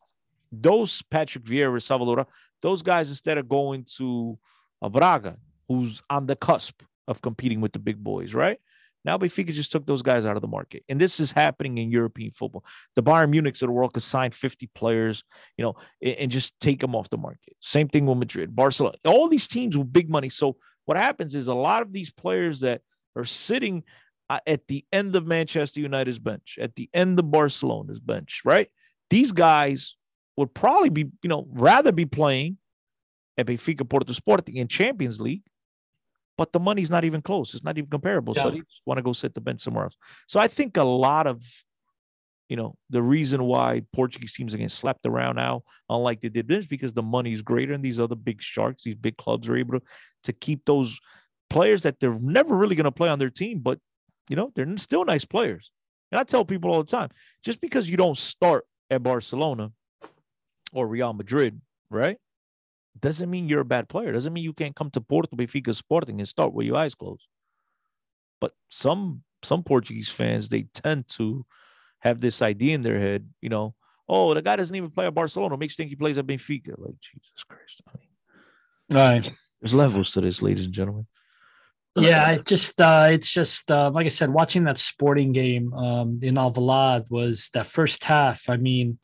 those 0.50 1.02
Patrick 1.02 1.44
Vieira, 1.44 1.80
Salvador, 1.80 2.26
those 2.60 2.82
guys, 2.82 3.08
instead 3.08 3.38
of 3.38 3.48
going 3.48 3.86
to 3.96 4.38
a 4.82 4.90
Braga, 4.90 5.36
who's 5.68 6.02
on 6.10 6.26
the 6.26 6.36
cusp 6.36 6.82
of 7.08 7.22
competing 7.22 7.60
with 7.60 7.72
the 7.72 7.78
big 7.78 8.02
boys, 8.02 8.34
right? 8.34 8.58
Now 9.04 9.18
Benfica 9.18 9.52
just 9.52 9.72
took 9.72 9.86
those 9.86 10.02
guys 10.02 10.24
out 10.24 10.36
of 10.36 10.42
the 10.42 10.48
market. 10.48 10.84
And 10.88 11.00
this 11.00 11.20
is 11.20 11.32
happening 11.32 11.78
in 11.78 11.90
European 11.90 12.30
football. 12.30 12.64
The 12.94 13.02
Bayern 13.02 13.34
Munichs 13.34 13.62
of 13.62 13.68
the 13.68 13.72
world 13.72 13.94
could 13.94 14.02
sign 14.02 14.30
50 14.30 14.68
players, 14.74 15.24
you 15.56 15.64
know, 15.64 15.74
and, 16.02 16.16
and 16.16 16.30
just 16.30 16.58
take 16.60 16.80
them 16.80 16.94
off 16.94 17.10
the 17.10 17.18
market. 17.18 17.56
Same 17.60 17.88
thing 17.88 18.06
with 18.06 18.18
Madrid, 18.18 18.54
Barcelona, 18.54 18.96
all 19.04 19.28
these 19.28 19.48
teams 19.48 19.76
with 19.76 19.92
big 19.92 20.08
money. 20.08 20.28
So 20.28 20.56
what 20.84 20.96
happens 20.96 21.34
is 21.34 21.48
a 21.48 21.54
lot 21.54 21.82
of 21.82 21.92
these 21.92 22.12
players 22.12 22.60
that 22.60 22.82
are 23.16 23.24
sitting 23.24 23.84
uh, 24.30 24.40
at 24.46 24.66
the 24.68 24.84
end 24.92 25.16
of 25.16 25.26
Manchester 25.26 25.80
United's 25.80 26.18
bench, 26.18 26.58
at 26.60 26.74
the 26.76 26.88
end 26.94 27.18
of 27.18 27.30
Barcelona's 27.30 28.00
bench, 28.00 28.42
right? 28.44 28.68
These 29.10 29.32
guys 29.32 29.96
would 30.36 30.54
probably 30.54 30.88
be, 30.88 31.06
you 31.22 31.28
know, 31.28 31.46
rather 31.52 31.92
be 31.92 32.06
playing 32.06 32.56
at 33.36 33.46
Benfica 33.46 33.88
Porto 33.88 34.12
Sporting 34.12 34.56
in 34.56 34.68
Champions 34.68 35.20
League 35.20 35.42
but 36.42 36.52
the 36.52 36.58
money's 36.58 36.90
not 36.90 37.04
even 37.04 37.22
close. 37.22 37.54
It's 37.54 37.62
not 37.62 37.78
even 37.78 37.88
comparable. 37.88 38.34
Yeah. 38.36 38.42
So 38.42 38.50
they 38.50 38.58
just 38.58 38.82
want 38.84 38.98
to 38.98 39.02
go 39.02 39.12
sit 39.12 39.32
the 39.32 39.40
bench 39.40 39.60
somewhere 39.60 39.84
else. 39.84 39.96
So 40.26 40.40
I 40.40 40.48
think 40.48 40.76
a 40.76 40.82
lot 40.82 41.28
of, 41.28 41.40
you 42.48 42.56
know, 42.56 42.74
the 42.90 43.00
reason 43.00 43.44
why 43.44 43.82
Portuguese 43.92 44.32
teams 44.32 44.52
are 44.52 44.56
getting 44.56 44.68
slapped 44.68 45.06
around 45.06 45.36
now, 45.36 45.62
unlike 45.88 46.20
they 46.20 46.30
did 46.30 46.48
this, 46.48 46.66
because 46.66 46.94
the 46.94 47.02
money 47.02 47.32
is 47.32 47.42
greater 47.42 47.74
and 47.74 47.84
these 47.84 48.00
other 48.00 48.16
big 48.16 48.42
sharks, 48.42 48.82
these 48.82 48.96
big 48.96 49.16
clubs 49.18 49.48
are 49.48 49.56
able 49.56 49.78
to, 49.78 49.86
to 50.24 50.32
keep 50.32 50.64
those 50.64 50.98
players 51.48 51.84
that 51.84 52.00
they're 52.00 52.18
never 52.18 52.56
really 52.56 52.74
going 52.74 52.86
to 52.86 52.90
play 52.90 53.08
on 53.08 53.20
their 53.20 53.30
team, 53.30 53.60
but 53.60 53.78
you 54.28 54.34
know, 54.34 54.50
they're 54.56 54.76
still 54.78 55.04
nice 55.04 55.24
players. 55.24 55.70
And 56.10 56.18
I 56.18 56.24
tell 56.24 56.44
people 56.44 56.72
all 56.72 56.82
the 56.82 56.90
time, 56.90 57.10
just 57.44 57.60
because 57.60 57.88
you 57.88 57.96
don't 57.96 58.18
start 58.18 58.66
at 58.90 59.04
Barcelona 59.04 59.70
or 60.72 60.88
Real 60.88 61.12
Madrid, 61.12 61.60
right? 61.88 62.16
Doesn't 63.00 63.30
mean 63.30 63.48
you're 63.48 63.60
a 63.60 63.64
bad 63.64 63.88
player. 63.88 64.12
Doesn't 64.12 64.32
mean 64.32 64.44
you 64.44 64.52
can't 64.52 64.76
come 64.76 64.90
to 64.90 65.00
Porto 65.00 65.36
Benfica 65.36 65.74
Sporting 65.74 66.20
and 66.20 66.28
start 66.28 66.52
with 66.52 66.66
your 66.66 66.76
eyes 66.76 66.94
closed. 66.94 67.26
But 68.40 68.52
some 68.68 69.22
some 69.42 69.62
Portuguese 69.62 70.08
fans 70.08 70.48
they 70.48 70.62
tend 70.74 71.08
to 71.08 71.44
have 72.00 72.20
this 72.20 72.42
idea 72.42 72.74
in 72.74 72.82
their 72.82 72.98
head, 72.98 73.28
you 73.40 73.48
know, 73.48 73.74
oh, 74.08 74.34
the 74.34 74.42
guy 74.42 74.56
doesn't 74.56 74.74
even 74.74 74.90
play 74.90 75.06
at 75.06 75.14
Barcelona, 75.14 75.56
makes 75.56 75.74
you 75.74 75.82
think 75.82 75.90
he 75.90 75.96
plays 75.96 76.18
at 76.18 76.26
Benfica. 76.26 76.74
Like 76.76 77.00
Jesus 77.00 77.44
Christ. 77.48 77.82
I 77.88 77.92
mean, 77.98 78.08
right. 78.90 79.30
There's 79.60 79.74
levels 79.74 80.10
to 80.12 80.20
this, 80.20 80.42
ladies 80.42 80.64
and 80.64 80.74
gentlemen. 80.74 81.06
Yeah, 81.94 82.30
it 82.30 82.46
just 82.46 82.80
uh, 82.80 83.08
it's 83.10 83.30
just 83.30 83.70
uh, 83.70 83.90
like 83.90 84.06
I 84.06 84.08
said, 84.08 84.30
watching 84.30 84.64
that 84.64 84.78
sporting 84.78 85.32
game 85.32 85.74
um, 85.74 86.20
in 86.22 86.36
Alvalade 86.36 87.10
was 87.10 87.50
that 87.50 87.66
first 87.66 88.04
half. 88.04 88.48
I 88.48 88.56
mean, 88.56 88.98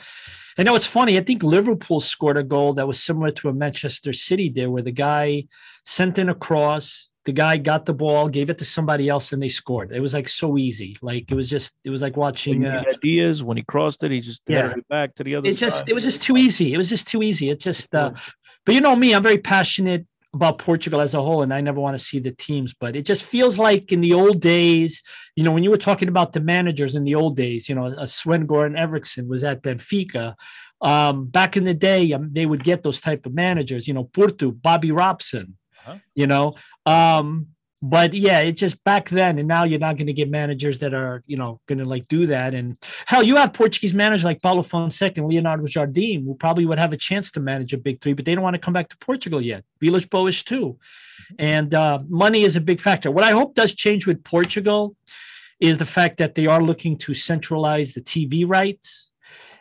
I 0.57 0.63
know 0.63 0.75
it's 0.75 0.87
funny. 0.87 1.19
I 1.19 1.23
think 1.23 1.43
Liverpool 1.43 2.01
scored 2.01 2.39
a 2.39 2.43
goal 2.43 2.73
that 2.75 2.87
was 2.87 3.03
similar 3.03 3.31
to 3.33 3.51
a 3.51 3.53
Manchester 3.53 4.15
City 4.15 4.49
did, 4.49 4.69
where 4.69 4.83
the 4.83 4.91
guy 4.91 5.49
sent 5.85 6.19
in 6.19 6.31
a 6.31 6.35
cross, 6.35 7.13
the 7.27 7.33
guy 7.33 7.59
got 7.59 7.85
the 7.85 7.93
ball, 7.93 8.27
gave 8.29 8.49
it 8.49 8.57
to 8.57 8.65
somebody 8.65 9.09
else, 9.09 9.33
and 9.33 9.43
they 9.43 9.49
scored. 9.49 9.93
It 9.93 10.01
was 10.01 10.15
like 10.15 10.29
so 10.29 10.57
easy. 10.57 10.97
Like 11.03 11.31
it 11.31 11.35
was 11.35 11.51
just, 11.51 11.77
it 11.85 11.91
was 11.91 12.01
like 12.01 12.17
watching. 12.17 12.65
Uh, 12.65 12.85
Diaz 13.03 13.45
when 13.45 13.59
he 13.59 13.65
crossed 13.65 14.03
it, 14.03 14.13
he 14.13 14.21
just 14.21 14.41
yeah. 14.49 14.71
it 14.71 14.89
back 14.89 15.15
to 15.17 15.25
the 15.25 15.35
other. 15.35 15.47
It's 15.47 15.61
just, 15.61 15.91
it 15.91 15.95
was 15.95 16.05
just 16.05 16.23
too 16.23 16.39
easy. 16.39 16.73
It 16.73 16.79
was 16.79 16.89
just 16.89 17.07
too 17.07 17.23
easy. 17.23 17.51
It's 17.51 17.65
just, 17.65 17.95
uh, 17.95 18.13
but 18.65 18.75
you 18.75 18.81
know 18.81 18.97
me, 18.97 19.15
I'm 19.15 19.23
very 19.23 19.39
passionate 19.39 20.07
about 20.35 20.59
Portugal 20.59 21.01
as 21.01 21.15
a 21.15 21.23
whole, 21.23 21.43
and 21.43 21.55
I 21.55 21.61
never 21.61 21.81
want 21.81 21.97
to 21.97 22.05
see 22.05 22.19
the 22.19 22.33
teams, 22.33 22.75
but 22.75 22.95
it 22.95 23.03
just 23.03 23.23
feels 23.23 23.59
like 23.59 23.93
in 23.93 24.01
the 24.01 24.13
old 24.13 24.41
days, 24.41 25.03
you 25.37 25.43
know, 25.43 25.53
when 25.53 25.65
you 25.65 25.71
were 25.71 25.79
talking 25.79 26.09
about 26.09 26.33
the 26.33 26.41
managers 26.41 26.95
in 26.95 27.05
the 27.05 27.15
old 27.15 27.37
days, 27.37 27.69
you 27.69 27.75
know, 27.75 27.87
a 27.87 28.07
Sven 28.07 28.47
Goran 28.47 28.79
Eriksson 28.79 29.29
was 29.29 29.43
at 29.43 29.63
Benfica. 29.63 30.35
Um, 30.81 31.27
back 31.27 31.57
in 31.57 31.65
the 31.65 31.75
day, 31.75 32.13
um, 32.13 32.31
they 32.33 32.47
would 32.47 32.63
get 32.63 32.83
those 32.83 33.01
type 33.01 33.27
of 33.27 33.35
managers, 33.35 33.89
you 33.89 33.95
know, 33.95 34.05
Porto, 34.05 34.51
Bobby 34.51 34.93
Robson, 34.93 35.57
uh-huh. 35.81 35.99
you 36.15 36.27
know. 36.27 36.53
Um, 36.85 37.49
but 37.81 38.13
yeah, 38.13 38.41
it's 38.41 38.59
just 38.59 38.83
back 38.83 39.09
then, 39.09 39.39
and 39.39 39.47
now 39.47 39.65
you're 39.65 39.79
not 39.79 39.97
going 39.97 40.09
to 40.09 40.13
get 40.13 40.29
managers 40.29 40.81
that 40.81 40.95
are, 40.95 41.23
you 41.27 41.37
know, 41.37 41.61
going 41.67 41.79
to 41.79 41.85
like 41.85 42.09
do 42.09 42.27
that. 42.27 42.53
And 42.55 42.77
hell, 43.07 43.23
you 43.23 43.37
have 43.37 43.53
Portuguese 43.53 43.95
managers 43.95 44.25
like 44.25 44.43
Paulo 44.43 44.63
Fonseca 44.63 45.21
and 45.21 45.29
Leonardo 45.29 45.65
Jardim, 45.65 46.25
who 46.25 46.35
probably 46.35 46.67
would 46.67 46.79
have 46.79 46.93
a 46.93 46.97
chance 46.97 47.31
to 47.33 47.41
manage 47.41 47.73
a 47.73 47.79
big 47.79 48.01
three, 48.01 48.15
but 48.15 48.25
they 48.25 48.35
don't 48.35 48.43
want 48.43 48.55
to 48.55 48.61
come 48.61 48.75
back 48.75 48.89
to 48.89 48.99
Portugal 48.99 49.41
yet. 49.41 49.65
Villas 49.81 50.07
Boas 50.07 50.43
too, 50.43 50.77
mm-hmm. 50.77 51.35
and 51.39 51.75
uh, 51.75 52.01
money 52.09 52.43
is 52.43 52.57
a 52.57 52.61
big 52.61 52.81
factor. 52.81 53.13
What 53.13 53.25
I 53.25 53.31
hope 53.31 53.55
does 53.55 53.75
change 53.75 54.07
with 54.07 54.25
Portugal 54.25 54.97
is 55.61 55.79
the 55.79 55.87
fact 55.87 56.17
that 56.17 56.35
they 56.35 56.47
are 56.47 56.63
looking 56.63 56.97
to 56.99 57.15
centralize 57.15 57.93
the 57.93 58.01
TV 58.01 58.49
rights 58.49 59.09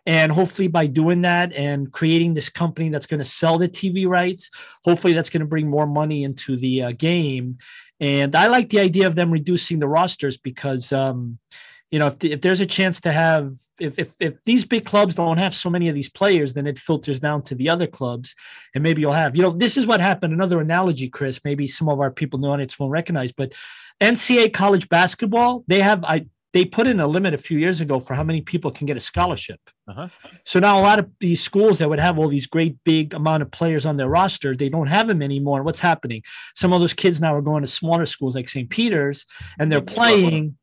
And 0.08 0.32
hopefully, 0.32 0.70
by 0.70 0.88
doing 0.88 1.24
that 1.24 1.52
and 1.52 1.92
creating 1.92 2.34
this 2.34 2.48
company 2.48 2.88
that's 2.88 3.08
going 3.08 3.20
to 3.20 3.26
sell 3.26 3.58
the 3.58 3.68
TV 3.68 4.08
rights, 4.08 4.50
hopefully 4.86 5.12
that's 5.12 5.30
going 5.30 5.42
to 5.42 5.46
bring 5.46 5.70
more 5.70 5.86
money 5.86 6.24
into 6.24 6.56
the 6.56 6.82
uh, 6.82 6.92
game. 6.94 7.58
And 8.00 8.36
I 8.36 8.48
like 8.48 8.70
the 8.70 8.80
idea 8.80 9.08
of 9.08 9.16
them 9.16 9.32
reducing 9.32 9.80
the 9.80 9.88
rosters 9.88 10.38
because, 10.38 10.92
um, 10.92 11.40
you 11.90 12.00
know, 12.00 12.08
if, 12.08 12.24
if 12.24 12.42
there's 12.42 12.62
a 12.62 12.66
chance 12.66 13.02
to 13.02 13.12
have, 13.12 13.54
if, 13.80 13.98
if, 13.98 14.16
if 14.20 14.44
these 14.44 14.66
big 14.66 14.86
clubs 14.86 15.16
don't 15.16 15.38
have 15.38 15.56
so 15.56 15.70
many 15.70 15.88
of 15.88 15.96
these 15.96 16.10
players, 16.10 16.54
then 16.54 16.68
it 16.68 16.78
filters 16.78 17.20
down 17.20 17.42
to 17.44 17.56
the 17.56 17.70
other 17.70 17.88
clubs. 17.88 18.36
And 18.76 18.84
maybe 18.84 19.02
you'll 19.02 19.14
have, 19.14 19.36
you 19.36 19.42
know, 19.42 19.52
this 19.52 19.78
is 19.78 19.88
what 19.88 20.02
happened. 20.02 20.34
Another 20.34 20.60
analogy, 20.60 21.10
Chris, 21.10 21.40
maybe 21.44 21.68
some 21.68 21.90
of 21.90 22.00
our 22.00 22.12
people 22.12 22.40
know 22.40 22.54
it 22.54 22.80
won't 22.80 22.92
recognize, 22.92 23.32
but 23.32 23.54
NCAA 24.02 24.54
college 24.54 24.90
basketball, 24.90 25.64
they 25.68 25.82
have, 25.82 26.04
I, 26.04 26.28
they 26.54 26.66
put 26.66 26.88
in 26.88 27.00
a 27.00 27.08
limit 27.08 27.34
a 27.34 27.38
few 27.38 27.58
years 27.60 27.82
ago 27.82 28.00
for 28.00 28.14
how 28.14 28.24
many 28.24 28.42
people 28.42 28.72
can 28.72 28.86
get 28.86 28.98
a 28.98 29.02
scholarship. 29.02 29.60
Uh-huh. 29.88 30.08
So 30.46 30.60
now 30.60 30.80
a 30.80 30.82
lot 30.82 31.00
of 31.00 31.10
these 31.20 31.42
schools 31.42 31.80
that 31.80 31.90
would 31.90 32.00
have 32.00 32.18
all 32.18 32.28
these 32.28 32.48
great 32.48 32.78
big 32.84 33.14
amount 33.14 33.44
of 33.44 33.52
players 33.52 33.86
on 33.86 33.98
their 33.98 34.08
roster, 34.08 34.56
they 34.56 34.70
don't 34.70 34.88
have 34.88 35.08
them 35.08 35.22
anymore. 35.22 35.64
What's 35.64 35.80
happening? 35.80 36.24
Some 36.56 36.74
of 36.74 36.82
those 36.82 36.94
kids 36.94 37.20
now 37.20 37.36
are 37.36 37.42
going 37.42 37.62
to 37.64 37.68
smaller 37.68 38.06
schools 38.06 38.36
like 38.36 38.50
St. 38.50 38.70
Peter's, 38.70 39.26
and 39.60 39.72
they're 39.72 39.82
playing. 39.82 40.58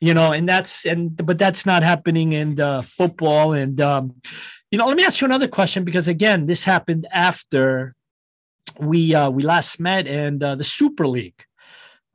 You 0.00 0.14
know, 0.14 0.32
and 0.32 0.48
that's 0.48 0.86
and 0.86 1.14
but 1.14 1.36
that's 1.36 1.66
not 1.66 1.82
happening 1.82 2.32
in 2.32 2.58
uh, 2.58 2.80
football. 2.80 3.52
And 3.52 3.78
um, 3.78 4.14
you 4.70 4.78
know, 4.78 4.86
let 4.86 4.96
me 4.96 5.04
ask 5.04 5.20
you 5.20 5.26
another 5.26 5.48
question 5.48 5.84
because 5.84 6.08
again, 6.08 6.46
this 6.46 6.64
happened 6.64 7.06
after 7.12 7.94
we 8.80 9.14
uh, 9.14 9.28
we 9.28 9.42
last 9.42 9.78
met, 9.78 10.06
and 10.06 10.42
uh, 10.42 10.54
the 10.54 10.64
Super 10.64 11.06
League 11.06 11.45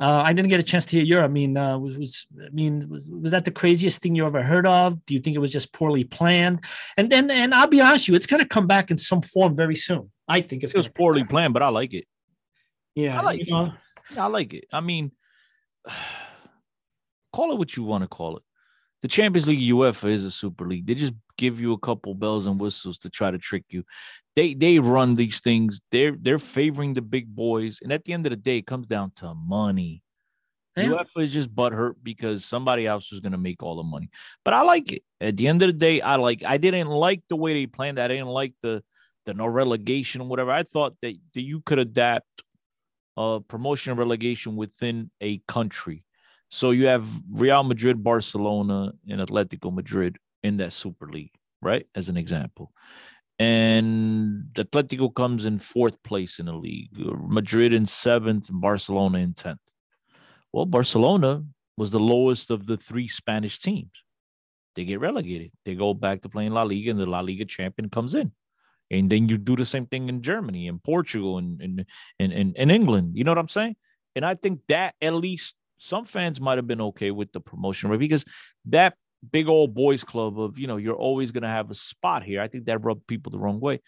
uh, 0.02 0.24
I 0.26 0.34
didn't 0.34 0.50
get 0.50 0.60
a 0.60 0.64
chance 0.64 0.88
to 0.88 0.98
hear 0.98 1.04
your. 1.04 1.24
I 1.24 1.28
mean, 1.28 1.56
uh, 1.56 1.78
was, 1.78 1.96
was 1.96 2.28
I 2.44 2.50
mean, 2.50 2.90
was, 2.90 3.08
was 3.08 3.32
that 3.32 3.46
the 3.46 3.52
craziest 3.52 4.02
thing 4.02 4.16
you 4.16 4.26
ever 4.26 4.42
heard 4.42 4.66
of? 4.66 5.06
Do 5.06 5.14
you 5.14 5.20
think 5.20 5.36
it 5.36 5.40
was 5.40 5.52
just 5.52 5.72
poorly 5.74 6.04
planned? 6.04 6.66
And 6.98 7.12
then, 7.12 7.30
and 7.30 7.54
I'll 7.54 7.68
be 7.68 7.82
honest 7.82 8.06
with 8.06 8.10
you, 8.10 8.16
it's 8.16 8.26
going 8.26 8.42
to 8.42 8.48
come 8.48 8.66
back 8.66 8.90
in 8.90 8.98
some 8.98 9.22
form 9.22 9.56
very 9.56 9.76
soon. 9.76 10.12
I 10.28 10.42
think 10.42 10.64
it's 10.64 10.74
it 10.74 10.78
was 10.80 10.88
poorly 10.88 11.24
planned, 11.24 11.54
but 11.54 11.62
I 11.62 11.70
like 11.70 11.94
it. 11.94 12.08
Yeah, 12.96 13.20
I 13.20 13.24
like 13.24 13.42
it. 13.42 13.50
Know? 13.50 13.74
I 14.18 14.26
like 14.26 14.56
it. 14.56 14.66
I 14.74 14.82
mean, 14.82 15.12
call 17.34 17.52
it 17.52 17.60
what 17.60 17.78
you 17.78 17.84
want 17.84 18.04
to 18.04 18.08
call 18.08 18.38
it. 18.38 18.44
The 19.04 19.08
Champions 19.08 19.48
League 19.48 19.72
UEFA 19.72 20.10
is 20.10 20.24
a 20.26 20.32
super 20.32 20.68
league. 20.68 20.88
They 20.88 20.96
just 20.96 21.14
give 21.38 21.60
you 21.60 21.74
a 21.74 21.80
couple 21.80 22.14
bells 22.16 22.48
and 22.48 22.60
whistles 22.60 22.98
to 23.00 23.10
try 23.10 23.30
to 23.30 23.38
trick 23.38 23.66
you. 23.70 23.84
They 24.36 24.54
they 24.54 24.80
run 24.80 25.16
these 25.16 25.42
things. 25.42 25.82
They're 25.92 26.16
they're 26.20 26.40
favoring 26.40 26.94
the 26.94 27.02
big 27.02 27.36
boys, 27.36 27.80
and 27.82 27.92
at 27.92 28.06
the 28.06 28.14
end 28.14 28.26
of 28.26 28.32
the 28.32 28.38
day, 28.38 28.58
it 28.58 28.68
comes 28.68 28.88
down 28.88 29.12
to 29.18 29.34
money. 29.34 30.04
Yeah. 30.78 30.86
UEFA 30.86 31.24
is 31.24 31.34
just 31.34 31.54
butthurt 31.54 31.96
because 32.02 32.46
somebody 32.46 32.88
else 32.88 33.12
is 33.12 33.20
going 33.20 33.34
to 33.34 33.38
make 33.38 33.62
all 33.62 33.76
the 33.76 33.84
money. 33.84 34.10
But 34.46 34.54
I 34.54 34.62
like 34.62 34.92
it. 34.94 35.04
At 35.20 35.36
the 35.36 35.50
end 35.50 35.62
of 35.62 35.68
the 35.68 35.74
day, 35.74 36.00
I 36.00 36.16
like. 36.16 36.44
I 36.46 36.58
didn't 36.58 36.88
like 36.88 37.24
the 37.28 37.36
way 37.36 37.54
they 37.54 37.68
planned 37.68 37.98
that. 37.98 38.10
I 38.10 38.16
didn't 38.16 38.30
like 38.30 38.54
the 38.62 38.82
the 39.26 39.34
no 39.34 39.48
relegation, 39.48 40.28
whatever. 40.30 40.52
I 40.52 40.64
thought 40.64 40.96
that, 41.02 41.16
that 41.34 41.42
you 41.42 41.62
could 41.62 41.80
adapt 41.80 42.44
a 43.18 43.40
promotion 43.42 43.92
and 43.92 44.00
relegation 44.00 44.56
within 44.56 45.12
a 45.20 45.40
country. 45.48 46.04
So 46.50 46.72
you 46.72 46.88
have 46.88 47.06
Real 47.32 47.64
Madrid, 47.64 48.04
Barcelona, 48.04 48.94
and 49.08 49.22
Atletico 49.22 49.74
Madrid 49.74 50.18
in 50.44 50.58
that 50.58 50.74
Super 50.74 51.08
League, 51.08 51.34
right? 51.62 51.86
As 51.96 52.10
an 52.10 52.18
example. 52.18 52.72
And 53.42 54.50
Atletico 54.54 55.12
comes 55.12 55.48
in 55.48 55.58
fourth 55.58 56.04
place 56.04 56.38
in 56.38 56.46
the 56.46 56.54
league, 56.54 56.92
Madrid 56.96 57.74
in 57.74 57.88
seventh, 57.88 58.50
Barcelona 58.52 59.18
in 59.18 59.34
10th. 59.34 59.58
Well, 60.54 60.68
Barcelona 60.68 61.44
was 61.76 61.90
the 61.90 62.00
lowest 62.00 62.52
of 62.52 62.68
the 62.68 62.78
three 62.78 63.08
Spanish 63.08 63.58
teams. 63.58 63.90
They 64.76 64.86
get 64.86 65.00
relegated. 65.00 65.52
They 65.66 65.74
go 65.74 65.96
back 65.96 66.22
to 66.22 66.30
playing 66.30 66.52
La 66.52 66.62
Liga, 66.62 66.92
and 66.92 67.00
the 67.00 67.08
La 67.08 67.22
Liga 67.22 67.46
champion 67.46 67.90
comes 67.90 68.14
in. 68.14 68.32
And 68.92 69.10
then 69.10 69.28
you 69.28 69.40
do 69.40 69.56
the 69.56 69.66
same 69.66 69.88
thing 69.88 70.08
in 70.08 70.22
Germany 70.22 70.68
and 70.68 70.84
Portugal 70.84 71.40
and 71.40 71.60
in 71.64 71.86
and, 72.20 72.32
and, 72.32 72.56
and 72.56 72.72
England. 72.72 73.18
You 73.18 73.24
know 73.24 73.32
what 73.32 73.40
I'm 73.40 73.48
saying? 73.48 73.76
And 74.16 74.24
I 74.24 74.36
think 74.36 74.60
that 74.68 74.94
at 75.02 75.16
least 75.16 75.56
some 75.80 76.06
fans 76.06 76.40
might 76.40 76.60
have 76.60 76.68
been 76.68 76.82
okay 76.82 77.10
with 77.10 77.32
the 77.32 77.42
promotion, 77.42 77.90
right? 77.90 77.98
Because 77.98 78.24
that 78.66 78.94
big 79.30 79.48
old 79.48 79.74
boys 79.74 80.04
club 80.04 80.40
of 80.40 80.58
you 80.58 80.68
know 80.68 80.78
you're 80.78 80.96
always 80.96 81.32
going 81.32 81.44
to 81.44 81.50
have 81.50 81.70
a 81.70 81.76
spot 81.76 82.24
here. 82.24 82.42
I 82.42 82.48
think 82.48 82.66
that 82.66 82.84
rubbed 82.84 83.08
people 83.08 83.32
the 83.32 83.40
wrong 83.40 83.60
way, 83.60 83.82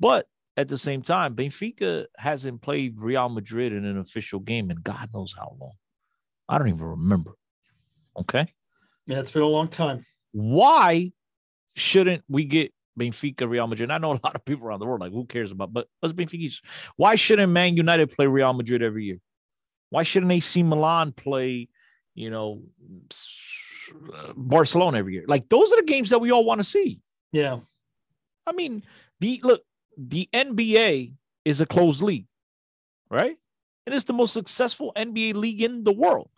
but 0.00 0.26
at 0.58 0.66
the 0.66 0.76
same 0.76 1.02
time, 1.02 1.36
Benfica 1.36 2.06
hasn't 2.16 2.62
played 2.62 2.98
Real 2.98 3.28
Madrid 3.28 3.72
in 3.72 3.84
an 3.84 3.96
official 3.96 4.40
game 4.40 4.72
in 4.72 4.78
God 4.78 5.08
knows 5.14 5.32
how 5.38 5.56
long. 5.60 5.74
I 6.48 6.58
don't 6.58 6.66
even 6.66 6.82
remember. 6.82 7.32
Okay. 8.16 8.52
Yeah, 9.06 9.20
it's 9.20 9.30
been 9.30 9.42
a 9.42 9.46
long 9.46 9.68
time. 9.68 10.04
Why 10.32 11.12
shouldn't 11.76 12.24
we 12.28 12.44
get 12.44 12.74
Benfica, 12.98 13.48
Real 13.48 13.68
Madrid? 13.68 13.92
I 13.92 13.98
know 13.98 14.10
a 14.10 14.20
lot 14.24 14.34
of 14.34 14.44
people 14.44 14.66
around 14.66 14.80
the 14.80 14.86
world 14.86 15.00
like, 15.00 15.12
who 15.12 15.26
cares 15.26 15.52
about? 15.52 15.72
But 15.72 15.86
us 16.02 16.12
Benfica, 16.12 16.52
why 16.96 17.14
shouldn't 17.14 17.52
Man 17.52 17.76
United 17.76 18.10
play 18.10 18.26
Real 18.26 18.52
Madrid 18.52 18.82
every 18.82 19.04
year? 19.04 19.20
Why 19.90 20.02
shouldn't 20.02 20.32
AC 20.32 20.64
Milan 20.64 21.12
play, 21.12 21.68
you 22.16 22.30
know, 22.30 22.62
Uh, 24.12 24.32
Barcelona 24.36 24.98
every 24.98 25.14
year. 25.14 25.24
Like 25.26 25.48
those 25.48 25.72
are 25.72 25.76
the 25.76 25.86
games 25.86 26.10
that 26.10 26.20
we 26.20 26.32
all 26.32 26.44
want 26.44 26.60
to 26.60 26.64
see. 26.64 27.00
Yeah. 27.32 27.60
I 28.46 28.52
mean, 28.52 28.82
the 29.20 29.40
look, 29.42 29.62
the 29.96 30.28
NBA 30.32 31.14
is 31.44 31.60
a 31.60 31.66
closed 31.66 32.02
league, 32.02 32.26
right? 33.10 33.36
And 33.86 33.94
it's 33.94 34.04
the 34.04 34.12
most 34.12 34.32
successful 34.32 34.92
NBA 34.96 35.34
league 35.34 35.62
in 35.62 35.84
the 35.84 35.92
world. 35.92 36.30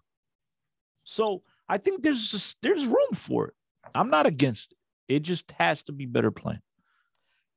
So 1.05 1.42
I 1.68 1.78
think 1.78 2.03
there's 2.03 2.30
just, 2.30 2.59
there's 2.62 2.86
room 2.86 3.14
for 3.14 3.48
it. 3.48 3.55
I'm 3.94 4.11
not 4.11 4.26
against 4.26 4.72
it. 4.72 5.14
It 5.16 5.20
just 5.20 5.51
has 5.53 5.82
to 5.84 5.92
be 5.92 6.07
better 6.07 6.30
planned. 6.30 6.62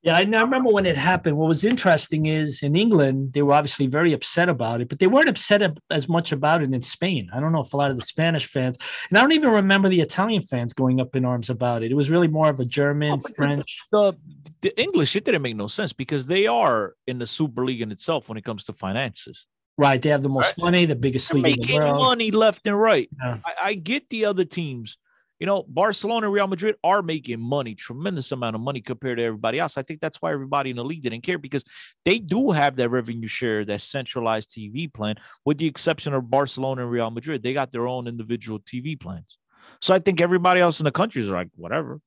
Yeah, 0.03 0.17
I 0.17 0.21
remember 0.21 0.69
when 0.69 0.85
it 0.85 0.97
happened. 0.97 1.37
What 1.37 1.47
was 1.47 1.63
interesting 1.63 2.25
is 2.25 2.61
in 2.61 2.75
England, 2.75 3.31
they 3.31 3.41
were 3.41 3.53
obviously 3.53 3.87
very 3.87 4.11
upset 4.11 4.49
about 4.49 4.81
it, 4.81 4.89
but 4.89 4.99
they 4.99 5.07
weren't 5.07 5.29
upset 5.29 5.61
as 5.89 6.09
much 6.09 6.33
about 6.33 6.61
it 6.61 6.73
in 6.73 6.81
Spain. 6.81 7.29
I 7.33 7.39
don't 7.39 7.53
know 7.53 7.61
if 7.61 7.73
a 7.73 7.77
lot 7.77 7.89
of 7.89 7.95
the 7.95 8.01
Spanish 8.01 8.45
fans, 8.45 8.77
and 9.09 9.17
I 9.17 9.21
don't 9.21 9.31
even 9.31 9.51
remember 9.51 9.87
the 9.87 10.01
Italian 10.01 10.43
fans 10.43 10.73
going 10.73 10.99
up 10.99 11.15
in 11.15 11.23
arms 11.23 11.49
about 11.49 11.83
it. 11.83 11.91
It 11.91 11.95
was 11.95 12.09
really 12.11 12.27
more 12.27 12.49
of 12.49 12.59
a 12.59 12.65
German, 12.65 13.21
oh, 13.23 13.33
French. 13.33 13.79
The, 13.93 14.13
the 14.61 14.77
English, 14.81 15.15
it 15.15 15.23
didn't 15.23 15.41
make 15.41 15.55
no 15.55 15.67
sense 15.67 15.93
because 15.93 16.27
they 16.27 16.47
are 16.47 16.95
in 17.07 17.17
the 17.17 17.25
Super 17.25 17.63
League 17.63 17.81
in 17.81 17.89
itself 17.89 18.27
when 18.27 18.37
it 18.37 18.43
comes 18.43 18.65
to 18.65 18.73
finances. 18.73 19.47
Right. 19.77 20.01
They 20.01 20.09
have 20.09 20.21
the 20.21 20.29
most 20.29 20.57
right. 20.57 20.65
money, 20.65 20.85
the 20.85 20.95
biggest 20.95 21.31
They're 21.31 21.41
league 21.41 21.69
in 21.69 21.79
the 21.79 21.85
world. 21.85 21.97
money 21.97 22.29
left 22.29 22.67
and 22.67 22.79
right. 22.79 23.09
Yeah. 23.23 23.39
I, 23.45 23.69
I 23.69 23.73
get 23.73 24.09
the 24.09 24.25
other 24.25 24.43
teams 24.43 24.97
you 25.43 25.47
know, 25.47 25.65
Barcelona 25.67 26.27
and 26.27 26.33
Real 26.33 26.47
Madrid 26.47 26.77
are 26.85 27.01
making 27.01 27.41
money, 27.41 27.75
tremendous 27.75 28.31
amount 28.31 28.55
of 28.55 28.61
money 28.61 28.79
compared 28.79 29.17
to 29.17 29.25
everybody 29.25 29.59
else. 29.59 29.77
I 29.77 29.83
think 29.83 29.99
that's 29.99 30.21
why 30.21 30.31
everybody 30.31 30.69
in 30.69 30.77
the 30.77 30.85
league 30.85 31.01
didn't 31.01 31.23
care 31.23 31.37
because 31.37 31.65
they 32.05 32.19
do 32.19 32.51
have 32.51 32.77
that 32.77 32.87
revenue 32.87 33.27
share, 33.27 33.65
that 33.65 33.81
centralized 33.81 34.51
TV 34.51 34.91
plan, 34.93 35.15
with 35.43 35.57
the 35.57 35.65
exception 35.65 36.13
of 36.13 36.29
Barcelona 36.29 36.83
and 36.83 36.91
Real 36.91 37.11
Madrid. 37.11 37.43
They 37.43 37.51
got 37.51 37.73
their 37.73 37.89
own 37.89 38.07
individual 38.07 38.59
TV 38.59 38.97
plans. 38.97 39.37
So 39.81 39.93
I 39.93 39.99
think 39.99 40.21
everybody 40.21 40.61
else 40.61 40.79
in 40.79 40.85
the 40.85 40.93
country 40.93 41.21
is 41.21 41.29
like, 41.29 41.49
whatever, 41.57 41.99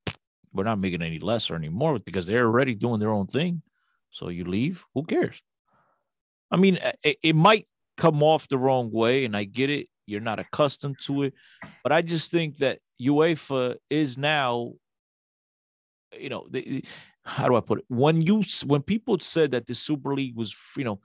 we're 0.54 0.64
not 0.64 0.78
making 0.78 1.02
any 1.02 1.18
less 1.18 1.50
or 1.50 1.56
any 1.56 1.68
more 1.68 1.98
because 1.98 2.26
they're 2.26 2.46
already 2.46 2.74
doing 2.74 3.00
their 3.00 3.12
own 3.12 3.26
thing. 3.26 3.60
So 4.12 4.30
you 4.30 4.46
leave, 4.46 4.82
who 4.94 5.04
cares? 5.04 5.42
I 6.50 6.56
mean, 6.56 6.78
it, 7.04 7.18
it 7.22 7.36
might 7.36 7.66
come 7.98 8.22
off 8.22 8.48
the 8.48 8.56
wrong 8.56 8.90
way, 8.90 9.26
and 9.26 9.36
I 9.36 9.44
get 9.44 9.68
it. 9.68 9.88
You're 10.06 10.22
not 10.22 10.38
accustomed 10.38 10.96
to 11.02 11.24
it, 11.24 11.34
but 11.82 11.92
I 11.92 12.00
just 12.00 12.30
think 12.30 12.58
that 12.58 12.78
UEFA 13.00 13.76
is 13.90 14.16
now, 14.16 14.72
you 16.18 16.28
know, 16.28 16.46
the, 16.50 16.84
how 17.24 17.48
do 17.48 17.56
I 17.56 17.60
put 17.60 17.80
it? 17.80 17.84
When 17.88 18.22
you 18.22 18.42
when 18.64 18.82
people 18.82 19.18
said 19.20 19.50
that 19.52 19.66
the 19.66 19.74
Super 19.74 20.14
League 20.14 20.36
was, 20.36 20.54
you 20.76 20.84
know, 20.84 21.00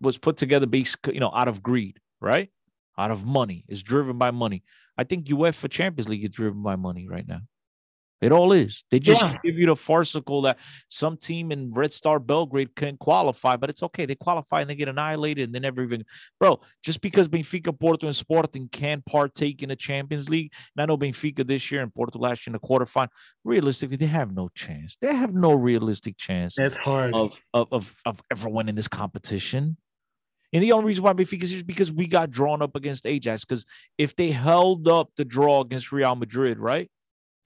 was 0.00 0.18
put 0.18 0.36
together 0.36 0.66
based, 0.66 0.98
you 1.06 1.20
know, 1.20 1.32
out 1.34 1.48
of 1.48 1.62
greed, 1.62 2.00
right? 2.20 2.50
Out 2.96 3.10
of 3.10 3.24
money, 3.24 3.64
is 3.68 3.82
driven 3.82 4.18
by 4.18 4.30
money. 4.30 4.62
I 4.96 5.04
think 5.04 5.26
UEFA 5.26 5.70
Champions 5.70 6.08
League 6.08 6.24
is 6.24 6.30
driven 6.30 6.62
by 6.62 6.76
money 6.76 7.08
right 7.08 7.26
now. 7.26 7.40
It 8.24 8.32
all 8.32 8.52
is. 8.52 8.84
They 8.90 8.98
just 8.98 9.20
yeah. 9.20 9.36
give 9.44 9.58
you 9.58 9.66
the 9.66 9.76
farcical 9.76 10.40
that 10.42 10.58
some 10.88 11.18
team 11.18 11.52
in 11.52 11.70
Red 11.72 11.92
Star 11.92 12.18
Belgrade 12.18 12.74
can 12.74 12.96
qualify, 12.96 13.56
but 13.56 13.68
it's 13.68 13.82
okay. 13.82 14.06
They 14.06 14.14
qualify 14.14 14.62
and 14.62 14.70
they 14.70 14.74
get 14.74 14.88
annihilated 14.88 15.44
and 15.44 15.54
they 15.54 15.60
never 15.60 15.82
even, 15.82 16.06
bro. 16.40 16.58
Just 16.82 17.02
because 17.02 17.28
Benfica, 17.28 17.78
Porto, 17.78 18.06
and 18.06 18.16
Sporting 18.16 18.70
can 18.72 19.02
partake 19.06 19.62
in 19.62 19.68
the 19.68 19.76
Champions 19.76 20.30
League, 20.30 20.52
and 20.74 20.82
I 20.82 20.86
know 20.86 20.96
Benfica 20.96 21.46
this 21.46 21.70
year 21.70 21.82
and 21.82 21.94
Porto 21.94 22.18
last 22.18 22.46
year 22.46 22.54
in 22.56 22.60
the 22.60 22.66
quarterfinal, 22.66 23.08
realistically, 23.44 23.98
they 23.98 24.06
have 24.06 24.34
no 24.34 24.48
chance. 24.54 24.96
They 25.02 25.14
have 25.14 25.34
no 25.34 25.52
realistic 25.52 26.16
chance. 26.16 26.54
That's 26.56 26.76
hard 26.76 27.14
of 27.14 27.38
of 27.52 27.68
of, 27.72 27.94
of 28.06 28.22
ever 28.30 28.48
winning 28.48 28.74
this 28.74 28.88
competition. 28.88 29.76
And 30.54 30.62
the 30.62 30.72
only 30.72 30.86
reason 30.86 31.04
why 31.04 31.12
Benfica 31.12 31.42
is 31.42 31.62
because 31.62 31.92
we 31.92 32.06
got 32.06 32.30
drawn 32.30 32.62
up 32.62 32.74
against 32.74 33.06
Ajax. 33.06 33.44
Because 33.44 33.66
if 33.98 34.16
they 34.16 34.30
held 34.30 34.88
up 34.88 35.10
the 35.16 35.26
draw 35.26 35.60
against 35.60 35.92
Real 35.92 36.14
Madrid, 36.14 36.58
right? 36.58 36.88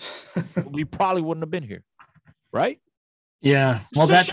we 0.70 0.84
probably 0.84 1.22
wouldn't 1.22 1.42
have 1.42 1.50
been 1.50 1.62
here, 1.62 1.82
right? 2.52 2.80
Yeah. 3.40 3.80
Well, 3.94 4.06
so, 4.06 4.12
that 4.12 4.30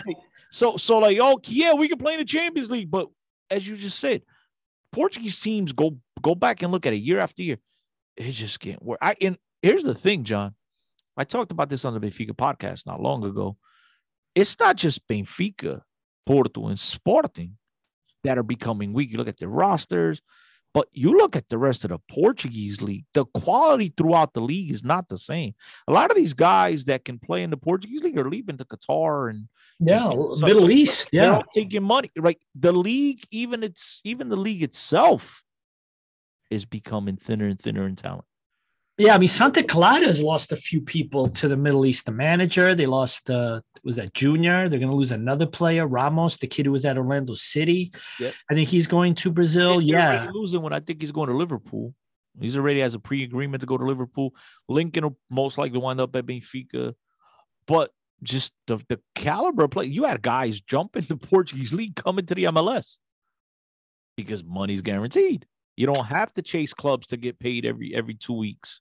so 0.52 0.78
so 0.78 0.98
like 1.00 1.18
oh 1.22 1.40
yeah, 1.48 1.74
we 1.74 1.88
can 1.88 1.98
play 1.98 2.14
in 2.14 2.20
the 2.20 2.26
Champions 2.26 2.72
League, 2.72 2.92
but 2.92 3.08
as 3.50 3.68
you 3.68 3.76
just 3.76 4.00
said, 4.00 4.24
Portuguese 4.92 5.40
teams 5.40 5.72
go 5.72 5.98
go 6.22 6.36
back 6.36 6.62
and 6.62 6.72
look 6.72 6.86
at 6.86 6.94
it 6.94 6.98
year 6.98 7.20
after 7.20 7.44
year. 7.44 7.58
It 8.18 8.32
just 8.32 8.60
can't 8.60 8.82
work. 8.84 9.00
I 9.02 9.16
and 9.22 9.38
here's 9.62 9.84
the 9.84 9.94
thing, 9.94 10.24
John. 10.24 10.56
I 11.18 11.24
talked 11.24 11.52
about 11.52 11.70
this 11.70 11.86
on 11.86 11.94
the 11.94 12.00
Benfica 12.00 12.32
podcast 12.32 12.86
not 12.86 13.02
long 13.02 13.24
ago. 13.24 13.58
It's 14.34 14.60
not 14.60 14.76
just 14.76 15.08
Benfica, 15.08 15.82
Porto, 16.26 16.68
and 16.68 16.80
Sporting 16.80 17.58
that 18.24 18.38
are 18.38 18.44
becoming 18.44 18.92
weak. 18.92 19.12
You 19.12 19.18
look 19.18 19.30
at 19.30 19.38
the 19.38 19.48
rosters, 19.48 20.22
but 20.76 20.90
you 20.92 21.18
look 21.18 21.38
at 21.38 21.48
the 21.48 21.58
rest 21.58 21.86
of 21.86 21.92
the 21.92 22.00
Portuguese 22.10 22.82
league, 22.82 23.06
the 23.14 23.24
quality 23.28 23.94
throughout 23.96 24.34
the 24.34 24.42
league 24.42 24.70
is 24.70 24.84
not 24.84 25.08
the 25.08 25.18
same. 25.18 25.56
A 25.88 25.94
lot 25.94 26.12
of 26.12 26.18
these 26.18 26.34
guys 26.34 26.84
that 26.86 27.06
can 27.06 27.18
play 27.18 27.44
in 27.44 27.50
the 27.50 27.56
Portuguese 27.56 28.04
league 28.04 28.18
are 28.18 28.30
leaving 28.30 28.58
to 28.58 28.66
Qatar 28.66 29.30
and 29.30 29.48
yeah, 29.80 30.12
and 30.12 30.42
Middle 30.42 30.70
East. 30.70 31.12
Yeah, 31.14 31.44
taking 31.54 31.82
money. 31.82 32.10
Right, 32.18 32.38
the 32.56 32.74
league, 32.74 33.26
even 33.32 33.64
it's 33.64 34.02
even 34.04 34.28
the 34.28 34.36
league 34.36 34.64
itself, 34.64 35.44
is 36.52 36.66
becoming 36.66 37.16
thinner 37.16 37.48
and 37.48 37.58
thinner 37.58 37.88
in 37.88 37.96
talent. 37.96 38.26
Yeah, 38.98 39.16
I 39.16 39.18
mean 39.18 39.28
Santa 39.28 39.62
Clara 39.62 40.06
has 40.06 40.24
lost 40.24 40.54
a 40.54 40.56
few 40.56 40.80
people 40.80 41.28
to 41.28 41.50
the 41.50 41.58
Middle 41.58 41.86
East. 41.86 42.06
The 42.06 42.14
manager, 42.14 42.74
they 42.76 42.86
lost 42.86 43.30
uh 43.30 43.62
was 43.84 43.98
that 43.98 44.14
Junior? 44.14 44.70
They're 44.70 44.80
gonna 44.80 44.96
lose 44.96 45.12
another 45.12 45.46
player, 45.46 45.86
Ramos, 45.86 46.38
the 46.38 46.48
kid 46.48 46.66
who 46.66 46.72
was 46.72 46.86
at 46.86 46.98
Orlando 46.98 47.36
City. 47.36 47.92
Yep. 48.20 48.34
I 48.50 48.54
think 48.54 48.70
he's 48.70 48.88
going 48.88 49.16
to 49.16 49.32
Brazil. 49.32 49.82
Yeah. 49.82 50.30
Losing 50.34 50.62
when 50.62 50.74
I 50.74 50.80
think 50.80 51.02
he's 51.02 51.12
going 51.12 51.30
to 51.30 51.36
Liverpool. 51.36 51.94
He's 52.40 52.58
already 52.58 52.82
has 52.82 52.94
a 52.94 53.00
pre-agreement 53.00 53.62
to 53.62 53.68
go 53.68 53.78
to 53.78 53.86
Liverpool. 53.86 54.34
Lincoln 54.68 55.04
will 55.04 55.18
most 55.30 55.58
likely 55.58 55.80
wind 55.80 56.02
up 56.02 56.16
at 56.16 56.26
Benfica. 56.26 56.94
But 57.66 57.92
just 58.24 58.54
the, 58.68 58.78
the 58.90 59.00
caliber 59.14 59.64
of 59.64 59.72
play, 59.72 59.86
you 59.86 60.04
had 60.04 60.22
guys 60.22 60.62
jumping 60.62 61.04
the 61.08 61.18
Portuguese 61.18 61.74
league 61.74 61.96
coming 61.96 62.26
to 62.26 62.36
the 62.36 62.46
MLS 62.46 62.98
because 64.18 64.44
money's 64.44 64.82
guaranteed. 64.82 65.46
You 65.76 65.88
don't 65.88 66.06
have 66.06 66.32
to 66.34 66.42
chase 66.42 66.74
clubs 66.74 67.08
to 67.08 67.18
get 67.18 67.40
paid 67.40 67.66
every 67.66 67.94
every 67.94 68.14
two 68.14 68.34
weeks. 68.34 68.80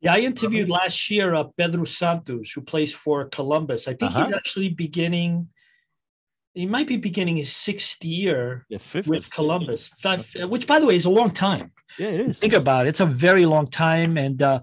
Yeah, 0.00 0.14
I 0.14 0.18
interviewed 0.18 0.68
last 0.68 1.10
year 1.10 1.34
uh, 1.34 1.44
Pedro 1.56 1.84
Santos, 1.84 2.50
who 2.50 2.60
plays 2.60 2.92
for 2.92 3.26
Columbus. 3.26 3.88
I 3.88 3.94
think 3.94 4.12
uh-huh. 4.12 4.26
he's 4.26 4.34
actually 4.34 4.68
beginning. 4.68 5.48
He 6.54 6.66
might 6.66 6.86
be 6.86 6.96
beginning 6.96 7.36
his 7.36 7.54
sixth 7.54 8.04
year 8.04 8.66
yeah, 8.68 8.78
with 9.06 9.30
Columbus, 9.30 9.88
Five, 10.00 10.26
which, 10.48 10.66
by 10.66 10.80
the 10.80 10.86
way, 10.86 10.96
is 10.96 11.04
a 11.04 11.10
long 11.10 11.30
time. 11.30 11.72
Yeah, 11.98 12.08
it 12.08 12.20
is. 12.20 12.38
Think 12.38 12.52
about 12.52 12.86
it; 12.86 12.90
it's 12.90 13.00
a 13.00 13.06
very 13.06 13.46
long 13.46 13.66
time. 13.66 14.16
And 14.16 14.40
uh, 14.42 14.60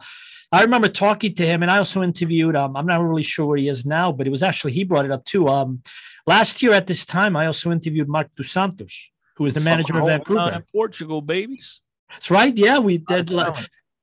I 0.51 0.61
remember 0.61 0.88
talking 0.88 1.34
to 1.35 1.45
him, 1.45 1.61
and 1.61 1.72
I 1.72 1.77
also 1.77 2.03
interviewed. 2.03 2.55
Um, 2.55 2.76
I'm 2.76 2.85
not 2.85 3.01
really 3.01 3.23
sure 3.23 3.45
where 3.45 3.57
he 3.57 3.69
is 3.69 3.85
now, 3.85 4.11
but 4.11 4.27
it 4.27 4.30
was 4.30 4.43
actually 4.43 4.73
he 4.73 4.84
brought 4.84 5.05
it 5.05 5.11
up 5.11 5.26
too. 5.26 5.47
Um, 5.47 5.81
last 6.27 6.61
year 6.61 6.73
at 6.73 6.88
this 6.88 7.05
time, 7.05 7.35
I 7.35 7.47
also 7.47 7.72
interviewed 7.72 8.07
Mark 8.07 8.30
dos 8.35 8.51
Santos, 8.51 9.10
who 9.35 9.45
is 9.45 9.53
the 9.53 9.61
manager 9.61 9.97
of 9.97 10.05
Vancouver. 10.05 10.64
Portugal, 10.72 11.22
babies. 11.22 11.81
That's 12.11 12.30
right. 12.30 12.55
Yeah, 12.55 12.80
we 12.80 12.99
did. 12.99 13.31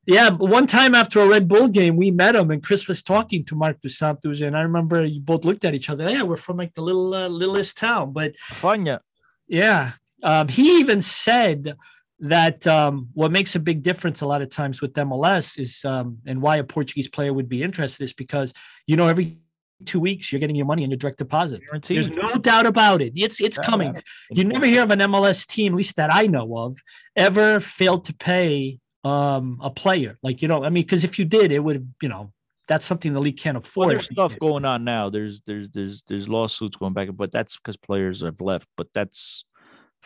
Yeah, 0.06 0.30
one 0.30 0.66
time 0.66 0.94
after 0.94 1.20
a 1.20 1.28
Red 1.28 1.46
Bull 1.46 1.68
game, 1.68 1.96
we 1.96 2.10
met 2.10 2.34
him, 2.34 2.50
and 2.50 2.62
Chris 2.62 2.88
was 2.88 3.02
talking 3.02 3.44
to 3.44 3.54
Mark 3.54 3.80
dos 3.80 3.98
Santos, 3.98 4.40
and 4.40 4.56
I 4.56 4.62
remember 4.62 5.04
you 5.04 5.20
both 5.20 5.44
looked 5.44 5.64
at 5.64 5.74
each 5.74 5.90
other. 5.90 6.08
Yeah, 6.08 6.22
we're 6.22 6.36
from 6.36 6.56
like 6.56 6.74
the 6.74 6.80
little 6.80 7.14
uh, 7.14 7.28
littlest 7.28 7.76
town, 7.76 8.12
but 8.12 8.34
Fanya. 8.60 9.00
Yeah, 9.46 9.92
um, 10.22 10.48
he 10.48 10.78
even 10.78 11.02
said 11.02 11.76
that 12.20 12.66
um, 12.66 13.08
what 13.12 13.30
makes 13.30 13.54
a 13.54 13.60
big 13.60 13.82
difference 13.82 14.20
a 14.20 14.26
lot 14.26 14.42
of 14.42 14.50
times 14.50 14.80
with 14.80 14.94
MLS 14.94 15.58
is, 15.58 15.84
um, 15.84 16.18
and 16.26 16.40
why 16.40 16.56
a 16.56 16.64
Portuguese 16.64 17.08
player 17.08 17.32
would 17.32 17.48
be 17.48 17.62
interested 17.62 18.02
is 18.02 18.12
because 18.12 18.54
you 18.86 18.96
know 18.96 19.06
every 19.06 19.38
two 19.84 20.00
weeks 20.00 20.32
you're 20.32 20.40
getting 20.40 20.56
your 20.56 20.66
money 20.66 20.82
in 20.82 20.90
your 20.90 20.98
direct 20.98 21.18
deposit. 21.18 21.60
Guaranteed. 21.64 21.96
There's 21.96 22.16
no 22.16 22.34
doubt 22.34 22.66
about 22.66 23.00
it. 23.02 23.12
It's 23.16 23.40
it's 23.40 23.58
coming. 23.58 24.00
You 24.30 24.44
never 24.44 24.66
hear 24.66 24.82
of 24.82 24.90
an 24.90 25.00
MLS 25.00 25.46
team, 25.46 25.74
at 25.74 25.76
least 25.76 25.96
that 25.96 26.12
I 26.12 26.26
know 26.26 26.56
of, 26.56 26.78
ever 27.16 27.60
failed 27.60 28.06
to 28.06 28.14
pay 28.14 28.79
um, 29.04 29.58
a 29.62 29.70
player. 29.70 30.18
Like, 30.22 30.42
you 30.42 30.48
know, 30.48 30.64
I 30.64 30.70
mean, 30.70 30.82
because 30.82 31.04
if 31.04 31.18
you 31.18 31.24
did, 31.24 31.52
it 31.52 31.60
would, 31.60 31.92
you 32.02 32.08
know, 32.08 32.32
that's 32.68 32.84
something 32.84 33.12
the 33.12 33.20
league 33.20 33.38
can't 33.38 33.56
afford. 33.56 33.86
Well, 33.86 33.94
there's 33.94 34.08
stuff 34.10 34.38
going 34.38 34.64
on 34.64 34.84
now. 34.84 35.10
There's 35.10 35.40
there's 35.42 35.70
there's 35.70 36.02
there's 36.06 36.28
lawsuits 36.28 36.76
going 36.76 36.92
back, 36.92 37.08
but 37.12 37.32
that's 37.32 37.56
because 37.56 37.76
players 37.76 38.22
have 38.22 38.40
left. 38.40 38.68
But 38.76 38.86
that's 38.94 39.44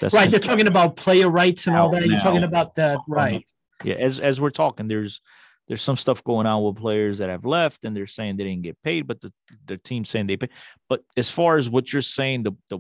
that's 0.01 0.15
right. 0.15 0.31
You're 0.31 0.41
talking 0.41 0.67
about 0.67 0.97
player 0.97 1.29
rights 1.29 1.67
and 1.67 1.77
all 1.77 1.91
that. 1.91 2.07
You're 2.07 2.21
talking 2.21 2.45
about 2.45 2.75
that, 2.77 2.99
right? 3.07 3.45
Yeah. 3.85 3.97
As 3.97 4.19
as 4.19 4.41
we're 4.41 4.51
talking, 4.51 4.89
there's 4.89 5.21
there's 5.69 5.83
some 5.83 5.97
stuff 5.97 6.25
going 6.25 6.47
on 6.47 6.63
with 6.63 6.77
players 6.77 7.19
that 7.19 7.29
have 7.29 7.45
left, 7.45 7.85
and 7.85 7.97
they're 7.97 8.07
saying 8.07 8.37
they 8.37 8.45
didn't 8.45 8.63
get 8.63 8.81
paid, 8.83 9.07
but 9.07 9.21
the 9.21 9.33
the 9.67 9.77
team 9.77 10.05
saying 10.05 10.27
they 10.27 10.37
pay. 10.37 10.49
But 10.89 11.03
as 11.17 11.31
far 11.31 11.59
as 11.59 11.69
what 11.69 11.93
you're 11.93 12.03
saying, 12.03 12.45
the 12.45 12.53
the 12.71 12.79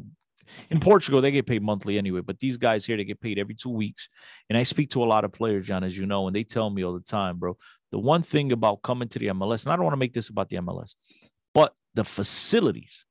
in 0.70 0.80
Portugal, 0.80 1.20
they 1.20 1.30
get 1.30 1.46
paid 1.46 1.62
monthly 1.62 1.98
anyway, 1.98 2.20
but 2.20 2.38
these 2.38 2.56
guys 2.56 2.84
here, 2.84 2.96
they 2.96 3.04
get 3.04 3.20
paid 3.20 3.38
every 3.38 3.54
two 3.54 3.70
weeks. 3.70 4.08
And 4.48 4.58
I 4.58 4.62
speak 4.62 4.90
to 4.90 5.02
a 5.02 5.06
lot 5.06 5.24
of 5.24 5.32
players, 5.32 5.66
John, 5.66 5.84
as 5.84 5.96
you 5.96 6.06
know, 6.06 6.26
and 6.26 6.34
they 6.34 6.44
tell 6.44 6.70
me 6.70 6.84
all 6.84 6.94
the 6.94 7.00
time, 7.00 7.38
bro. 7.38 7.56
The 7.92 7.98
one 7.98 8.22
thing 8.22 8.52
about 8.52 8.82
coming 8.82 9.08
to 9.08 9.18
the 9.18 9.28
MLS, 9.28 9.64
and 9.64 9.72
I 9.72 9.76
don't 9.76 9.84
want 9.84 9.94
to 9.94 9.98
make 10.00 10.14
this 10.14 10.28
about 10.28 10.48
the 10.48 10.56
MLS, 10.56 10.94
but 11.52 11.74
the 11.94 12.04
facilities 12.04 13.04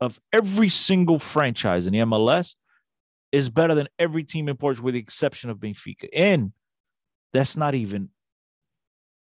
of 0.00 0.20
every 0.32 0.68
single 0.68 1.18
franchise 1.18 1.86
in 1.86 1.92
the 1.92 2.00
MLS 2.00 2.54
is 3.32 3.50
better 3.50 3.74
than 3.74 3.88
every 3.98 4.24
team 4.24 4.48
in 4.48 4.56
Portugal, 4.56 4.86
with 4.86 4.94
the 4.94 5.00
exception 5.00 5.50
of 5.50 5.58
Benfica. 5.58 6.08
And 6.14 6.52
that's 7.32 7.56
not 7.56 7.74
even 7.74 8.10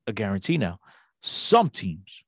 a 0.07 0.13
guarantee 0.13 0.59
now. 0.59 0.81
Some 1.23 1.71
teams, 1.71 2.25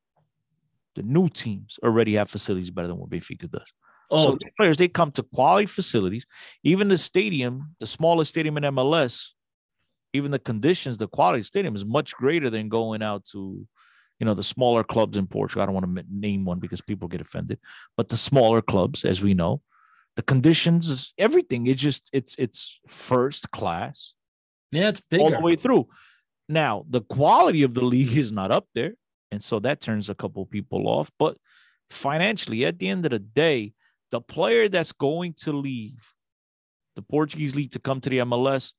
the 0.95 1.03
new 1.03 1.29
teams, 1.29 1.79
already 1.83 2.15
have 2.15 2.31
facilities 2.31 2.71
better 2.71 2.89
than 2.89 2.99
what 2.99 3.11
Benfica 3.11 3.51
does. 3.51 3.73
Oh, 4.15 4.31
so 4.31 4.39
players 4.57 4.77
they 4.77 4.89
come 4.89 5.11
to 5.13 5.23
quality 5.23 5.67
facilities. 5.67 6.27
Even 6.63 6.89
the 6.89 6.99
stadium, 6.99 7.75
the 7.81 7.87
smallest 7.87 8.31
stadium 8.31 8.57
in 8.57 8.65
MLS, 8.65 9.31
even 10.13 10.31
the 10.31 10.39
conditions, 10.39 10.97
the 10.97 11.09
quality 11.09 11.43
stadium 11.43 11.75
is 11.75 11.85
much 11.85 12.15
greater 12.15 12.49
than 12.49 12.69
going 12.69 13.03
out 13.03 13.25
to, 13.27 13.67
you 14.21 14.25
know, 14.25 14.35
the 14.35 14.43
smaller 14.43 14.85
clubs 14.85 15.17
in 15.17 15.27
Portugal. 15.27 15.63
I 15.63 15.67
don't 15.67 15.75
want 15.75 15.97
to 15.97 16.05
name 16.09 16.45
one 16.45 16.61
because 16.61 16.81
people 16.81 17.09
get 17.09 17.21
offended, 17.21 17.59
but 17.97 18.09
the 18.09 18.17
smaller 18.17 18.63
clubs, 18.63 19.05
as 19.05 19.23
we 19.23 19.35
know, 19.35 19.61
the 20.17 20.23
conditions, 20.23 21.13
everything. 21.19 21.67
It's 21.67 21.83
just 21.83 22.09
it's 22.13 22.37
it's 22.39 22.79
first 22.87 23.51
class. 23.51 24.15
Yeah, 24.71 24.89
it's 24.89 25.03
bigger. 25.11 25.23
all 25.23 25.31
the 25.31 25.41
way 25.41 25.57
through. 25.57 25.89
Now 26.49 26.85
the 26.89 27.01
quality 27.03 27.63
of 27.65 27.75
the 27.75 27.85
league 27.85 28.17
is 28.17 28.31
not 28.31 28.53
up 28.53 28.69
there, 28.75 28.95
and 29.33 29.43
so 29.43 29.59
that 29.61 29.81
turns 29.81 30.09
a 30.09 30.15
couple 30.15 30.47
people 30.47 30.87
off. 30.87 31.11
But 31.19 31.37
financially, 31.91 32.65
at 32.65 32.79
the 32.79 32.89
end 32.89 33.05
of 33.05 33.11
the 33.11 33.19
day, 33.19 33.73
the 34.15 34.21
player 34.21 34.69
that's 34.69 34.93
going 34.93 35.35
to 35.39 35.53
leave 35.53 36.15
the 36.95 37.03
Portuguese 37.03 37.57
league 37.57 37.73
to 37.73 37.81
come 37.81 38.01
to 38.01 38.09
the 38.09 38.19
MLS, 38.19 38.73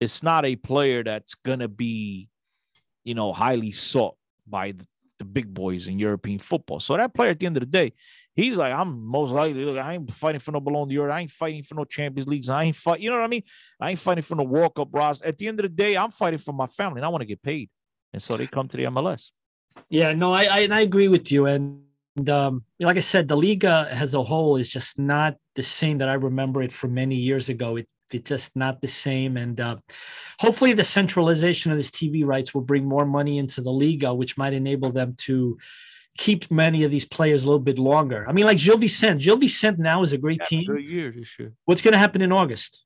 it's 0.00 0.22
not 0.22 0.44
a 0.44 0.54
player 0.54 1.02
that's 1.02 1.34
gonna 1.34 1.66
be, 1.66 2.28
you 3.04 3.14
know, 3.14 3.32
highly 3.32 3.72
sought 3.72 4.14
by 4.46 4.70
the, 4.70 4.86
the 5.18 5.24
big 5.24 5.52
boys 5.52 5.88
in 5.88 5.98
European 5.98 6.38
football. 6.38 6.78
So 6.78 6.96
that 6.96 7.12
player 7.12 7.30
at 7.30 7.40
the 7.40 7.46
end 7.46 7.56
of 7.56 7.62
the 7.62 7.66
day, 7.66 7.92
he's 8.36 8.58
like, 8.58 8.72
I'm 8.72 9.04
most 9.04 9.32
likely, 9.32 9.64
look, 9.64 9.76
I 9.76 9.94
ain't 9.94 10.08
fighting 10.10 10.38
for 10.38 10.52
no 10.52 10.60
Ballon 10.60 10.88
d'Or. 10.88 11.10
I 11.10 11.22
ain't 11.22 11.30
fighting 11.30 11.64
for 11.64 11.74
no 11.74 11.84
Champions 11.84 12.28
Leagues. 12.28 12.48
I 12.48 12.64
ain't 12.64 12.76
fight, 12.76 13.00
you 13.00 13.10
know 13.10 13.16
what 13.16 13.24
I 13.24 13.28
mean? 13.28 13.42
I 13.80 13.90
ain't 13.90 13.98
fighting 13.98 14.22
for 14.22 14.36
no 14.36 14.44
World 14.44 14.76
Cup 14.76 14.90
bros. 14.90 15.20
At 15.22 15.36
the 15.36 15.48
end 15.48 15.58
of 15.58 15.64
the 15.64 15.68
day, 15.68 15.96
I'm 15.96 16.12
fighting 16.12 16.38
for 16.38 16.52
my 16.52 16.66
family 16.66 17.00
and 17.00 17.04
I 17.04 17.08
want 17.08 17.22
to 17.22 17.26
get 17.26 17.42
paid. 17.42 17.68
And 18.12 18.22
so 18.22 18.36
they 18.36 18.46
come 18.46 18.68
to 18.68 18.76
the 18.76 18.84
MLS. 18.84 19.30
Yeah, 19.88 20.12
no, 20.12 20.32
I, 20.32 20.44
I, 20.44 20.68
I 20.70 20.80
agree 20.80 21.08
with 21.08 21.30
you. 21.32 21.46
And 21.46 21.82
um, 22.28 22.64
like 22.78 22.96
I 22.96 23.00
said, 23.00 23.28
the 23.28 23.36
Liga 23.36 23.88
as 23.90 24.14
a 24.14 24.22
whole 24.22 24.56
is 24.56 24.68
just 24.68 24.98
not 24.98 25.36
the 25.54 25.62
same 25.62 25.98
that 25.98 26.08
I 26.08 26.14
remember 26.14 26.62
it 26.62 26.72
from 26.72 26.94
many 26.94 27.14
years 27.14 27.48
ago. 27.48 27.76
It, 27.76 27.88
it's 28.12 28.28
just 28.28 28.56
not 28.56 28.80
the 28.80 28.88
same. 28.88 29.36
And 29.36 29.60
uh, 29.60 29.76
hopefully, 30.40 30.72
the 30.72 30.84
centralization 30.84 31.70
of 31.70 31.78
this 31.78 31.90
TV 31.90 32.24
rights 32.24 32.52
will 32.52 32.62
bring 32.62 32.84
more 32.84 33.06
money 33.06 33.38
into 33.38 33.60
the 33.60 33.72
Liga, 33.72 34.12
which 34.12 34.36
might 34.36 34.52
enable 34.52 34.90
them 34.90 35.14
to 35.18 35.58
keep 36.18 36.50
many 36.50 36.84
of 36.84 36.90
these 36.90 37.04
players 37.04 37.44
a 37.44 37.46
little 37.46 37.60
bit 37.60 37.78
longer. 37.78 38.26
I 38.28 38.32
mean, 38.32 38.44
like 38.44 38.58
Gil 38.58 38.76
Vicente. 38.76 39.22
Gil 39.22 39.36
Vicente 39.36 39.80
now 39.80 40.02
is 40.02 40.12
a 40.12 40.18
great 40.18 40.42
team. 40.44 40.66
For 40.66 40.76
a 40.76 40.82
year 40.82 41.12
this 41.16 41.38
year. 41.38 41.52
What's 41.64 41.82
going 41.82 41.92
to 41.92 41.98
happen 41.98 42.20
in 42.22 42.32
August? 42.32 42.84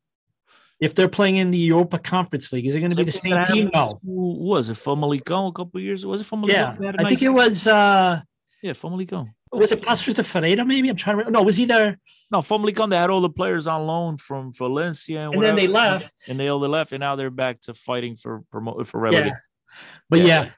If 0.81 0.94
they're 0.94 1.09
playing 1.09 1.36
in 1.36 1.51
the 1.51 1.59
Europa 1.59 1.98
Conference 1.98 2.52
League, 2.52 2.66
is 2.66 2.74
it 2.74 2.81
going 2.81 2.90
to 2.90 2.97
be 2.97 3.05
the 3.05 3.12
same 3.12 3.40
team? 3.43 3.70
No. 3.73 3.98
Was 4.02 4.70
it 4.70 4.77
Famalicão 4.77 5.48
a 5.48 5.52
couple 5.52 5.81
years? 5.81 6.05
Was 6.05 6.20
it 6.20 6.27
Famalicão? 6.27 6.81
Yeah, 6.81 6.93
I 6.98 7.09
think 7.09 7.23
it 7.23 7.31
was. 7.31 7.66
Uh, 7.66 8.20
yeah, 8.65 8.73
Famalicão. 8.73 9.28
Was 9.53 9.73
it 9.73 9.82
Paços 9.82 10.15
de 10.15 10.23
Ferreira? 10.23 10.65
Maybe 10.65 10.89
I'm 10.89 10.97
trying 10.97 11.16
to. 11.16 11.19
Remember. 11.19 11.39
No, 11.39 11.45
was 11.45 11.59
he 11.59 11.66
there? 11.66 11.99
No, 12.31 12.39
Famalicão. 12.39 12.89
They 12.89 12.97
had 12.97 13.11
all 13.11 13.20
the 13.20 13.28
players 13.28 13.66
on 13.66 13.86
loan 13.86 14.16
from 14.16 14.55
Valencia, 14.55 15.27
and, 15.27 15.35
and 15.35 15.43
then 15.43 15.55
they 15.55 15.66
left, 15.66 16.15
and 16.28 16.41
they 16.41 16.49
all 16.49 16.59
they 16.59 16.69
left, 16.69 16.93
and 16.93 17.01
now 17.01 17.15
they're 17.15 17.31
back 17.31 17.61
to 17.62 17.74
fighting 17.74 18.16
for 18.16 18.43
promote 18.51 18.86
for 18.86 18.99
relegation. 19.01 19.28
Yeah. 19.28 19.85
But 20.09 20.20
yeah. 20.20 20.27
yeah. 20.27 20.51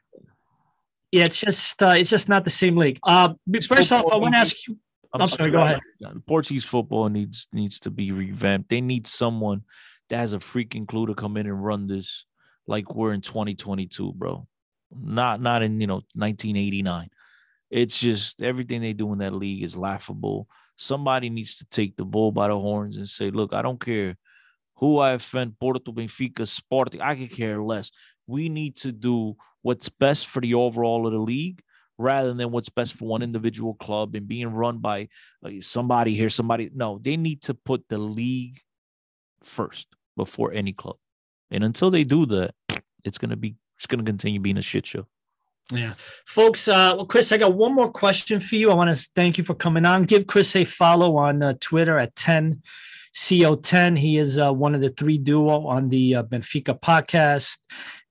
yeah, 1.10 1.24
it's 1.24 1.38
just 1.38 1.82
uh, 1.82 1.94
it's 1.96 2.08
just 2.08 2.28
not 2.28 2.44
the 2.44 2.50
same 2.50 2.76
league. 2.76 3.00
Uh, 3.02 3.34
first 3.66 3.90
off, 3.90 4.04
I 4.12 4.16
want 4.16 4.34
to 4.34 4.40
ask 4.40 4.68
you. 4.68 4.78
I'm, 5.12 5.22
I'm 5.22 5.28
sorry, 5.28 5.50
sorry, 5.50 5.50
go 5.50 5.58
ahead. 5.58 5.80
Portuguese 6.28 6.64
football 6.64 7.08
needs 7.08 7.48
needs 7.52 7.80
to 7.80 7.90
be 7.90 8.12
revamped. 8.12 8.68
They 8.68 8.80
need 8.80 9.08
someone 9.08 9.62
that 10.10 10.18
has 10.18 10.32
a 10.32 10.38
freaking 10.38 10.86
clue 10.86 11.06
to 11.06 11.14
come 11.14 11.36
in 11.36 11.46
and 11.46 11.64
run 11.64 11.88
this 11.88 12.24
like 12.68 12.94
we're 12.94 13.12
in 13.14 13.20
2022, 13.20 14.12
bro. 14.12 14.46
Not 14.96 15.40
not 15.40 15.64
in 15.64 15.80
you 15.80 15.88
know 15.88 16.02
1989. 16.14 17.10
It's 17.70 17.98
just 17.98 18.42
everything 18.42 18.80
they 18.80 18.92
do 18.92 19.12
in 19.12 19.18
that 19.18 19.34
league 19.34 19.62
is 19.62 19.76
laughable. 19.76 20.48
Somebody 20.76 21.30
needs 21.30 21.56
to 21.56 21.66
take 21.66 21.96
the 21.96 22.04
bull 22.04 22.32
by 22.32 22.48
the 22.48 22.58
horns 22.58 22.96
and 22.96 23.08
say, 23.08 23.30
look, 23.30 23.52
I 23.52 23.62
don't 23.62 23.80
care 23.80 24.16
who 24.76 24.98
I 24.98 25.12
offend, 25.12 25.58
Porto, 25.58 25.92
Benfica, 25.92 26.46
Sporting, 26.46 27.00
I 27.00 27.14
could 27.14 27.30
care 27.30 27.62
less. 27.62 27.90
we 28.26 28.48
need 28.48 28.76
to 28.76 28.92
do 28.92 29.36
what's 29.62 29.88
best 29.88 30.26
for 30.26 30.40
the 30.40 30.54
overall 30.54 31.06
of 31.06 31.12
the 31.12 31.18
league 31.18 31.60
rather 31.98 32.34
than 32.34 32.50
what's 32.50 32.68
best 32.68 32.94
for 32.94 33.08
one 33.08 33.22
individual 33.22 33.74
club 33.74 34.14
and 34.14 34.28
being 34.28 34.48
run 34.48 34.78
by 34.78 35.08
somebody 35.60 36.14
here, 36.14 36.28
somebody. 36.28 36.70
No, 36.74 36.98
they 37.02 37.16
need 37.16 37.42
to 37.42 37.54
put 37.54 37.88
the 37.88 37.98
league 37.98 38.60
first 39.42 39.88
before 40.16 40.52
any 40.52 40.72
club. 40.72 40.96
And 41.50 41.64
until 41.64 41.90
they 41.90 42.04
do 42.04 42.26
that, 42.26 42.54
it's 43.04 43.18
gonna 43.18 43.36
be 43.36 43.56
it's 43.78 43.86
gonna 43.86 44.02
continue 44.02 44.40
being 44.40 44.58
a 44.58 44.62
shit 44.62 44.86
show. 44.86 45.06
Yeah. 45.72 45.94
Folks, 46.26 46.68
uh, 46.68 46.94
well, 46.96 47.06
Chris, 47.06 47.32
I 47.32 47.38
got 47.38 47.54
one 47.54 47.74
more 47.74 47.90
question 47.90 48.38
for 48.38 48.54
you. 48.54 48.70
I 48.70 48.74
want 48.74 48.96
to 48.96 49.10
thank 49.16 49.36
you 49.36 49.44
for 49.44 49.54
coming 49.54 49.84
on. 49.84 50.04
Give 50.04 50.26
Chris 50.26 50.54
a 50.54 50.64
follow 50.64 51.16
on 51.16 51.42
uh, 51.42 51.54
Twitter 51.60 51.98
at 51.98 52.14
10 52.14 52.62
CO10. 53.14 53.98
He 53.98 54.18
is 54.18 54.38
uh, 54.38 54.52
one 54.52 54.74
of 54.74 54.80
the 54.80 54.90
three 54.90 55.18
duo 55.18 55.66
on 55.66 55.88
the 55.88 56.16
uh, 56.16 56.22
Benfica 56.22 56.78
podcast. 56.78 57.58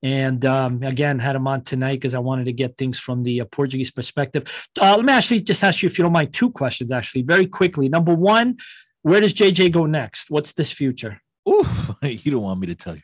And 0.03 0.44
um, 0.45 0.84
again, 0.84 1.18
had 1.18 1.36
him 1.36 1.48
on 1.48 1.64
tonight 1.64 1.95
because 1.95 2.14
I 2.14 2.19
wanted 2.19 2.45
to 2.45 2.53
get 2.53 2.77
things 2.77 2.99
from 2.99 3.23
the 3.23 3.41
uh, 3.41 3.45
Portuguese 3.45 3.91
perspective. 3.91 4.68
Uh, 4.80 4.95
let 4.98 5.06
me 5.06 5.14
actually 5.14 5.40
just 5.40 5.64
ask 5.64 5.82
you, 5.82 5.88
if 5.88 5.98
you 5.98 6.03
don't 6.03 6.11
mind, 6.11 6.34
two 6.34 6.52
questions 6.52 6.91
actually, 6.91 7.22
very 7.22 7.48
quickly. 7.48 7.88
Number 7.88 8.14
one, 8.14 8.57
where 9.03 9.22
does 9.22 9.34
JJ 9.34 9.72
go 9.72 9.86
next? 9.86 10.30
What's 10.30 10.53
this 10.53 10.72
future? 10.72 11.22
Ooh, 11.48 11.65
you 12.02 12.32
don't 12.32 12.44
want 12.44 12.60
me 12.60 12.68
to 12.68 12.76
tell 12.76 12.95
you. 12.95 13.02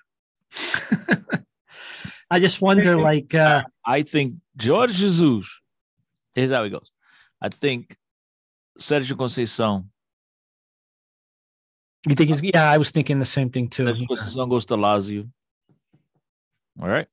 I 2.31 2.39
just 2.39 2.61
wonder, 2.61 2.97
like, 2.97 3.35
uh, 3.35 3.63
I 3.85 4.03
think 4.03 4.37
George 4.55 4.93
Jesus. 4.93 5.61
Here's 6.33 6.51
how 6.51 6.63
it 6.63 6.69
goes. 6.69 6.91
I 7.41 7.49
think 7.49 7.95
Sergio 8.79 9.15
Conceição. 9.15 9.85
You 12.07 12.15
think 12.15 12.29
he's? 12.29 12.41
Yeah, 12.41 12.69
I 12.69 12.77
was 12.77 12.89
thinking 12.89 13.19
the 13.19 13.25
same 13.25 13.49
thing 13.49 13.69
too. 13.69 13.85
Sergio 13.85 14.07
Conceição 14.07 14.49
goes 14.49 14.65
to 14.65 14.75
Lazio. 14.75 15.29
All 16.81 16.87
right. 16.87 17.07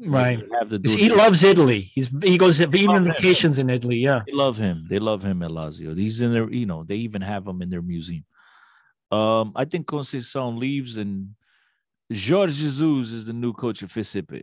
Right. 0.00 0.40
He 0.84 1.08
loves 1.08 1.42
Italy. 1.42 1.90
He's 1.92 2.08
he 2.22 2.38
goes 2.38 2.60
even 2.60 3.04
vacations 3.04 3.58
in 3.58 3.68
Italy. 3.68 3.96
Yeah. 3.96 4.22
They 4.26 4.32
love 4.32 4.56
him. 4.56 4.86
They 4.88 5.00
love 5.00 5.24
him 5.24 5.42
at 5.42 5.50
Lazio. 5.50 5.96
He's 5.96 6.22
in 6.22 6.32
their, 6.32 6.48
you 6.48 6.66
know, 6.66 6.84
they 6.84 6.96
even 6.96 7.20
have 7.20 7.46
him 7.46 7.62
in 7.62 7.68
their 7.68 7.82
museum. 7.82 8.24
Um, 9.10 9.52
I 9.56 9.64
think 9.64 9.86
Conceição 9.86 10.56
leaves 10.56 10.98
and 10.98 11.30
Jorge 12.12 12.52
Jesus 12.52 13.12
is 13.12 13.24
the 13.26 13.32
new 13.32 13.52
coach 13.52 13.82
of 13.82 13.90
Fisipe. 13.90 14.42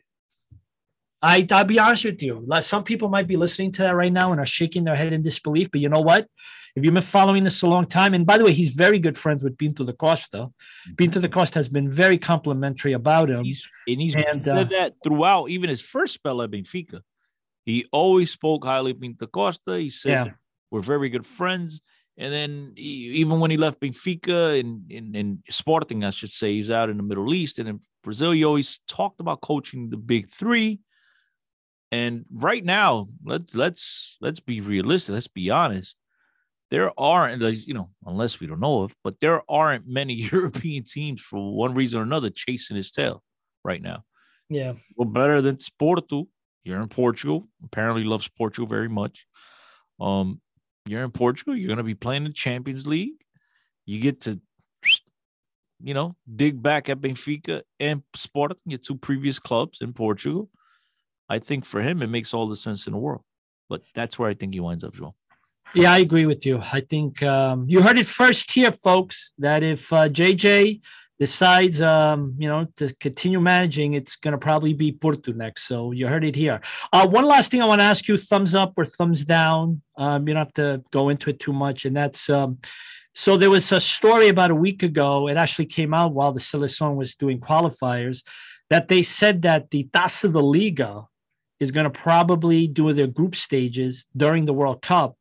I, 1.26 1.48
I'll 1.52 1.66
be 1.66 1.80
honest 1.80 2.06
with 2.06 2.22
you. 2.22 2.44
Like 2.46 2.62
some 2.62 2.84
people 2.84 3.10
might 3.10 3.26
be 3.28 3.36
listening 3.36 3.72
to 3.74 3.82
that 3.84 3.96
right 3.96 4.14
now 4.14 4.32
and 4.32 4.40
are 4.40 4.46
shaking 4.46 4.84
their 4.84 4.96
head 4.96 5.12
in 5.12 5.24
disbelief. 5.24 5.72
But 5.72 5.82
you 5.82 5.90
know 5.90 6.02
what? 6.02 6.28
If 6.76 6.84
you've 6.84 6.94
been 6.94 7.02
following 7.02 7.44
this 7.44 7.64
a 7.64 7.68
long 7.68 7.88
time, 7.88 8.14
and 8.14 8.28
by 8.28 8.38
the 8.38 8.44
way, 8.44 8.54
he's 8.54 8.70
very 8.70 9.00
good 9.00 9.18
friends 9.18 9.44
with 9.44 9.58
Pinto 9.58 9.86
da 9.86 9.94
Costa. 9.94 10.38
Mm-hmm. 10.38 10.96
Pinto 10.96 11.20
da 11.20 11.28
Costa 11.28 11.58
has 11.58 11.68
been 11.68 11.92
very 11.92 12.20
complimentary 12.20 12.94
about 12.94 13.30
him. 13.30 13.44
He's, 13.44 13.64
and 13.88 14.02
he's 14.02 14.16
and, 14.16 14.44
said 14.44 14.58
uh, 14.58 14.64
that 14.66 14.94
throughout, 15.04 15.50
even 15.50 15.70
his 15.70 15.82
first 15.82 16.14
spell 16.14 16.42
at 16.44 16.52
Benfica. 16.52 17.02
He 17.64 17.88
always 17.92 18.30
spoke 18.30 18.64
highly 18.64 18.92
of 18.92 19.00
Pinto 19.00 19.26
da 19.26 19.30
Costa. 19.30 19.80
He 19.80 19.90
says 19.90 20.28
yeah. 20.28 20.34
we're 20.70 20.82
very 20.82 21.10
good 21.10 21.26
friends. 21.26 21.82
And 22.18 22.32
then 22.32 22.74
he, 22.76 23.16
even 23.22 23.40
when 23.40 23.52
he 23.52 23.58
left 23.58 23.80
Benfica 23.80 24.60
and 24.60 24.90
in, 24.92 25.16
in, 25.16 25.44
Sporting, 25.50 26.04
I 26.04 26.12
should 26.12 26.32
say, 26.32 26.54
he's 26.54 26.72
out 26.72 26.90
in 26.90 26.98
the 26.98 27.04
Middle 27.04 27.34
East 27.34 27.58
and 27.58 27.68
in 27.68 27.80
Brazil. 28.04 28.32
He 28.32 28.46
always 28.46 28.80
talked 28.88 29.20
about 29.20 29.42
coaching 29.42 29.90
the 29.90 29.98
big 29.98 30.30
three. 30.30 30.80
And 31.92 32.26
right 32.32 32.64
now, 32.64 33.08
let's 33.24 33.56
let's 33.56 34.18
let's 34.22 34.40
be 34.40 34.62
realistic. 34.62 35.14
Let's 35.14 35.28
be 35.28 35.50
honest. 35.50 35.96
There 36.72 36.92
aren't, 37.00 37.42
you 37.68 37.76
know, 37.76 37.92
unless 38.06 38.40
we 38.40 38.48
don't 38.48 38.60
know 38.60 38.82
of, 38.84 38.96
but 39.04 39.20
there 39.20 39.44
aren't 39.50 39.88
many 39.88 40.14
European 40.32 40.84
teams 40.84 41.22
for 41.22 41.56
one 41.56 41.76
reason 41.76 42.00
or 42.00 42.04
another 42.04 42.32
chasing 42.32 42.76
his 42.76 42.92
tail 42.92 43.22
right 43.64 43.82
now. 43.82 44.04
Yeah. 44.50 44.74
Well, 44.96 45.08
better 45.08 45.42
than 45.42 45.58
Porto. 45.78 46.28
You're 46.64 46.82
in 46.82 46.90
Portugal. 46.90 47.48
Apparently 47.64 48.04
loves 48.04 48.28
Portugal 48.28 48.68
very 48.68 48.90
much. 48.90 49.28
Um, 50.00 50.42
you're 50.88 51.04
in 51.04 51.12
Portugal. 51.12 51.56
You're 51.56 51.68
going 51.68 51.78
to 51.78 51.84
be 51.84 51.96
playing 51.96 52.24
the 52.24 52.34
Champions 52.34 52.88
League. 52.88 53.14
You 53.86 54.00
get 54.00 54.22
to, 54.22 54.42
you 55.80 55.94
know, 55.94 56.16
dig 56.36 56.62
back 56.62 56.90
at 56.90 57.02
Benfica 57.02 57.62
and 57.80 58.02
Sporting, 58.16 58.58
your 58.66 58.80
two 58.80 58.96
previous 58.96 59.38
clubs 59.38 59.80
in 59.82 59.94
Portugal. 59.94 60.50
I 61.30 61.40
think 61.40 61.66
for 61.66 61.82
him, 61.82 62.02
it 62.02 62.10
makes 62.10 62.34
all 62.34 62.48
the 62.48 62.56
sense 62.56 62.88
in 62.88 62.94
the 62.94 63.00
world. 63.00 63.22
But 63.70 63.82
that's 63.94 64.20
where 64.20 64.30
I 64.30 64.34
think 64.34 64.54
he 64.54 64.60
winds 64.60 64.84
up, 64.84 64.94
Joel. 64.94 65.16
Yeah, 65.74 65.92
I 65.92 66.00
agree 66.00 66.26
with 66.26 66.46
you. 66.46 66.62
I 66.72 66.82
think 66.82 67.24
um, 67.24 67.66
you 67.68 67.82
heard 67.82 67.98
it 67.98 68.06
first 68.06 68.52
here, 68.52 68.72
folks, 68.72 69.34
that 69.40 69.64
if 69.64 69.92
uh, 69.92 70.08
JJ 70.08 70.82
decides, 71.20 71.82
um, 71.82 72.36
you 72.38 72.48
know, 72.48 72.68
to 72.78 72.94
continue 72.96 73.40
managing, 73.40 73.94
it's 73.94 74.16
going 74.16 74.34
to 74.34 74.38
probably 74.38 74.74
be 74.74 74.92
Porto 74.92 75.34
next. 75.34 75.64
So 75.64 75.92
you 75.92 76.08
heard 76.08 76.24
it 76.24 76.36
here. 76.36 76.62
Uh, 76.94 77.08
one 77.08 77.26
last 77.26 77.52
thing 77.52 77.62
I 77.62 77.66
want 77.66 77.82
to 77.82 77.86
ask 77.86 78.08
you: 78.08 78.16
thumbs 78.16 78.54
up 78.54 78.74
or 78.78 78.86
thumbs 78.86 79.26
down? 79.26 79.82
Um, 79.98 80.28
you 80.28 80.34
don't 80.34 80.46
have 80.46 80.54
to 80.54 80.84
go 80.92 81.10
into 81.10 81.30
it 81.30 81.40
too 81.40 81.54
much, 81.54 81.86
and 81.86 81.96
that's. 81.96 82.30
Um, 82.30 82.60
so 83.18 83.38
there 83.38 83.50
was 83.50 83.72
a 83.72 83.80
story 83.80 84.28
about 84.28 84.52
a 84.52 84.56
week 84.56 84.84
ago. 84.84 85.30
It 85.30 85.38
actually 85.38 85.68
came 85.68 85.94
out 85.94 86.14
while 86.14 86.34
the 86.34 86.40
Seleção 86.42 86.96
was 86.96 87.16
doing 87.16 87.40
qualifiers 87.40 88.24
that 88.70 88.90
they 88.90 89.04
said 89.04 89.42
that 89.44 89.72
the 89.72 89.86
Taça 89.86 90.32
da 90.32 90.40
Liga 90.40 91.08
is 91.60 91.72
going 91.72 91.86
to 91.86 91.90
probably 91.90 92.68
do 92.68 92.92
their 92.94 93.08
group 93.08 93.36
stages 93.36 94.06
during 94.16 94.46
the 94.46 94.54
World 94.54 94.82
Cup. 94.82 95.18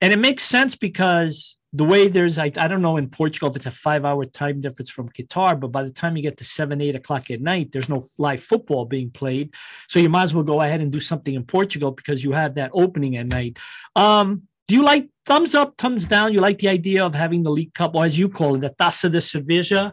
And 0.00 0.12
it 0.12 0.18
makes 0.18 0.44
sense 0.44 0.74
because 0.74 1.56
the 1.72 1.84
way 1.84 2.08
there's, 2.08 2.38
I, 2.38 2.46
I 2.56 2.68
don't 2.68 2.82
know 2.82 2.96
in 2.96 3.08
Portugal 3.08 3.50
if 3.50 3.56
it's 3.56 3.66
a 3.66 3.70
five 3.70 4.04
hour 4.04 4.24
time 4.24 4.60
difference 4.60 4.90
from 4.90 5.08
Qatar, 5.08 5.58
but 5.58 5.68
by 5.68 5.82
the 5.82 5.92
time 5.92 6.16
you 6.16 6.22
get 6.22 6.38
to 6.38 6.44
seven, 6.44 6.80
eight 6.80 6.96
o'clock 6.96 7.30
at 7.30 7.40
night, 7.40 7.70
there's 7.70 7.88
no 7.88 8.02
live 8.18 8.42
football 8.42 8.86
being 8.86 9.10
played. 9.10 9.54
So 9.88 10.00
you 10.00 10.08
might 10.08 10.24
as 10.24 10.34
well 10.34 10.44
go 10.44 10.60
ahead 10.60 10.80
and 10.80 10.90
do 10.90 11.00
something 11.00 11.34
in 11.34 11.44
Portugal 11.44 11.92
because 11.92 12.24
you 12.24 12.32
have 12.32 12.56
that 12.56 12.70
opening 12.74 13.16
at 13.16 13.26
night. 13.26 13.58
Um, 13.94 14.42
do 14.66 14.74
you 14.74 14.82
like 14.82 15.08
thumbs 15.26 15.54
up, 15.54 15.74
thumbs 15.78 16.06
down? 16.06 16.32
You 16.32 16.40
like 16.40 16.58
the 16.58 16.68
idea 16.68 17.04
of 17.04 17.14
having 17.14 17.42
the 17.42 17.50
League 17.50 17.74
Cup, 17.74 17.94
or 17.94 18.04
as 18.04 18.18
you 18.18 18.28
call 18.28 18.54
it, 18.54 18.60
the 18.60 18.70
Taça 18.70 19.10
de 19.10 19.18
Cerveja, 19.18 19.92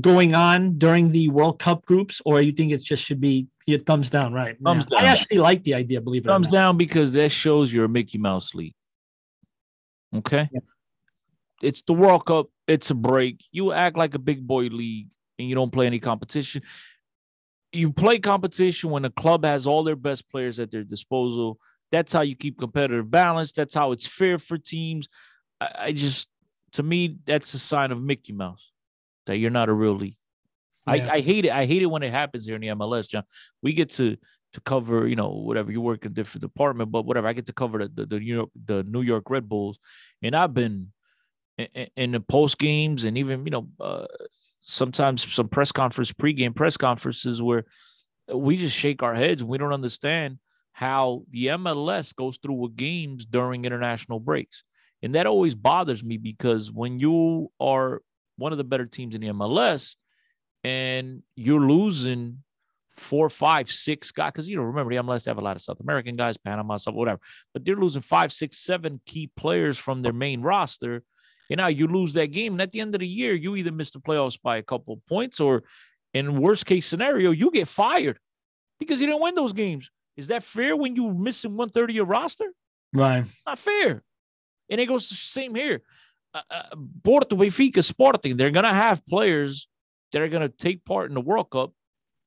going 0.00 0.34
on 0.34 0.78
during 0.78 1.12
the 1.12 1.28
World 1.28 1.58
Cup 1.58 1.84
groups, 1.86 2.20
or 2.24 2.40
you 2.40 2.52
think 2.52 2.72
it 2.72 2.82
just 2.82 3.04
should 3.04 3.20
be 3.20 3.46
your 3.66 3.78
thumbs 3.78 4.10
down, 4.10 4.32
right? 4.32 4.56
Thumbs 4.62 4.86
yeah. 4.90 4.98
down. 4.98 5.08
I 5.08 5.12
actually 5.12 5.38
like 5.38 5.64
the 5.64 5.74
idea, 5.74 6.00
believe 6.00 6.24
it 6.24 6.28
thumbs 6.28 6.50
down 6.50 6.76
because 6.76 7.12
that 7.14 7.30
shows 7.30 7.72
you're 7.72 7.86
a 7.86 7.88
Mickey 7.88 8.18
Mouse 8.18 8.54
league. 8.54 8.74
Okay. 10.14 10.48
Yeah. 10.52 10.60
It's 11.62 11.82
the 11.82 11.94
World 11.94 12.26
Cup. 12.26 12.48
It's 12.66 12.90
a 12.90 12.94
break. 12.94 13.42
You 13.50 13.72
act 13.72 13.96
like 13.96 14.14
a 14.14 14.18
big 14.18 14.46
boy 14.46 14.64
league 14.64 15.08
and 15.38 15.48
you 15.48 15.54
don't 15.54 15.72
play 15.72 15.86
any 15.86 15.98
competition. 15.98 16.62
You 17.72 17.92
play 17.92 18.18
competition 18.18 18.90
when 18.90 19.04
a 19.04 19.10
club 19.10 19.44
has 19.44 19.66
all 19.66 19.82
their 19.82 19.96
best 19.96 20.30
players 20.30 20.60
at 20.60 20.70
their 20.70 20.84
disposal. 20.84 21.58
That's 21.90 22.12
how 22.12 22.20
you 22.20 22.36
keep 22.36 22.58
competitive 22.58 23.10
balance. 23.10 23.52
That's 23.52 23.74
how 23.74 23.92
it's 23.92 24.06
fair 24.06 24.38
for 24.38 24.58
teams. 24.58 25.08
I, 25.60 25.70
I 25.78 25.92
just, 25.92 26.28
to 26.72 26.82
me, 26.82 27.16
that's 27.24 27.54
a 27.54 27.58
sign 27.58 27.92
of 27.92 28.02
Mickey 28.02 28.32
Mouse 28.32 28.70
that 29.26 29.38
you're 29.38 29.50
not 29.50 29.68
a 29.68 29.72
real 29.72 29.94
league. 29.94 30.16
Yeah. 30.86 30.92
I, 30.92 31.14
I 31.14 31.20
hate 31.20 31.44
it. 31.44 31.52
I 31.52 31.66
hate 31.66 31.82
it 31.82 31.86
when 31.86 32.02
it 32.02 32.12
happens 32.12 32.46
here 32.46 32.56
in 32.56 32.60
the 32.60 32.68
MLS, 32.68 33.08
John. 33.08 33.24
We 33.62 33.72
get 33.72 33.90
to 33.90 34.16
to 34.52 34.60
cover, 34.60 35.08
you 35.08 35.16
know, 35.16 35.30
whatever 35.30 35.72
you 35.72 35.80
work 35.80 36.04
in 36.04 36.12
different 36.12 36.42
department, 36.42 36.92
but 36.92 37.04
whatever. 37.04 37.26
I 37.26 37.32
get 37.32 37.46
to 37.46 37.52
cover 37.52 37.78
the, 37.78 37.88
the, 37.88 38.06
the 38.06 38.20
New 38.20 38.34
York 38.34 38.50
the 38.66 38.82
New 38.84 39.02
York 39.02 39.30
Red 39.30 39.48
Bulls, 39.48 39.78
and 40.22 40.36
I've 40.36 40.54
been 40.54 40.92
in, 41.58 41.88
in 41.96 42.12
the 42.12 42.20
post 42.20 42.58
games 42.58 43.04
and 43.04 43.18
even 43.18 43.44
you 43.44 43.50
know 43.50 43.68
uh, 43.80 44.06
sometimes 44.60 45.32
some 45.32 45.48
press 45.48 45.72
conference 45.72 46.12
pregame 46.12 46.54
press 46.54 46.76
conferences 46.76 47.42
where 47.42 47.64
we 48.32 48.56
just 48.56 48.76
shake 48.76 49.02
our 49.02 49.14
heads 49.14 49.42
and 49.42 49.50
we 49.50 49.58
don't 49.58 49.72
understand 49.72 50.38
how 50.72 51.22
the 51.30 51.46
MLS 51.48 52.14
goes 52.14 52.38
through 52.38 52.54
with 52.54 52.76
games 52.76 53.24
during 53.24 53.64
international 53.64 54.18
breaks. 54.18 54.64
And 55.02 55.14
that 55.14 55.26
always 55.26 55.54
bothers 55.54 56.02
me 56.02 56.16
because 56.16 56.72
when 56.72 56.98
you 56.98 57.50
are 57.60 58.02
one 58.36 58.52
of 58.52 58.58
the 58.58 58.64
better 58.64 58.86
teams 58.86 59.14
in 59.14 59.20
the 59.20 59.28
MLS 59.28 59.94
and 60.64 61.22
you're 61.36 61.60
losing 61.60 62.42
four, 62.96 63.28
five, 63.28 63.68
six 63.68 64.10
guys, 64.10 64.32
because 64.32 64.48
you 64.48 64.56
know, 64.56 64.62
remember 64.62 64.94
the 64.94 65.02
MLS 65.02 65.26
have 65.26 65.38
a 65.38 65.42
lot 65.42 65.56
of 65.56 65.62
South 65.62 65.80
American 65.80 66.16
guys, 66.16 66.36
Panama, 66.36 66.76
stuff, 66.76 66.94
whatever, 66.94 67.20
but 67.52 67.64
they're 67.64 67.76
losing 67.76 68.02
five, 68.02 68.32
six, 68.32 68.58
seven 68.58 69.00
key 69.06 69.30
players 69.36 69.78
from 69.78 70.02
their 70.02 70.12
main 70.12 70.40
roster. 70.40 71.02
And 71.50 71.58
now 71.58 71.66
you 71.66 71.86
lose 71.86 72.14
that 72.14 72.28
game, 72.28 72.54
and 72.54 72.62
at 72.62 72.70
the 72.70 72.80
end 72.80 72.94
of 72.94 73.00
the 73.00 73.06
year, 73.06 73.34
you 73.34 73.54
either 73.56 73.70
miss 73.70 73.90
the 73.90 73.98
playoffs 73.98 74.40
by 74.40 74.56
a 74.56 74.62
couple 74.62 74.94
of 74.94 75.06
points, 75.06 75.40
or 75.40 75.62
in 76.14 76.40
worst 76.40 76.64
case 76.64 76.86
scenario, 76.86 77.32
you 77.32 77.50
get 77.50 77.68
fired 77.68 78.18
because 78.80 79.00
you 79.00 79.06
didn't 79.06 79.22
win 79.22 79.34
those 79.34 79.52
games. 79.52 79.90
Is 80.16 80.28
that 80.28 80.42
fair 80.42 80.74
when 80.76 80.96
you're 80.96 81.12
missing 81.12 81.56
one 81.56 81.68
third 81.68 81.90
of 81.90 81.96
your 81.96 82.06
roster? 82.06 82.52
Right. 82.94 83.24
Not 83.46 83.58
fair. 83.58 84.02
And 84.70 84.80
it 84.80 84.86
goes 84.86 85.08
the 85.08 85.16
same 85.16 85.54
here. 85.54 85.82
Uh, 86.32 86.40
uh, 86.50 86.76
Porto, 87.02 87.36
Benfica, 87.36 87.84
Sporting, 87.84 88.36
they're 88.36 88.50
going 88.50 88.64
to 88.64 88.72
have 88.72 89.04
players 89.06 89.68
that 90.14 90.22
are 90.22 90.28
going 90.28 90.48
to 90.48 90.56
take 90.56 90.84
part 90.84 91.10
in 91.10 91.14
the 91.14 91.20
World 91.20 91.50
Cup, 91.50 91.72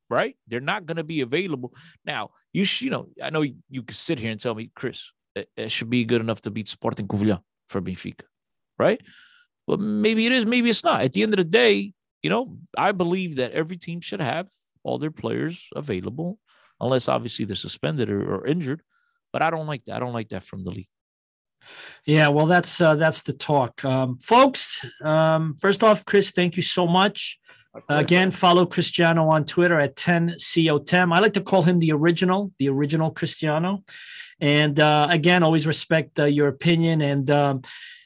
right? 0.10 0.36
They're 0.48 0.60
not 0.60 0.86
going 0.86 0.98
to 0.98 1.06
be 1.06 1.22
available. 1.22 1.74
Now, 2.06 2.32
you 2.52 2.66
sh- 2.66 2.82
you 2.82 2.92
know, 2.92 3.08
I 3.24 3.30
know 3.30 3.42
you, 3.42 3.56
you 3.70 3.82
could 3.82 3.96
sit 3.96 4.20
here 4.20 4.30
and 4.30 4.40
tell 4.40 4.54
me, 4.54 4.70
Chris, 4.76 5.12
it, 5.36 5.50
it 5.56 5.72
should 5.72 5.90
be 5.90 6.04
good 6.04 6.20
enough 6.20 6.42
to 6.42 6.52
beat 6.52 6.68
Sporting 6.68 7.08
Covilhã 7.08 7.40
for 7.70 7.82
Benfica, 7.82 8.26
right? 8.78 9.02
But 9.68 9.80
maybe 9.80 10.26
it 10.26 10.34
is, 10.34 10.46
maybe 10.46 10.70
it's 10.70 10.84
not. 10.84 11.02
At 11.02 11.14
the 11.14 11.24
end 11.24 11.34
of 11.34 11.38
the 11.38 11.46
day, 11.46 11.94
you 12.22 12.30
know, 12.30 12.58
I 12.78 12.92
believe 12.92 13.38
that 13.38 13.54
every 13.54 13.78
team 13.78 14.02
should 14.02 14.22
have 14.22 14.50
all 14.84 14.98
their 14.98 15.12
players 15.12 15.68
available 15.76 16.40
unless 16.82 17.08
obviously 17.08 17.46
they're 17.46 17.56
suspended 17.56 18.10
or, 18.10 18.36
or 18.36 18.46
injured. 18.46 18.82
But 19.32 19.44
I 19.44 19.50
don't 19.50 19.68
like 19.68 19.86
that. 19.86 19.96
I 19.96 20.00
don't 20.00 20.14
like 20.14 20.30
that 20.30 20.44
from 20.44 20.64
the 20.64 20.72
league. 20.72 20.90
Yeah, 22.06 22.30
well, 22.30 22.46
that's 22.46 22.80
uh, 22.80 22.96
that's 22.96 23.24
the 23.24 23.34
talk, 23.34 23.84
um, 23.84 24.18
folks. 24.20 24.86
Um, 25.04 25.58
first 25.60 25.84
off, 25.84 26.06
Chris, 26.06 26.32
thank 26.32 26.56
you 26.56 26.64
so 26.64 26.88
much. 26.88 27.40
Again, 27.90 28.32
follow 28.32 28.66
Cristiano 28.66 29.28
on 29.30 29.45
Twitter 29.45 29.80
at 29.80 29.95
10COTEM. 29.95 31.14
I 31.14 31.20
like 31.20 31.34
to 31.34 31.41
call 31.41 31.64
him 31.64 31.80
the 31.80 31.91
original, 31.91 32.52
the 32.60 32.70
original 32.70 33.12
Cristiano. 33.12 33.84
And 34.40 34.80
uh, 34.80 35.08
again, 35.10 35.44
always 35.44 35.66
respect 35.66 36.20
uh, 36.20 36.26
your 36.26 36.48
opinion. 36.48 37.02
And 37.02 37.30
um, 37.32 37.62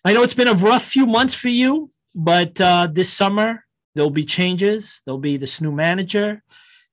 I 0.05 0.13
know 0.13 0.23
it's 0.23 0.33
been 0.33 0.47
a 0.47 0.53
rough 0.53 0.83
few 0.83 1.05
months 1.05 1.33
for 1.33 1.49
you, 1.49 1.91
but 2.15 2.59
uh, 2.59 2.87
this 2.91 3.11
summer 3.11 3.65
there'll 3.95 4.09
be 4.09 4.23
changes. 4.23 5.01
There'll 5.05 5.19
be 5.19 5.37
this 5.37 5.61
new 5.61 5.71
manager, 5.71 6.43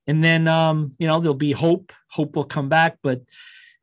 and 0.07 0.23
then 0.23 0.47
um, 0.47 0.93
you 0.99 1.07
know 1.07 1.19
there'll 1.19 1.33
be 1.33 1.53
hope. 1.53 1.93
Hope 2.09 2.35
will 2.35 2.43
come 2.43 2.69
back. 2.69 2.97
But 3.01 3.21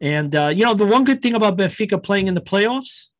and 0.01 0.35
uh, 0.35 0.48
you 0.48 0.64
know 0.64 0.74
the 0.74 0.86
one 0.86 1.05
good 1.05 1.23
thing 1.23 1.35
about 1.35 1.56
Benfica 1.56 2.02
playing 2.02 2.28
in 2.28 2.35
the 2.35 2.40
playoffs 2.40 3.10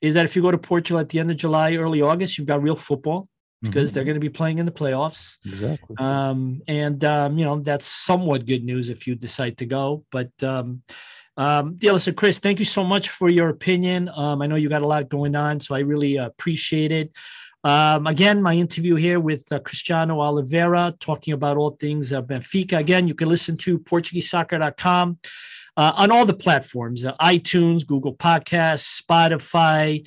is 0.00 0.14
that 0.14 0.24
if 0.24 0.36
you 0.36 0.42
go 0.42 0.50
to 0.50 0.58
Portugal 0.58 1.00
at 1.00 1.08
the 1.08 1.20
end 1.20 1.30
of 1.30 1.36
July, 1.36 1.74
early 1.76 2.02
August, 2.02 2.36
you've 2.36 2.46
got 2.46 2.62
real 2.62 2.76
football 2.76 3.28
because 3.62 3.88
mm-hmm. 3.88 3.94
they're 3.94 4.04
going 4.04 4.14
to 4.14 4.20
be 4.20 4.28
playing 4.28 4.58
in 4.58 4.66
the 4.66 4.72
playoffs. 4.72 5.36
Exactly. 5.44 5.96
Um, 5.98 6.62
and 6.68 7.04
um, 7.04 7.38
you 7.38 7.44
know 7.44 7.60
that's 7.60 7.86
somewhat 7.86 8.46
good 8.46 8.64
news 8.64 8.90
if 8.90 9.06
you 9.06 9.14
decide 9.14 9.58
to 9.58 9.66
go. 9.66 10.04
But 10.10 10.30
um, 10.42 10.82
um, 11.36 11.78
yeah, 11.80 11.92
listen, 11.92 12.14
Chris, 12.14 12.38
thank 12.38 12.58
you 12.58 12.64
so 12.64 12.82
much 12.82 13.10
for 13.10 13.28
your 13.28 13.48
opinion. 13.48 14.08
Um, 14.14 14.40
I 14.40 14.46
know 14.46 14.56
you 14.56 14.68
got 14.68 14.82
a 14.82 14.86
lot 14.86 15.08
going 15.08 15.36
on, 15.36 15.60
so 15.60 15.74
I 15.74 15.80
really 15.80 16.18
uh, 16.18 16.26
appreciate 16.26 16.92
it. 16.92 17.12
Um, 17.64 18.06
again, 18.06 18.42
my 18.42 18.54
interview 18.54 18.94
here 18.94 19.18
with 19.18 19.50
uh, 19.50 19.58
Cristiano 19.58 20.20
Oliveira, 20.20 20.94
talking 21.00 21.34
about 21.34 21.56
all 21.56 21.70
things 21.70 22.12
uh, 22.12 22.22
Benfica. 22.22 22.78
Again, 22.78 23.08
you 23.08 23.14
can 23.14 23.28
listen 23.28 23.56
to 23.58 23.78
PortugueseSoccer.com 23.80 25.18
uh, 25.76 25.92
on 25.96 26.10
all 26.12 26.24
the 26.24 26.34
platforms 26.34 27.04
uh, 27.04 27.16
iTunes, 27.16 27.86
Google 27.86 28.14
Podcasts, 28.14 29.02
Spotify. 29.02 30.06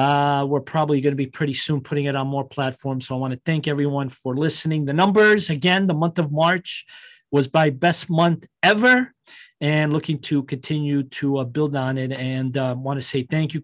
Uh, 0.00 0.46
we're 0.46 0.60
probably 0.60 0.98
going 1.02 1.12
to 1.12 1.16
be 1.16 1.26
pretty 1.26 1.52
soon 1.52 1.78
putting 1.82 2.06
it 2.06 2.16
on 2.16 2.26
more 2.26 2.48
platforms. 2.48 3.06
So 3.06 3.14
I 3.14 3.18
want 3.18 3.34
to 3.34 3.40
thank 3.44 3.68
everyone 3.68 4.08
for 4.08 4.34
listening. 4.34 4.86
The 4.86 4.94
numbers, 4.94 5.50
again, 5.50 5.86
the 5.86 5.92
month 5.92 6.18
of 6.18 6.32
March 6.32 6.86
was 7.30 7.48
by 7.48 7.68
best 7.68 8.08
month 8.08 8.46
ever 8.62 9.12
and 9.60 9.92
looking 9.92 10.16
to 10.16 10.42
continue 10.44 11.02
to 11.02 11.40
uh, 11.40 11.44
build 11.44 11.76
on 11.76 11.98
it. 11.98 12.12
And 12.12 12.56
uh, 12.56 12.74
want 12.78 12.98
to 12.98 13.06
say 13.06 13.24
thank 13.24 13.52
you, 13.52 13.60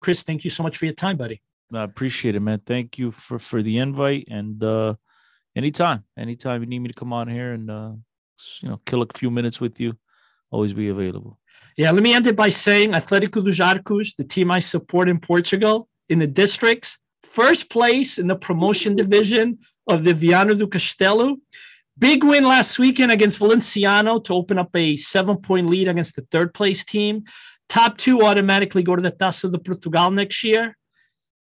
Chris. 0.00 0.24
Thank 0.24 0.42
you 0.42 0.50
so 0.50 0.64
much 0.64 0.76
for 0.76 0.84
your 0.84 0.94
time, 0.94 1.16
buddy. 1.16 1.40
I 1.72 1.84
appreciate 1.84 2.34
it, 2.34 2.40
man. 2.40 2.60
Thank 2.66 2.98
you 2.98 3.12
for 3.12 3.38
for 3.38 3.62
the 3.62 3.78
invite. 3.78 4.26
And 4.28 4.60
uh, 4.64 4.96
anytime, 5.54 6.02
anytime 6.18 6.60
you 6.60 6.66
need 6.66 6.80
me 6.80 6.88
to 6.88 6.94
come 6.94 7.12
on 7.12 7.28
here 7.28 7.52
and 7.52 7.70
uh, 7.70 7.92
you 8.62 8.68
know 8.68 8.80
kill 8.84 9.02
a 9.02 9.06
few 9.14 9.30
minutes 9.30 9.60
with 9.60 9.78
you, 9.78 9.96
always 10.50 10.72
be 10.72 10.88
available. 10.88 11.37
Yeah, 11.78 11.92
let 11.92 12.02
me 12.02 12.12
end 12.12 12.26
it 12.26 12.34
by 12.34 12.50
saying 12.50 12.90
Atlético 12.90 13.40
dos 13.44 13.60
Arcos, 13.60 14.14
the 14.16 14.24
team 14.24 14.50
I 14.50 14.58
support 14.58 15.08
in 15.08 15.20
Portugal, 15.20 15.88
in 16.08 16.18
the 16.18 16.26
districts, 16.26 16.98
first 17.22 17.70
place 17.70 18.18
in 18.18 18.26
the 18.26 18.34
promotion 18.34 18.96
division 19.02 19.60
of 19.86 20.02
the 20.02 20.12
Viana 20.12 20.56
do 20.56 20.66
Castelo. 20.66 21.36
Big 21.96 22.24
win 22.24 22.42
last 22.42 22.80
weekend 22.80 23.12
against 23.12 23.38
Valenciano 23.38 24.22
to 24.24 24.34
open 24.34 24.58
up 24.58 24.74
a 24.74 24.96
seven 24.96 25.36
point 25.36 25.68
lead 25.68 25.86
against 25.86 26.16
the 26.16 26.26
third 26.32 26.52
place 26.52 26.84
team. 26.84 27.22
Top 27.68 27.96
two 27.96 28.22
automatically 28.22 28.82
go 28.82 28.96
to 28.96 29.02
the 29.02 29.12
Taça 29.12 29.48
de 29.48 29.58
Portugal 29.58 30.10
next 30.10 30.42
year. 30.42 30.76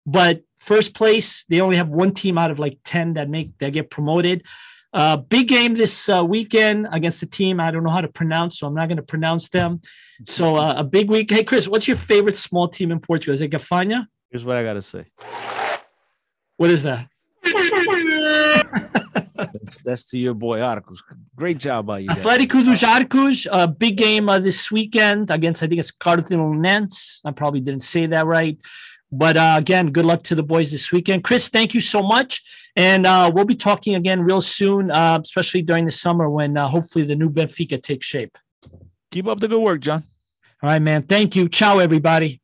But 0.04 0.42
first 0.58 0.96
place, 0.96 1.46
they 1.48 1.62
only 1.62 1.78
have 1.78 1.90
one 1.90 2.12
team 2.12 2.40
out 2.40 2.50
of 2.50 2.58
like 2.58 2.80
10 2.86 3.14
that 3.14 3.30
make 3.30 3.56
that 3.60 3.74
get 3.74 3.92
promoted. 3.92 4.44
Uh, 4.94 5.18
big 5.18 5.48
game 5.48 5.74
this 5.74 6.08
uh, 6.08 6.24
weekend 6.24 6.88
against 6.92 7.24
a 7.24 7.26
team 7.26 7.60
I 7.60 7.72
don't 7.72 7.84
know 7.84 7.90
how 7.90 8.02
to 8.02 8.08
pronounce, 8.08 8.60
so 8.60 8.68
I'm 8.68 8.76
not 8.76 8.88
going 8.88 8.98
to 8.98 9.04
pronounce 9.04 9.50
them. 9.50 9.82
So 10.26 10.56
uh, 10.56 10.76
a 10.78 10.84
big 10.84 11.10
week. 11.10 11.32
Hey, 11.32 11.44
Chris, 11.44 11.68
what's 11.68 11.88
your 11.88 11.98
favorite 11.98 12.38
small 12.38 12.68
team 12.68 12.92
in 12.92 13.00
Portugal? 13.00 13.34
Is 13.34 13.42
it 13.42 13.52
Gafanha? 13.52 14.06
Here's 14.30 14.46
what 14.46 14.56
I 14.56 14.64
got 14.64 14.74
to 14.74 14.82
say. 14.82 15.06
What 16.58 16.70
is 16.70 16.84
that? 16.84 17.08
that's, 19.36 19.80
that's, 19.84 20.10
to 20.12 20.20
your 20.20 20.34
boy 20.34 20.62
Arcos. 20.62 21.02
Great 21.36 21.58
job 21.58 21.88
by 21.88 22.00
you. 22.00 22.10
Atlético 22.10 22.64
dos 22.64 22.84
Arcos, 22.84 23.48
a 23.52 23.68
big 23.68 23.98
game 23.98 24.30
uh, 24.30 24.40
this 24.40 24.72
weekend 24.72 25.32
against 25.32 25.64
I 25.64 25.68
think 25.68 25.80
it's 25.80 25.92
Cardinals. 25.92 27.22
I 27.26 27.32
probably 27.32 27.62
didn't 27.62 27.82
say 27.82 28.06
that 28.08 28.26
right. 28.26 28.58
But 29.16 29.38
uh, 29.38 29.56
again, 29.60 29.88
good 29.88 30.06
luck 30.06 30.24
to 30.24 30.36
the 30.36 30.42
boys 30.42 30.72
this 30.72 30.92
weekend. 30.92 31.24
Chris, 31.24 31.48
thank 31.48 31.76
you 31.76 31.82
so 31.82 32.02
much. 32.02 32.44
And 32.76 33.06
uh, 33.06 33.32
we'll 33.34 33.46
be 33.46 33.56
talking 33.56 33.94
again 33.94 34.22
real 34.22 34.42
soon, 34.42 34.90
uh, 34.90 35.20
especially 35.22 35.62
during 35.62 35.86
the 35.86 35.92
summer 35.92 36.30
when 36.30 36.58
uh, 36.58 36.68
hopefully 36.68 37.06
the 37.06 37.16
new 37.16 37.30
Benfica 37.30 37.82
takes 37.82 38.08
shape. 38.08 38.36
Keep 39.12 39.28
up 39.28 39.40
the 39.40 39.48
good 39.48 39.62
work, 39.62 39.82
John. 39.82 40.04
All 40.64 40.70
right, 40.70 40.82
man. 40.82 41.04
Thank 41.04 41.36
you. 41.36 41.48
Ciao, 41.48 41.78
everybody. 41.78 42.42